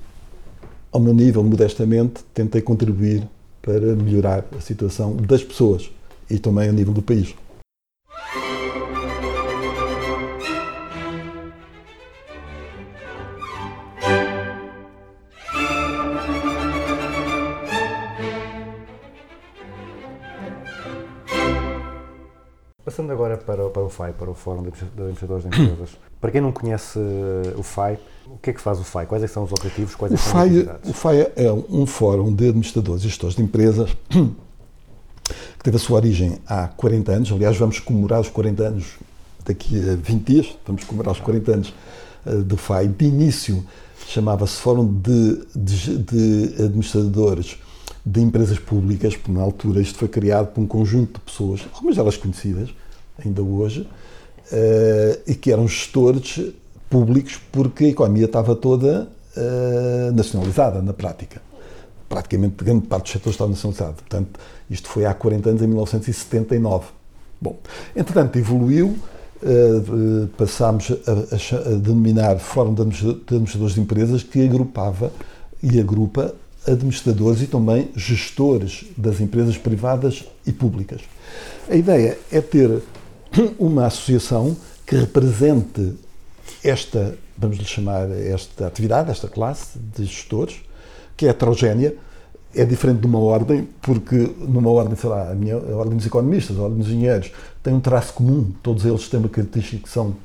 ao 0.91 1.01
meu 1.01 1.13
nível, 1.13 1.43
modestamente, 1.45 2.25
tentei 2.33 2.63
contribuir 2.63 3.29
para 3.61 3.95
melhorar 3.95 4.45
a 4.57 4.61
situação 4.61 5.17
das 5.17 5.43
pessoas 5.43 5.91
e 6.31 6.39
também 6.39 6.69
a 6.69 6.73
nível 6.73 6.95
do 6.95 7.03
país. 7.03 7.35
Passando 22.97 23.13
agora 23.13 23.37
para, 23.37 23.67
o- 23.67 23.69
para 23.69 23.83
o 23.83 23.91
FAI, 23.91 24.15
para 24.15 24.31
o 24.31 24.35
Fórum 24.35 24.63
de 24.63 24.69
Administra- 24.69 24.89
de 24.97 25.03
Administradores 25.03 25.45
de 25.45 25.49
Empresas. 25.63 25.91
para 26.19 26.31
quem 26.31 26.41
não 26.41 26.51
conhece 26.51 26.99
eh, 26.99 27.53
o 27.59 27.63
FAI, 27.63 27.99
o 28.27 28.39
que 28.39 28.49
é 28.49 28.53
que 28.55 28.61
faz 28.61 28.81
o 28.81 28.85
FAI? 28.85 29.05
Quais 29.05 29.23
é 29.23 29.27
são 29.27 29.45
os 29.45 29.53
objetivos? 29.53 29.95
Quais 29.95 30.13
é 30.13 30.15
O 30.15 30.19
FAI, 30.19 30.47
atividades? 30.47 30.91
o 30.91 30.93
FAI 30.95 31.33
é 31.37 31.53
um 31.69 31.85
fórum 31.85 32.35
de 32.35 32.49
administradores 32.49 33.03
e 33.05 33.09
gestores 33.09 33.37
de 33.37 33.43
empresas 33.43 33.95
que 34.09 35.63
teve 35.63 35.77
a 35.77 35.79
sua 35.79 35.97
origem 35.97 36.39
há 36.47 36.69
40 36.69 37.13
anos. 37.13 37.31
Aliás, 37.33 37.55
vamos 37.59 37.81
comemorar 37.81 38.19
os 38.23 38.31
40 38.31 38.63
anos 38.63 38.95
daqui 39.45 39.79
a 39.91 39.95
20 39.95 40.25
dias. 40.25 40.59
Vamos 40.67 40.83
comemorar 40.85 41.13
os 41.13 41.21
40 41.21 41.53
anos 41.53 41.75
eh, 42.25 42.37
do 42.37 42.57
FAI. 42.57 42.89
De 42.89 43.05
início 43.05 43.63
chamava-se 44.09 44.55
Fórum 44.59 44.87
de, 44.87 45.45
de- 45.55 45.99
de 45.99 46.63
Administradores 46.65 47.59
de 48.07 48.23
Empresas 48.23 48.59
Públicas, 48.59 49.15
porque 49.15 49.33
na 49.33 49.43
altura 49.43 49.83
isto 49.83 49.99
foi 49.99 50.09
criado 50.09 50.47
por 50.55 50.63
um 50.63 50.67
conjunto 50.67 51.15
de 51.15 51.21
pessoas, 51.21 51.61
algumas 51.75 51.97
delas 51.97 52.17
conhecidas, 52.17 52.71
ainda 53.25 53.43
hoje, 53.43 53.87
eh, 54.53 55.21
e 55.27 55.35
que 55.35 55.53
eram 55.53 55.67
gestores 55.67 56.41
públicos 56.89 57.41
porque 57.51 57.87
a 57.87 57.89
economia 57.89 58.27
estava 58.27 58.55
toda 58.55 59.09
eh, 59.37 60.11
nacionalizada 60.15 60.81
na 60.81 60.93
prática. 60.93 61.43
Praticamente 62.09 62.65
grande 62.65 62.87
parte 62.87 63.05
dos 63.05 63.13
setores 63.13 63.35
estava 63.35 63.51
nacionalizado. 63.51 63.95
Portanto, 63.95 64.41
isto 64.71 64.89
foi 64.89 65.05
há 65.05 65.13
40 65.13 65.51
anos, 65.51 65.63
em 65.63 65.67
1979. 65.67 66.87
Bom, 67.41 67.57
entretanto, 67.95 68.39
evoluiu, 68.39 68.97
eh, 69.43 70.27
passámos 70.39 70.91
a, 70.91 71.71
denominar 71.77 72.39
Fórum 72.39 72.73
de 72.73 72.83
Administradores 72.83 73.75
de 73.75 73.81
Empresas, 73.81 74.23
que 74.23 74.45
agrupava 74.45 75.13
e 75.63 75.81
agrupa 75.81 76.35
administradores 76.67 77.43
e 77.43 77.47
também 77.47 77.91
gestores 77.95 78.85
das 78.97 79.21
empresas 79.21 79.57
privadas 79.57 80.25
e 80.47 80.53
públicas. 80.53 81.01
A 81.69 81.77
ideia 81.77 82.19
é 82.31 82.41
ter 82.41 82.83
uma 83.59 83.87
associação 83.87 84.57
que 84.87 84.97
represente 84.97 85.95
esta, 86.63 87.17
vamos 87.37 87.59
lhe 87.59 87.65
chamar, 87.65 88.11
esta 88.11 88.67
atividade, 88.67 89.11
esta 89.11 89.29
classe 89.29 89.79
de 89.79 90.05
gestores, 90.05 90.57
que 91.17 91.27
é 91.27 91.31
heterogénea, 91.31 91.95
é 92.55 92.65
diferente 92.65 93.01
de 93.01 93.07
uma 93.07 93.19
ordem, 93.19 93.69
porque 93.83 94.35
numa 94.41 94.71
ordem, 94.71 94.97
sei 94.97 95.11
lá, 95.11 95.31
a, 95.31 95.35
minha, 95.35 95.57
a 95.57 95.77
ordem 95.77 95.97
dos 95.97 96.07
economistas, 96.07 96.59
a 96.59 96.63
ordem 96.63 96.79
dos 96.79 96.89
engenheiros, 96.89 97.31
tem 97.63 97.75
um 97.75 97.81
traço 97.81 98.15
comum, 98.15 98.53
todos 98.63 98.85
eles 98.85 99.09
têm 99.09 99.21
uma 99.21 99.29
característica 99.29 99.83
que 99.83 99.89
são 99.89 100.17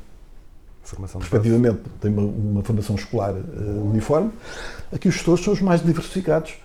Formação 0.84 1.22
respectivamente, 1.22 1.80
têm 2.02 2.12
uma, 2.12 2.24
uma 2.24 2.64
formação 2.64 2.96
escolar 2.96 3.34
eh, 3.34 3.80
uniforme. 3.82 4.32
Aqui 4.92 5.08
os 5.08 5.14
gestores 5.14 5.44
são 5.44 5.54
os 5.54 5.62
mais 5.62 5.82
diversificados. 5.82 6.56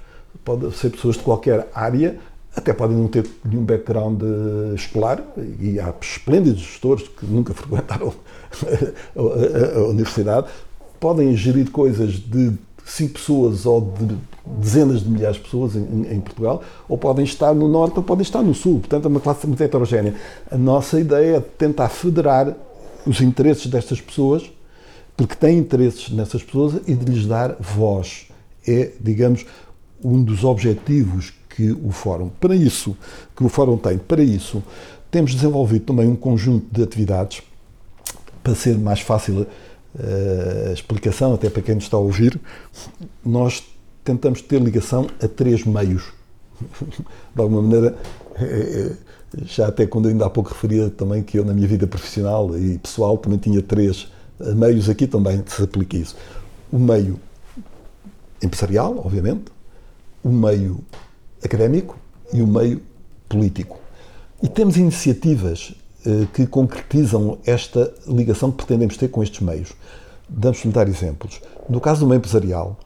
Podem 0.44 0.70
ser 0.72 0.90
pessoas 0.90 1.16
de 1.16 1.22
qualquer 1.22 1.68
área, 1.72 2.18
até 2.56 2.72
podem 2.72 2.96
não 2.96 3.06
ter 3.06 3.26
nenhum 3.44 3.62
background 3.62 4.22
eh, 4.22 4.74
escolar, 4.74 5.22
e 5.60 5.78
há 5.78 5.92
esplêndidos 6.00 6.62
gestores 6.62 7.06
que 7.06 7.26
nunca 7.26 7.52
frequentaram 7.52 8.12
a, 9.14 9.80
universidade, 9.80 10.46
podem 10.98 11.36
gerir 11.36 11.70
coisas 11.70 12.14
de 12.14 12.52
cinco 12.84 13.14
pessoas 13.14 13.66
ou 13.66 13.80
de 13.98 14.16
dezenas 14.58 15.02
de 15.02 15.10
milhares 15.10 15.36
de 15.36 15.42
pessoas 15.42 15.76
em- 15.76 16.06
em 16.10 16.20
Portugal, 16.20 16.62
ou 16.88 16.96
podem 16.96 17.24
estar 17.24 17.52
no 17.54 17.68
norte 17.68 17.96
ou 17.98 18.02
podem 18.02 18.22
estar 18.22 18.42
no 18.42 18.54
sul. 18.54 18.78
Portanto, 18.80 19.04
é 19.04 19.08
uma 19.08 19.20
classe 19.20 19.46
muito 19.46 19.62
heterogénea. 19.62 20.14
A 20.50 20.56
nossa 20.56 20.98
ideia 20.98 21.36
é 21.36 21.40
tentar 21.40 21.88
federar 21.88 22.54
os 23.06 23.20
interesses 23.20 23.66
destas 23.66 24.00
pessoas, 24.00 24.50
porque 25.16 25.34
têm 25.34 25.58
interesses 25.58 26.10
nessas 26.10 26.42
pessoas, 26.42 26.80
e 26.86 26.94
de 26.94 27.04
lhes 27.12 27.26
dar 27.26 27.56
voz. 27.60 28.28
É, 28.66 28.92
digamos, 29.00 29.44
um 30.02 30.22
dos 30.22 30.44
objetivos 30.44 31.32
que 31.56 31.72
o 31.72 31.90
Fórum, 31.90 32.28
para 32.28 32.54
isso, 32.54 32.94
que 33.34 33.42
o 33.42 33.48
Fórum 33.48 33.78
tem, 33.78 33.96
para 33.96 34.22
isso, 34.22 34.62
temos 35.10 35.34
desenvolvido 35.34 35.86
também 35.86 36.06
um 36.06 36.14
conjunto 36.14 36.66
de 36.70 36.82
atividades 36.82 37.42
para 38.42 38.54
ser 38.54 38.76
mais 38.78 39.00
fácil 39.00 39.46
eh, 39.98 40.66
a 40.68 40.72
explicação, 40.72 41.32
até 41.32 41.48
para 41.48 41.62
quem 41.62 41.74
nos 41.74 41.84
está 41.84 41.96
a 41.96 42.00
ouvir, 42.00 42.38
nós 43.24 43.64
tentamos 44.04 44.42
ter 44.42 44.60
ligação 44.60 45.06
a 45.22 45.26
três 45.26 45.64
meios. 45.64 46.12
De 47.34 47.40
alguma 47.40 47.62
maneira, 47.62 47.96
eh, 48.38 48.92
eh, 48.92 48.96
já 49.46 49.68
até 49.68 49.86
quando 49.86 50.08
ainda 50.08 50.26
há 50.26 50.30
pouco 50.30 50.50
referia 50.50 50.90
também 50.90 51.22
que 51.22 51.38
eu 51.38 51.44
na 51.44 51.54
minha 51.54 51.66
vida 51.66 51.86
profissional 51.86 52.56
e 52.58 52.78
pessoal 52.78 53.16
também 53.16 53.38
tinha 53.38 53.62
três 53.62 54.08
meios 54.54 54.88
aqui 54.90 55.06
também 55.06 55.42
se 55.46 55.62
aplica 55.62 55.96
isso. 55.96 56.14
O 56.70 56.78
meio 56.78 57.18
empresarial, 58.42 58.98
obviamente, 59.02 59.44
o 60.22 60.28
meio 60.28 60.80
académico 61.46 61.96
e 62.32 62.42
o 62.42 62.46
meio 62.46 62.82
político. 63.28 63.78
E 64.42 64.48
temos 64.48 64.76
iniciativas 64.76 65.74
eh, 66.04 66.26
que 66.32 66.46
concretizam 66.46 67.38
esta 67.44 67.92
ligação 68.06 68.50
que 68.50 68.58
pretendemos 68.58 68.96
ter 68.96 69.08
com 69.08 69.22
estes 69.22 69.40
meios. 69.40 69.72
Vamos-lhe 70.28 70.72
dar 70.72 70.88
exemplos. 70.88 71.40
No 71.68 71.80
caso 71.80 72.00
do 72.00 72.06
meio 72.06 72.18
empresarial, 72.18 72.78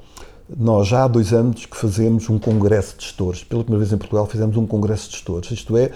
nós 0.59 0.89
já 0.89 1.05
há 1.05 1.09
dois 1.09 1.33
anos 1.33 1.67
que 1.67 1.77
fazemos 1.77 2.29
um 2.29 2.39
congresso 2.39 2.97
de 2.97 3.05
gestores. 3.05 3.45
Pela 3.45 3.63
primeira 3.63 3.85
vez 3.85 3.93
em 3.93 3.99
Portugal 3.99 4.27
fizemos 4.27 4.57
um 4.57 4.67
congresso 4.67 5.09
de 5.09 5.17
gestores. 5.17 5.51
Isto 5.51 5.77
é, 5.77 5.91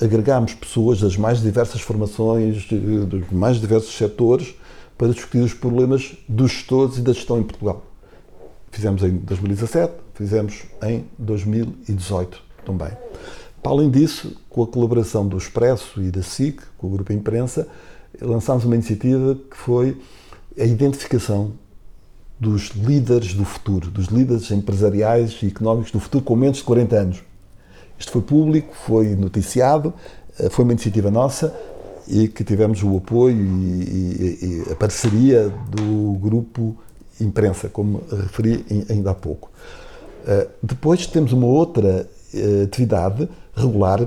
agregámos 0.00 0.54
pessoas 0.54 1.00
das 1.00 1.16
mais 1.16 1.40
diversas 1.40 1.80
formações, 1.80 2.66
dos 2.66 3.30
mais 3.30 3.60
diversos 3.60 3.96
setores, 3.96 4.54
para 4.96 5.08
discutir 5.08 5.38
os 5.38 5.54
problemas 5.54 6.16
dos 6.28 6.50
gestores 6.50 6.98
e 6.98 7.02
da 7.02 7.12
gestão 7.12 7.38
em 7.38 7.42
Portugal. 7.42 7.82
Fizemos 8.70 9.02
em 9.02 9.16
2017, 9.18 9.92
fizemos 10.18 10.64
em 10.82 11.04
2018 11.18 12.42
também. 12.66 12.90
Para 13.62 13.72
além 13.72 13.90
disso, 13.90 14.36
com 14.50 14.62
a 14.62 14.66
colaboração 14.66 15.26
do 15.26 15.36
Expresso 15.38 16.02
e 16.02 16.10
da 16.10 16.22
SIC, 16.22 16.60
com 16.76 16.88
o 16.88 16.90
Grupo 16.90 17.12
Imprensa, 17.12 17.66
lançámos 18.20 18.64
uma 18.64 18.74
iniciativa 18.74 19.34
que 19.50 19.56
foi 19.56 19.96
a 20.58 20.64
identificação 20.64 21.52
dos 22.38 22.68
líderes 22.70 23.32
do 23.34 23.44
futuro, 23.44 23.90
dos 23.90 24.06
líderes 24.06 24.50
empresariais 24.50 25.38
e 25.42 25.46
económicos 25.46 25.90
do 25.90 26.00
futuro 26.00 26.24
com 26.24 26.36
menos 26.36 26.58
de 26.58 26.64
40 26.64 26.96
anos. 26.96 27.22
Isto 27.98 28.12
foi 28.12 28.22
público, 28.22 28.74
foi 28.74 29.14
noticiado, 29.16 29.92
eh, 30.38 30.48
foi 30.50 30.64
uma 30.64 30.72
iniciativa 30.72 31.10
nossa 31.10 31.52
e 32.06 32.28
que 32.28 32.44
tivemos 32.44 32.82
o 32.82 32.96
apoio 32.96 33.36
e, 33.36 33.82
e- 33.82 34.64
e 34.68 34.72
a 34.72 34.76
parceria 34.76 35.48
do 35.68 36.12
grupo 36.20 36.76
imprensa, 37.20 37.68
como 37.68 38.02
referi 38.10 38.64
ainda 38.88 39.10
há 39.10 39.14
pouco. 39.14 39.50
Eh, 40.28 40.46
Depois 40.62 41.06
temos 41.06 41.32
uma 41.32 41.46
outra 41.46 42.06
eh, 42.34 42.62
atividade 42.64 43.26
regular, 43.56 44.06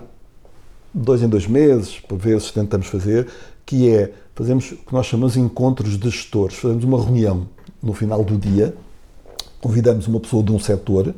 dois 0.93 1.21
em 1.23 1.27
dois 1.27 1.47
meses, 1.47 1.99
por 1.99 2.17
vezes 2.17 2.51
tentamos 2.51 2.85
fazer, 2.87 3.27
que 3.65 3.89
é 3.89 4.13
fazemos 4.35 4.71
o 4.71 4.75
que 4.77 4.93
nós 4.93 5.05
chamamos 5.07 5.33
de 5.33 5.39
encontros 5.39 5.97
de 5.97 6.09
gestores. 6.09 6.55
Fazemos 6.57 6.83
uma 6.83 7.03
reunião 7.03 7.47
no 7.81 7.93
final 7.93 8.23
do 8.23 8.37
dia, 8.37 8.75
convidamos 9.59 10.07
uma 10.07 10.19
pessoa 10.19 10.43
de 10.43 10.51
um 10.51 10.59
setor, 10.59 11.13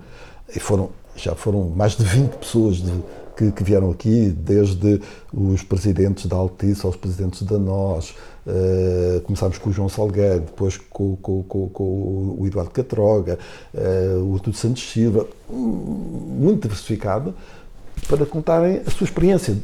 e 0.56 0.60
foram, 0.60 0.89
já 1.16 1.36
foram 1.36 1.70
mais 1.76 1.97
de 1.97 2.04
20 2.06 2.32
pessoas 2.38 2.78
de- 2.78 3.04
que, 3.36 3.52
que 3.52 3.64
vieram 3.64 3.90
aqui, 3.92 4.30
desde 4.30 5.02
os 5.34 5.64
presidentes 5.64 6.26
da 6.28 6.36
Altice 6.36 6.86
aos 6.86 6.96
presidentes 6.96 7.42
da 7.44 7.58
NOS, 7.58 8.14
eh, 8.48 9.22
começámos 9.24 9.58
com 9.58 9.70
o 9.70 9.74
João 9.74 9.90
Salgueiro, 9.90 10.42
depois 10.42 10.78
com, 10.78 11.16
com- 11.18 11.44
com- 11.44 11.70
com 11.70 12.36
o 12.40 12.44
Eduardo 12.46 12.72
Catroga, 12.72 13.40
eh, 13.74 14.16
o 14.24 14.34
Artur 14.36 14.54
Santos 14.54 14.84
Silva, 14.92 15.28
muito 15.50 16.62
diversificado, 16.64 17.34
para 18.08 18.26
contarem 18.26 18.82
a 18.86 18.92
sua 18.92 19.06
experiência 19.06 19.58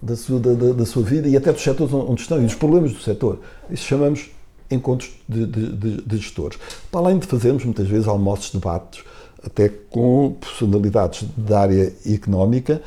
da 0.00 0.14
sua, 0.14 0.38
da, 0.38 0.52
da- 0.72 0.86
sua 0.86 1.02
vida 1.02 1.26
e 1.28 1.36
até 1.36 1.52
dos 1.52 1.62
setores 1.62 1.92
onde 1.92 2.20
estão 2.20 2.38
e 2.38 2.42
dos 2.44 2.54
problemas 2.54 2.92
do 2.92 3.00
setor. 3.00 3.40
Isso 3.70 3.84
chamamos 3.84 4.30
encontros 4.70 5.10
de- 5.28 5.46
de- 5.46 6.02
de 6.02 6.16
gestores. 6.18 6.58
Para 6.90 7.00
além 7.00 7.18
de 7.18 7.26
fazermos 7.26 7.64
muitas 7.64 7.86
vezes 7.88 8.06
almoços, 8.06 8.50
debates, 8.52 9.02
até 9.44 9.68
com 9.68 10.36
personalidades 10.40 11.24
da 11.36 11.60
área 11.60 11.92
económica 12.04 12.82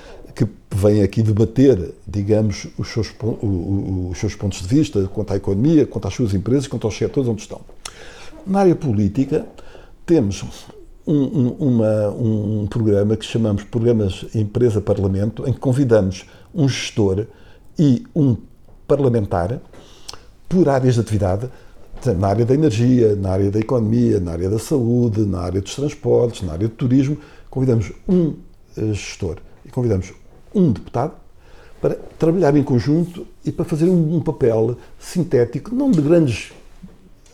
vêm 0.71 1.01
aqui 1.01 1.21
debater, 1.23 1.93
digamos, 2.07 2.67
os 2.77 2.87
seus, 2.89 3.11
os 3.41 4.17
seus 4.17 4.35
pontos 4.35 4.61
de 4.61 4.67
vista 4.67 5.07
quanto 5.13 5.33
à 5.33 5.35
economia, 5.35 5.85
quanto 5.85 6.07
às 6.07 6.13
suas 6.13 6.33
empresas, 6.33 6.67
quanto 6.67 6.85
aos 6.85 6.95
setores 6.97 7.27
onde 7.29 7.41
estão. 7.41 7.61
Na 8.45 8.59
área 8.59 8.75
política, 8.75 9.45
temos 10.05 10.43
um, 11.05 11.13
um- 11.15 11.55
uma- 11.59 12.09
um 12.09 12.67
programa 12.67 13.17
que 13.17 13.25
chamamos 13.25 13.63
Programas 13.63 14.25
Empresa-Parlamento, 14.35 15.47
em 15.47 15.53
que 15.53 15.59
convidamos 15.59 16.25
um 16.53 16.67
gestor 16.69 17.25
e 17.77 18.03
um 18.15 18.37
parlamentar 18.87 19.59
por 20.47 20.67
áreas 20.69 20.95
de 20.95 21.01
atividade, 21.01 21.49
na 22.17 22.27
área 22.29 22.45
da 22.45 22.53
energia, 22.53 23.15
na 23.15 23.29
área 23.31 23.51
da 23.51 23.59
economia, 23.59 24.19
na 24.19 24.31
área 24.31 24.49
da 24.49 24.57
saúde, 24.57 25.21
na 25.25 25.41
área 25.41 25.59
dos 25.61 25.75
transportes, 25.75 26.43
na 26.43 26.53
área 26.53 26.67
do 26.67 26.73
turismo. 26.73 27.17
Convidamos 27.49 27.91
um 28.07 28.35
eh, 28.77 28.93
gestor 28.93 29.37
e 29.65 29.69
convidamos 29.69 30.13
um 30.53 30.71
deputado 30.71 31.13
para 31.81 31.95
trabalhar 32.17 32.55
em 32.57 32.63
conjunto 32.63 33.25
e 33.45 33.51
para 33.51 33.63
fazer 33.65 33.85
um, 33.85 34.15
um 34.17 34.19
papel 34.21 34.77
sintético, 34.99 35.73
não 35.73 35.89
de 35.91 36.01
grandes 36.01 36.51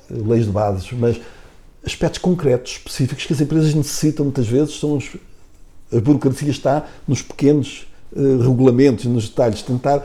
eh, 0.10 0.14
leis 0.14 0.46
de 0.46 0.52
bases, 0.52 0.92
mas 0.92 1.20
aspectos 1.86 2.20
concretos, 2.20 2.74
específicos 2.74 3.26
que 3.26 3.34
as 3.34 3.42
empresas 3.42 3.74
necessitam 3.74 4.26
muitas 4.26 4.48
vezes. 4.48 4.80
São 4.80 4.98
os, 4.98 5.16
a 5.92 6.00
burocracia 6.00 6.50
está 6.50 6.86
nos 7.08 7.22
pequenos 7.22 7.88
eh, 8.16 8.20
regulamentos, 8.42 9.06
nos 9.06 9.30
detalhes, 9.30 9.62
tentar 9.62 10.04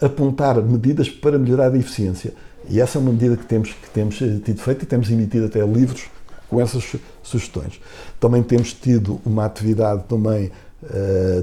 apontar 0.00 0.60
medidas 0.62 1.08
para 1.08 1.38
melhorar 1.38 1.72
a 1.72 1.78
eficiência. 1.78 2.34
E 2.68 2.80
essa 2.80 2.98
é 2.98 3.00
uma 3.00 3.12
medida 3.12 3.36
que 3.36 3.44
temos, 3.46 3.70
que 3.70 3.90
temos 3.90 4.20
eh, 4.20 4.40
tido 4.44 4.60
feito 4.60 4.82
e 4.82 4.86
temos 4.86 5.10
emitido 5.10 5.46
até 5.46 5.64
livros 5.64 6.04
com 6.48 6.60
essas 6.60 6.84
su- 6.84 7.00
sugestões. 7.22 7.80
Também 8.20 8.42
temos 8.42 8.74
tido 8.74 9.20
uma 9.24 9.46
atividade 9.46 10.04
também 10.08 10.50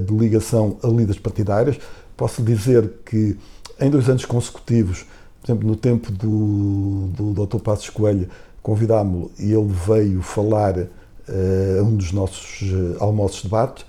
de 0.06 0.14
ligação 0.14 0.76
a 0.82 0.88
líderes 0.88 1.18
partidários. 1.18 1.78
Posso 2.16 2.42
dizer 2.42 2.90
que 3.04 3.36
em 3.80 3.90
dois 3.90 4.08
anos 4.08 4.24
consecutivos, 4.24 5.04
por 5.40 5.46
exemplo, 5.46 5.68
no 5.68 5.76
tempo 5.76 6.12
do, 6.12 7.08
do 7.16 7.46
Dr. 7.46 7.58
Passos 7.58 7.90
Coelho, 7.90 8.28
convidámo-lo 8.62 9.30
e 9.38 9.52
ele 9.52 9.72
veio 9.86 10.22
falar 10.22 10.78
eh, 10.78 11.78
a 11.80 11.82
um 11.82 11.96
dos 11.96 12.12
nossos 12.12 12.62
eh, 12.62 12.96
almoços 13.00 13.38
de 13.38 13.44
debate 13.44 13.84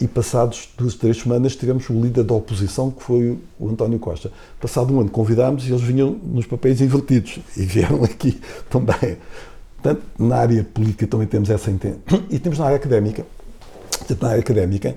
e 0.00 0.06
passados 0.06 0.68
duas, 0.76 0.94
três 0.94 1.18
semanas 1.18 1.56
tivemos 1.56 1.88
o 1.90 1.92
líder 1.92 2.24
da 2.24 2.34
oposição, 2.34 2.90
que 2.90 3.02
foi 3.02 3.38
o 3.58 3.68
António 3.68 3.98
Costa. 3.98 4.30
Passado 4.60 4.94
um 4.94 5.00
ano 5.00 5.10
convidámos 5.10 5.66
e 5.66 5.70
eles 5.70 5.82
vinham 5.82 6.18
nos 6.22 6.46
papéis 6.46 6.80
invertidos 6.80 7.40
e 7.56 7.64
vieram 7.64 8.04
aqui 8.04 8.40
também. 8.70 9.18
Portanto, 9.74 10.02
na 10.18 10.36
área 10.36 10.64
política 10.64 11.06
também 11.06 11.26
temos 11.26 11.50
essa 11.50 11.70
intenção. 11.70 12.00
E 12.30 12.38
temos 12.38 12.58
na 12.58 12.66
área 12.66 12.76
académica, 12.76 13.26
na 14.20 14.28
área 14.28 14.40
académica, 14.40 14.96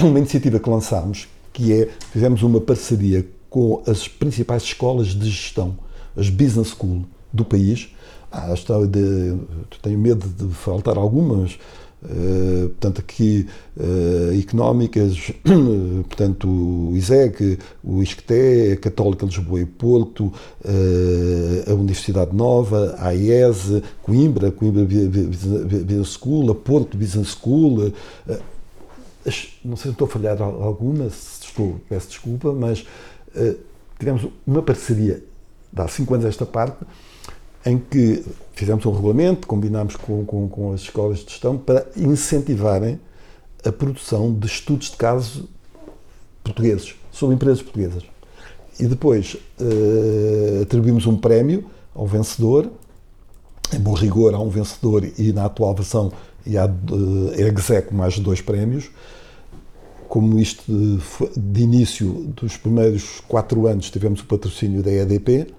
uma 0.00 0.18
iniciativa 0.18 0.58
que 0.58 0.70
lançámos, 0.70 1.28
que 1.52 1.72
é, 1.72 1.88
fizemos 2.12 2.42
uma 2.42 2.60
parceria 2.60 3.26
com 3.50 3.82
as 3.86 4.06
principais 4.06 4.62
escolas 4.62 5.08
de 5.08 5.28
gestão, 5.28 5.76
as 6.16 6.28
Business 6.28 6.68
School 6.68 7.04
do 7.32 7.44
país. 7.44 7.88
Ah, 8.30 8.52
está 8.52 8.78
de, 8.84 9.36
tenho 9.80 9.98
medo 9.98 10.28
de 10.28 10.54
faltar 10.54 10.98
algumas, 10.98 11.58
eh, 12.04 12.68
portanto, 12.68 13.00
aqui 13.00 13.46
eh, 13.78 14.38
económicas, 14.38 15.32
portanto, 16.08 16.48
o 16.48 16.96
ISEG, 16.96 17.58
o 17.82 18.02
ISCTE, 18.02 18.72
a 18.72 18.76
Católica 18.76 19.26
Lisboa 19.26 19.60
e 19.60 19.66
Porto, 19.66 20.32
eh, 20.64 21.70
a 21.70 21.74
Universidade 21.74 22.34
Nova, 22.34 22.94
a 22.98 23.08
AES, 23.08 23.82
Coimbra, 24.02 24.50
Coimbra 24.52 24.84
Business 24.84 26.08
School, 26.10 26.50
a 26.50 26.54
Porto 26.54 26.96
Business 26.96 27.28
School, 27.30 27.92
não 29.64 29.76
sei 29.76 29.82
se 29.82 29.88
estou 29.90 30.06
a 30.06 30.10
falhar 30.10 30.40
al- 30.40 30.62
alguma, 30.62 31.10
se 31.10 31.44
estou, 31.44 31.80
peço 31.88 32.08
desculpa, 32.08 32.52
mas 32.52 32.84
tivemos 33.98 34.26
uma 34.46 34.62
parceria 34.62 35.22
de 35.72 35.82
há 35.82 35.88
cinco 35.88 36.14
anos 36.14 36.24
a 36.26 36.28
esta 36.28 36.46
parte, 36.46 36.76
em 37.68 37.78
que 37.78 38.24
fizemos 38.54 38.84
um 38.86 38.92
regulamento, 38.92 39.46
combinámos 39.46 39.94
com, 39.94 40.24
com, 40.24 40.48
com 40.48 40.72
as 40.72 40.80
escolas 40.80 41.18
de 41.18 41.30
gestão 41.30 41.58
para 41.58 41.86
incentivarem 41.96 42.98
a 43.64 43.70
produção 43.70 44.32
de 44.32 44.46
estudos 44.46 44.90
de 44.90 44.96
caso 44.96 45.48
portugueses, 46.42 46.94
sobre 47.12 47.34
empresas 47.34 47.62
portuguesas. 47.62 48.02
E 48.80 48.86
depois 48.86 49.36
eh, 49.60 50.60
atribuímos 50.62 51.06
um 51.06 51.16
prémio 51.16 51.66
ao 51.94 52.06
vencedor, 52.06 52.70
em 53.74 53.78
bom 53.78 53.92
rigor 53.92 54.34
há 54.34 54.40
um 54.40 54.48
vencedor 54.48 55.06
e 55.18 55.32
na 55.32 55.44
atual 55.44 55.74
versão 55.74 56.10
e 56.46 56.56
há 56.56 56.64
eh, 56.64 57.42
execo 57.42 57.94
mais 57.94 58.18
dois 58.18 58.40
prémios. 58.40 58.90
Como 60.08 60.38
isto 60.38 60.64
de, 60.66 60.98
de 61.36 61.60
início 61.60 62.08
dos 62.34 62.56
primeiros 62.56 63.20
quatro 63.28 63.66
anos 63.66 63.90
tivemos 63.90 64.20
o 64.20 64.24
patrocínio 64.24 64.82
da 64.82 64.90
EDP 64.90 65.52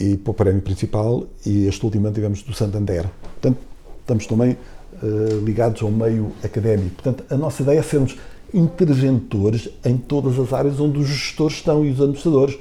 e 0.00 0.16
para 0.16 0.30
o 0.30 0.34
prémio 0.34 0.62
principal 0.62 1.26
e 1.46 1.66
este 1.66 1.84
último 1.84 2.06
ano 2.06 2.14
tivemos 2.14 2.42
do 2.42 2.54
Santander. 2.54 3.06
Portanto, 3.22 3.58
estamos 4.00 4.26
também 4.26 4.56
eh, 5.02 5.40
ligados 5.44 5.82
ao 5.82 5.90
meio 5.90 6.32
académico. 6.42 7.02
Portanto, 7.02 7.24
a 7.32 7.36
nossa 7.36 7.62
ideia 7.62 7.78
é 7.78 7.82
sermos 7.82 8.16
interventores 8.52 9.68
em 9.84 9.96
todas 9.96 10.38
as 10.38 10.52
áreas 10.52 10.78
onde 10.78 10.98
os 10.98 11.08
gestores 11.08 11.56
estão 11.56 11.84
e 11.84 11.90
os 11.90 12.00
administradores. 12.00 12.58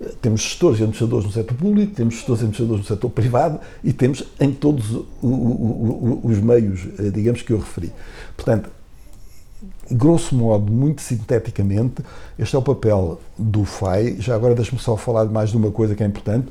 Eh, 0.00 0.12
Temos 0.20 0.42
gestores 0.42 0.78
e 0.78 0.82
administradores 0.82 1.26
no 1.26 1.32
setor 1.32 1.56
público, 1.56 1.94
temos 1.94 2.14
gestores 2.14 2.40
e 2.40 2.44
administradores 2.44 2.82
no 2.84 2.88
setor 2.88 3.10
privado 3.10 3.60
e 3.82 3.92
temos 3.92 4.24
em 4.40 4.52
todos 4.52 4.86
os 5.22 6.38
meios, 6.38 6.86
eh, 6.98 7.10
digamos, 7.10 7.42
que 7.42 7.52
eu 7.52 7.58
referi. 7.58 7.92
Portanto, 8.36 8.70
grosso 9.90 10.34
modo, 10.34 10.70
muito 10.72 11.02
sinteticamente, 11.02 12.02
este 12.38 12.56
é 12.56 12.58
o 12.58 12.62
papel 12.62 13.20
do 13.36 13.64
FAI. 13.64 14.16
Já 14.18 14.34
agora 14.34 14.54
deixe-me 14.54 14.80
só 14.80 14.96
falar 14.96 15.26
mais 15.26 15.50
de 15.50 15.56
uma 15.56 15.70
coisa 15.70 15.94
que 15.94 16.02
é 16.02 16.06
importante. 16.06 16.48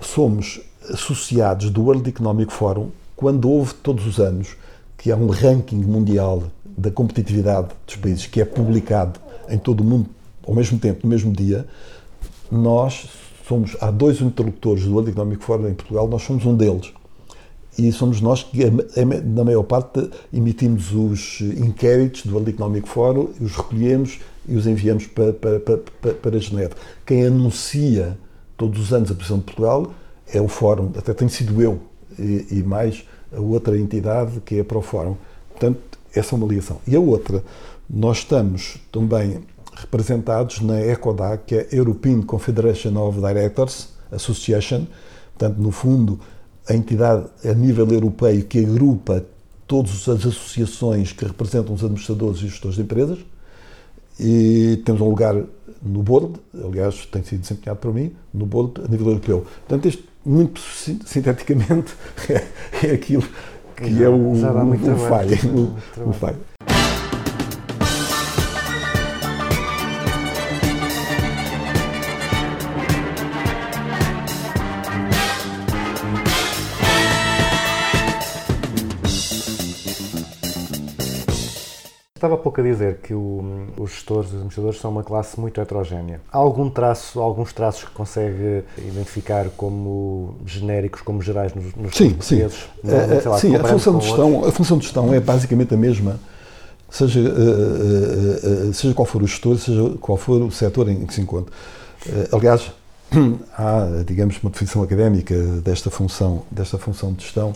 Somos 0.00 0.60
associados 0.90 1.70
do 1.70 1.82
World 1.82 2.08
Economic 2.08 2.52
Forum 2.52 2.90
quando 3.16 3.50
houve 3.50 3.74
todos 3.74 4.06
os 4.06 4.18
anos 4.18 4.56
que 4.96 5.10
há 5.10 5.16
um 5.16 5.28
ranking 5.28 5.76
mundial 5.76 6.44
da 6.64 6.90
competitividade 6.90 7.68
dos 7.86 7.96
países, 7.96 8.26
que 8.26 8.40
é 8.40 8.44
publicado 8.44 9.18
em 9.48 9.58
todo 9.58 9.80
o 9.80 9.84
mundo 9.84 10.08
ao 10.48 10.54
mesmo 10.54 10.78
tempo, 10.78 11.00
no 11.02 11.10
mesmo 11.10 11.30
dia, 11.30 11.66
nós 12.50 13.06
somos, 13.46 13.76
há 13.80 13.90
dois 13.90 14.20
interlocutores 14.20 14.84
do 14.84 14.92
World 14.92 15.10
Economic 15.10 15.44
Forum 15.44 15.68
em 15.68 15.74
Portugal, 15.74 16.08
nós 16.08 16.22
somos 16.22 16.46
um 16.46 16.56
deles. 16.56 16.92
E 17.78 17.92
somos 17.92 18.20
nós 18.20 18.42
que, 18.42 18.58
na 19.24 19.44
maior 19.44 19.62
parte, 19.62 20.10
emitimos 20.32 20.92
os 20.92 21.40
inquéritos 21.40 22.26
do 22.26 22.32
World 22.32 22.50
Economic 22.50 22.88
Forum, 22.88 23.28
os 23.40 23.54
recolhemos 23.54 24.18
e 24.48 24.56
os 24.56 24.66
enviamos 24.66 25.06
para, 25.06 25.32
para, 25.32 25.60
para, 25.60 25.78
para. 26.14 26.40
Quem 27.06 27.24
anuncia 27.24 28.18
todos 28.56 28.80
os 28.80 28.92
anos 28.92 29.12
a 29.12 29.14
posição 29.14 29.38
de 29.38 29.44
Portugal 29.44 29.92
é 30.26 30.40
o 30.40 30.48
Fórum, 30.48 30.90
até 30.96 31.14
tem 31.14 31.28
sido 31.28 31.62
eu 31.62 31.78
e, 32.18 32.46
e 32.50 32.62
mais 32.64 33.04
a 33.32 33.40
outra 33.40 33.78
entidade 33.78 34.40
que 34.40 34.58
é 34.58 34.64
para 34.64 34.78
o 34.78 34.82
Fórum. 34.82 35.16
Portanto, 35.50 35.78
essa 36.12 36.34
é 36.34 36.36
uma 36.36 36.48
ligação. 36.48 36.80
E 36.86 36.96
a 36.96 37.00
outra, 37.00 37.44
nós 37.88 38.18
estamos 38.18 38.78
também 38.90 39.38
representados 39.76 40.60
na 40.60 40.80
ECODAC, 40.80 41.44
que 41.46 41.54
é 41.54 41.68
European 41.70 42.22
Confederation 42.22 42.96
of 42.96 43.20
Directors 43.20 43.90
Association, 44.10 44.86
portanto, 45.36 45.58
no 45.58 45.70
fundo, 45.70 46.18
a 46.68 46.74
entidade 46.74 47.26
a 47.44 47.54
nível 47.54 47.88
europeu 47.88 48.44
que 48.44 48.58
agrupa 48.58 49.24
todas 49.66 50.08
as 50.08 50.26
associações 50.26 51.12
que 51.12 51.24
representam 51.24 51.74
os 51.74 51.82
administradores 51.82 52.38
e 52.38 52.48
gestores 52.48 52.76
de 52.76 52.82
empresas, 52.82 53.18
e 54.18 54.80
temos 54.84 55.00
um 55.00 55.08
lugar 55.08 55.36
no 55.82 56.02
board, 56.02 56.40
aliás, 56.64 57.06
tem 57.06 57.22
sido 57.22 57.40
desempenhado 57.40 57.78
por 57.78 57.94
mim, 57.94 58.12
no 58.34 58.46
board 58.46 58.82
a 58.84 58.88
nível 58.88 59.08
europeu. 59.08 59.46
Portanto, 59.66 59.88
isto, 59.88 60.02
muito 60.24 60.60
sinteticamente, 60.60 61.94
é, 62.82 62.90
aquilo 62.92 63.24
que 63.76 64.02
é 64.02 64.08
o, 64.08 64.14
o, 64.14 64.32
o 64.32 64.78
trabalho. 64.78 65.36
O, 65.96 66.10
o. 66.10 66.47
Estava 82.18 82.34
há 82.34 82.36
pouco 82.36 82.60
a 82.60 82.64
dizer 82.64 82.96
que 82.96 83.14
o- 83.14 83.44
os 83.78 83.92
gestores, 83.92 84.30
os 84.30 84.34
administradores 84.34 84.80
são 84.80 84.90
uma 84.90 85.04
classe 85.04 85.38
muito 85.38 85.60
heterogénea. 85.60 86.20
Há 86.32 86.36
algum 86.38 86.68
traço, 86.68 87.20
alguns 87.20 87.52
traços 87.52 87.84
que 87.84 87.92
consegue 87.92 88.64
identificar 88.76 89.46
como 89.56 90.34
genéricos, 90.44 91.00
como 91.00 91.22
gerais 91.22 91.54
nos, 91.54 91.72
nos 91.76 91.96
Sim, 91.96 92.16
sim. 92.20 92.42
Eh, 92.42 92.48
sei 93.20 93.30
lá, 93.30 93.38
sim, 93.38 93.54
a 93.54 93.62
função, 93.62 93.98
de 93.98 94.04
gestão, 94.06 94.44
a 94.44 94.50
função 94.50 94.78
de 94.78 94.84
gestão 94.86 95.14
é 95.14 95.20
basicamente 95.20 95.72
a 95.74 95.76
mesma, 95.76 96.18
seja, 96.90 97.20
eh, 97.20 97.22
eh, 97.22 98.68
eh, 98.68 98.72
seja 98.72 98.92
qual 98.94 99.06
for 99.06 99.22
o 99.22 99.26
gestor, 99.28 99.56
seja 99.56 99.88
qual 100.00 100.18
for 100.18 100.42
o 100.42 100.50
setor 100.50 100.88
em 100.88 101.06
que 101.06 101.14
se 101.14 101.20
encontra. 101.20 101.54
Aliás, 102.32 102.72
há, 103.56 104.02
digamos, 104.04 104.42
uma 104.42 104.50
definição 104.50 104.82
académica 104.82 105.36
desta 105.62 105.88
função, 105.88 106.42
desta 106.50 106.78
função 106.78 107.12
de 107.12 107.22
gestão, 107.22 107.52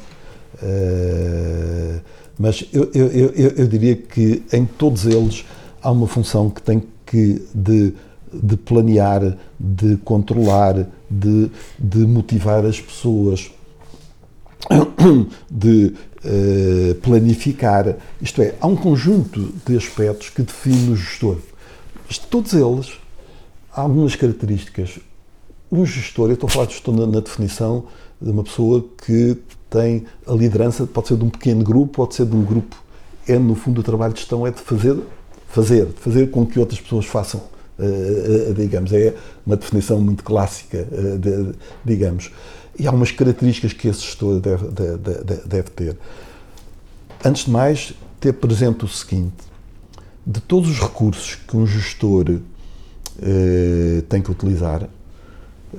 mas 2.43 2.65
eu, 2.73 2.91
eu, 2.93 3.07
eu, 3.07 3.51
eu- 3.51 3.69
diria 3.69 3.95
que 3.95 4.43
em 4.53 4.65
todos 4.67 5.07
eles 5.07 5.45
há 5.81 5.93
uma 5.93 6.09
função 6.09 6.51
que 6.51 6.61
tem 6.61 6.83
que 7.07 7.41
de, 7.55 7.95
de 8.33 8.57
planear, 8.57 9.39
de 9.61 9.97
controlar, 9.99 10.89
de, 11.09 11.49
de 11.79 11.99
motivar 11.99 12.67
as 12.67 12.81
pessoas 12.81 13.49
de 15.49 15.95
eh, 16.25 16.97
planificar. 17.01 17.95
Isto 18.21 18.43
é, 18.43 18.57
há 18.61 18.67
um 18.67 18.75
conjunto 18.75 19.55
de 19.65 19.77
aspectos 19.77 20.29
que 20.29 20.43
define 20.43 20.91
o 20.91 20.97
gestor. 20.97 21.37
Mas 22.09 22.19
de 22.19 22.27
todos 22.27 22.55
eles, 22.55 22.93
há 23.73 23.83
algumas 23.83 24.17
características. 24.17 24.99
Um 25.71 25.87
gestor, 25.87 26.29
eu 26.29 26.35
estou 26.35 26.49
a 26.49 26.51
falar 26.51 26.67
de 26.67 26.73
gestor 26.73 26.93
na, 26.97 27.07
na 27.07 27.21
definição 27.21 27.85
de 28.21 28.31
uma 28.33 28.43
pessoa 28.43 28.85
que 29.07 29.37
tem 29.73 30.05
a 30.27 30.33
liderança, 30.33 30.87
pode 30.87 31.09
ser 31.09 31.17
de 31.17 31.25
um 31.25 31.31
pequeno 31.31 31.65
grupo, 31.65 31.95
pode 31.95 32.15
ser 32.15 32.27
de 32.27 32.37
um 32.37 32.45
grupo. 32.45 32.77
É, 33.27 33.39
no 33.39 33.55
fundo, 33.55 33.81
o 33.81 33.85
trabalho 33.85 34.13
de 34.13 34.21
gestão 34.21 34.47
é 34.47 34.51
de 34.51 34.61
fazer, 34.61 34.97
fazer, 35.49 35.87
de 35.87 36.01
fazer 36.01 36.31
com 36.31 36.45
que 36.47 36.59
outras 36.61 36.81
pessoas 36.81 37.07
façam. 37.07 37.41
eh, 37.79 38.49
eh, 38.51 38.53
digamos, 38.55 38.93
é 38.93 39.15
uma 39.47 39.57
definição 39.57 39.99
muito 40.01 40.23
clássica, 40.23 40.77
eh, 40.93 41.53
digamos. 41.85 42.31
E 42.79 42.87
há 42.87 42.93
umas 42.93 43.11
características 43.11 43.73
que 43.73 43.89
esse 43.89 44.03
gestor 44.03 44.39
deve, 44.41 44.67
de- 44.69 44.99
de- 44.99 45.25
de- 45.25 45.49
deve 45.49 45.71
ter. 45.71 45.97
Antes 47.25 47.47
de 47.47 47.51
mais, 47.51 47.95
ter 48.21 48.35
presente 48.35 48.85
o 48.85 48.89
seguinte: 48.89 49.33
de 50.25 50.41
todos 50.41 50.69
os 50.71 50.79
recursos 50.81 51.35
que 51.35 51.57
um 51.57 51.67
gestor 51.67 52.39
eh, 53.23 54.03
tem 54.09 54.21
que 54.23 54.31
utilizar, 54.31 54.89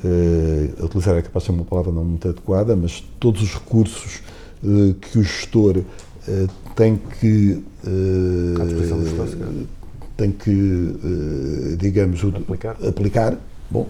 eh, 0.03 0.69
utilizar 0.83 1.15
é 1.15 1.21
capaz 1.21 1.43
de 1.43 1.47
ser 1.47 1.51
uma 1.55 1.65
palavra 1.65 1.91
não 1.91 2.03
muito 2.03 2.27
adequada, 2.27 2.75
mas 2.75 3.03
todos 3.19 3.41
os 3.41 3.53
recursos 3.53 4.21
eh, 4.63 4.93
que 5.01 5.19
o 5.19 5.23
gestor 5.23 5.77
eh, 6.27 6.47
tem 6.75 6.99
que 7.19 7.63
calhar. 9.35 9.49
tem 10.17 10.31
que 10.31 11.75
digamos 11.77 12.21
Aplicar. 12.23 12.77
aplicar 12.87 13.37
bom 13.69 13.87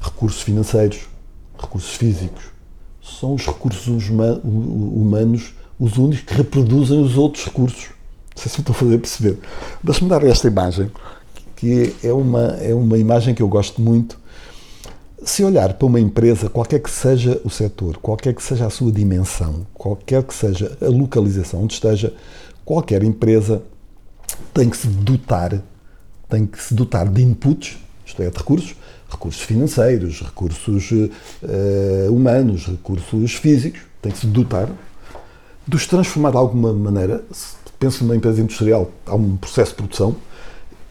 recursos 0.00 0.42
financeiros 0.42 1.08
recursos 1.58 1.94
físicos 1.94 2.44
são 3.02 3.34
os 3.34 3.46
recursos 3.46 4.08
huma- 4.10 4.40
hu- 4.44 5.00
humanos 5.02 5.54
os 5.78 5.96
únicos 5.96 6.22
que 6.24 6.34
reproduzem 6.34 7.00
os 7.02 7.16
outros 7.16 7.44
recursos 7.44 7.86
não 8.34 8.42
sei 8.42 8.50
se 8.50 8.58
me 8.58 8.62
estou 8.62 8.74
a 8.74 8.78
fazer 8.78 8.98
perceber 8.98 9.38
deixa-me 9.82 10.10
dar 10.10 10.22
esta 10.24 10.46
imagem 10.46 10.90
que 11.56 11.94
é 12.02 12.12
uma 12.12 12.42
é 12.60 12.74
uma 12.74 12.98
imagem 12.98 13.34
que 13.34 13.42
eu 13.42 13.48
gosto 13.48 13.80
muito 13.80 14.18
se 15.24 15.42
olhar 15.42 15.74
para 15.74 15.86
uma 15.86 16.00
empresa, 16.00 16.48
qualquer 16.48 16.80
que 16.80 16.90
seja 16.90 17.40
o 17.44 17.50
setor, 17.50 17.96
qualquer 17.98 18.34
que 18.34 18.42
seja 18.42 18.66
a 18.66 18.70
sua 18.70 18.92
dimensão, 18.92 19.66
qualquer 19.74 20.22
que 20.22 20.34
seja 20.34 20.76
a 20.80 20.86
localização 20.86 21.62
onde 21.62 21.74
esteja, 21.74 22.14
qualquer 22.64 23.02
empresa 23.02 23.62
tem 24.52 24.68
que 24.68 24.76
se 24.76 24.86
dotar, 24.88 25.62
tem 26.28 26.46
que 26.46 26.62
se 26.62 26.74
dotar 26.74 27.08
de 27.08 27.22
inputs, 27.22 27.78
isto 28.04 28.22
é, 28.22 28.30
de 28.30 28.36
recursos, 28.36 28.76
recursos 29.08 29.42
financeiros, 29.42 30.20
recursos 30.20 30.92
eh, 31.42 32.06
humanos, 32.10 32.66
recursos 32.66 33.34
físicos, 33.34 33.80
tem 34.02 34.12
que 34.12 34.18
se 34.18 34.26
dotar, 34.26 34.68
de 35.66 35.76
os 35.76 35.86
transformar 35.86 36.30
de 36.30 36.36
alguma 36.36 36.72
maneira. 36.72 37.24
Se 37.32 37.56
penso 37.78 38.04
numa 38.04 38.16
empresa 38.16 38.40
industrial, 38.40 38.90
há 39.06 39.14
um 39.14 39.36
processo 39.36 39.70
de 39.70 39.76
produção, 39.76 40.16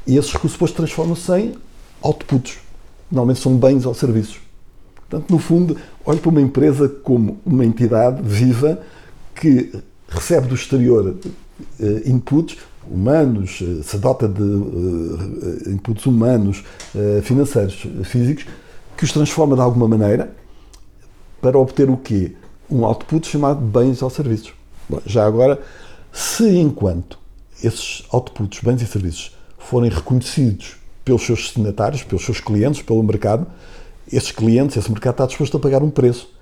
e 0.07 0.17
esses 0.17 0.31
recursos 0.31 0.53
depois 0.53 0.71
transformam-se 0.71 1.31
em 1.33 1.55
outputs. 2.01 2.64
Normalmente 3.15 3.39
são 3.39 3.55
bens 3.55 3.85
ou 3.85 3.93
serviços. 3.93 4.41
Portanto, 5.09 5.31
no 5.31 5.39
fundo, 5.39 5.77
olho 6.03 6.19
para 6.19 6.29
uma 6.29 6.41
empresa 6.41 6.89
como 6.89 7.39
uma 7.45 7.65
entidade 7.65 8.21
viva 8.21 8.81
que 9.33 9.71
recebe 10.09 10.47
do 10.47 10.55
exterior 10.55 11.15
eh, 11.79 12.01
inputs 12.05 12.57
humanos, 12.85 13.61
eh, 13.61 13.81
se 13.83 13.97
dota 13.99 14.27
de 14.27 14.43
eh, 14.43 15.69
inputs 15.71 16.05
humanos, 16.05 16.63
financeiros, 17.23 17.87
físicos, 18.03 18.45
que 18.97 19.05
os 19.05 19.13
transforma 19.13 19.55
de 19.55 19.61
alguma 19.61 19.87
maneira 19.87 20.35
para 21.41 21.57
obter 21.57 21.89
o 21.89 21.95
quê? 21.95 22.33
Um 22.69 22.83
output 22.83 23.25
chamado 23.27 23.61
bens 23.61 24.01
ou 24.01 24.09
serviços. 24.09 24.53
Bom, 24.89 24.99
já 25.05 25.25
agora, 25.25 25.61
se 26.11 26.57
enquanto 26.57 27.17
esses 27.63 28.03
outputs, 28.11 28.59
bens 28.61 28.81
e 28.81 28.85
serviços, 28.85 29.35
forem 29.57 29.89
reconhecidos 29.89 30.75
pelos 31.05 31.23
seus 31.23 31.39
destinatários, 31.43 32.03
pelos 32.03 32.25
seus 32.25 32.39
clientes, 32.39 32.81
pelo 32.81 33.01
mercado, 33.03 33.45
esses 34.11 34.31
clientes, 34.31 34.75
esse 34.75 34.91
mercado 34.91 35.13
está 35.13 35.25
disposto 35.25 35.55
a 35.57 35.59
pagar 35.59 35.83
um 35.83 35.89
preço. 35.89 36.33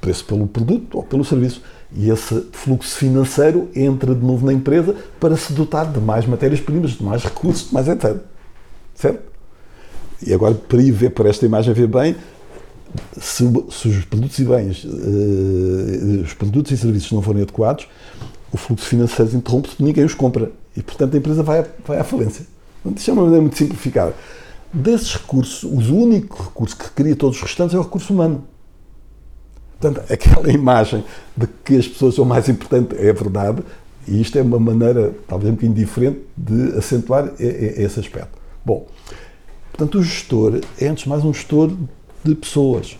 Preço 0.00 0.24
pelo 0.24 0.46
produto 0.46 0.96
ou 0.96 1.02
pelo 1.02 1.24
serviço. 1.24 1.62
E 1.92 2.08
esse 2.10 2.46
fluxo 2.52 2.96
financeiro 2.96 3.68
entra 3.74 4.14
de 4.14 4.24
novo 4.24 4.46
na 4.46 4.52
empresa 4.52 4.96
para 5.18 5.36
se 5.36 5.52
dotar 5.52 5.90
de 5.90 6.00
mais 6.00 6.26
matérias-primas, 6.26 6.92
de 6.92 7.02
mais 7.02 7.22
recursos, 7.22 7.68
de 7.68 7.74
mais 7.74 7.88
etc. 7.88 8.16
Certo? 8.94 9.30
E 10.26 10.32
agora, 10.32 10.54
para 10.54 10.82
ir 10.82 10.90
ver, 10.90 11.10
para 11.10 11.28
esta 11.28 11.44
imagem 11.44 11.72
ver 11.74 11.86
bem, 11.86 12.16
se, 13.18 13.44
se 13.70 13.88
os 13.88 14.04
produtos 14.04 14.38
e 14.38 14.44
bens, 14.44 14.84
eh, 14.84 16.22
os 16.22 16.34
produtos 16.34 16.72
e 16.72 16.76
serviços 16.76 17.12
não 17.12 17.22
forem 17.22 17.42
adequados, 17.42 17.86
o 18.52 18.56
fluxo 18.56 18.86
financeiro 18.86 19.36
interrompe-se 19.36 19.82
ninguém 19.82 20.04
os 20.04 20.14
compra. 20.14 20.50
E, 20.76 20.82
portanto, 20.82 21.14
a 21.14 21.18
empresa 21.18 21.42
vai, 21.42 21.64
vai 21.86 21.98
à 21.98 22.04
falência. 22.04 22.46
Isto 22.96 23.10
é 23.10 23.14
uma 23.14 23.22
maneira 23.22 23.42
muito 23.42 23.58
simplificada. 23.58 24.14
Desses 24.72 25.14
recursos, 25.14 25.64
o 25.64 25.94
único 25.94 26.42
recurso 26.42 26.76
que 26.76 26.90
cria 26.90 27.16
todos 27.16 27.36
os 27.36 27.42
restantes 27.42 27.74
é 27.74 27.78
o 27.78 27.82
recurso 27.82 28.12
humano. 28.12 28.44
Portanto, 29.78 30.12
aquela 30.12 30.50
imagem 30.52 31.04
de 31.36 31.46
que 31.64 31.76
as 31.76 31.88
pessoas 31.88 32.14
são 32.14 32.24
mais 32.24 32.48
importantes 32.48 32.98
é 32.98 33.12
verdade, 33.12 33.62
e 34.06 34.20
isto 34.20 34.38
é 34.38 34.42
uma 34.42 34.58
maneira, 34.58 35.14
talvez 35.26 35.50
um 35.50 35.54
bocadinho 35.54 35.74
diferente, 35.74 36.20
de 36.36 36.76
acentuar 36.76 37.32
esse 37.38 38.00
aspecto. 38.00 38.38
Bom, 38.64 38.86
portanto, 39.70 39.98
o 39.98 40.02
gestor 40.02 40.60
é, 40.80 40.88
antes 40.88 41.04
de 41.04 41.08
mais, 41.08 41.24
um 41.24 41.32
gestor 41.32 41.72
de 42.22 42.34
pessoas. 42.34 42.98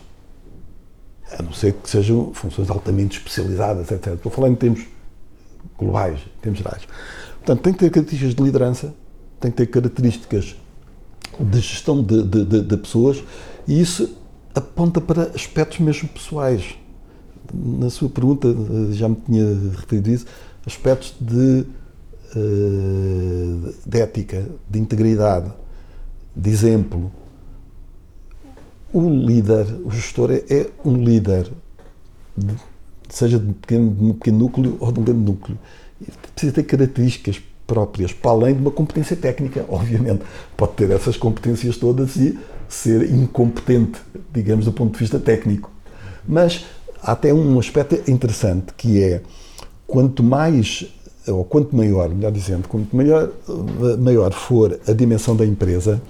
A 1.37 1.41
não 1.41 1.53
ser 1.53 1.73
que 1.73 1.89
sejam 1.89 2.33
funções 2.33 2.69
altamente 2.69 3.17
especializadas, 3.17 3.89
etc. 3.89 4.15
Estou 4.15 4.31
falando 4.31 4.53
em 4.53 4.55
termos 4.55 4.85
globais, 5.77 6.19
em 6.19 6.41
termos 6.41 6.59
gerais. 6.59 6.83
Portanto, 7.37 7.61
tem 7.61 7.73
que 7.73 7.79
ter 7.79 7.89
características 7.89 8.35
de 8.35 8.43
liderança, 8.43 8.93
tem 9.41 9.51
que 9.51 9.57
ter 9.57 9.65
características 9.67 10.55
de 11.39 11.59
gestão 11.59 12.01
de, 12.03 12.23
de- 12.23 12.45
de- 12.45 12.61
de 12.61 12.77
pessoas 12.77 13.23
e 13.67 13.79
isso 13.81 14.15
aponta 14.53 15.01
para 15.01 15.23
aspectos 15.35 15.79
mesmo 15.79 16.07
pessoais. 16.09 16.75
Na 17.53 17.89
sua 17.89 18.07
pergunta, 18.09 18.47
eh, 18.47 18.93
já 18.93 19.09
me 19.09 19.15
tinha 19.25 19.45
referido 19.77 20.09
isso, 20.09 20.25
aspectos 20.65 21.13
de, 21.19 21.65
eh, 22.35 23.71
de 23.85 23.99
ética, 23.99 24.45
de 24.69 24.79
integridade, 24.79 25.51
de 26.35 26.49
exemplo. 26.49 27.11
O 28.93 29.09
líder, 29.09 29.65
o 29.85 29.91
gestor 29.91 30.31
é, 30.31 30.43
é 30.49 30.69
um 30.85 30.95
líder, 31.03 31.49
de- 32.37 32.55
seja 33.09 33.39
de 33.39 33.53
pequeno, 33.53 33.91
de 33.93 34.03
um 34.03 34.13
pequeno 34.13 34.37
núcleo 34.39 34.77
ou 34.79 34.91
de 34.91 34.99
um 34.99 35.03
grande 35.03 35.21
núcleo. 35.21 35.57
Precisa 36.33 36.53
ter 36.53 36.63
características 36.63 37.41
próprias, 37.67 38.11
para 38.11 38.31
além 38.31 38.55
de 38.55 38.61
uma 38.61 38.71
competência 38.71 39.15
técnica, 39.15 39.65
obviamente. 39.69 40.23
Pode 40.57 40.73
ter 40.73 40.89
essas 40.91 41.17
competências 41.17 41.77
todas 41.77 42.15
e 42.15 42.37
ser 42.67 43.09
incompetente, 43.11 43.99
digamos, 44.33 44.65
do 44.65 44.71
ponto 44.71 44.93
de 44.93 44.99
vista 44.99 45.19
técnico. 45.19 45.69
Mas 46.27 46.65
há 47.01 47.11
até 47.13 47.33
um 47.33 47.59
aspecto 47.59 48.09
interessante 48.09 48.73
que 48.77 49.03
é 49.03 49.21
quanto 49.87 50.23
mais 50.23 50.85
ou 51.27 51.43
quanto 51.43 51.75
maior, 51.75 52.09
melhor 52.09 52.31
dizendo, 52.31 52.67
quanto 52.67 52.95
maior, 52.95 53.29
maior 53.99 54.31
for 54.31 54.79
a 54.87 54.93
dimensão 54.93 55.35
da 55.35 55.45
empresa, 55.45 56.01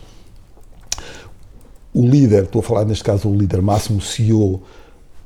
o 1.94 2.06
líder, 2.06 2.44
estou 2.44 2.62
a 2.62 2.64
falar 2.64 2.86
neste 2.86 3.04
caso 3.04 3.28
o 3.28 3.36
líder 3.36 3.62
máximo, 3.62 3.98
o 3.98 4.02
CEO, 4.02 4.62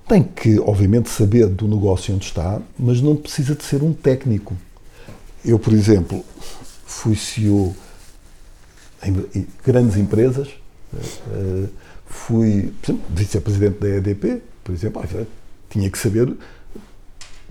tem 0.08 0.24
que, 0.24 0.60
obviamente, 0.60 1.10
saber 1.10 1.48
do 1.48 1.68
negócio 1.68 2.14
onde 2.14 2.26
está, 2.26 2.60
mas 2.78 3.02
não 3.02 3.16
precisa 3.16 3.56
de 3.56 3.64
ser 3.64 3.84
um 3.84 3.94
técnico. 3.94 4.56
Eu, 5.46 5.60
por 5.60 5.74
exemplo, 5.74 6.26
fui 6.86 7.16
CEO 7.16 7.76
em 9.04 9.48
grandes 9.64 9.96
empresas, 9.96 10.50
eh, 10.94 11.68
fui, 12.08 12.74
vice-presidente 13.10 13.80
da 13.80 13.90
EDP, 13.90 14.42
por 14.64 14.74
exemplo, 14.74 15.04
ah, 15.04 15.26
tinha 15.70 15.90
que 15.90 15.98
saber 15.98 16.36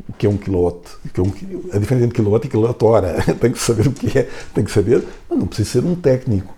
o 0.08 0.12
que 0.18 0.26
é 0.26 0.28
um 0.28 0.36
kilowatt, 0.36 0.88
o 1.04 1.08
que 1.08 1.20
é 1.20 1.22
um 1.22 1.28
a 1.72 1.78
diferença 1.78 2.06
entre 2.06 2.16
kilowatt 2.16 2.46
e 2.46 2.50
quilowatt-hora. 2.50 3.22
tem 3.40 3.52
que 3.52 3.58
saber 3.60 3.86
o 3.86 3.92
que 3.92 4.18
é, 4.18 4.28
tem 4.52 4.64
que 4.64 4.72
saber, 4.72 5.04
mas 5.30 5.38
não 5.38 5.46
precisa 5.46 5.70
ser 5.70 5.84
um 5.84 5.94
técnico. 5.94 6.52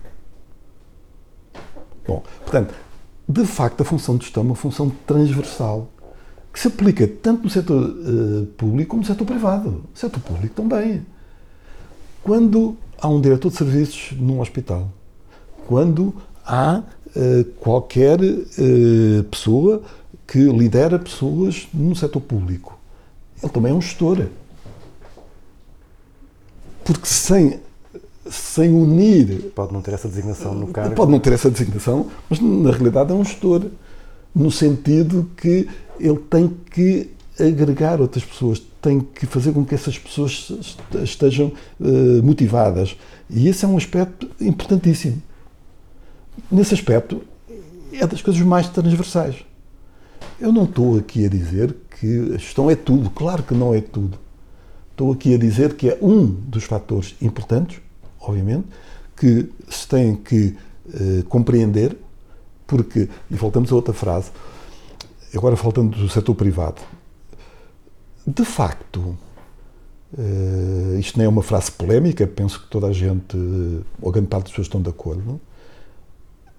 Bom, 2.07 2.23
portanto, 2.41 2.73
de 3.29 3.45
facto, 3.45 3.81
a 3.81 3.85
função 3.85 4.17
de 4.17 4.23
gestão 4.23 4.41
é 4.41 4.45
uma 4.47 4.55
função 4.55 4.89
transversal 5.05 5.91
que 6.51 6.59
se 6.59 6.69
aplica 6.69 7.07
tanto 7.07 7.43
no 7.43 7.49
setor 7.49 7.83
eh, 7.83 8.47
público 8.57 8.89
como 8.91 9.01
no 9.01 9.07
setor 9.07 9.25
privado. 9.25 9.69
No 9.69 9.83
setor 9.93 10.19
público 10.21 10.55
também. 10.55 11.05
Quando 12.27 12.75
há 12.99 13.07
um 13.07 13.21
diretor 13.21 13.49
de 13.49 13.55
serviços 13.55 14.11
num 14.19 14.41
hospital, 14.41 14.89
quando 15.65 16.13
há 16.45 16.83
eh, 17.15 17.45
qualquer 17.57 18.19
eh, 18.21 19.23
pessoa 19.31 19.81
que 20.27 20.39
lidera 20.39 20.99
pessoas 20.99 21.69
no 21.73 21.95
setor 21.95 22.19
público, 22.19 22.77
ele 23.41 23.49
também 23.49 23.71
é 23.71 23.73
um 23.73 23.79
gestor. 23.79 24.25
Porque 26.83 27.07
sem, 27.07 27.61
sem 28.29 28.73
unir 28.73 29.53
Pode 29.55 29.71
não 29.71 29.81
ter 29.81 29.93
essa 29.93 30.09
designação 30.09 30.53
no 30.53 30.67
cargo. 30.67 30.95
Pode 30.95 31.11
não 31.11 31.21
ter 31.21 31.31
essa 31.31 31.49
designação, 31.49 32.07
mas 32.29 32.41
na 32.41 32.71
realidade 32.71 33.09
é 33.09 33.15
um 33.15 33.23
gestor, 33.23 33.67
no 34.35 34.51
sentido 34.51 35.31
que 35.37 35.65
ele 35.97 36.19
tem 36.29 36.49
que 36.71 37.09
agregar 37.39 38.01
outras 38.01 38.23
pessoas, 38.25 38.61
tem 38.81 38.99
que 38.99 39.25
fazer 39.25 39.51
com 39.53 39.63
que 39.65 39.75
essas 39.75 39.97
pessoas 39.97 40.49
est- 40.59 41.03
estejam 41.03 41.51
eh, 41.81 42.21
motivadas. 42.23 42.97
E 43.29 43.47
esse 43.47 43.65
é 43.65 43.67
um 43.67 43.77
aspecto 43.77 44.29
importantíssimo. 44.39 45.21
Nesse 46.51 46.73
aspecto, 46.73 47.21
é 47.91 48.05
das 48.05 48.21
coisas 48.21 48.41
mais 48.41 48.69
transversais. 48.69 49.35
Eu 50.39 50.51
não 50.51 50.63
estou 50.65 50.97
aqui 50.97 51.25
a 51.25 51.29
dizer 51.29 51.75
que 51.99 52.33
a 52.35 52.37
gestão 52.37 52.69
é 52.69 52.75
tudo, 52.75 53.09
claro 53.09 53.43
que 53.43 53.53
não 53.53 53.73
é 53.73 53.81
tudo. 53.81 54.17
Estou 54.91 55.11
aqui 55.11 55.33
a 55.33 55.37
dizer 55.37 55.75
que 55.75 55.89
é 55.89 55.97
um 56.01 56.25
dos 56.25 56.63
fatores 56.63 57.15
importantes, 57.21 57.79
obviamente, 58.19 58.65
que 59.15 59.49
se 59.69 59.87
tem 59.87 60.15
que 60.15 60.55
eh, 60.93 61.23
compreender, 61.27 61.97
porque, 62.65 63.09
e 63.31 63.35
voltamos 63.35 63.71
a 63.71 63.75
outra 63.75 63.93
frase, 63.93 64.29
agora 65.35 65.55
faltando 65.55 65.97
do 65.97 66.09
setor 66.09 66.35
privado, 66.35 66.81
de 68.27 68.43
facto, 68.43 69.17
eh, 70.17 70.97
isto 70.99 71.17
não 71.17 71.23
é 71.23 71.27
uma 71.29 71.41
frase 71.41 71.71
polémica, 71.71 72.27
penso 72.27 72.61
que 72.61 72.67
toda 72.67 72.87
a 72.87 72.91
gente, 72.91 73.37
eh, 73.37 73.83
ou 74.01 74.11
grande 74.11 74.27
parte 74.27 74.43
das 74.43 74.51
pessoas 74.51 74.67
estão 74.67 74.81
de 74.81 74.89
acordo, 74.89 75.39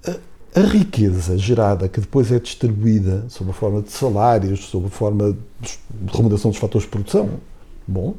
a, 0.06 0.60
a 0.60 0.62
riqueza 0.62 1.36
gerada 1.36 1.86
que 1.86 2.00
depois 2.00 2.32
é 2.32 2.40
distribuída 2.40 3.26
sob 3.28 3.50
a 3.50 3.52
forma 3.52 3.82
de 3.82 3.90
salários, 3.90 4.64
sob 4.64 4.86
a 4.86 4.90
forma 4.90 5.36
de 5.60 5.78
remuneração 6.10 6.50
dos 6.50 6.58
fatores 6.58 6.86
de 6.86 6.90
produção, 6.90 7.38
bom, 7.86 8.14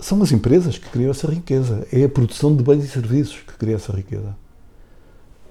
são 0.00 0.20
as 0.20 0.32
empresas 0.32 0.78
que 0.78 0.88
criam 0.88 1.10
essa 1.12 1.30
riqueza. 1.30 1.86
É 1.92 2.02
a 2.04 2.08
produção 2.08 2.56
de 2.56 2.64
bens 2.64 2.84
e 2.84 2.88
serviços 2.88 3.36
que 3.46 3.52
cria 3.52 3.76
essa 3.76 3.92
riqueza. 3.92 4.34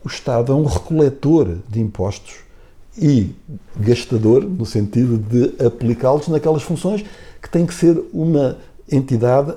O 0.04 0.08
Estado 0.08 0.52
é 0.52 0.56
um 0.56 0.66
recoletor 0.66 1.58
de 1.70 1.80
impostos 1.80 2.49
e 2.98 3.34
gastador, 3.78 4.44
no 4.44 4.66
sentido 4.66 5.18
de 5.18 5.66
aplicá-los 5.66 6.28
naquelas 6.28 6.64
funções 6.64 7.06
que 7.42 7.50
tem 7.50 7.66
que 7.66 7.74
ser 7.74 8.02
uma 8.14 8.58
entidade 8.92 9.54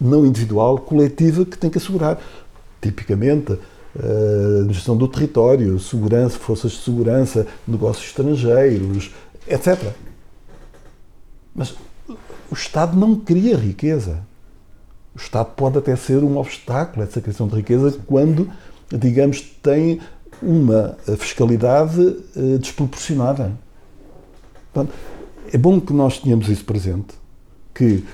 não 0.00 0.26
individual, 0.26 0.78
coletiva, 0.78 1.44
que 1.44 1.56
tem 1.56 1.70
que 1.70 1.78
assegurar. 1.78 2.20
Tipicamente, 2.80 3.58
a 3.96 4.72
gestão 4.72 4.96
do 4.96 5.08
território, 5.08 5.78
segurança, 5.78 6.38
forças 6.38 6.72
de 6.72 6.78
segurança, 6.78 7.46
negócios 7.66 8.06
estrangeiros, 8.06 9.12
etc. 9.46 9.92
Mas 11.54 11.74
o 12.50 12.54
Estado 12.54 12.96
não 12.96 13.16
cria 13.16 13.56
riqueza. 13.56 14.20
O 15.14 15.18
Estado 15.18 15.52
pode 15.56 15.78
até 15.78 15.94
ser 15.94 16.24
um 16.24 16.36
obstáculo 16.38 17.02
a 17.02 17.06
essa 17.06 17.20
criação 17.20 17.46
de 17.46 17.54
riqueza 17.54 17.96
quando, 18.06 18.50
digamos, 18.90 19.40
tem 19.62 20.00
uma 20.44 20.96
fiscalidade 21.18 22.16
eh, 22.36 22.58
desproporcionada. 22.58 23.52
Portanto, 24.72 24.94
é 25.52 25.58
bom 25.58 25.80
que 25.80 25.92
nós 25.92 26.18
tenhamos 26.18 26.48
isso 26.48 26.64
presente, 26.64 27.14
que 27.74 28.04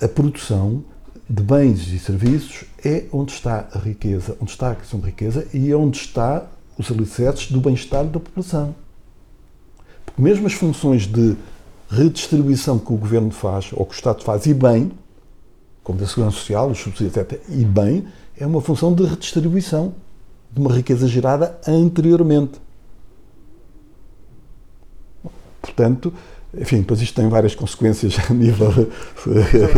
a 0.00 0.08
produção 0.08 0.84
de 1.28 1.42
bens 1.42 1.86
e 1.92 1.98
serviços 1.98 2.64
é 2.84 3.04
onde 3.12 3.32
está 3.32 3.68
a 3.72 3.78
riqueza, 3.78 4.36
onde 4.40 4.50
está 4.50 4.72
a 4.72 4.74
criação 4.74 4.98
de 4.98 5.06
riqueza 5.06 5.46
e 5.54 5.70
é 5.70 5.76
onde 5.76 5.98
está 5.98 6.46
os 6.76 6.90
alicerces 6.90 7.50
do 7.50 7.60
bem-estar 7.60 8.04
da 8.04 8.18
população. 8.18 8.74
Porque 10.04 10.20
mesmo 10.20 10.46
as 10.46 10.54
funções 10.54 11.06
de 11.06 11.36
redistribuição 11.88 12.78
que 12.78 12.92
o 12.92 12.96
governo 12.96 13.30
faz, 13.30 13.70
ou 13.72 13.84
que 13.84 13.94
o 13.94 13.96
Estado 13.96 14.22
faz, 14.22 14.46
e 14.46 14.54
bem, 14.54 14.90
como 15.82 15.98
da 15.98 16.06
segurança 16.06 16.38
social, 16.38 16.70
os 16.70 16.78
subsídios, 16.78 17.16
etc., 17.16 17.40
e 17.48 17.64
bem, 17.64 18.06
é 18.36 18.46
uma 18.46 18.60
função 18.60 18.94
de 18.94 19.04
redistribuição 19.04 19.94
de 20.52 20.60
uma 20.60 20.72
riqueza 20.74 21.06
gerada 21.06 21.58
anteriormente. 21.66 22.60
Portanto, 25.60 26.12
enfim, 26.56 26.78
depois 26.80 27.00
isto 27.00 27.14
tem 27.14 27.28
várias 27.28 27.54
consequências 27.54 28.16
a 28.28 28.34
nível. 28.34 28.68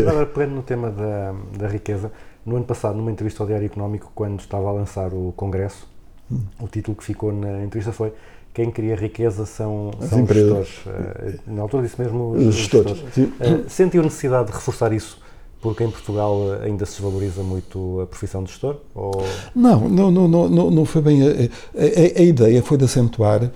Agora, 0.09 0.27
pegando 0.27 0.55
no 0.57 0.63
tema 0.63 0.91
da, 0.91 1.35
da 1.59 1.69
riqueza, 1.69 2.11
no 2.47 2.57
ano 2.57 2.65
passado, 2.65 2.97
numa 2.97 3.11
entrevista 3.11 3.43
ao 3.43 3.47
Diário 3.47 3.67
Económico, 3.67 4.11
quando 4.15 4.41
estava 4.41 4.69
a 4.69 4.73
lançar 4.73 5.13
o 5.13 5.33
Congresso, 5.37 5.87
o 6.59 6.67
título 6.67 6.97
que 6.97 7.05
ficou 7.05 7.33
na 7.33 7.63
entrevista 7.63 7.93
foi 7.93 8.13
Quem 8.55 8.71
cria 8.71 8.97
riqueza 8.97 9.45
são, 9.45 9.91
As 10.01 10.09
são 10.09 10.19
os 10.19 10.25
empresas. 10.25 10.67
gestores. 10.67 10.97
Eh, 10.97 11.39
Na 11.47 11.63
altura 11.63 11.83
disse 11.83 12.01
mesmo 12.01 12.31
os, 12.31 12.55
gestores, 12.55 13.05
sim. 13.13 13.31
Eh, 13.39 13.65
Sentiu 13.69 14.03
necessidade 14.03 14.47
de 14.47 14.53
reforçar 14.53 14.93
isso 14.93 15.21
porque 15.63 15.85
em 15.85 15.91
Portugal 15.91 16.55
eh, 16.61 16.67
ainda 16.67 16.85
se 16.85 16.93
desvaloriza 17.01 17.43
muito 17.43 18.01
a 18.03 18.07
profissão 18.07 18.43
de 18.43 18.51
gestor? 18.51 18.77
Ou... 18.95 19.25
Não, 19.55 19.89
não, 19.89 20.11
não, 20.11 20.29
não, 20.29 20.71
não, 20.71 20.85
foi 20.85 21.01
bem. 21.01 21.23
A, 21.23 21.27
a- 21.31 22.21
a 22.21 22.23
ideia 22.23 22.63
foi 22.63 22.77
de 22.77 22.85
acentuar, 22.85 23.51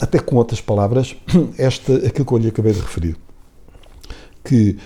até 0.00 0.18
com 0.20 0.36
outras 0.36 0.60
palavras, 0.60 1.16
esta, 1.58 1.94
aquilo 1.96 2.24
que 2.24 2.32
eu 2.32 2.38
lhe 2.38 2.48
acabei 2.48 2.72
de 2.72 2.80
referir. 2.80 3.16
Que 4.44 4.78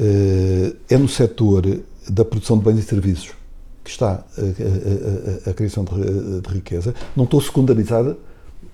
eh, 0.00 0.74
é 0.90 0.96
no 0.98 1.08
setor 1.08 1.80
da 2.08 2.24
produção 2.24 2.58
de 2.58 2.64
bens 2.64 2.78
e 2.78 2.82
serviços 2.82 3.30
que 3.84 3.90
está 3.90 4.24
a, 5.46 5.50
a- 5.50 5.54
criação 5.54 5.84
de, 5.84 6.40
de 6.40 6.48
riqueza. 6.54 6.94
Não 7.16 7.24
estou 7.24 7.40
a 7.40 7.42
secundarizar 7.42 8.14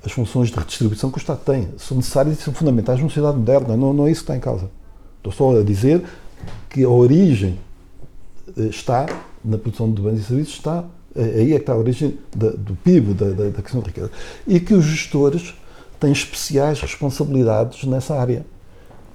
as 0.05 0.13
funções 0.13 0.49
de 0.51 0.57
redistribuição 0.57 1.11
que 1.11 1.19
o 1.19 1.21
Estado 1.21 1.41
tem. 1.45 1.69
São 1.79 1.97
necessárias 1.97 2.39
e 2.39 2.43
são 2.43 2.53
fundamentais 2.53 2.99
numa 2.99 3.09
sociedade 3.09 3.39
moderna. 3.39 3.77
Não, 3.77 3.93
não 3.93 4.07
é 4.07 4.11
isso 4.11 4.21
que 4.21 4.25
está 4.25 4.37
em 4.37 4.41
causa. 4.41 4.69
Estou 5.19 5.33
só 5.33 5.59
a 5.59 5.63
dizer 5.63 6.03
que 6.71 6.85
a 6.85 6.89
origem 6.89 7.59
eh, 8.57 8.63
está 8.65 9.07
na 9.45 9.57
produção 9.59 9.91
de 9.93 10.01
bens 10.03 10.21
e 10.21 10.25
serviços, 10.25 10.55
está 10.55 10.85
eh, 11.17 11.23
aí 11.41 11.53
é 11.53 11.57
que 11.57 11.63
está 11.63 11.73
a 11.73 11.79
origem 11.79 12.19
da- 12.37 12.51
do 12.51 12.75
PIB, 12.77 13.15
da, 13.15 13.27
da, 13.31 13.49
da 13.51 13.63
questão 13.63 13.81
de 13.81 13.87
riqueza. 13.89 14.11
E 14.47 14.61
que 14.61 14.75
os 14.75 14.85
gestores 14.85 15.55
têm 16.01 16.13
especiais 16.13 16.81
responsabilidades 16.81 17.85
nessa 17.85 18.15
área. 18.15 18.45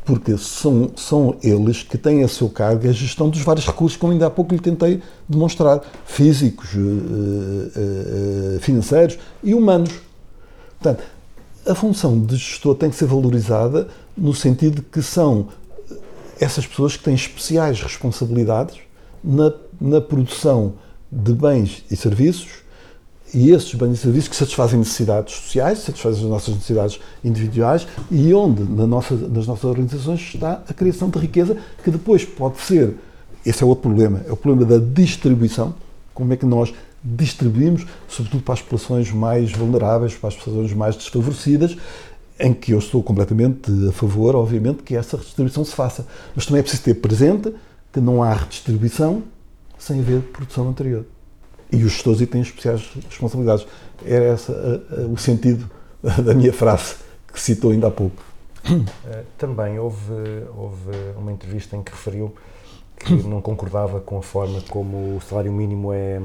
porque 0.05 0.37
são, 0.37 0.91
são 0.97 1.37
eles 1.41 1.81
que 1.81 1.97
têm 1.97 2.23
a 2.25 2.27
seu 2.27 2.49
cargo 2.49 2.89
a 2.89 2.91
gestão 2.91 3.29
dos 3.29 3.39
vários 3.41 3.65
recursos, 3.65 3.97
como 3.97 4.11
ainda 4.11 4.27
há 4.27 4.29
pouco 4.29 4.53
lhe 4.53 4.59
tentei 4.59 5.01
demonstrar, 5.29 5.79
físicos, 6.05 6.71
eh, 6.75 8.59
financeiros 8.59 9.17
e 9.41 9.53
humanos. 9.53 9.91
Portanto, 10.79 11.03
a 11.65 11.73
função 11.73 12.19
de 12.19 12.35
gestor 12.35 12.75
tem 12.75 12.89
que 12.89 12.95
ser 12.97 13.05
valorizada 13.05 13.87
no 14.17 14.33
sentido 14.33 14.81
que 14.91 15.01
são 15.01 15.47
essas 16.39 16.65
pessoas 16.65 16.97
que 16.97 17.03
têm 17.03 17.13
especiais 17.13 17.81
responsabilidades 17.81 18.77
na, 19.23 19.53
na 19.79 20.01
produção 20.01 20.73
de 21.11 21.33
bens 21.33 21.83
e 21.89 21.95
serviços 21.95 22.63
e 23.33 23.51
esses 23.51 23.73
bens 23.73 23.93
e 23.93 23.97
serviços 23.97 24.29
que 24.29 24.35
satisfazem 24.35 24.77
necessidades 24.77 25.33
sociais, 25.35 25.79
satisfazem 25.79 26.23
as 26.23 26.29
nossas 26.29 26.53
necessidades 26.53 26.99
individuais 27.23 27.87
e 28.11 28.33
onde 28.33 28.63
na 28.63 28.85
nossa, 28.85 29.15
nas 29.15 29.47
nossas 29.47 29.63
organizações 29.63 30.21
está 30.21 30.61
a 30.67 30.73
criação 30.73 31.09
de 31.09 31.17
riqueza 31.17 31.57
que 31.83 31.89
depois 31.89 32.23
pode 32.23 32.59
ser, 32.59 32.95
esse 33.45 33.63
é 33.63 33.65
outro 33.65 33.89
problema, 33.89 34.21
é 34.27 34.31
o 34.31 34.37
problema 34.37 34.65
da 34.65 34.85
distribuição, 34.85 35.73
como 36.13 36.31
é 36.31 36.37
que 36.37 36.45
nós 36.45 36.73
distribuímos, 37.03 37.85
sobretudo 38.07 38.43
para 38.43 38.53
as 38.53 38.61
populações 38.61 39.11
mais 39.11 39.51
vulneráveis, 39.51 40.13
para 40.13 40.29
as 40.29 40.35
populações 40.35 40.73
mais 40.73 40.95
desfavorecidas, 40.95 41.75
em 42.43 42.53
que 42.53 42.73
eu 42.73 42.79
estou 42.79 43.01
completamente 43.01 43.71
a 43.87 43.91
favor, 43.93 44.35
obviamente, 44.35 44.83
que 44.83 44.95
essa 44.95 45.15
redistribuição 45.15 45.63
se 45.63 45.73
faça. 45.73 46.05
Mas 46.35 46.45
também 46.45 46.59
é 46.59 46.61
preciso 46.61 46.83
ter 46.83 46.95
presente 46.95 47.53
que 47.91 48.01
não 48.01 48.21
há 48.21 48.33
redistribuição 48.33 49.23
sem 49.79 50.01
haver 50.01 50.21
produção 50.23 50.67
anterior 50.67 51.05
e 51.71 51.83
os 51.83 51.93
gestores 51.93 52.27
têm 52.29 52.41
especiais 52.41 52.87
responsabilidades. 53.09 53.65
Era 54.05 54.33
esse 54.35 54.51
o 55.11 55.17
sentido 55.17 55.69
da 56.23 56.33
minha 56.33 56.53
frase 56.53 56.95
que 57.31 57.39
citou 57.39 57.71
ainda 57.71 57.87
há 57.87 57.91
pouco. 57.91 58.21
Eh, 59.05 59.23
Também 59.37 59.79
houve, 59.79 60.13
houve 60.55 60.91
uma 61.17 61.31
entrevista 61.31 61.75
em 61.75 61.81
que 61.81 61.91
referiu 61.91 62.33
que 62.97 63.13
não 63.27 63.41
concordava 63.41 63.99
com 63.99 64.17
a 64.17 64.21
forma 64.21 64.61
como 64.69 65.17
o 65.17 65.21
salário 65.27 65.51
mínimo 65.51 65.91
é. 65.91 66.21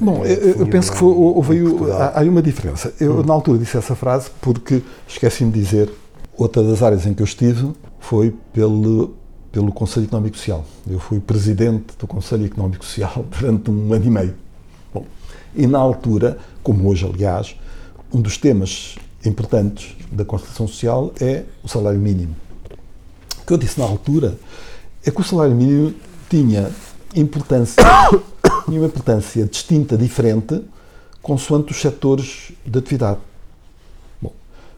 Bom, 0.00 0.24
é 0.24 0.32
eu, 0.32 0.66
penso 0.66 0.92
que 0.92 0.98
foi, 0.98 1.12
houve 1.12 1.60
há, 1.92 2.20
há 2.20 2.22
uma 2.22 2.42
diferença. 2.42 2.92
Eu, 2.98 3.22
na 3.22 3.34
altura, 3.34 3.58
disse 3.58 3.76
essa 3.76 3.94
frase 3.94 4.30
porque 4.40 4.82
esqueci-me 5.06 5.52
de 5.52 5.60
dizer 5.60 5.92
outra 6.36 6.62
das 6.62 6.82
áreas 6.82 7.06
em 7.06 7.14
que 7.14 7.22
eu 7.22 7.26
estive 7.26 7.72
foi 8.00 8.34
pelo, 8.52 9.14
pelo 9.50 9.72
Conselho 9.72 10.06
Económico 10.06 10.36
Social. 10.36 10.64
Eu 10.88 10.98
fui 10.98 11.20
presidente 11.20 11.94
do 11.98 12.06
Conselho 12.06 12.46
Económico 12.46 12.84
Social 12.84 13.24
durante 13.38 13.70
um 13.70 13.92
ano 13.92 14.04
e 14.04 14.10
meio. 14.10 14.34
Bom, 14.92 15.04
e 15.54 15.66
na 15.66 15.78
altura, 15.78 16.38
como 16.62 16.88
hoje, 16.88 17.04
aliás, 17.06 17.56
um 18.12 18.20
dos 18.20 18.38
temas 18.38 18.96
importantes 19.24 19.96
da 20.10 20.24
Constituição 20.24 20.66
Social 20.66 21.12
é 21.20 21.44
o 21.62 21.68
salário 21.68 22.00
mínimo. 22.00 22.34
O 23.42 23.46
que 23.46 23.52
eu 23.52 23.58
disse 23.58 23.78
na 23.78 23.86
altura 23.86 24.38
é 25.04 25.10
que 25.10 25.20
o 25.20 25.24
salário 25.24 25.54
mínimo 25.54 25.94
tinha 26.32 26.70
importância, 27.14 27.84
uma 28.66 28.86
importância 28.86 29.44
distinta, 29.44 29.98
diferente, 29.98 30.62
consoante 31.20 31.72
os 31.72 31.78
setores 31.78 32.52
de 32.64 32.78
atividade. 32.78 33.20
Bom, 34.20 34.32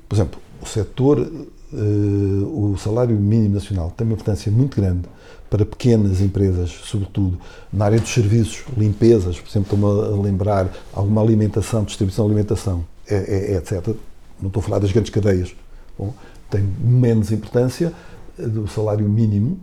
por 0.09 0.17
exemplo, 0.17 0.41
o 0.61 0.67
setor, 0.67 1.21
eh, 1.21 1.77
o 1.77 2.77
salário 2.77 3.15
mínimo 3.15 3.55
nacional 3.55 3.95
tem 3.97 4.05
uma 4.05 4.15
importância 4.15 4.51
muito 4.51 4.81
grande 4.81 5.03
para 5.49 5.65
pequenas 5.65 6.21
empresas, 6.21 6.71
sobretudo 6.71 7.39
na 7.73 7.85
área 7.85 8.01
dos 8.01 8.13
serviços, 8.13 8.65
limpezas, 8.77 9.39
por 9.39 9.49
exemplo, 9.49 9.77
estou-me 9.77 10.09
a 10.09 10.23
lembrar 10.25 10.69
alguma 10.93 11.23
alimentação, 11.23 11.85
distribuição 11.85 12.25
de 12.27 12.33
alimentação, 12.33 12.85
é, 13.07 13.15
é- 13.15 13.53
é 13.53 13.57
etc. 13.59 13.95
Não 14.41 14.49
estou 14.49 14.61
a 14.61 14.65
falar 14.65 14.81
das 14.81 14.91
grandes 14.91 15.11
cadeias. 15.13 15.55
Bom, 15.97 16.13
tem 16.51 16.69
menos 16.81 17.31
importância 17.31 17.93
eh, 18.37 18.43
do 18.43 18.67
salário 18.67 19.09
mínimo 19.09 19.61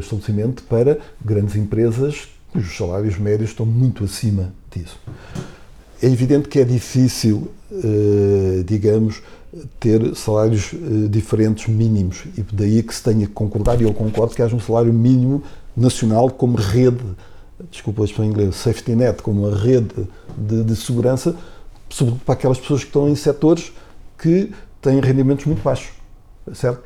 estabelecimento 0.00 0.62
para 0.64 0.98
grandes 1.24 1.56
empresas 1.56 2.28
cujos 2.52 2.76
salários 2.76 3.18
médios 3.18 3.50
estão 3.50 3.66
muito 3.66 4.04
acima 4.04 4.52
disso. 4.74 4.98
É 6.02 6.06
evidente 6.06 6.48
que 6.48 6.58
é 6.58 6.64
difícil, 6.64 7.50
eh, 7.72 8.62
digamos, 8.64 9.22
ter 9.80 10.14
salários 10.14 10.72
eh, 10.72 11.08
diferentes 11.08 11.66
mínimos 11.66 12.24
e 12.36 12.42
daí 12.52 12.82
que 12.82 12.94
se 12.94 13.02
tenha 13.02 13.26
que 13.26 13.32
concordar, 13.32 13.80
e 13.80 13.84
eu 13.84 13.92
concordo 13.92 14.34
que 14.34 14.42
haja 14.42 14.54
um 14.54 14.60
salário 14.60 14.92
mínimo 14.92 15.42
nacional 15.76 16.30
como 16.30 16.56
rede, 16.56 17.04
desculpa 17.70 18.02
a 18.02 18.04
expressão 18.04 18.24
em 18.24 18.28
inglês, 18.30 18.54
safety 18.56 18.94
net, 18.94 19.22
como 19.22 19.46
uma 19.46 19.56
rede 19.56 20.08
de, 20.36 20.62
de 20.62 20.76
segurança, 20.76 21.34
sobretudo 21.88 22.24
para 22.24 22.34
aquelas 22.34 22.58
pessoas 22.58 22.82
que 22.82 22.88
estão 22.88 23.08
em 23.08 23.16
setores 23.16 23.72
que 24.16 24.52
têm 24.80 25.00
rendimentos 25.00 25.44
muito 25.46 25.62
baixos, 25.62 25.90
certo? 26.54 26.82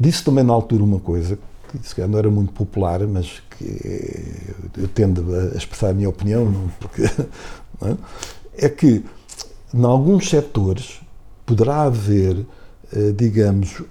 Disse 0.00 0.24
também 0.24 0.42
na 0.42 0.54
altura 0.54 0.82
uma 0.82 0.98
coisa 0.98 1.38
que 1.94 2.00
não 2.06 2.18
era 2.18 2.30
muito 2.30 2.52
popular, 2.52 3.00
mas 3.06 3.42
que 3.50 4.24
eu 4.78 4.88
tendo 4.88 5.34
a 5.34 5.56
expressar 5.56 5.90
a 5.90 5.92
minha 5.92 6.08
opinião, 6.08 6.46
não, 6.46 6.68
porque, 6.80 7.02
não 7.78 7.88
é? 7.90 7.96
é 8.56 8.68
que 8.70 9.04
em 9.74 9.84
alguns 9.84 10.30
setores 10.30 11.00
poderá 11.44 11.82
haver, 11.82 12.46
eh, 12.92 13.12
digamos, 13.14 13.82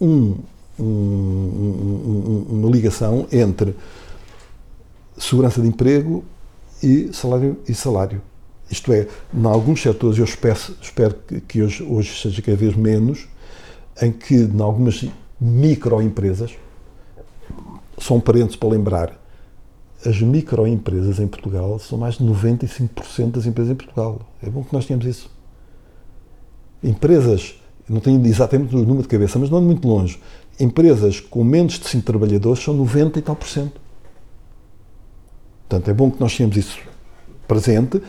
um- 0.00 0.36
um- 0.78 0.84
um- 0.84 2.46
um- 2.50 2.58
uma 2.60 2.70
ligação 2.70 3.26
entre 3.32 3.74
segurança 5.18 5.60
de 5.60 5.66
emprego 5.66 6.24
e 6.82 7.10
salário. 7.12 7.56
E 7.68 7.74
salário. 7.74 8.22
Isto 8.70 8.92
é, 8.92 9.08
em 9.34 9.46
alguns 9.46 9.82
setores, 9.82 10.16
eu 10.18 10.24
espero, 10.24 10.58
espero 10.80 11.16
que 11.48 11.62
hoje, 11.62 11.82
hoje 11.82 12.20
seja 12.20 12.40
cada 12.40 12.56
vez 12.56 12.74
menos, 12.76 13.26
em 14.00 14.12
que 14.12 14.34
em 14.34 14.60
algumas 14.60 15.04
microempresas, 15.40 16.56
só 17.98 18.14
um 18.14 18.20
parênteses 18.20 18.56
para 18.56 18.68
lembrar, 18.70 19.20
as 20.04 20.20
microempresas 20.20 21.18
em 21.18 21.26
Portugal 21.26 21.78
são 21.78 21.98
mais 21.98 22.16
de 22.16 22.24
95% 22.24 23.32
das 23.32 23.46
empresas 23.46 23.72
em 23.72 23.76
Portugal. 23.76 24.20
É 24.42 24.48
bom 24.48 24.62
que 24.62 24.72
nós 24.72 24.86
tenhamos 24.86 25.06
isso. 25.06 25.30
Empresas, 26.82 27.60
não 27.88 28.00
tenho 28.00 28.24
exatamente 28.26 28.74
o 28.74 28.80
número 28.80 29.02
de 29.02 29.08
cabeça, 29.08 29.38
mas 29.38 29.50
não 29.50 29.58
ando 29.58 29.66
muito 29.66 29.86
longe. 29.88 30.20
Empresas 30.60 31.20
com 31.20 31.42
menos 31.42 31.78
de 31.78 31.88
5 31.88 32.04
trabalhadores 32.04 32.62
são 32.62 32.74
90 32.74 33.18
e 33.18 33.22
tal 33.22 33.34
por 33.34 33.48
cento. 33.48 33.80
Portanto, 35.68 35.90
é 35.90 35.94
bom 35.94 36.10
que 36.10 36.20
nós 36.20 36.36
tenhamos 36.36 36.56
isso 36.56 36.78
presente 37.48 38.00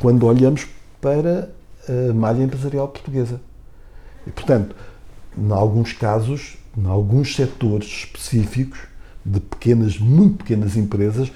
quando 0.00 0.26
olhamos 0.26 0.66
para 1.00 1.50
a 1.88 2.14
malha 2.14 2.42
empresarial 2.42 2.88
portuguesa. 2.88 3.40
E, 4.26 4.30
portanto, 4.30 4.74
em 5.36 5.52
alguns 5.52 5.92
casos, 5.92 6.56
em 6.76 6.86
alguns 6.86 7.34
setores 7.34 7.86
específicos 7.86 8.78
de 9.24 9.40
pequenas, 9.40 9.98
muito 9.98 10.38
pequenas 10.38 10.76
empresas, 10.76 11.30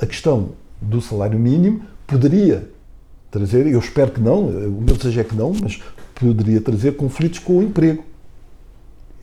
a 0.00 0.06
questão 0.06 0.50
do 0.80 1.00
salário 1.00 1.38
mínimo 1.38 1.82
poderia 2.06 2.68
trazer, 3.30 3.66
eu 3.66 3.78
espero 3.78 4.10
que 4.10 4.20
não, 4.20 4.46
o 4.46 4.82
meu 4.82 4.96
desejo 4.96 5.20
é 5.20 5.24
que 5.24 5.34
não, 5.34 5.54
mas 5.60 5.80
poderia 6.14 6.60
trazer 6.60 6.96
conflitos 6.96 7.38
com 7.38 7.58
o 7.58 7.62
emprego. 7.62 8.04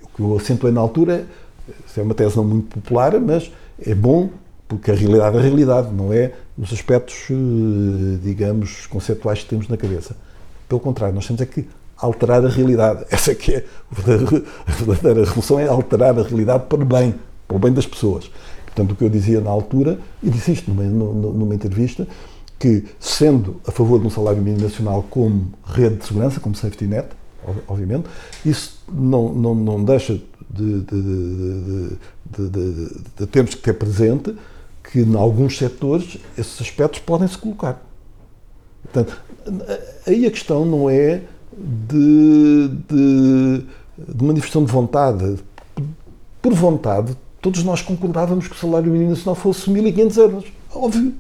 O 0.04 0.08
que 0.16 0.22
eu 0.22 0.38
acentuei 0.38 0.72
na 0.72 0.82
altura, 0.82 1.26
isso 1.86 2.00
é 2.00 2.04
uma 2.04 2.14
tese 2.14 2.36
não 2.38 2.44
muito 2.44 2.80
popular, 2.80 3.20
mas 3.20 3.52
é 3.80 3.96
bom 3.96 4.30
porque 4.68 4.92
a 4.92 4.96
realidade 4.96 5.36
é 5.36 5.40
a 5.40 5.44
realidade, 5.44 5.94
não 5.94 6.12
é 6.12 6.34
os 6.58 6.72
aspectos, 6.72 7.16
eh, 7.30 8.18
digamos, 8.24 8.88
conceptuais 8.88 9.40
que 9.44 9.50
temos 9.50 9.68
na 9.68 9.78
cabeça. 9.78 10.16
Pelo 10.68 10.80
contrário, 10.80 11.14
nós 11.14 11.28
temos 11.28 11.42
é 11.42 11.46
que 11.46 11.68
alterar 11.98 12.46
a 12.46 12.50
realidade. 12.50 13.06
Essa 13.10 13.32
é 13.32 13.36
que 13.36 13.54
é 13.54 13.66
a 13.92 14.72
verdadeira 14.72 15.24
revolução, 15.24 15.60
é 15.60 15.68
alterar 15.68 16.18
a 16.18 16.24
realidade 16.24 16.66
para 16.68 16.82
o 16.82 16.86
bem, 16.86 17.16
para 17.48 17.58
o 17.58 17.60
bem 17.60 17.72
das 17.74 17.86
pessoas. 17.86 18.30
Portanto, 18.66 18.92
o 18.92 18.96
que 18.96 19.04
eu 19.04 19.10
dizia 19.10 19.40
na 19.40 19.50
altura, 19.52 20.00
e 20.22 20.30
disse 20.30 20.52
isto 20.52 20.72
numa, 20.72 20.84
numa, 20.84 21.54
entrevista, 21.56 22.08
que 22.60 22.86
sendo 23.00 23.62
a 23.68 23.72
favor 23.72 24.00
de 24.00 24.08
um 24.08 24.10
salário 24.10 24.42
mínimo 24.42 24.64
nacional 24.64 25.06
como 25.10 25.52
rede 25.66 25.98
de 25.98 26.06
segurança, 26.06 26.40
como 26.40 26.56
safety 26.56 26.86
net, 26.88 27.08
ob- 27.46 27.62
obviamente, 27.68 28.06
isso 28.46 28.82
não, 28.92 29.34
não, 29.34 29.54
não 29.54 29.84
deixa 29.84 30.14
de, 30.50 30.80
de, 30.82 31.02
de, 31.02 31.90
de, 32.38 32.50
de- 32.50 32.90
de 33.18 33.28
termos 33.28 33.54
que 33.54 33.62
ter 33.62 33.74
presente 33.74 34.36
que 34.92 35.00
em 35.02 35.16
alguns 35.16 35.58
setores 35.58 36.18
esses 36.38 36.60
aspectos 36.62 37.00
podem 37.00 37.28
se 37.28 37.38
colocar. 37.38 37.82
Portanto, 38.84 39.22
aí 40.08 40.26
a 40.26 40.32
questão 40.32 40.66
não 40.66 40.90
é 40.90 41.22
de, 41.58 42.70
de, 42.90 43.66
de 44.16 44.24
manifestação 44.26 44.64
de 44.66 44.72
vontade. 44.72 45.38
Por 46.42 46.54
vontade, 46.54 47.16
todos 47.42 47.64
nós 47.64 47.82
concordávamos 47.82 48.48
que 48.48 48.56
o 48.56 48.58
salário 48.58 48.92
mínimo 48.92 49.12
nacional 49.12 49.36
fosse 49.36 49.70
1.500 49.70 50.18
euros. 50.18 50.46
Óbvio. 50.74 51.14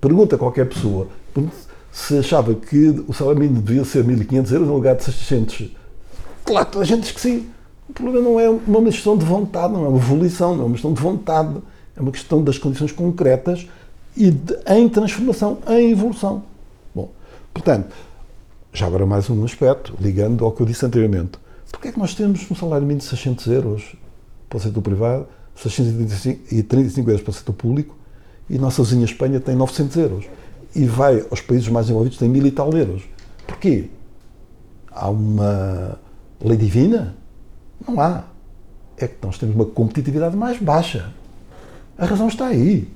Pergunta 0.00 0.36
a 0.36 0.38
qualquer 0.38 0.66
pessoa 0.68 1.08
se 1.92 2.16
achava 2.18 2.54
que 2.54 3.04
o 3.06 3.12
salário 3.12 3.40
mínimo 3.40 3.60
devia 3.60 3.84
ser 3.84 4.04
1.500 4.04 4.52
euros 4.52 4.68
no 4.68 4.74
lugar 4.74 4.96
de 4.96 5.04
600. 5.04 5.68
Claro, 6.44 6.66
toda 6.70 6.84
a 6.84 6.86
gente 6.86 7.02
diz 7.02 7.12
que 7.12 7.20
sim. 7.20 7.46
O 7.88 7.92
problema 7.92 8.20
não 8.28 8.38
é 8.40 8.48
uma 8.48 8.82
questão 8.84 9.16
de 9.16 9.24
vontade, 9.24 9.72
não 9.72 9.84
é 9.84 9.88
uma 9.88 9.98
volição, 9.98 10.54
não 10.54 10.62
é 10.62 10.66
uma 10.66 10.72
questão 10.72 10.92
de 10.92 11.00
vontade. 11.02 11.56
É 11.96 12.00
uma 12.00 12.12
questão 12.12 12.42
das 12.42 12.56
condições 12.56 12.92
concretas 12.92 13.66
e 14.16 14.30
de- 14.30 14.56
em 14.68 14.88
transformação, 14.88 15.58
em 15.68 15.90
evolução. 15.90 16.44
Bom, 16.94 17.10
portanto, 17.52 17.88
já 18.72 18.86
agora 18.86 19.04
mais 19.04 19.28
um 19.28 19.44
aspecto, 19.44 19.94
ligando 20.00 20.44
ao 20.44 20.52
que 20.52 20.62
eu 20.62 20.66
disse 20.66 20.86
anteriormente. 20.86 21.32
Porquê 21.70 21.88
é 21.88 21.92
que 21.92 21.98
nós 21.98 22.14
temos 22.14 22.48
um 22.50 22.54
salário 22.54 22.86
mínimo 22.86 23.00
de 23.00 23.06
600 23.06 23.46
euros 23.48 23.96
para 24.48 24.58
o 24.58 24.60
setor 24.60 24.82
privado, 24.82 25.26
635 25.56 27.10
euros 27.10 27.22
para 27.22 27.30
o 27.30 27.34
setor 27.34 27.52
público 27.52 27.96
e 28.48 28.58
nossa 28.58 28.82
vizinha 28.82 29.04
Espanha 29.04 29.40
tem 29.40 29.54
900 29.54 29.96
euros 29.96 30.24
e 30.74 30.84
vai 30.84 31.24
aos 31.30 31.40
países 31.40 31.68
mais 31.68 31.86
desenvolvidos 31.86 32.18
tem 32.18 32.28
mil 32.28 32.46
e 32.46 32.50
tal 32.50 32.72
euros. 32.72 33.02
Porquê? 33.46 33.88
Há 34.90 35.08
uma 35.10 35.98
lei 36.42 36.56
divina? 36.56 37.14
Não 37.86 38.00
há. 38.00 38.24
É 38.96 39.06
que 39.06 39.16
nós 39.22 39.38
temos 39.38 39.54
uma 39.54 39.64
competitividade 39.64 40.36
mais 40.36 40.58
baixa. 40.58 41.12
A 41.96 42.04
razão 42.04 42.28
está 42.28 42.46
aí. 42.46 42.88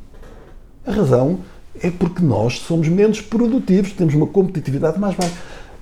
A 0.86 0.92
razão 0.92 1.40
é 1.80 1.90
porque 1.90 2.22
nós 2.22 2.58
somos 2.60 2.88
menos 2.88 3.20
produtivos, 3.20 3.92
temos 3.92 4.14
uma 4.14 4.26
competitividade 4.26 4.98
mais 4.98 5.16
baixa. 5.16 5.34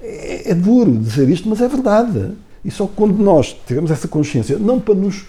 É, 0.02 0.50
é 0.50 0.54
duro 0.54 0.90
dizer 0.98 1.28
isto, 1.28 1.48
mas 1.48 1.60
é 1.60 1.68
verdade. 1.68 2.32
E 2.64 2.70
só 2.70 2.86
quando 2.86 3.16
nós 3.18 3.56
tivermos 3.66 3.90
essa 3.90 4.08
consciência, 4.08 4.58
não 4.58 4.80
para 4.80 4.94
nos 4.94 5.24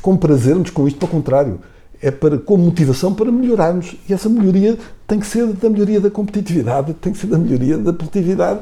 comprazermos 0.00 0.70
com 0.70 0.88
isto, 0.88 0.98
pelo 0.98 1.12
contrário, 1.12 1.60
é 2.00 2.10
para, 2.10 2.38
com 2.38 2.56
motivação 2.56 3.14
para 3.14 3.30
melhorarmos. 3.30 3.94
E 4.08 4.12
essa 4.12 4.28
melhoria 4.28 4.78
tem 5.06 5.20
que 5.20 5.26
ser 5.26 5.46
da 5.46 5.70
melhoria 5.70 6.00
da 6.00 6.10
competitividade, 6.10 6.94
tem 6.94 7.12
que 7.12 7.18
ser 7.18 7.26
da 7.26 7.38
melhoria 7.38 7.78
da 7.78 7.92
produtividade, 7.92 8.60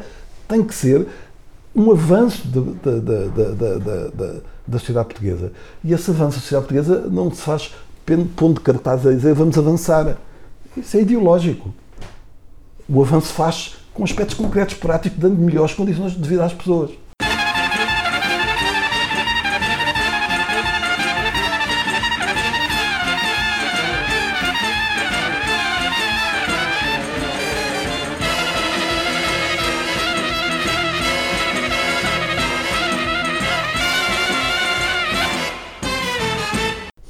tem 0.49 0.63
que 0.63 0.75
ser 0.75 1.07
um 1.75 1.91
avanço 1.91 2.47
da, 2.49 2.61
da, 2.61 2.99
da, 2.99 3.25
da, 3.29 3.79
da, 3.79 4.09
da, 4.09 4.41
da 4.67 4.79
sociedade 4.79 5.09
portuguesa. 5.09 5.53
E 5.83 5.93
esse 5.93 6.11
avanço 6.11 6.37
da 6.37 6.43
sociedade 6.43 6.67
portuguesa 6.67 7.09
não 7.11 7.31
se 7.33 7.43
faz 7.43 7.73
pondo 8.37 8.61
cartazes 8.61 9.07
a 9.07 9.13
dizer 9.13 9.35
vamos 9.35 9.57
avançar. 9.57 10.17
Isso 10.77 10.97
é 10.97 11.01
ideológico. 11.01 11.73
O 12.89 13.03
avanço 13.03 13.33
faz 13.33 13.77
com 13.95 14.05
aspectos 14.05 14.37
concretos, 14.37 14.75
práticos, 14.75 15.19
dando 15.19 15.37
melhores 15.39 15.75
condições 15.75 16.13
de 16.13 16.29
vida 16.29 16.45
às 16.45 16.53
pessoas. 16.53 16.91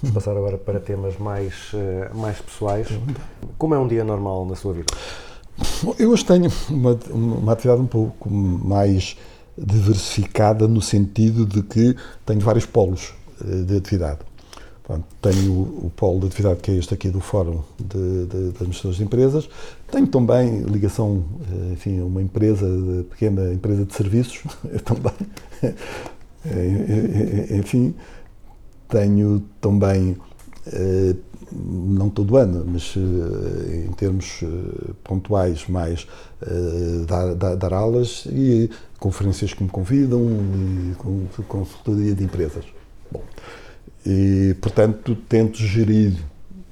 Vamos 0.03 0.15
passar 0.15 0.37
agora 0.37 0.59
para 0.59 0.81
temas 0.81 1.17
mais, 1.17 1.71
eh, 1.75 2.11
mais 2.13 2.41
pessoais. 2.41 2.89
Como 3.57 3.73
é 3.73 3.79
um 3.79 3.87
dia 3.87 4.03
normal 4.03 4.45
na 4.45 4.57
sua 4.57 4.73
vida? 4.73 4.93
Eu 5.99 6.11
hoje 6.11 6.25
tenho 6.25 6.51
uma, 6.71 6.99
uma 7.11 7.53
atividade 7.53 7.81
um 7.81 7.87
pouco 7.87 8.31
mais 8.31 9.17
diversificada 9.57 10.67
no 10.67 10.81
sentido 10.81 11.45
de 11.45 11.63
que 11.63 11.97
tenho 12.25 12.41
vários 12.41 12.67
polos 12.67 13.13
eh, 13.45 13.63
de 13.63 13.77
atividade. 13.77 14.21
Tenho 15.23 15.53
o, 15.53 15.91
polo 15.95 16.21
de 16.21 16.27
atividade 16.27 16.61
que 16.61 16.71
é 16.71 16.75
este 16.75 16.93
aqui 16.93 17.09
do 17.09 17.21
Fórum 17.21 17.63
de, 17.79 18.27
de, 18.27 18.51
de 18.51 18.57
Administradores 18.57 18.97
de 18.97 19.05
Empresas. 19.05 19.49
Tenho 19.91 20.07
também 20.07 20.63
ligação, 20.63 21.25
eh, 21.51 21.73
enfim, 21.73 22.01
a 22.01 22.05
uma 22.05 22.21
empresa, 22.21 22.67
de, 22.67 23.05
pequena 23.05 23.53
empresa 23.53 23.85
de 23.85 23.95
serviços, 23.95 24.43
também. 24.85 25.13
Eh, 26.45 27.57
Enfim, 27.59 27.95
tenho 28.89 29.41
também, 29.61 30.17
não 31.55 32.09
todo 32.11 32.37
ano, 32.37 32.65
mas 32.67 32.95
eh, 32.97 33.87
em 33.89 33.93
termos 33.93 34.41
eh, 34.43 34.93
pontuais, 35.05 35.67
mais 35.69 36.07
eh, 36.43 37.05
dar, 37.07 37.35
dar, 37.35 37.57
dar 37.57 37.73
aulas 37.73 38.25
e 38.27 38.71
conferências 38.99 39.53
que 39.53 39.63
me 39.63 39.69
convidam 39.69 40.21
e 40.23 40.95
con- 40.97 41.27
consultoria 41.49 42.15
de 42.15 42.25
empresas. 42.25 42.65
Bom, 43.11 43.23
e, 44.07 44.57
portanto, 44.61 45.15
tento 45.29 45.59
gerir 45.59 46.15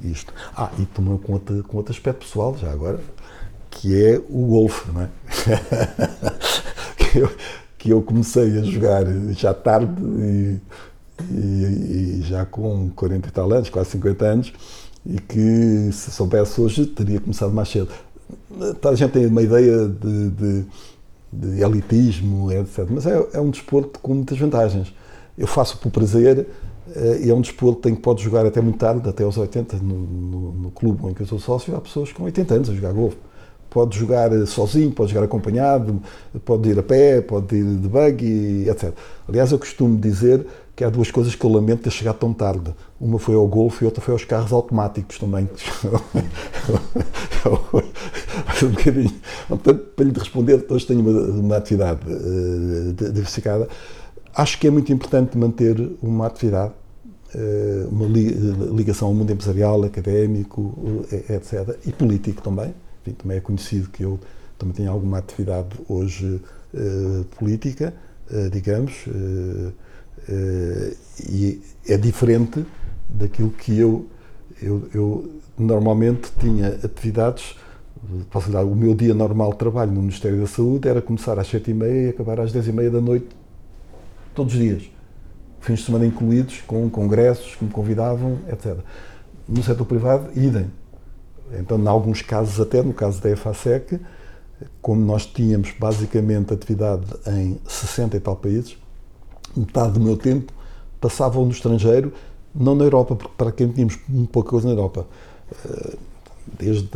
isto. 0.03 0.33
Ah, 0.57 0.71
e 0.79 0.87
com 0.87 1.33
outro, 1.33 1.63
com 1.65 1.77
outro 1.77 1.93
aspecto 1.93 2.21
pessoal, 2.27 2.57
já 2.57 2.71
agora, 2.71 3.01
que 3.71 4.03
é 4.05 4.19
o 4.29 4.47
golfe, 4.47 4.91
não 4.91 5.03
é? 5.03 5.09
que, 6.97 7.19
eu, 7.19 7.31
que 7.79 7.91
eu 7.91 8.03
comecei 8.03 8.59
a 8.59 8.63
jogar 8.63 9.05
já 9.33 9.55
tarde 9.55 10.03
e, 10.03 10.59
e- 11.31 12.19
e 12.21 12.23
já 12.23 12.45
com 12.45 12.91
40 12.91 13.29
e 13.29 13.33
tal 13.33 13.53
anos, 13.53 13.69
quase 13.71 13.91
50 13.91 14.25
anos, 14.27 14.53
e 15.07 15.19
que 15.21 15.91
se 15.93 16.11
soubesse 16.11 16.61
hoje 16.61 16.87
teria 16.87 17.21
começado 17.21 17.53
mais 17.53 17.69
cedo. 17.69 17.89
Toda 18.81 18.91
a 18.91 18.95
gente 18.97 19.13
tem 19.13 19.27
uma 19.27 19.43
ideia 19.43 19.89
de, 19.89 20.31
de- 20.31 20.65
de 21.33 21.63
elitismo, 21.63 22.51
etc. 22.53 22.87
Mas 22.91 23.07
é, 23.07 23.27
é 23.35 23.41
um 23.41 23.51
desporto 23.51 24.01
com 24.01 24.15
muitas 24.15 24.39
vantagens. 24.39 24.93
Eu 25.39 25.47
faço 25.47 25.79
por 25.79 25.91
prazer 25.91 26.47
eh, 26.95 27.21
e 27.25 27.31
é 27.31 27.35
um 27.35 27.41
desporto 27.41 27.89
em 27.89 27.95
que 27.95 28.03
pode 28.03 28.23
jogar 28.23 28.45
até 28.45 28.61
muito 28.61 28.79
tarde, 28.79 29.09
até 29.09 29.23
aos 29.23 29.39
80, 29.39 29.77
no, 29.77 29.95
no, 29.95 30.53
no 30.53 30.71
clube 30.73 31.07
em 31.09 31.15
que 31.15 31.23
eu 31.23 31.27
sou 31.27 31.39
sócio, 31.39 31.75
há 31.77 31.81
pessoas 31.81 32.13
com 32.13 32.25
80 32.25 32.55
anos 32.55 32.71
a 32.71 32.75
jogar 32.75 32.93
golfe. 32.93 33.17
Pode 33.71 33.97
jogar 33.97 34.33
eh, 34.33 34.45
sozinho, 34.47 34.91
pode 34.91 35.13
jogar 35.13 35.25
acompanhado, 35.25 36.03
pode 36.45 36.69
ir 36.69 36.79
a 36.79 36.83
pé, 36.83 37.21
pode 37.21 37.57
ir 37.57 37.65
de 37.65 37.89
buggy, 37.89 38.69
etc. 38.69 38.93
Aliás, 39.29 39.53
eu 39.53 39.59
costumo 39.59 39.97
dizer 39.97 40.45
que 40.75 40.83
há 40.85 40.91
duas 40.91 41.11
coisas 41.11 41.35
que 41.35 41.45
eu 41.45 41.51
lamento 41.51 41.83
ter 41.83 41.91
chegado 41.91 42.17
tão 42.17 42.33
tarde. 42.33 42.75
Uma 43.01 43.19
foi 43.19 43.35
ao 43.35 43.47
golfe 43.47 43.85
e 43.85 43.87
outra 43.87 44.01
foi 44.03 44.13
aos 44.13 44.25
carros 44.25 44.53
automáticos 44.53 45.19
também. 45.19 45.49
um 48.65 48.69
bocadinho. 48.71 49.13
Portanto, 49.49 49.85
para 49.97 50.05
lhe 50.05 50.13
responder, 50.19 50.65
hoje 50.69 50.87
tenho 50.87 51.01
uma, 51.01 51.21
uma 51.41 51.57
atividade 51.57 52.01
eh, 52.09 52.93
di- 52.93 53.13
diversificada. 53.13 53.69
Acho 54.35 54.59
que 54.59 54.67
é 54.67 54.71
muito 54.71 54.93
importante 54.93 55.37
manter 55.37 55.77
uma 56.03 56.27
atividade, 56.27 56.73
eh, 57.35 57.87
uma 57.91 58.07
li- 58.07 58.35
ligação 58.75 59.09
ao 59.09 59.15
mundo 59.15 59.31
empresarial, 59.33 59.83
académico, 59.85 61.05
eh, 61.13 61.35
etc. 61.37 61.77
E 61.87 61.93
político 61.93 62.43
também. 62.43 62.73
Enfim, 63.11 63.15
também 63.15 63.37
é 63.39 63.41
conhecido 63.41 63.89
que 63.91 64.03
eu 64.03 64.19
também 64.59 64.75
tenho 64.75 64.91
alguma 64.91 65.19
atividade 65.19 65.69
hoje 65.89 66.41
eh, 66.75 67.25
política, 67.39 67.95
eh, 68.31 68.49
digamos, 68.51 69.05
eh, 70.29 70.95
e 71.29 71.63
é 71.89 71.97
diferente 71.97 72.65
daquilo 73.09 73.51
que 73.51 73.79
eu, 73.79 74.07
eu, 74.63 74.89
eu 74.95 75.31
normalmente 75.59 76.31
tinha 76.39 76.69
atividades. 76.85 77.57
Posso 78.31 78.51
dar, 78.51 78.65
o 78.65 78.75
meu 78.75 78.95
dia 78.95 79.15
normal 79.15 79.53
de 79.53 79.59
trabalho 79.59 79.93
no 79.93 80.01
Ministério 80.01 80.41
da 80.41 80.47
Saúde 80.47 80.89
era 80.89 81.03
começar 81.03 81.39
às 81.39 81.49
7h30 81.49 82.07
e 82.07 82.09
acabar 82.11 82.41
às 82.41 82.53
10h30 82.53 82.91
da 82.91 83.01
noite, 83.01 83.27
todos 84.35 84.55
os 84.55 84.61
dias. 84.61 84.91
Fins 85.61 85.81
de 85.81 85.87
semana 85.87 86.07
incluídos, 86.07 86.63
com 86.67 86.89
congressos 86.89 87.57
que 87.57 87.65
me 87.65 87.71
convidavam, 87.71 88.39
etc. 88.49 88.79
No 89.49 89.63
setor 89.63 89.85
privado, 89.85 90.31
idem. 90.35 90.80
Então, 91.59 91.79
em 91.79 91.87
alguns 91.89 92.23
casos, 92.23 92.61
até 92.61 92.83
no 92.83 92.93
caso 92.93 93.21
da 93.21 93.31
EFASEC, 93.31 93.99
como 94.83 95.01
nós 95.05 95.27
tínhamos 95.27 95.73
basicamente 95.79 96.53
atividade 96.53 97.05
em 97.27 97.59
60 97.67 98.17
e 98.17 98.21
tal 98.21 98.37
países, 98.37 98.77
metade 99.57 99.93
do 99.95 100.01
meu 100.01 100.17
tempo 100.17 100.53
passavam 101.01 101.45
no 101.45 101.51
estrangeiro, 101.51 102.13
não 102.55 102.75
na 102.75 102.85
Europa, 102.85 103.17
porque 103.17 103.33
para 103.37 103.53
quem 103.53 103.69
tínhamos 103.69 103.99
pouca 104.33 104.51
coisa 104.51 104.67
na 104.69 104.73
Europa. 104.75 105.07
Eh, 105.67 105.97
Desde 106.59 106.89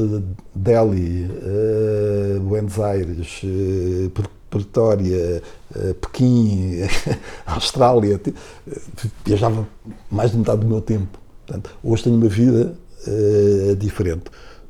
Delhi, 0.55 1.31
eh, 1.31 2.39
Buenos 2.41 2.79
Aires, 2.81 3.41
eh, 3.45 4.09
Pre- 4.13 4.29
Pretória, 4.51 5.43
Pequim, 6.01 6.79
Austrália, 7.47 8.21
viajava 9.25 9.67
mais 10.11 10.31
de 10.33 10.39
metade 10.39 10.61
do 10.63 10.67
meu 10.67 10.81
tempo. 10.81 11.19
Portanto, 11.47 11.71
hoje 11.85 12.05
tenho 12.05 12.17
uma 12.17 12.29
vida 12.29 12.75
diferente, 13.79 14.25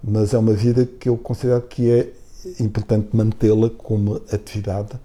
mas 0.06 0.34
é 0.34 0.38
uma 0.38 0.52
vida 0.52 0.84
que 0.84 1.08
eu 1.08 1.16
considero 1.16 1.62
que 1.62 1.90
é 1.90 2.08
importante 2.60 3.08
mantê-la 3.16 3.70
como 3.70 4.16
atividade 4.30 4.98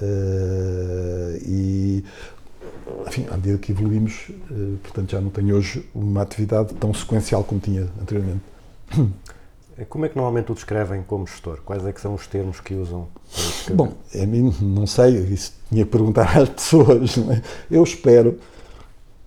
eh, 0.00 1.40
e 1.46 2.04
enfim, 3.06 3.26
à 3.30 3.36
medida 3.36 3.58
que 3.58 3.72
evoluímos, 3.72 4.30
eh, 4.30 4.76
portanto 4.82 5.10
já 5.10 5.20
não 5.20 5.30
tenho 5.30 5.56
hoje 5.56 5.88
uma 5.94 6.22
atividade 6.22 6.74
tão 6.74 6.92
sequencial 6.92 7.44
como 7.44 7.60
tinha 7.60 7.88
anteriormente. 8.00 8.42
Como 9.88 10.04
é 10.04 10.08
que 10.08 10.16
normalmente 10.16 10.52
o 10.52 10.54
descrevem 10.54 11.02
como 11.02 11.26
gestor? 11.26 11.58
Quais 11.64 11.84
é 11.84 11.92
que 11.92 12.00
são 12.00 12.14
os 12.14 12.26
termos 12.26 12.60
que 12.60 12.74
usam? 12.74 13.08
Bom, 13.74 13.94
a 14.14 14.26
mim 14.26 14.54
não 14.60 14.86
sei, 14.86 15.16
isso 15.24 15.54
tinha 15.70 15.84
que 15.84 15.90
perguntar 15.90 16.28
às 16.38 16.50
pessoas. 16.50 17.16
é? 17.18 17.42
Eu 17.70 17.82
espero 17.82 18.38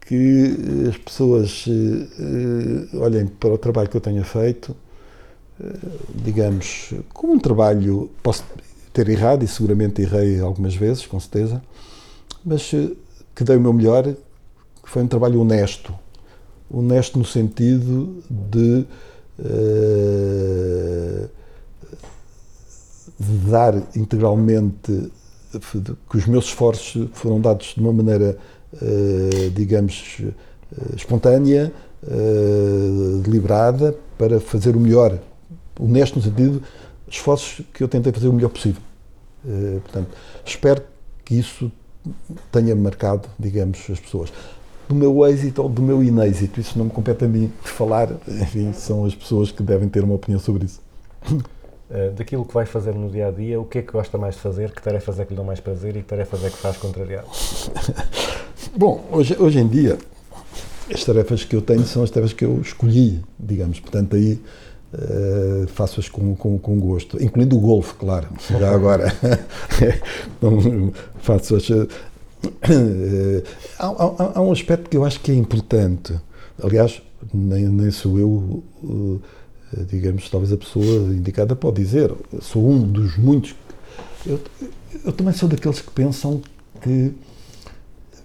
que 0.02 0.88
as 0.88 0.97
pessoas 0.97 1.65
eh, 1.68 2.97
olhem 2.97 3.26
para 3.26 3.49
o 3.49 3.57
trabalho 3.57 3.89
que 3.89 3.97
eu 3.97 4.02
tenha 4.02 4.23
feito, 4.23 4.76
digamos, 6.14 6.94
como 7.14 7.34
um 7.34 7.40
trabalho, 7.40 8.10
posso 8.22 8.44
ter 8.94 9.10
errado 9.10 9.44
e 9.44 9.48
seguramente 9.48 10.02
errei 10.02 10.40
algumas 10.40 10.76
vezes, 10.76 11.06
com 11.06 11.19
certeza, 11.19 11.61
mas 12.44 12.72
eh, 12.73 12.91
que 13.36 13.44
dei 13.44 13.57
o 13.57 13.61
meu 13.61 13.73
melhor, 13.73 14.03
que 14.03 14.90
foi 14.90 15.03
um 15.03 15.07
trabalho 15.07 15.41
honesto. 15.41 15.94
Honesto 16.69 17.18
no 17.19 17.26
sentido 17.26 18.23
de 18.30 18.86
eh, 19.44 21.27
de 23.19 23.49
dar 23.49 23.76
integralmente 23.95 25.11
que 26.10 26.18
os 26.18 26.26
meus 26.26 26.45
esforços 26.45 27.07
foram 27.14 27.40
dados 27.40 27.73
de 27.76 27.80
uma 27.80 27.94
maneira, 27.94 28.38
eh, 28.82 29.49
digamos, 29.56 30.18
eh, 30.22 30.95
espontânea, 30.95 31.72
eh, 32.06 33.22
deliberada, 33.23 33.95
para 34.18 34.40
fazer 34.41 34.76
o 34.76 34.80
melhor, 34.80 35.18
honesto 35.80 36.15
no 36.15 36.22
sentido, 36.22 36.61
esforços 37.10 37.65
que 37.73 37.84
eu 37.84 37.88
tentei 37.88 38.11
fazer 38.11 38.27
o 38.27 38.34
melhor 38.34 38.49
possível. 38.49 38.81
Eh, 39.47 39.80
portanto, 39.84 40.10
espero 40.45 40.81
que 41.23 41.35
isso 41.35 41.72
tenha 42.52 42.76
marcado, 42.76 43.27
digamos, 43.38 43.80
as 43.89 43.99
pessoas. 43.99 44.31
Do 44.88 44.93
meu 44.93 45.26
êxito 45.26 45.64
ou 45.64 45.69
do 45.69 45.81
meu 45.81 46.03
inêxito, 46.03 46.60
isso 46.60 46.77
não 46.77 46.85
me 46.85 46.91
compete 46.91 47.26
a 47.26 47.27
mim 47.27 47.52
falar, 47.64 48.10
enfim, 48.27 48.73
são 48.73 49.06
as 49.06 49.15
pessoas 49.15 49.52
que 49.52 49.64
devem 49.64 49.89
ter 49.89 50.03
uma 50.03 50.15
opinião 50.15 50.39
sobre 50.39 50.65
isso. 50.65 50.80
Eh, 51.89 52.11
daquilo 52.11 52.43
que 52.45 52.53
vai 52.53 52.65
fazer 52.65 52.93
no 52.93 53.10
dia 53.10 53.27
a 53.27 53.31
dia, 53.31 53.60
o 53.60 53.65
que 53.65 53.80
é 53.80 53.81
que 53.81 53.91
gosta 53.91 54.18
mais 54.18 54.35
de 54.35 54.41
fazer? 54.41 54.72
Que 54.72 54.81
tarefas 54.81 55.19
é 55.19 55.26
que 55.26 55.31
lhe 55.31 55.35
dão 55.35 55.45
mais 55.45 55.60
prazer 55.60 55.95
e 55.95 56.02
que 56.02 56.07
tarefas 56.07 56.43
é 56.43 56.49
que 56.49 56.57
faz 56.57 56.77
contrariado? 56.77 57.27
Bom, 58.76 59.06
hoje, 59.11 59.35
hoje 59.39 59.60
em 59.60 59.68
dia, 59.68 59.97
as 60.91 61.03
tarefas 61.03 61.43
que 61.43 61.56
eu 61.56 61.61
tenho 61.61 61.84
são 61.84 62.03
as 62.03 62.10
tarefas 62.10 62.34
que 62.34 62.43
eu 62.43 62.60
escolhi, 62.60 63.23
digamos, 63.39 63.80
portanto 63.80 64.15
aí 64.15 64.39
eh, 64.98 65.66
faço-as 65.68 66.08
com, 66.10 66.36
com, 66.36 66.58
com 66.58 66.80
gosto, 66.80 67.22
incluindo 67.24 67.58
o 67.58 67.60
golfe, 67.60 67.94
claro, 67.96 68.28
já 68.60 68.74
agora. 68.74 69.12
Então, 70.38 70.94
faço-as. 71.20 71.70
eh, 71.70 73.44
há, 73.80 73.88
há- 73.88 74.32
há 74.36 74.42
um 74.42 74.52
aspecto 74.52 74.90
que 74.90 74.98
eu 74.98 75.04
acho 75.06 75.20
que 75.20 75.32
é 75.32 75.36
importante, 75.36 76.14
aliás, 76.62 77.02
nem, 77.34 77.68
nem 77.68 77.92
sou 77.92 78.20
eu, 78.20 78.64
eh, 79.78 79.84
digamos, 79.90 80.30
talvez 80.30 80.54
a 80.54 80.58
pessoa 80.58 80.86
indicada 81.14 81.56
pode 81.56 81.82
dizer, 81.84 82.12
sou 82.42 82.70
um 82.70 82.82
dos 82.90 83.18
muitos. 83.18 83.56
Eu, 84.26 84.40
eu 85.04 85.12
também 85.12 85.34
sou 85.34 85.50
daqueles 85.50 85.82
que 85.82 85.92
pensam 85.92 86.42
que 86.82 87.14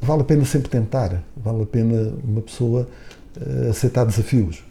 vale 0.01 0.23
a 0.23 0.25
pena 0.25 0.45
sempre 0.45 0.69
tentar, 0.69 1.23
vale 1.37 1.63
a 1.63 1.67
pena 1.67 2.13
uma 2.25 2.41
pessoa 2.43 2.87
eh, 3.41 3.69
aceitar 3.71 4.05
desafios. 4.05 4.63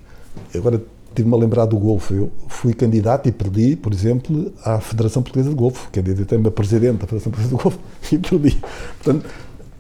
Agora 0.56 0.82
tive-me 1.20 1.36
a 1.36 1.38
lembrar 1.38 1.66
do 1.66 1.78
golfe. 1.78 2.14
Eu 2.14 2.32
fui 2.48 2.74
candidato 2.74 3.28
e 3.28 3.32
perdi, 3.32 3.76
por 3.76 3.94
exemplo, 3.94 4.54
à 4.64 4.80
Federação 4.80 5.22
Portuguesa 5.22 5.50
de 5.50 5.56
Golfe. 5.56 5.90
Candidatei-me 5.90 6.48
a 6.48 6.52
presidente 6.52 7.00
da 7.00 7.08
Federação 7.08 7.32
Portuguesa 7.32 7.58
de 7.58 7.64
Golfe 7.64 7.80
e 8.16 8.18
perdi. 8.18 8.62
Portanto, 9.04 9.30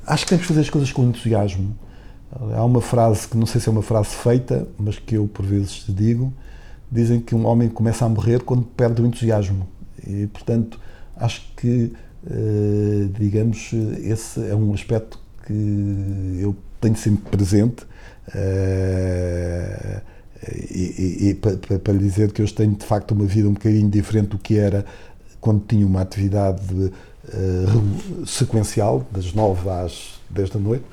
acho 0.06 0.24
que 0.26 0.30
temos 0.30 0.42
que 0.44 0.48
fazer 0.48 0.62
as 0.62 0.70
coisas 0.70 0.92
com 0.92 1.04
entusiasmo. 1.04 1.76
Há 2.54 2.64
uma 2.64 2.82
frase 2.82 3.28
que 3.28 3.38
não 3.38 3.46
sei 3.46 3.60
se 3.60 3.70
é 3.70 3.72
uma 3.72 3.82
frase 3.82 4.10
feita, 4.10 4.68
mas 4.78 5.00
que 5.00 5.16
eu 5.16 5.28
por 5.28 5.46
vezes 5.46 5.86
digo. 5.88 6.34
Dizem 6.92 7.22
que 7.22 7.36
um 7.36 7.46
homem 7.46 7.70
começa 7.70 8.06
a 8.06 8.10
morrer 8.10 8.42
quando 8.42 8.64
perde 8.64 9.02
o 9.02 9.06
entusiasmo. 9.06 9.68
E, 10.06 10.28
portanto, 10.28 10.80
acho 11.16 11.42
que, 11.56 11.94
eh, 12.30 13.08
digamos, 13.18 13.72
esse 14.04 14.44
é 14.48 14.56
um 14.56 14.74
aspecto 14.74 15.20
que 15.46 16.40
eu 16.42 16.56
tenho 16.82 16.96
sempre 16.96 17.30
presente. 17.30 17.86
Eh, 20.44 20.68
e, 20.72 20.84
e- 21.28 21.30
e 21.30 21.34
pa- 21.36 21.58
pa- 21.68 21.80
para 21.80 21.94
lhe 21.94 22.00
dizer 22.00 22.32
que 22.32 22.42
eu 22.42 22.52
tenho 22.52 22.76
de 22.76 22.86
facto 22.86 23.12
uma 23.12 23.26
vida 23.26 23.48
um 23.50 23.54
bocadinho 23.54 23.90
diferente 23.90 24.30
do 24.30 24.38
que 24.38 24.58
era 24.58 24.86
quando 25.42 25.64
tinha 25.66 25.86
uma 25.86 26.02
atividade 26.02 26.92
eh, 27.32 27.66
regu- 27.68 28.26
sequencial, 28.26 29.06
das 29.12 29.34
9 29.34 29.70
às 29.70 30.20
10 30.30 30.50
da 30.52 30.60
noite, 30.60 30.84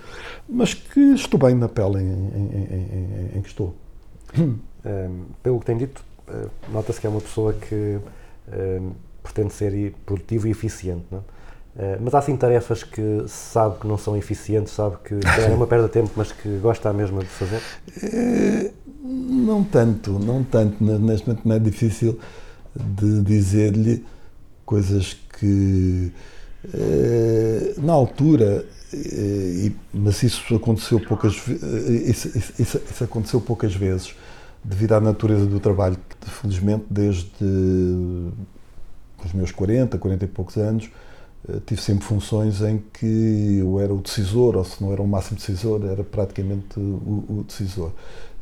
mas 0.49 0.75
que 0.75 1.01
estou 1.15 1.39
bem 1.41 1.55
na 1.55 1.69
pele 1.69 1.99
em, 1.99 2.03
em- 2.03 3.31
em- 3.35 3.39
em- 3.39 3.43
que 3.43 3.49
estou. 3.49 3.75
Pelo 5.43 5.59
que 5.59 5.67
tem 5.67 5.77
dito, 5.77 6.05
uh, 6.29 6.49
nota-se 6.73 7.01
que 7.01 7.07
é 7.09 7.11
uma 7.11 7.21
pessoa 7.21 7.53
que 7.53 7.99
pretende 9.21 9.53
ser 9.53 9.93
produtivo 10.07 10.47
e 10.47 10.51
eficiente, 10.53 11.05
não 11.11 11.19
é? 11.19 11.23
Uh, 11.79 11.99
mas 12.01 12.15
há 12.15 12.23
sim 12.23 12.37
tarefas 12.37 12.83
que 12.83 13.25
sabe 13.29 13.81
que 13.81 13.87
não 13.87 13.99
são 13.99 14.17
eficientes, 14.17 14.73
sabe 14.73 14.97
que 15.05 15.15
é 15.15 15.55
uma 15.55 15.67
perda 15.67 15.87
de 15.87 15.93
tempo, 15.93 16.11
mas 16.17 16.33
que 16.33 16.57
gosta 16.59 16.91
mesmo 16.93 17.21
de 17.21 17.27
fazer. 17.27 17.61
Eh, 18.03 18.71
Não 19.05 19.63
tanto, 19.63 20.13
não 20.19 20.43
tanto. 20.43 20.83
Ne- 20.83 20.99
Neste 20.99 21.29
momento 21.29 21.47
não 21.47 21.55
é 21.57 21.59
difícil 21.59 22.19
de 22.75 23.23
dizer-lhe 23.23 24.05
coisas 24.65 25.17
que 25.39 26.11
eh, 26.75 27.75
na 27.79 27.93
altura, 27.93 28.65
eh, 28.93 29.71
mas 29.95 30.23
isso 30.23 30.57
aconteceu 30.57 30.99
poucas 31.01 31.35
eh, 31.49 31.93
isso, 32.11 32.29
isso- 32.37 32.53
isso- 32.59 33.05
aconteceu 33.05 33.41
poucas 33.41 33.75
vezes 33.75 34.15
devido 34.65 34.93
à 34.95 35.01
natureza 35.01 35.47
do 35.47 35.61
trabalho, 35.61 35.97
que 36.21 36.31
felizmente 36.31 36.85
desde 36.91 37.27
os 39.25 39.33
meus 39.33 39.51
40, 39.51 39.99
40 39.99 40.25
e 40.25 40.29
poucos 40.29 40.57
anos, 40.57 40.85
eh, 40.85 40.89
tive 41.67 41.81
sempre 41.81 42.05
funções 42.05 42.61
em 42.61 42.83
que 42.93 43.59
eu 43.59 43.79
era 43.81 43.93
o 43.93 43.99
decisor, 43.99 44.57
ou 44.57 44.65
se 44.65 44.83
não 44.83 44.93
era 44.93 45.01
o 45.01 45.07
máximo 45.07 45.39
decisor, 45.39 45.85
era 45.85 46.03
praticamente 46.03 46.79
o, 46.79 47.25
o 47.29 47.45
decisor. 47.47 47.93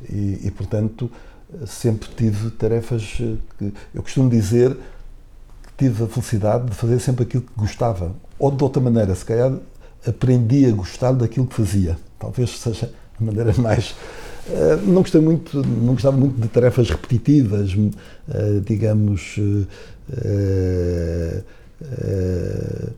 E, 0.08 0.40
e, 0.44 0.50
portanto, 0.50 1.10
eh, 1.52 1.66
sempre 1.66 2.08
tive 2.16 2.50
tarefas 2.50 3.18
eh, 3.20 3.36
que. 3.58 3.74
Eu 3.94 4.02
costumo 4.02 4.28
dizer 4.28 4.76
que 5.66 5.84
tive 5.84 6.04
a 6.04 6.06
felicidade 6.06 6.70
de 6.70 6.76
fazer 6.76 6.98
sempre 7.00 7.24
aquilo 7.24 7.42
que 7.42 7.52
gostava. 7.56 8.14
Ou 8.38 8.50
de 8.50 8.62
outra 8.62 8.82
maneira, 8.82 9.14
se 9.14 9.24
calhar 9.24 9.52
aprendi 10.06 10.66
a 10.66 10.70
gostar 10.70 11.12
daquilo 11.12 11.46
que 11.46 11.54
fazia. 11.54 11.96
Talvez 12.18 12.58
seja 12.58 12.90
a 13.20 13.24
maneira 13.24 13.52
mais. 13.58 13.94
eh, 14.48 14.78
não 14.84 15.02
gostei 15.02 15.20
muito, 15.20 15.62
não 15.62 15.94
gostava 15.94 16.16
muito 16.16 16.40
de 16.40 16.48
tarefas 16.48 16.90
repetitivas, 16.90 17.74
eh, 18.28 18.60
digamos, 18.64 19.36
eh, 20.10 21.42
eh, 21.98 22.88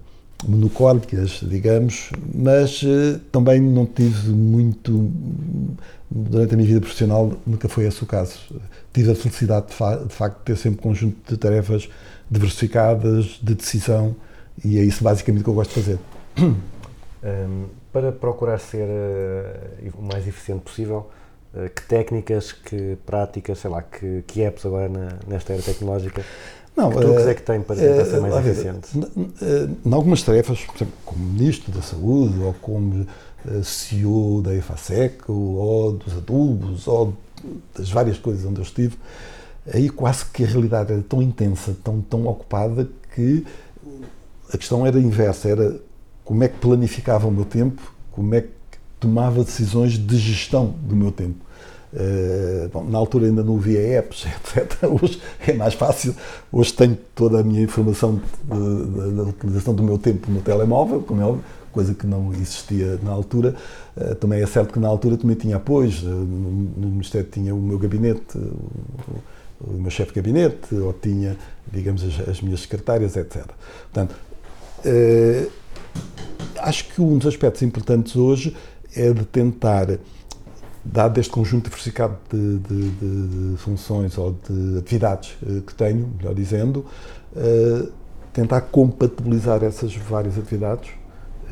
monocólicas, 0.46 1.40
digamos, 1.42 2.10
mas 2.34 2.82
eh, 2.84 3.18
também 3.32 3.60
não 3.60 3.86
tive 3.86 4.30
muito, 4.30 5.10
durante 6.10 6.54
a 6.54 6.56
minha 6.56 6.68
vida 6.68 6.80
profissional, 6.80 7.32
nunca 7.46 7.68
foi 7.68 7.86
esse 7.86 8.02
o 8.02 8.06
caso. 8.06 8.38
Tive 8.92 9.10
a 9.12 9.14
felicidade 9.14 9.68
de, 9.68 9.74
fa- 9.74 9.96
de 9.96 10.12
facto 10.14 10.38
de 10.38 10.44
ter 10.44 10.56
sempre 10.56 10.80
um 10.80 10.82
conjunto 10.82 11.16
de 11.28 11.36
tarefas 11.36 11.88
diversificadas, 12.30 13.38
de 13.42 13.54
decisão, 13.54 14.14
e 14.64 14.78
é 14.78 14.82
isso 14.84 15.02
basicamente 15.02 15.44
que 15.44 15.50
eu 15.50 15.54
gosto 15.54 15.74
de 15.74 15.82
fazer. 15.82 15.98
Um, 17.22 17.66
para 17.92 18.12
procurar 18.12 18.58
ser 18.58 18.86
uh, 18.86 19.98
o 19.98 20.02
mais 20.02 20.28
eficiente 20.28 20.60
possível, 20.62 21.10
uh, 21.54 21.68
que 21.70 21.82
técnicas, 21.82 22.52
que 22.52 22.96
práticas, 23.04 23.58
sei 23.58 23.70
lá, 23.70 23.82
que, 23.82 24.22
que 24.26 24.42
apps 24.42 24.64
agora 24.64 24.88
na- 24.88 25.18
nesta 25.26 25.52
era 25.54 25.62
tecnológica, 25.62 26.24
Não, 26.76 26.90
que 26.90 26.98
truques 27.00 27.26
eh, 27.26 27.30
é 27.30 27.34
que 27.34 27.42
tem 27.42 27.60
para 27.62 27.76
tentar 27.76 28.02
eh, 28.02 28.04
ser 28.04 28.20
mais 28.20 28.34
a 28.34 28.40
ver, 28.40 28.50
eficiente? 28.50 28.88
eh, 29.42 29.68
Em 29.84 29.92
algumas 29.94 30.22
tarefas, 30.22 30.60
por 30.60 30.76
exemplo, 30.76 30.94
como 31.04 31.24
Ministro 31.24 31.72
da 31.72 31.82
Saúde, 31.82 32.38
ou 32.40 32.52
como 32.54 33.06
eh, 33.46 33.62
CEO 33.62 34.42
da 34.42 34.54
EFASEC, 34.54 35.30
ou 35.30 35.92
dos 35.92 36.16
adubos, 36.16 36.86
ou 36.86 37.14
das 37.76 37.90
várias 37.90 38.18
coisas 38.18 38.44
onde 38.44 38.58
eu 38.60 38.62
estive, 38.64 38.96
aí 39.72 39.88
quase 39.88 40.26
que 40.26 40.44
a 40.44 40.46
realidade 40.46 40.92
era 40.92 41.02
tão 41.02 41.22
intensa, 41.22 41.76
tão, 41.82 42.00
tão 42.00 42.26
ocupada, 42.26 42.88
que 43.14 43.44
a 44.52 44.58
questão 44.58 44.86
era 44.86 44.98
inversa, 44.98 45.48
era 45.48 45.80
como 46.24 46.44
é 46.44 46.48
que 46.48 46.58
planificava 46.58 47.26
o 47.26 47.30
meu 47.30 47.44
tempo, 47.44 47.82
como 48.12 48.34
é 48.34 48.42
que 48.42 48.48
tomava 49.00 49.44
decisões 49.44 49.92
de 49.98 50.16
gestão 50.18 50.74
do 50.82 50.96
meu 50.96 51.10
tempo. 51.12 51.45
Eh, 51.94 52.68
bom, 52.72 52.84
na 52.84 52.98
altura 52.98 53.26
ainda 53.26 53.42
não 53.42 53.56
havia 53.56 53.80
apps, 53.98 54.26
etc. 54.56 54.84
Hoje 54.84 55.20
é 55.46 55.52
mais 55.52 55.74
fácil. 55.74 56.14
Hoje 56.50 56.72
tenho 56.72 56.96
toda 57.14 57.40
a 57.40 57.42
minha 57.42 57.62
informação 57.62 58.20
da 58.44 59.22
utilização 59.22 59.74
do 59.74 59.82
meu 59.82 59.98
tempo 59.98 60.30
no 60.30 60.40
telemóvel, 60.40 61.02
como 61.02 61.20
é 61.20 61.24
óbvio, 61.24 61.44
coisa 61.72 61.94
que 61.94 62.06
não 62.06 62.32
existia 62.32 62.98
na 63.02 63.10
altura. 63.10 63.54
Eh, 63.96 64.14
também 64.14 64.42
é 64.42 64.46
certo 64.46 64.72
que 64.72 64.78
na 64.78 64.88
altura 64.88 65.16
também 65.16 65.36
tinha 65.36 65.56
apoios. 65.56 66.02
Eh, 66.02 66.06
no, 66.06 66.88
Ministério 66.88 67.28
tinha 67.30 67.54
o 67.54 67.60
meu 67.60 67.78
gabinete, 67.78 68.38
o, 69.60 69.72
meu 69.72 69.90
chefe 69.90 70.12
de 70.12 70.20
gabinete, 70.20 70.74
ou 70.74 70.92
tinha, 70.92 71.36
digamos, 71.72 72.02
as, 72.02 72.28
as 72.28 72.40
minhas 72.40 72.60
secretárias, 72.60 73.16
etc. 73.16 73.44
Portanto, 73.92 74.14
acho 76.58 76.88
que 76.88 77.00
um 77.00 77.18
dos 77.18 77.26
aspectos 77.26 77.62
importantes 77.62 78.16
hoje 78.16 78.56
é 78.94 79.12
de 79.12 79.24
tentar, 79.24 79.98
dado 80.92 81.18
este 81.20 81.30
conjunto 81.32 81.64
diversificado 81.64 82.16
de, 82.32 82.58
de- 82.58 82.90
de- 82.90 83.50
de 83.52 83.56
funções 83.58 84.16
ou 84.18 84.36
de 84.48 84.78
atividades 84.78 85.36
eh, 85.42 85.60
que 85.66 85.74
tenho, 85.74 86.08
melhor 86.18 86.34
dizendo, 86.34 86.84
eh, 87.36 87.88
tentar 88.32 88.60
compatibilizar 88.62 89.62
essas 89.64 89.94
várias 89.96 90.38
atividades 90.38 90.90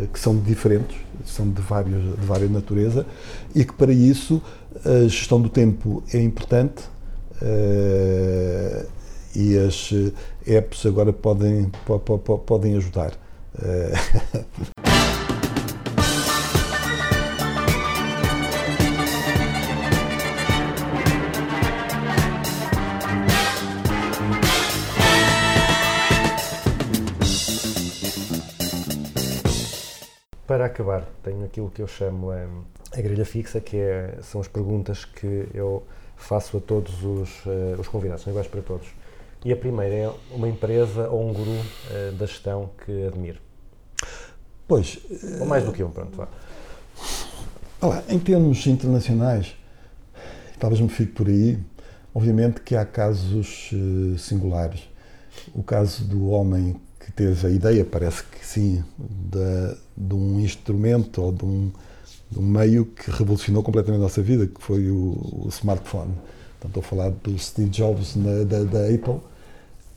eh, 0.00 0.06
que 0.12 0.18
são 0.20 0.36
diferentes, 0.38 0.96
são 1.26 1.48
de 1.50 1.60
várias, 1.62 2.02
de 2.02 2.26
várias 2.26 2.50
natureza 2.50 3.06
e 3.54 3.64
que 3.64 3.72
para 3.72 3.92
isso 3.92 4.40
a 4.84 5.08
gestão 5.08 5.40
do 5.40 5.48
tempo 5.48 6.02
é 6.12 6.20
importante 6.22 6.82
e 9.36 9.58
as 9.58 9.90
apps 10.46 10.86
agora 10.86 11.12
podem, 11.12 11.70
po- 11.84 11.98
po- 11.98 12.18
po- 12.18 12.38
podem 12.38 12.76
ajudar. 12.76 13.12
Para 30.54 30.66
acabar, 30.66 31.04
tenho 31.24 31.44
aquilo 31.44 31.68
que 31.68 31.82
eu 31.82 31.88
chamo 31.88 32.32
eh, 32.32 32.46
a 32.92 33.00
grelha 33.00 33.24
fixa, 33.24 33.60
que 33.60 33.76
é- 33.76 34.18
são 34.22 34.40
as 34.40 34.46
perguntas 34.46 35.04
que 35.04 35.48
eu 35.52 35.82
faço 36.16 36.58
a 36.58 36.60
todos 36.60 37.02
os, 37.02 37.28
eh, 37.44 37.74
os 37.76 37.88
convidados, 37.88 38.22
são 38.22 38.30
iguais 38.32 38.46
para 38.46 38.62
todos. 38.62 38.86
E 39.44 39.52
a 39.52 39.56
primeira 39.56 39.92
é 39.92 40.12
uma 40.30 40.48
empresa 40.48 41.08
ou 41.08 41.28
um 41.28 41.32
guru 41.32 41.50
eh, 41.90 42.12
da 42.12 42.24
gestão 42.24 42.70
que 42.86 43.04
admire. 43.04 43.40
Pois, 44.68 45.00
Ou 45.40 45.44
mais 45.44 45.64
do 45.64 45.72
que 45.72 45.82
um, 45.82 45.90
pronto, 45.90 46.16
vá. 46.16 46.28
Olha, 47.82 48.04
em 48.08 48.20
termos 48.20 48.64
internacionais, 48.68 49.56
talvez 50.60 50.80
me 50.80 50.88
fique 50.88 51.10
por 51.10 51.26
aí. 51.26 51.58
Obviamente 52.14 52.60
que 52.60 52.76
há 52.76 52.86
casos 52.86 53.70
singulares. 54.18 54.88
O 55.52 55.64
caso 55.64 56.04
do 56.04 56.28
homem 56.28 56.80
teve 57.14 57.46
a 57.46 57.50
ideia, 57.50 57.84
parece 57.84 58.22
que 58.24 58.44
sim, 58.44 58.82
da- 58.98 59.76
de 59.96 60.14
um 60.14 60.40
instrumento 60.40 61.22
ou 61.22 61.32
de 61.32 61.44
um, 61.44 61.70
de 62.30 62.38
um 62.38 62.42
meio 62.42 62.86
que 62.86 63.10
revolucionou 63.10 63.62
completamente 63.62 64.00
a 64.00 64.04
nossa 64.04 64.22
vida, 64.22 64.46
que 64.46 64.60
foi 64.60 64.90
o, 64.90 65.44
o 65.44 65.48
smartphone. 65.50 66.12
Estou 66.64 66.80
a 66.80 66.84
falar 66.84 67.10
do 67.10 67.38
Steve 67.38 67.68
Jobs 67.70 68.16
na- 68.16 68.44
da, 68.44 68.64
da 68.64 68.86
Apple, 68.88 69.20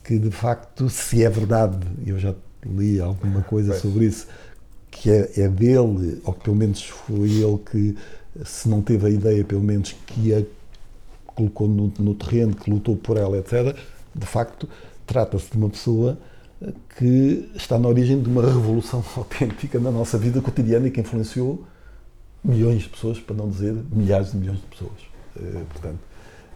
que 0.03 0.19
de 0.19 0.31
facto, 0.31 0.89
se 0.89 1.23
é 1.23 1.30
verdade, 1.30 1.77
eu 2.06 2.19
já 2.19 2.35
li 2.65 2.99
alguma 2.99 3.41
coisa 3.41 3.77
sobre 3.80 4.06
isso, 4.06 4.27
que 4.91 5.10
é, 5.10 5.31
é 5.38 5.48
dele, 5.49 6.22
ou 6.23 6.34
que 6.34 6.41
pelo 6.44 6.56
menos 6.56 6.84
foi 6.84 7.30
ele 7.31 7.57
que, 7.72 7.95
se 8.45 8.68
não 8.69 8.81
teve 8.81 9.07
a 9.07 9.10
ideia, 9.10 9.44
pelo 9.44 9.64
menos 9.64 9.95
que 10.06 10.34
a 10.34 10.44
colocou 11.26 11.68
no, 11.68 11.94
no 11.99 12.15
terreno, 12.15 12.56
que 12.56 12.69
lutou 12.69 12.95
por 12.95 13.15
ela, 13.18 13.38
etc., 13.38 13.76
de 14.14 14.26
facto, 14.26 14.68
trata-se 15.06 15.52
de 15.52 15.57
uma 15.57 15.69
pessoa 15.69 16.18
que 16.98 17.50
está 17.56 17.78
na 17.78 17.88
origem 17.88 18.22
de 18.22 18.30
uma 18.30 18.42
revolução 18.42 19.04
autêntica 19.16 19.80
na 19.80 19.92
nossa 19.92 20.18
vida 20.18 20.42
cotidiana 20.42 20.88
e 20.88 20.92
que 20.92 21.02
influenciou 21.02 21.66
milhões 22.44 22.84
de 22.84 22.90
pessoas, 22.90 23.20
para 23.20 23.36
não 23.36 23.50
dizer 23.50 23.76
milhares 23.92 24.32
de 24.32 24.38
milhões 24.38 24.60
de 24.60 24.66
pessoas. 24.66 25.00
Eh, 25.36 25.64
portanto, 25.70 26.00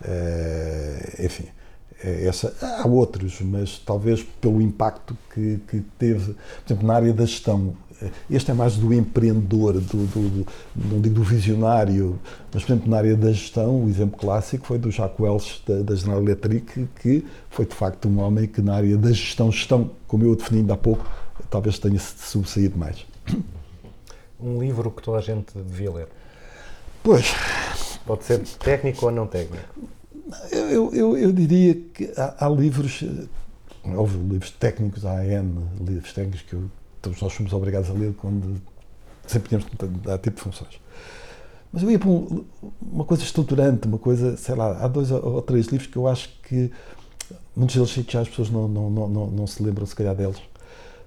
eh, 0.03 1.25
enfim, 1.25 1.45
é 2.03 2.25
essa, 2.25 2.55
há 2.61 2.87
outros, 2.87 3.41
mas 3.41 3.77
talvez 3.79 4.23
pelo 4.23 4.61
impacto 4.61 5.15
que, 5.33 5.59
que 5.67 5.81
teve, 5.99 6.33
por 6.33 6.73
exemplo, 6.73 6.87
na 6.87 6.95
área 6.95 7.13
da 7.13 7.25
gestão. 7.25 7.75
Eh, 8.01 8.09
Este 8.29 8.51
é 8.51 8.53
mais 8.53 8.75
do 8.77 8.93
empreendedor, 8.93 9.73
do, 9.73 10.05
do- 10.07 10.29
do- 10.29 10.47
não 10.75 10.99
digo 11.01 11.15
do 11.15 11.23
visionário, 11.23 12.19
mas, 12.53 12.63
por 12.63 12.71
exemplo, 12.71 12.89
na 12.89 12.97
área 12.97 13.15
da 13.15 13.31
gestão, 13.31 13.83
o 13.85 13.89
exemplo 13.89 14.17
clássico 14.19 14.65
foi 14.65 14.77
do 14.79 14.89
Jacques 14.91 15.19
Welch, 15.19 15.61
da, 15.67 15.81
da 15.81 15.95
General 15.95 16.21
Electric, 16.21 16.87
que 17.01 17.25
foi 17.49 17.65
de 17.65 17.75
facto 17.75 18.07
um 18.07 18.19
homem 18.19 18.47
que, 18.47 18.61
na 18.61 18.75
área 18.75 18.97
da 18.97 19.09
gestão, 19.11 19.51
gestão, 19.51 19.91
como 20.07 20.23
eu 20.23 20.35
defini 20.35 20.59
ainda 20.61 20.73
há 20.73 20.77
pouco, 20.77 21.05
talvez 21.49 21.77
tenha 21.79 21.99
se 21.99 22.13
sobressaído 22.29 22.77
mais. 22.77 23.05
Um 24.43 24.59
livro 24.59 24.89
que 24.89 25.03
toda 25.03 25.19
a 25.19 25.21
gente 25.21 25.53
devia 25.55 25.91
ler. 25.91 26.07
Pois, 27.03 27.31
Pode 28.07 28.23
ser 28.23 28.39
técnico 28.39 29.05
ou 29.05 29.11
não 29.11 29.27
técnico. 29.27 29.63
Eu, 30.51 30.91
eu, 30.95 31.15
eu 31.17 31.31
diria 31.31 31.75
que 31.75 32.11
há, 32.17 32.45
há 32.45 32.49
livros, 32.49 33.03
eh, 33.03 33.89
óbvio, 33.95 34.19
livros 34.27 34.49
técnicos, 34.49 35.05
há 35.05 35.23
N 35.23 35.63
livros 35.79 36.11
técnicos 36.13 36.41
que 36.41 36.53
eu- 36.53 36.71
todos 37.01 37.21
nós 37.21 37.33
somos 37.33 37.51
obrigados 37.53 37.89
a 37.89 37.93
ler 37.93 38.13
quando 38.13 38.61
que 39.27 39.57
dar 40.03 40.17
tipo 40.17 40.35
de 40.37 40.41
funções. 40.41 40.79
Mas 41.71 41.83
eu 41.83 41.91
ia 41.91 41.97
para 41.99 42.09
um- 42.09 42.43
uma 42.81 43.05
coisa 43.05 43.23
estruturante, 43.23 43.87
uma 43.87 43.97
coisa, 43.97 44.35
sei 44.35 44.55
lá, 44.55 44.83
há 44.83 44.87
dois 44.87 45.09
ou 45.09 45.41
três 45.41 45.67
livros 45.67 45.87
que 45.89 45.97
eu 45.97 46.07
acho 46.07 46.29
que 46.43 46.69
muitos 47.55 47.75
deles 47.75 48.11
já 48.11 48.21
as 48.21 48.27
pessoas 48.29 48.49
não, 48.49 48.67
não, 48.67 48.89
não, 48.89 49.07
não, 49.07 49.27
não 49.27 49.47
se 49.47 49.63
lembram, 49.63 49.85
se 49.85 49.95
calhar, 49.95 50.15
deles. 50.15 50.37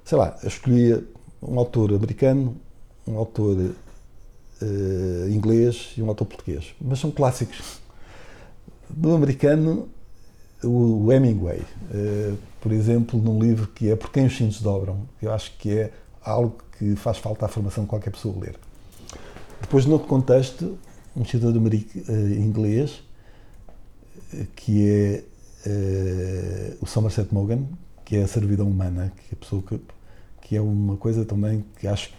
Sei 0.05 0.17
lá, 0.17 0.39
eu 0.43 0.49
escolhia 0.49 1.05
um 1.43 1.59
autor 1.59 1.93
americano, 1.93 2.57
um 3.07 3.19
autor 3.19 3.75
eh, 4.63 5.29
inglês 5.31 5.93
e 5.97 6.03
um 6.03 6.09
autor 6.09 6.27
português, 6.27 6.75
mas 6.81 6.99
são 6.99 7.11
clássicos 7.11 7.81
do 8.89 9.15
americano, 9.15 9.89
o 10.63 11.13
Hemingway, 11.13 11.63
eh, 11.93 12.33
por 12.65 12.73
exemplo, 12.73 13.21
num 13.21 13.39
livro 13.39 13.67
que 13.67 13.91
é 13.91 13.95
Por 13.95 14.11
quem 14.11 14.25
os 14.25 14.35
cintos 14.35 14.63
dobram, 14.63 15.07
eu 15.21 15.31
acho 15.31 15.53
que 15.59 15.71
é 15.71 15.93
algo 16.23 16.57
que 16.79 16.97
faz 16.97 17.19
falta 17.19 17.45
à 17.45 17.49
formação 17.49 17.85
de 17.85 17.91
qualquer 17.91 18.09
pessoa 18.11 18.35
ler. 18.41 18.57
Depois, 19.61 19.85
noutro 19.85 20.09
contexto, 20.09 20.79
um 21.15 21.23
ameri- 21.59 21.87
eh, 22.09 22.39
inglês, 22.39 23.03
eh, 24.33 24.47
que 24.57 24.89
é 24.89 25.25
eh, 25.67 26.77
o 26.81 26.87
Somerset 26.87 27.35
Maugham, 27.35 27.69
que 28.03 28.17
é 28.17 28.23
a 28.23 28.27
servidão 28.27 28.67
humana, 28.67 29.13
que 29.15 29.35
é 29.35 29.37
pessoa 29.37 29.61
que, 29.61 29.79
que 30.41 30.57
é 30.57 30.61
uma 30.63 30.97
coisa 30.97 31.23
também 31.27 31.63
que 31.79 31.87
acho 31.87 32.09
que 32.09 32.17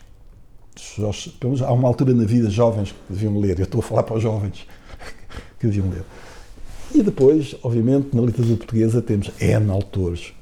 há 1.65 1.71
uma 1.73 1.87
altura 1.87 2.13
na 2.13 2.23
vida 2.23 2.51
jovens 2.51 2.91
que 2.91 2.99
deviam 3.13 3.35
ler. 3.39 3.57
Eu 3.57 3.63
estou 3.63 3.79
a 3.79 3.83
falar 3.83 4.03
para 4.03 4.15
os 4.15 4.21
jovens 4.21 4.67
que 5.59 5.65
deviam 5.65 5.89
ler. 5.89 6.03
E 6.93 7.01
depois, 7.01 7.55
obviamente, 7.63 8.15
na 8.15 8.21
literatura 8.21 8.57
portuguesa 8.57 9.01
temos 9.01 9.31
N 9.39 9.69
autores. 9.71 10.33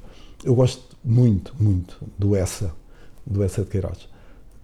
Eu 0.43 0.55
gosto 0.55 0.95
muito, 1.03 1.53
muito 1.59 1.97
do 2.17 2.35
Essa, 2.35 2.73
do 3.25 3.43
Essa 3.43 3.63
de 3.63 3.69
Queiroz. 3.69 4.07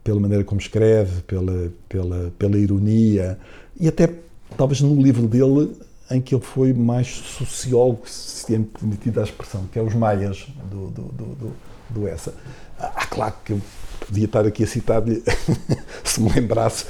Pela 0.03 0.19
maneira 0.19 0.43
como 0.43 0.59
escreve, 0.59 1.21
pela, 1.23 1.71
pela, 1.87 2.31
pela 2.37 2.57
ironia 2.57 3.37
e 3.79 3.87
até 3.87 4.09
talvez 4.57 4.81
num 4.81 5.01
livro 5.01 5.27
dele 5.27 5.75
em 6.11 6.19
que 6.19 6.33
ele 6.33 6.43
foi 6.43 6.73
mais 6.73 7.07
sociólogo, 7.07 8.07
se 8.07 8.55
é 8.55 8.59
permitida 8.59 9.21
a 9.21 9.23
expressão, 9.23 9.65
que 9.71 9.77
é 9.77 9.81
Os 9.81 9.93
Maias, 9.93 10.47
do, 10.69 10.87
do, 10.87 11.01
do, 11.03 11.25
do, 11.35 11.51
do 11.89 12.07
Essa. 12.07 12.33
Ah, 12.79 13.05
claro 13.05 13.35
que 13.45 13.53
eu 13.53 13.61
podia 14.07 14.25
estar 14.25 14.45
aqui 14.45 14.63
a 14.63 14.67
citar-lhe, 14.67 15.23
se 16.03 16.19
me 16.19 16.31
lembrasse, 16.31 16.85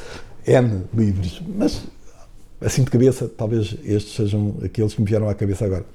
N 0.47 0.83
livros, 0.93 1.41
mas 1.47 1.83
assim 2.61 2.83
de 2.83 2.91
cabeça, 2.91 3.27
talvez 3.27 3.75
estes 3.83 4.15
sejam 4.15 4.55
aqueles 4.63 4.93
que 4.93 5.01
me 5.01 5.07
vieram 5.07 5.29
à 5.29 5.35
cabeça 5.35 5.65
agora. 5.65 5.85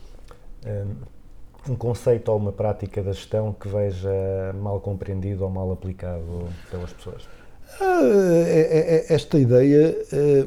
Um, 0.66 1.72
um 1.72 1.76
conceito 1.76 2.28
ou 2.30 2.38
uma 2.38 2.52
prática 2.52 3.02
da 3.02 3.12
gestão 3.12 3.52
que 3.52 3.68
veja 3.68 4.10
mal 4.60 4.80
compreendido 4.80 5.44
ou 5.44 5.50
mal 5.50 5.70
aplicado 5.72 6.48
pelas 6.70 6.92
pessoas. 6.92 7.22
Ah, 7.80 8.00
é- 8.02 8.60
é- 8.60 8.96
é- 8.96 9.14
esta 9.14 9.38
ideia 9.38 9.96
eh, 10.12 10.46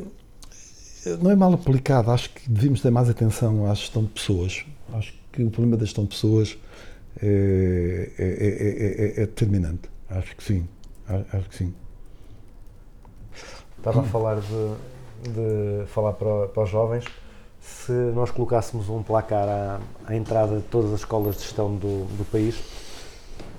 não 1.21 1.31
é 1.31 1.35
mal 1.35 1.53
aplicada. 1.53 2.11
Acho 2.11 2.29
que 2.29 2.49
devíamos 2.49 2.81
ter 2.81 2.91
mais 2.91 3.09
atenção 3.09 3.69
à 3.69 3.73
gestão 3.73 4.03
de 4.03 4.09
pessoas. 4.09 4.65
Acho 4.93 5.13
que 5.31 5.43
o 5.43 5.49
problema 5.49 5.77
da 5.77 5.85
gestão 5.85 6.03
de 6.03 6.11
pessoas 6.11 6.57
é, 7.21 8.11
é- 8.17 8.23
é- 8.23 9.19
é- 9.19 9.23
é 9.23 9.25
determinante. 9.25 9.89
Acho 10.09 10.35
que 10.35 10.43
sim. 10.43 10.67
Acho 11.07 11.49
que 11.49 11.55
sim. 11.55 11.73
Estava 13.77 14.01
a 14.01 14.03
falar 14.03 14.39
de, 14.39 14.73
de 15.23 15.85
falar 15.87 16.13
para, 16.13 16.47
para 16.47 16.63
os 16.63 16.69
jovens. 16.69 17.05
Se 17.61 17.91
nós 17.91 18.31
colocássemos 18.31 18.89
um 18.89 19.03
placar 19.03 19.47
à, 19.47 19.79
à 20.05 20.15
entrada 20.15 20.57
de 20.57 20.63
todas 20.63 20.93
as 20.93 20.99
escolas 20.99 21.35
de 21.37 21.43
gestão 21.43 21.75
do, 21.75 22.05
do 22.17 22.25
país, 22.31 22.55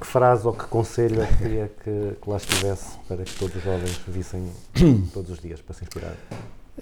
que 0.01 0.07
frase 0.07 0.47
ou 0.47 0.53
que 0.53 0.65
conselho 0.67 1.23
é 1.23 1.27
que 1.27 1.37
queria 1.37 1.71
que, 1.83 2.17
que 2.21 2.31
lá 2.31 2.37
estivesse 2.37 2.97
para 3.07 3.25
que 3.25 3.35
todos 3.37 3.57
os 3.57 3.63
jovens 3.63 4.01
vissem 4.07 4.47
todos 5.13 5.31
os 5.31 5.39
dias 5.41 5.61
para 5.61 5.75
se 5.75 5.85
inspirar? 5.85 6.15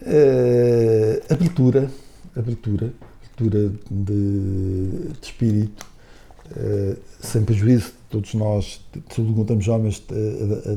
Eh, 0.05 1.23
abertura, 1.31 1.91
abertura, 2.37 2.93
abertura 3.23 3.73
de, 3.91 5.11
de 5.11 5.27
espírito, 5.27 5.87
eh, 6.55 6.97
sem 7.21 7.43
prejuízo, 7.45 7.93
todos 8.11 8.35
nós, 8.35 8.81
sobretudo 9.11 9.47
quando 9.47 9.63
jovens, 9.63 10.03
eh, 10.11 10.73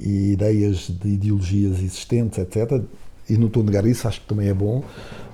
adotamos 0.00 0.32
ideias 0.32 0.88
de 0.88 1.08
ideologias 1.08 1.78
existentes, 1.78 2.38
etc. 2.38 2.82
E 3.28 3.36
não 3.36 3.46
estou 3.46 3.62
a 3.62 3.66
negar 3.66 3.86
isso, 3.86 4.06
acho 4.08 4.20
que 4.20 4.26
também 4.26 4.48
é 4.48 4.54
bom, 4.54 4.82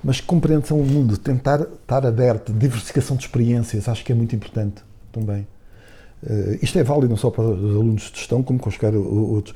mas 0.05 0.21
compreensão 0.21 0.79
do 0.83 0.85
mundo, 0.85 1.17
tentar 1.17 1.61
estar 1.63 2.05
aberto, 2.07 2.53
diversificação 2.53 3.17
de 3.17 3.25
experiências, 3.25 3.89
acho 3.89 4.05
que 4.05 4.13
é 4.13 4.15
muito 4.15 4.37
importante 4.37 4.83
também. 5.11 5.47
Eh, 6.27 6.59
isto 6.63 6.79
é 6.79 6.85
válido 6.85 7.09
não 7.09 7.17
só 7.17 7.31
para 7.31 7.45
os 7.45 7.75
alunos 7.77 8.11
de 8.13 8.19
gestão, 8.19 8.43
como 8.43 8.59
quaisquer 8.59 8.95
o- 8.95 9.31
outros. 9.33 9.55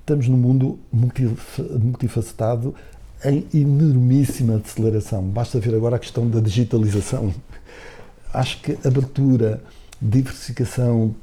Estamos 0.00 0.26
num 0.28 0.36
mundo 0.36 0.78
multif- 0.92 1.58
multifacetado 1.80 2.74
em 3.24 3.46
enormíssima 3.54 4.56
aceleração. 4.56 5.22
Basta 5.22 5.60
ver 5.60 5.74
agora 5.74 5.96
a 5.96 5.98
questão 5.98 6.28
da 6.28 6.40
digitalização. 6.40 7.32
Acho 8.34 8.60
que 8.60 8.76
abertura, 8.86 9.62
diversificação, 10.00 11.14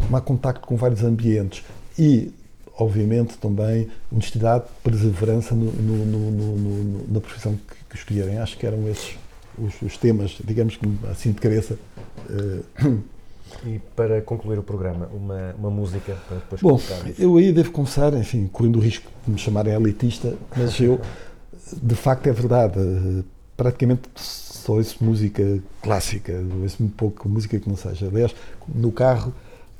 tomar 0.00 0.22
contacto 0.22 0.66
com 0.66 0.76
vários 0.76 1.02
ambientes 1.02 1.62
e, 1.98 2.32
obviamente, 2.78 3.36
também 3.38 3.88
honestidade, 4.12 4.64
perseverança 4.82 5.54
no- 5.54 5.72
no- 5.72 6.06
no- 6.06 7.12
na 7.12 7.20
profissão 7.20 7.54
que, 7.54 7.74
que 7.90 7.96
escolherem. 7.96 8.38
Acho 8.38 8.56
que 8.56 8.66
eram 8.66 8.88
esses 8.88 9.16
os, 9.58 9.82
os 9.82 9.96
temas, 9.96 10.38
digamos 10.44 10.76
que 10.76 10.86
assim 11.10 11.32
de 11.32 11.40
cabeça. 11.40 11.76
eh, 12.30 12.60
E 13.66 13.80
para 13.96 14.20
concluir 14.22 14.58
o 14.58 14.62
programa, 14.62 15.08
uma, 15.12 15.54
uma 15.58 15.70
música 15.70 16.14
para 16.28 16.36
depois 16.36 16.60
Bom, 16.60 16.78
eu 17.18 17.36
aí 17.38 17.50
devo 17.50 17.72
confessar, 17.72 18.12
enfim, 18.14 18.46
correndo 18.52 18.76
o 18.76 18.80
risco 18.80 19.10
de 19.26 19.32
me 19.32 19.38
chamarem 19.38 19.74
elitista, 19.74 20.36
mas 20.56 20.78
eu, 20.78 21.00
de 21.82 21.94
facto, 21.94 22.26
é 22.28 22.32
verdade. 22.32 22.78
Praticamente 23.56 24.02
só 24.14 24.74
ouço 24.74 25.02
música 25.02 25.58
clássica, 25.82 26.32
ouço 26.62 26.76
muito 26.80 26.94
pouco 26.94 27.28
música 27.28 27.58
que 27.58 27.68
não 27.68 27.76
seja. 27.76 28.06
Aliás, 28.06 28.34
no 28.72 28.92
carro, 28.92 29.32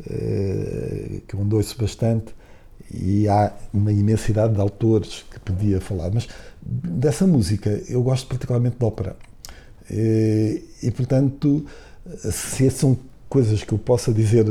que 0.04 1.34
eu 1.34 1.40
ando 1.40 1.56
ouço 1.56 1.76
bastante, 1.78 2.34
e 2.92 3.28
há 3.28 3.52
uma 3.72 3.92
imensidade 3.92 4.54
de 4.54 4.60
autores 4.60 5.24
que 5.30 5.38
podia 5.40 5.80
falar, 5.80 6.10
mas 6.12 6.26
dessa 6.62 7.26
música 7.26 7.70
eu 7.88 8.02
gosto 8.02 8.26
particularmente 8.28 8.76
de 8.78 8.84
ópera. 8.84 9.16
E, 9.90 10.64
e, 10.82 10.90
portanto, 10.90 11.64
se 12.30 12.70
são 12.70 12.96
coisas 13.28 13.62
que 13.62 13.72
eu 13.72 13.78
possa 13.78 14.12
dizer 14.12 14.46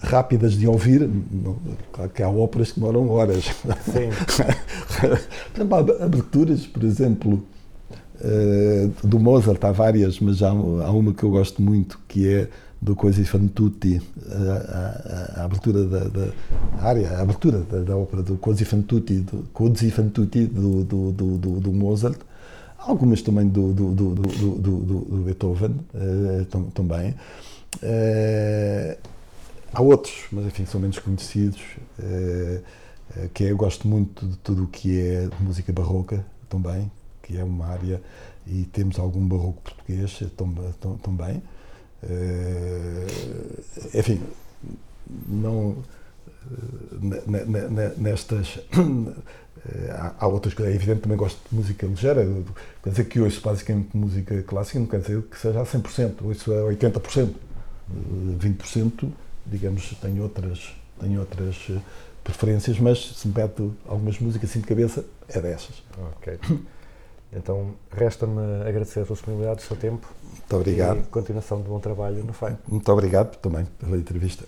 rápidas 0.00 0.54
de 0.54 0.66
ouvir, 0.66 1.08
não, 1.30 1.56
claro 1.92 2.10
que 2.10 2.22
há 2.22 2.28
óperas 2.28 2.72
que 2.72 2.80
demoram 2.80 3.08
horas. 3.10 3.44
Sim. 3.84 4.08
há 5.70 6.04
aberturas, 6.04 6.66
por 6.66 6.82
exemplo, 6.82 7.44
eh, 8.20 8.88
do 9.04 9.18
Mozart, 9.18 9.62
há 9.64 9.72
várias, 9.72 10.18
mas 10.20 10.42
há, 10.42 10.48
há 10.48 10.90
uma 10.90 11.12
que 11.12 11.24
eu 11.24 11.30
gosto 11.30 11.60
muito, 11.60 11.98
que 12.08 12.28
é 12.28 12.48
do 12.82 12.96
Coisi 12.96 13.24
fan 13.24 13.46
tutti, 13.48 14.00
a, 14.30 15.38
a, 15.38 15.40
a 15.42 15.44
abertura 15.44 15.84
da, 15.84 16.00
da 16.00 16.32
área, 16.80 17.10
a 17.16 17.22
abertura 17.22 17.60
da, 17.60 17.78
da 17.80 17.96
ópera 17.96 18.22
do 18.22 18.36
Coisi 18.38 18.64
fan 18.64 18.82
tutti, 18.82 19.20
do, 19.20 19.44
Cosi 19.52 19.90
fan 19.90 20.08
tutti 20.10 20.46
do, 20.46 20.84
do, 20.84 21.12
do, 21.12 21.38
do, 21.38 21.72
Mozart, 21.72 22.18
algumas 22.78 23.22
também 23.22 23.48
do, 23.48 23.72
do, 23.72 23.92
do, 23.94 24.14
do, 24.14 24.56
do, 24.58 25.22
Beethoven 25.24 25.76
eh, 25.94 26.44
tam- 26.50 26.70
também. 26.70 27.14
Eh, 27.82 28.98
há 29.72 29.82
outros, 29.82 30.26
mas 30.32 30.46
enfim, 30.46 30.66
são 30.66 30.80
menos 30.80 30.98
conhecidos, 30.98 31.60
eh, 32.00 32.60
eh, 33.16 33.28
que 33.32 33.44
é, 33.44 33.52
eu 33.52 33.56
gosto 33.56 33.86
muito 33.88 34.26
de 34.26 34.36
tudo 34.38 34.64
o 34.64 34.66
que 34.66 34.98
é 35.00 35.28
música 35.40 35.72
barroca 35.72 36.24
também, 36.48 36.90
que 37.22 37.36
é 37.38 37.44
uma 37.44 37.66
área, 37.66 38.00
e 38.46 38.64
temos 38.64 38.98
algum 38.98 39.26
barroco 39.26 39.62
português 39.62 40.18
eh, 40.22 40.26
tam- 40.36 40.54
tam- 40.80 40.96
também. 40.98 41.42
Eh, 42.02 43.06
enfim, 43.94 44.20
não 45.28 45.76
eh, 46.28 47.22
ne- 47.26 47.44
ne- 47.44 47.68
ne- 47.68 47.92
nestas 47.96 48.58
eh, 48.74 50.14
há, 50.18 50.26
outras 50.26 50.54
coisas, 50.54 50.72
é 50.72 50.76
evidente 50.76 51.00
também 51.02 51.16
gosto 51.16 51.38
de 51.48 51.54
música 51.56 51.86
ligeira, 51.86 52.26
quer 52.82 52.90
dizer 52.90 53.04
que 53.04 53.20
ouço 53.20 53.40
basicamente 53.40 53.96
música 53.96 54.42
clássica, 54.42 54.78
não 54.80 54.86
quer 54.86 55.00
dizer 55.00 55.22
que 55.22 55.38
seja 55.38 55.60
a 55.60 55.64
100%, 55.64 56.14
ouço 56.22 56.52
a 56.52 56.56
80%, 56.72 57.28
Eh, 57.90 58.36
20% 58.38 59.12
digamos 59.46 59.94
tenho 60.00 60.22
outras, 60.22 60.74
tenho 61.00 61.20
outras 61.20 61.56
preferências, 62.24 62.78
mas 62.78 62.98
se 63.16 63.26
me 63.28 63.34
pede 63.34 63.70
algumas 63.86 64.18
músicas 64.20 64.48
assim 64.50 64.60
de 64.60 64.66
cabeça, 64.66 65.04
é 65.28 65.40
dessas. 65.40 65.82
Ok. 66.16 66.38
Então, 67.34 67.74
resta-me 67.90 68.40
agradecer 68.68 69.00
a 69.00 69.06
sua 69.06 69.14
disponibilidade, 69.16 69.60
o 69.60 69.66
seu 69.66 69.76
tempo 69.76 70.06
Muito 70.22 70.56
obrigado. 70.56 70.98
e 70.98 71.02
continuação 71.04 71.62
de 71.62 71.68
bom 71.68 71.80
trabalho 71.80 72.22
no 72.22 72.32
FAI. 72.32 72.58
Muito 72.68 72.92
obrigado 72.92 73.36
também 73.38 73.64
pela 73.78 73.96
entrevista. 73.96 74.44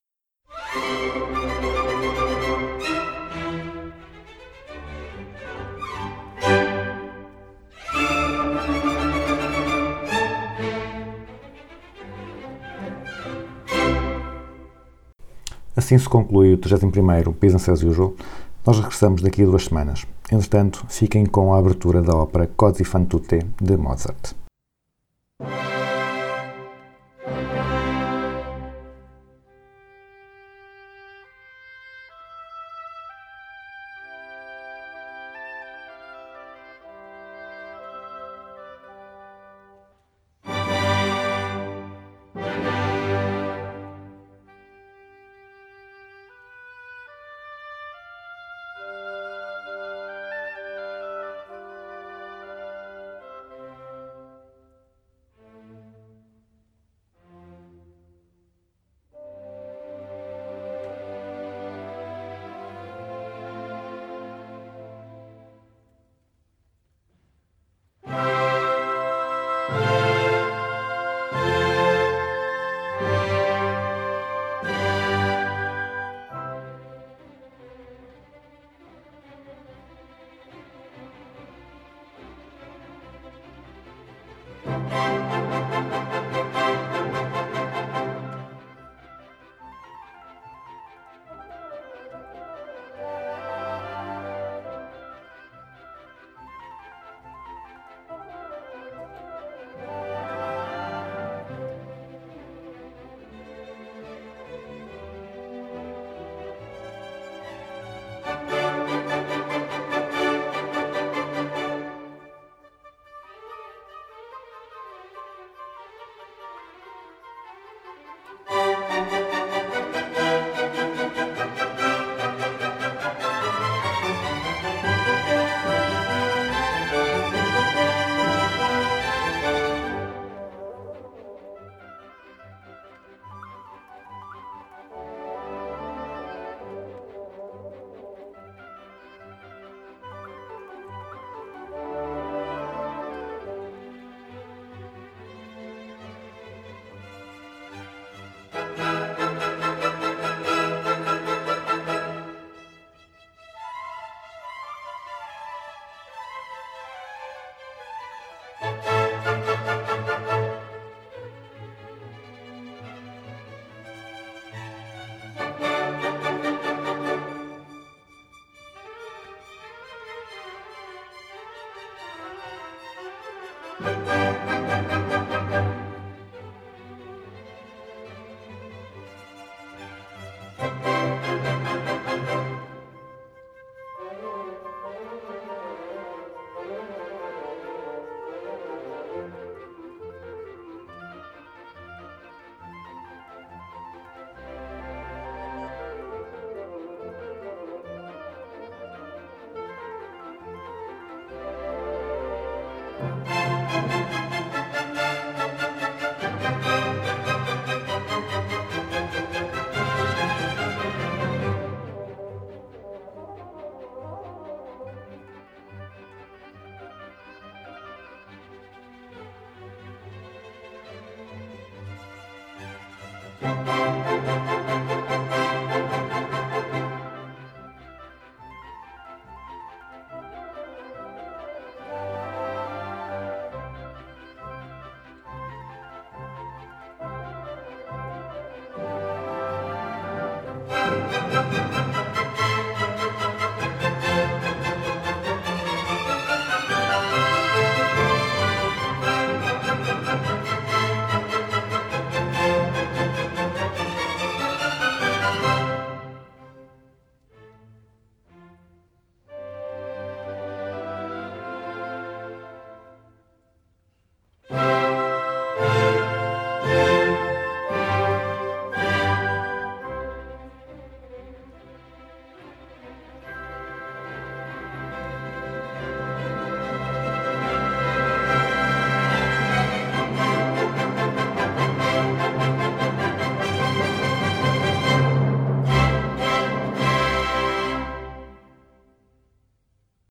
Assim 15.76 15.98
se 15.98 16.08
conclui 16.08 16.54
o 16.54 16.58
31º 16.58 17.34
Business 17.34 17.68
as 17.68 17.82
Usual. 17.82 18.14
Nós 18.66 18.78
regressamos 18.78 19.20
daqui 19.20 19.42
a 19.42 19.46
duas 19.46 19.66
semanas. 19.66 20.06
Entretanto, 20.32 20.86
fiquem 20.88 21.26
com 21.26 21.52
a 21.52 21.58
abertura 21.58 22.00
da 22.00 22.16
ópera 22.16 22.46
Così 22.56 22.82
fan 22.82 23.04
tutte 23.04 23.40
de 23.60 23.76
Mozart. 23.76 24.34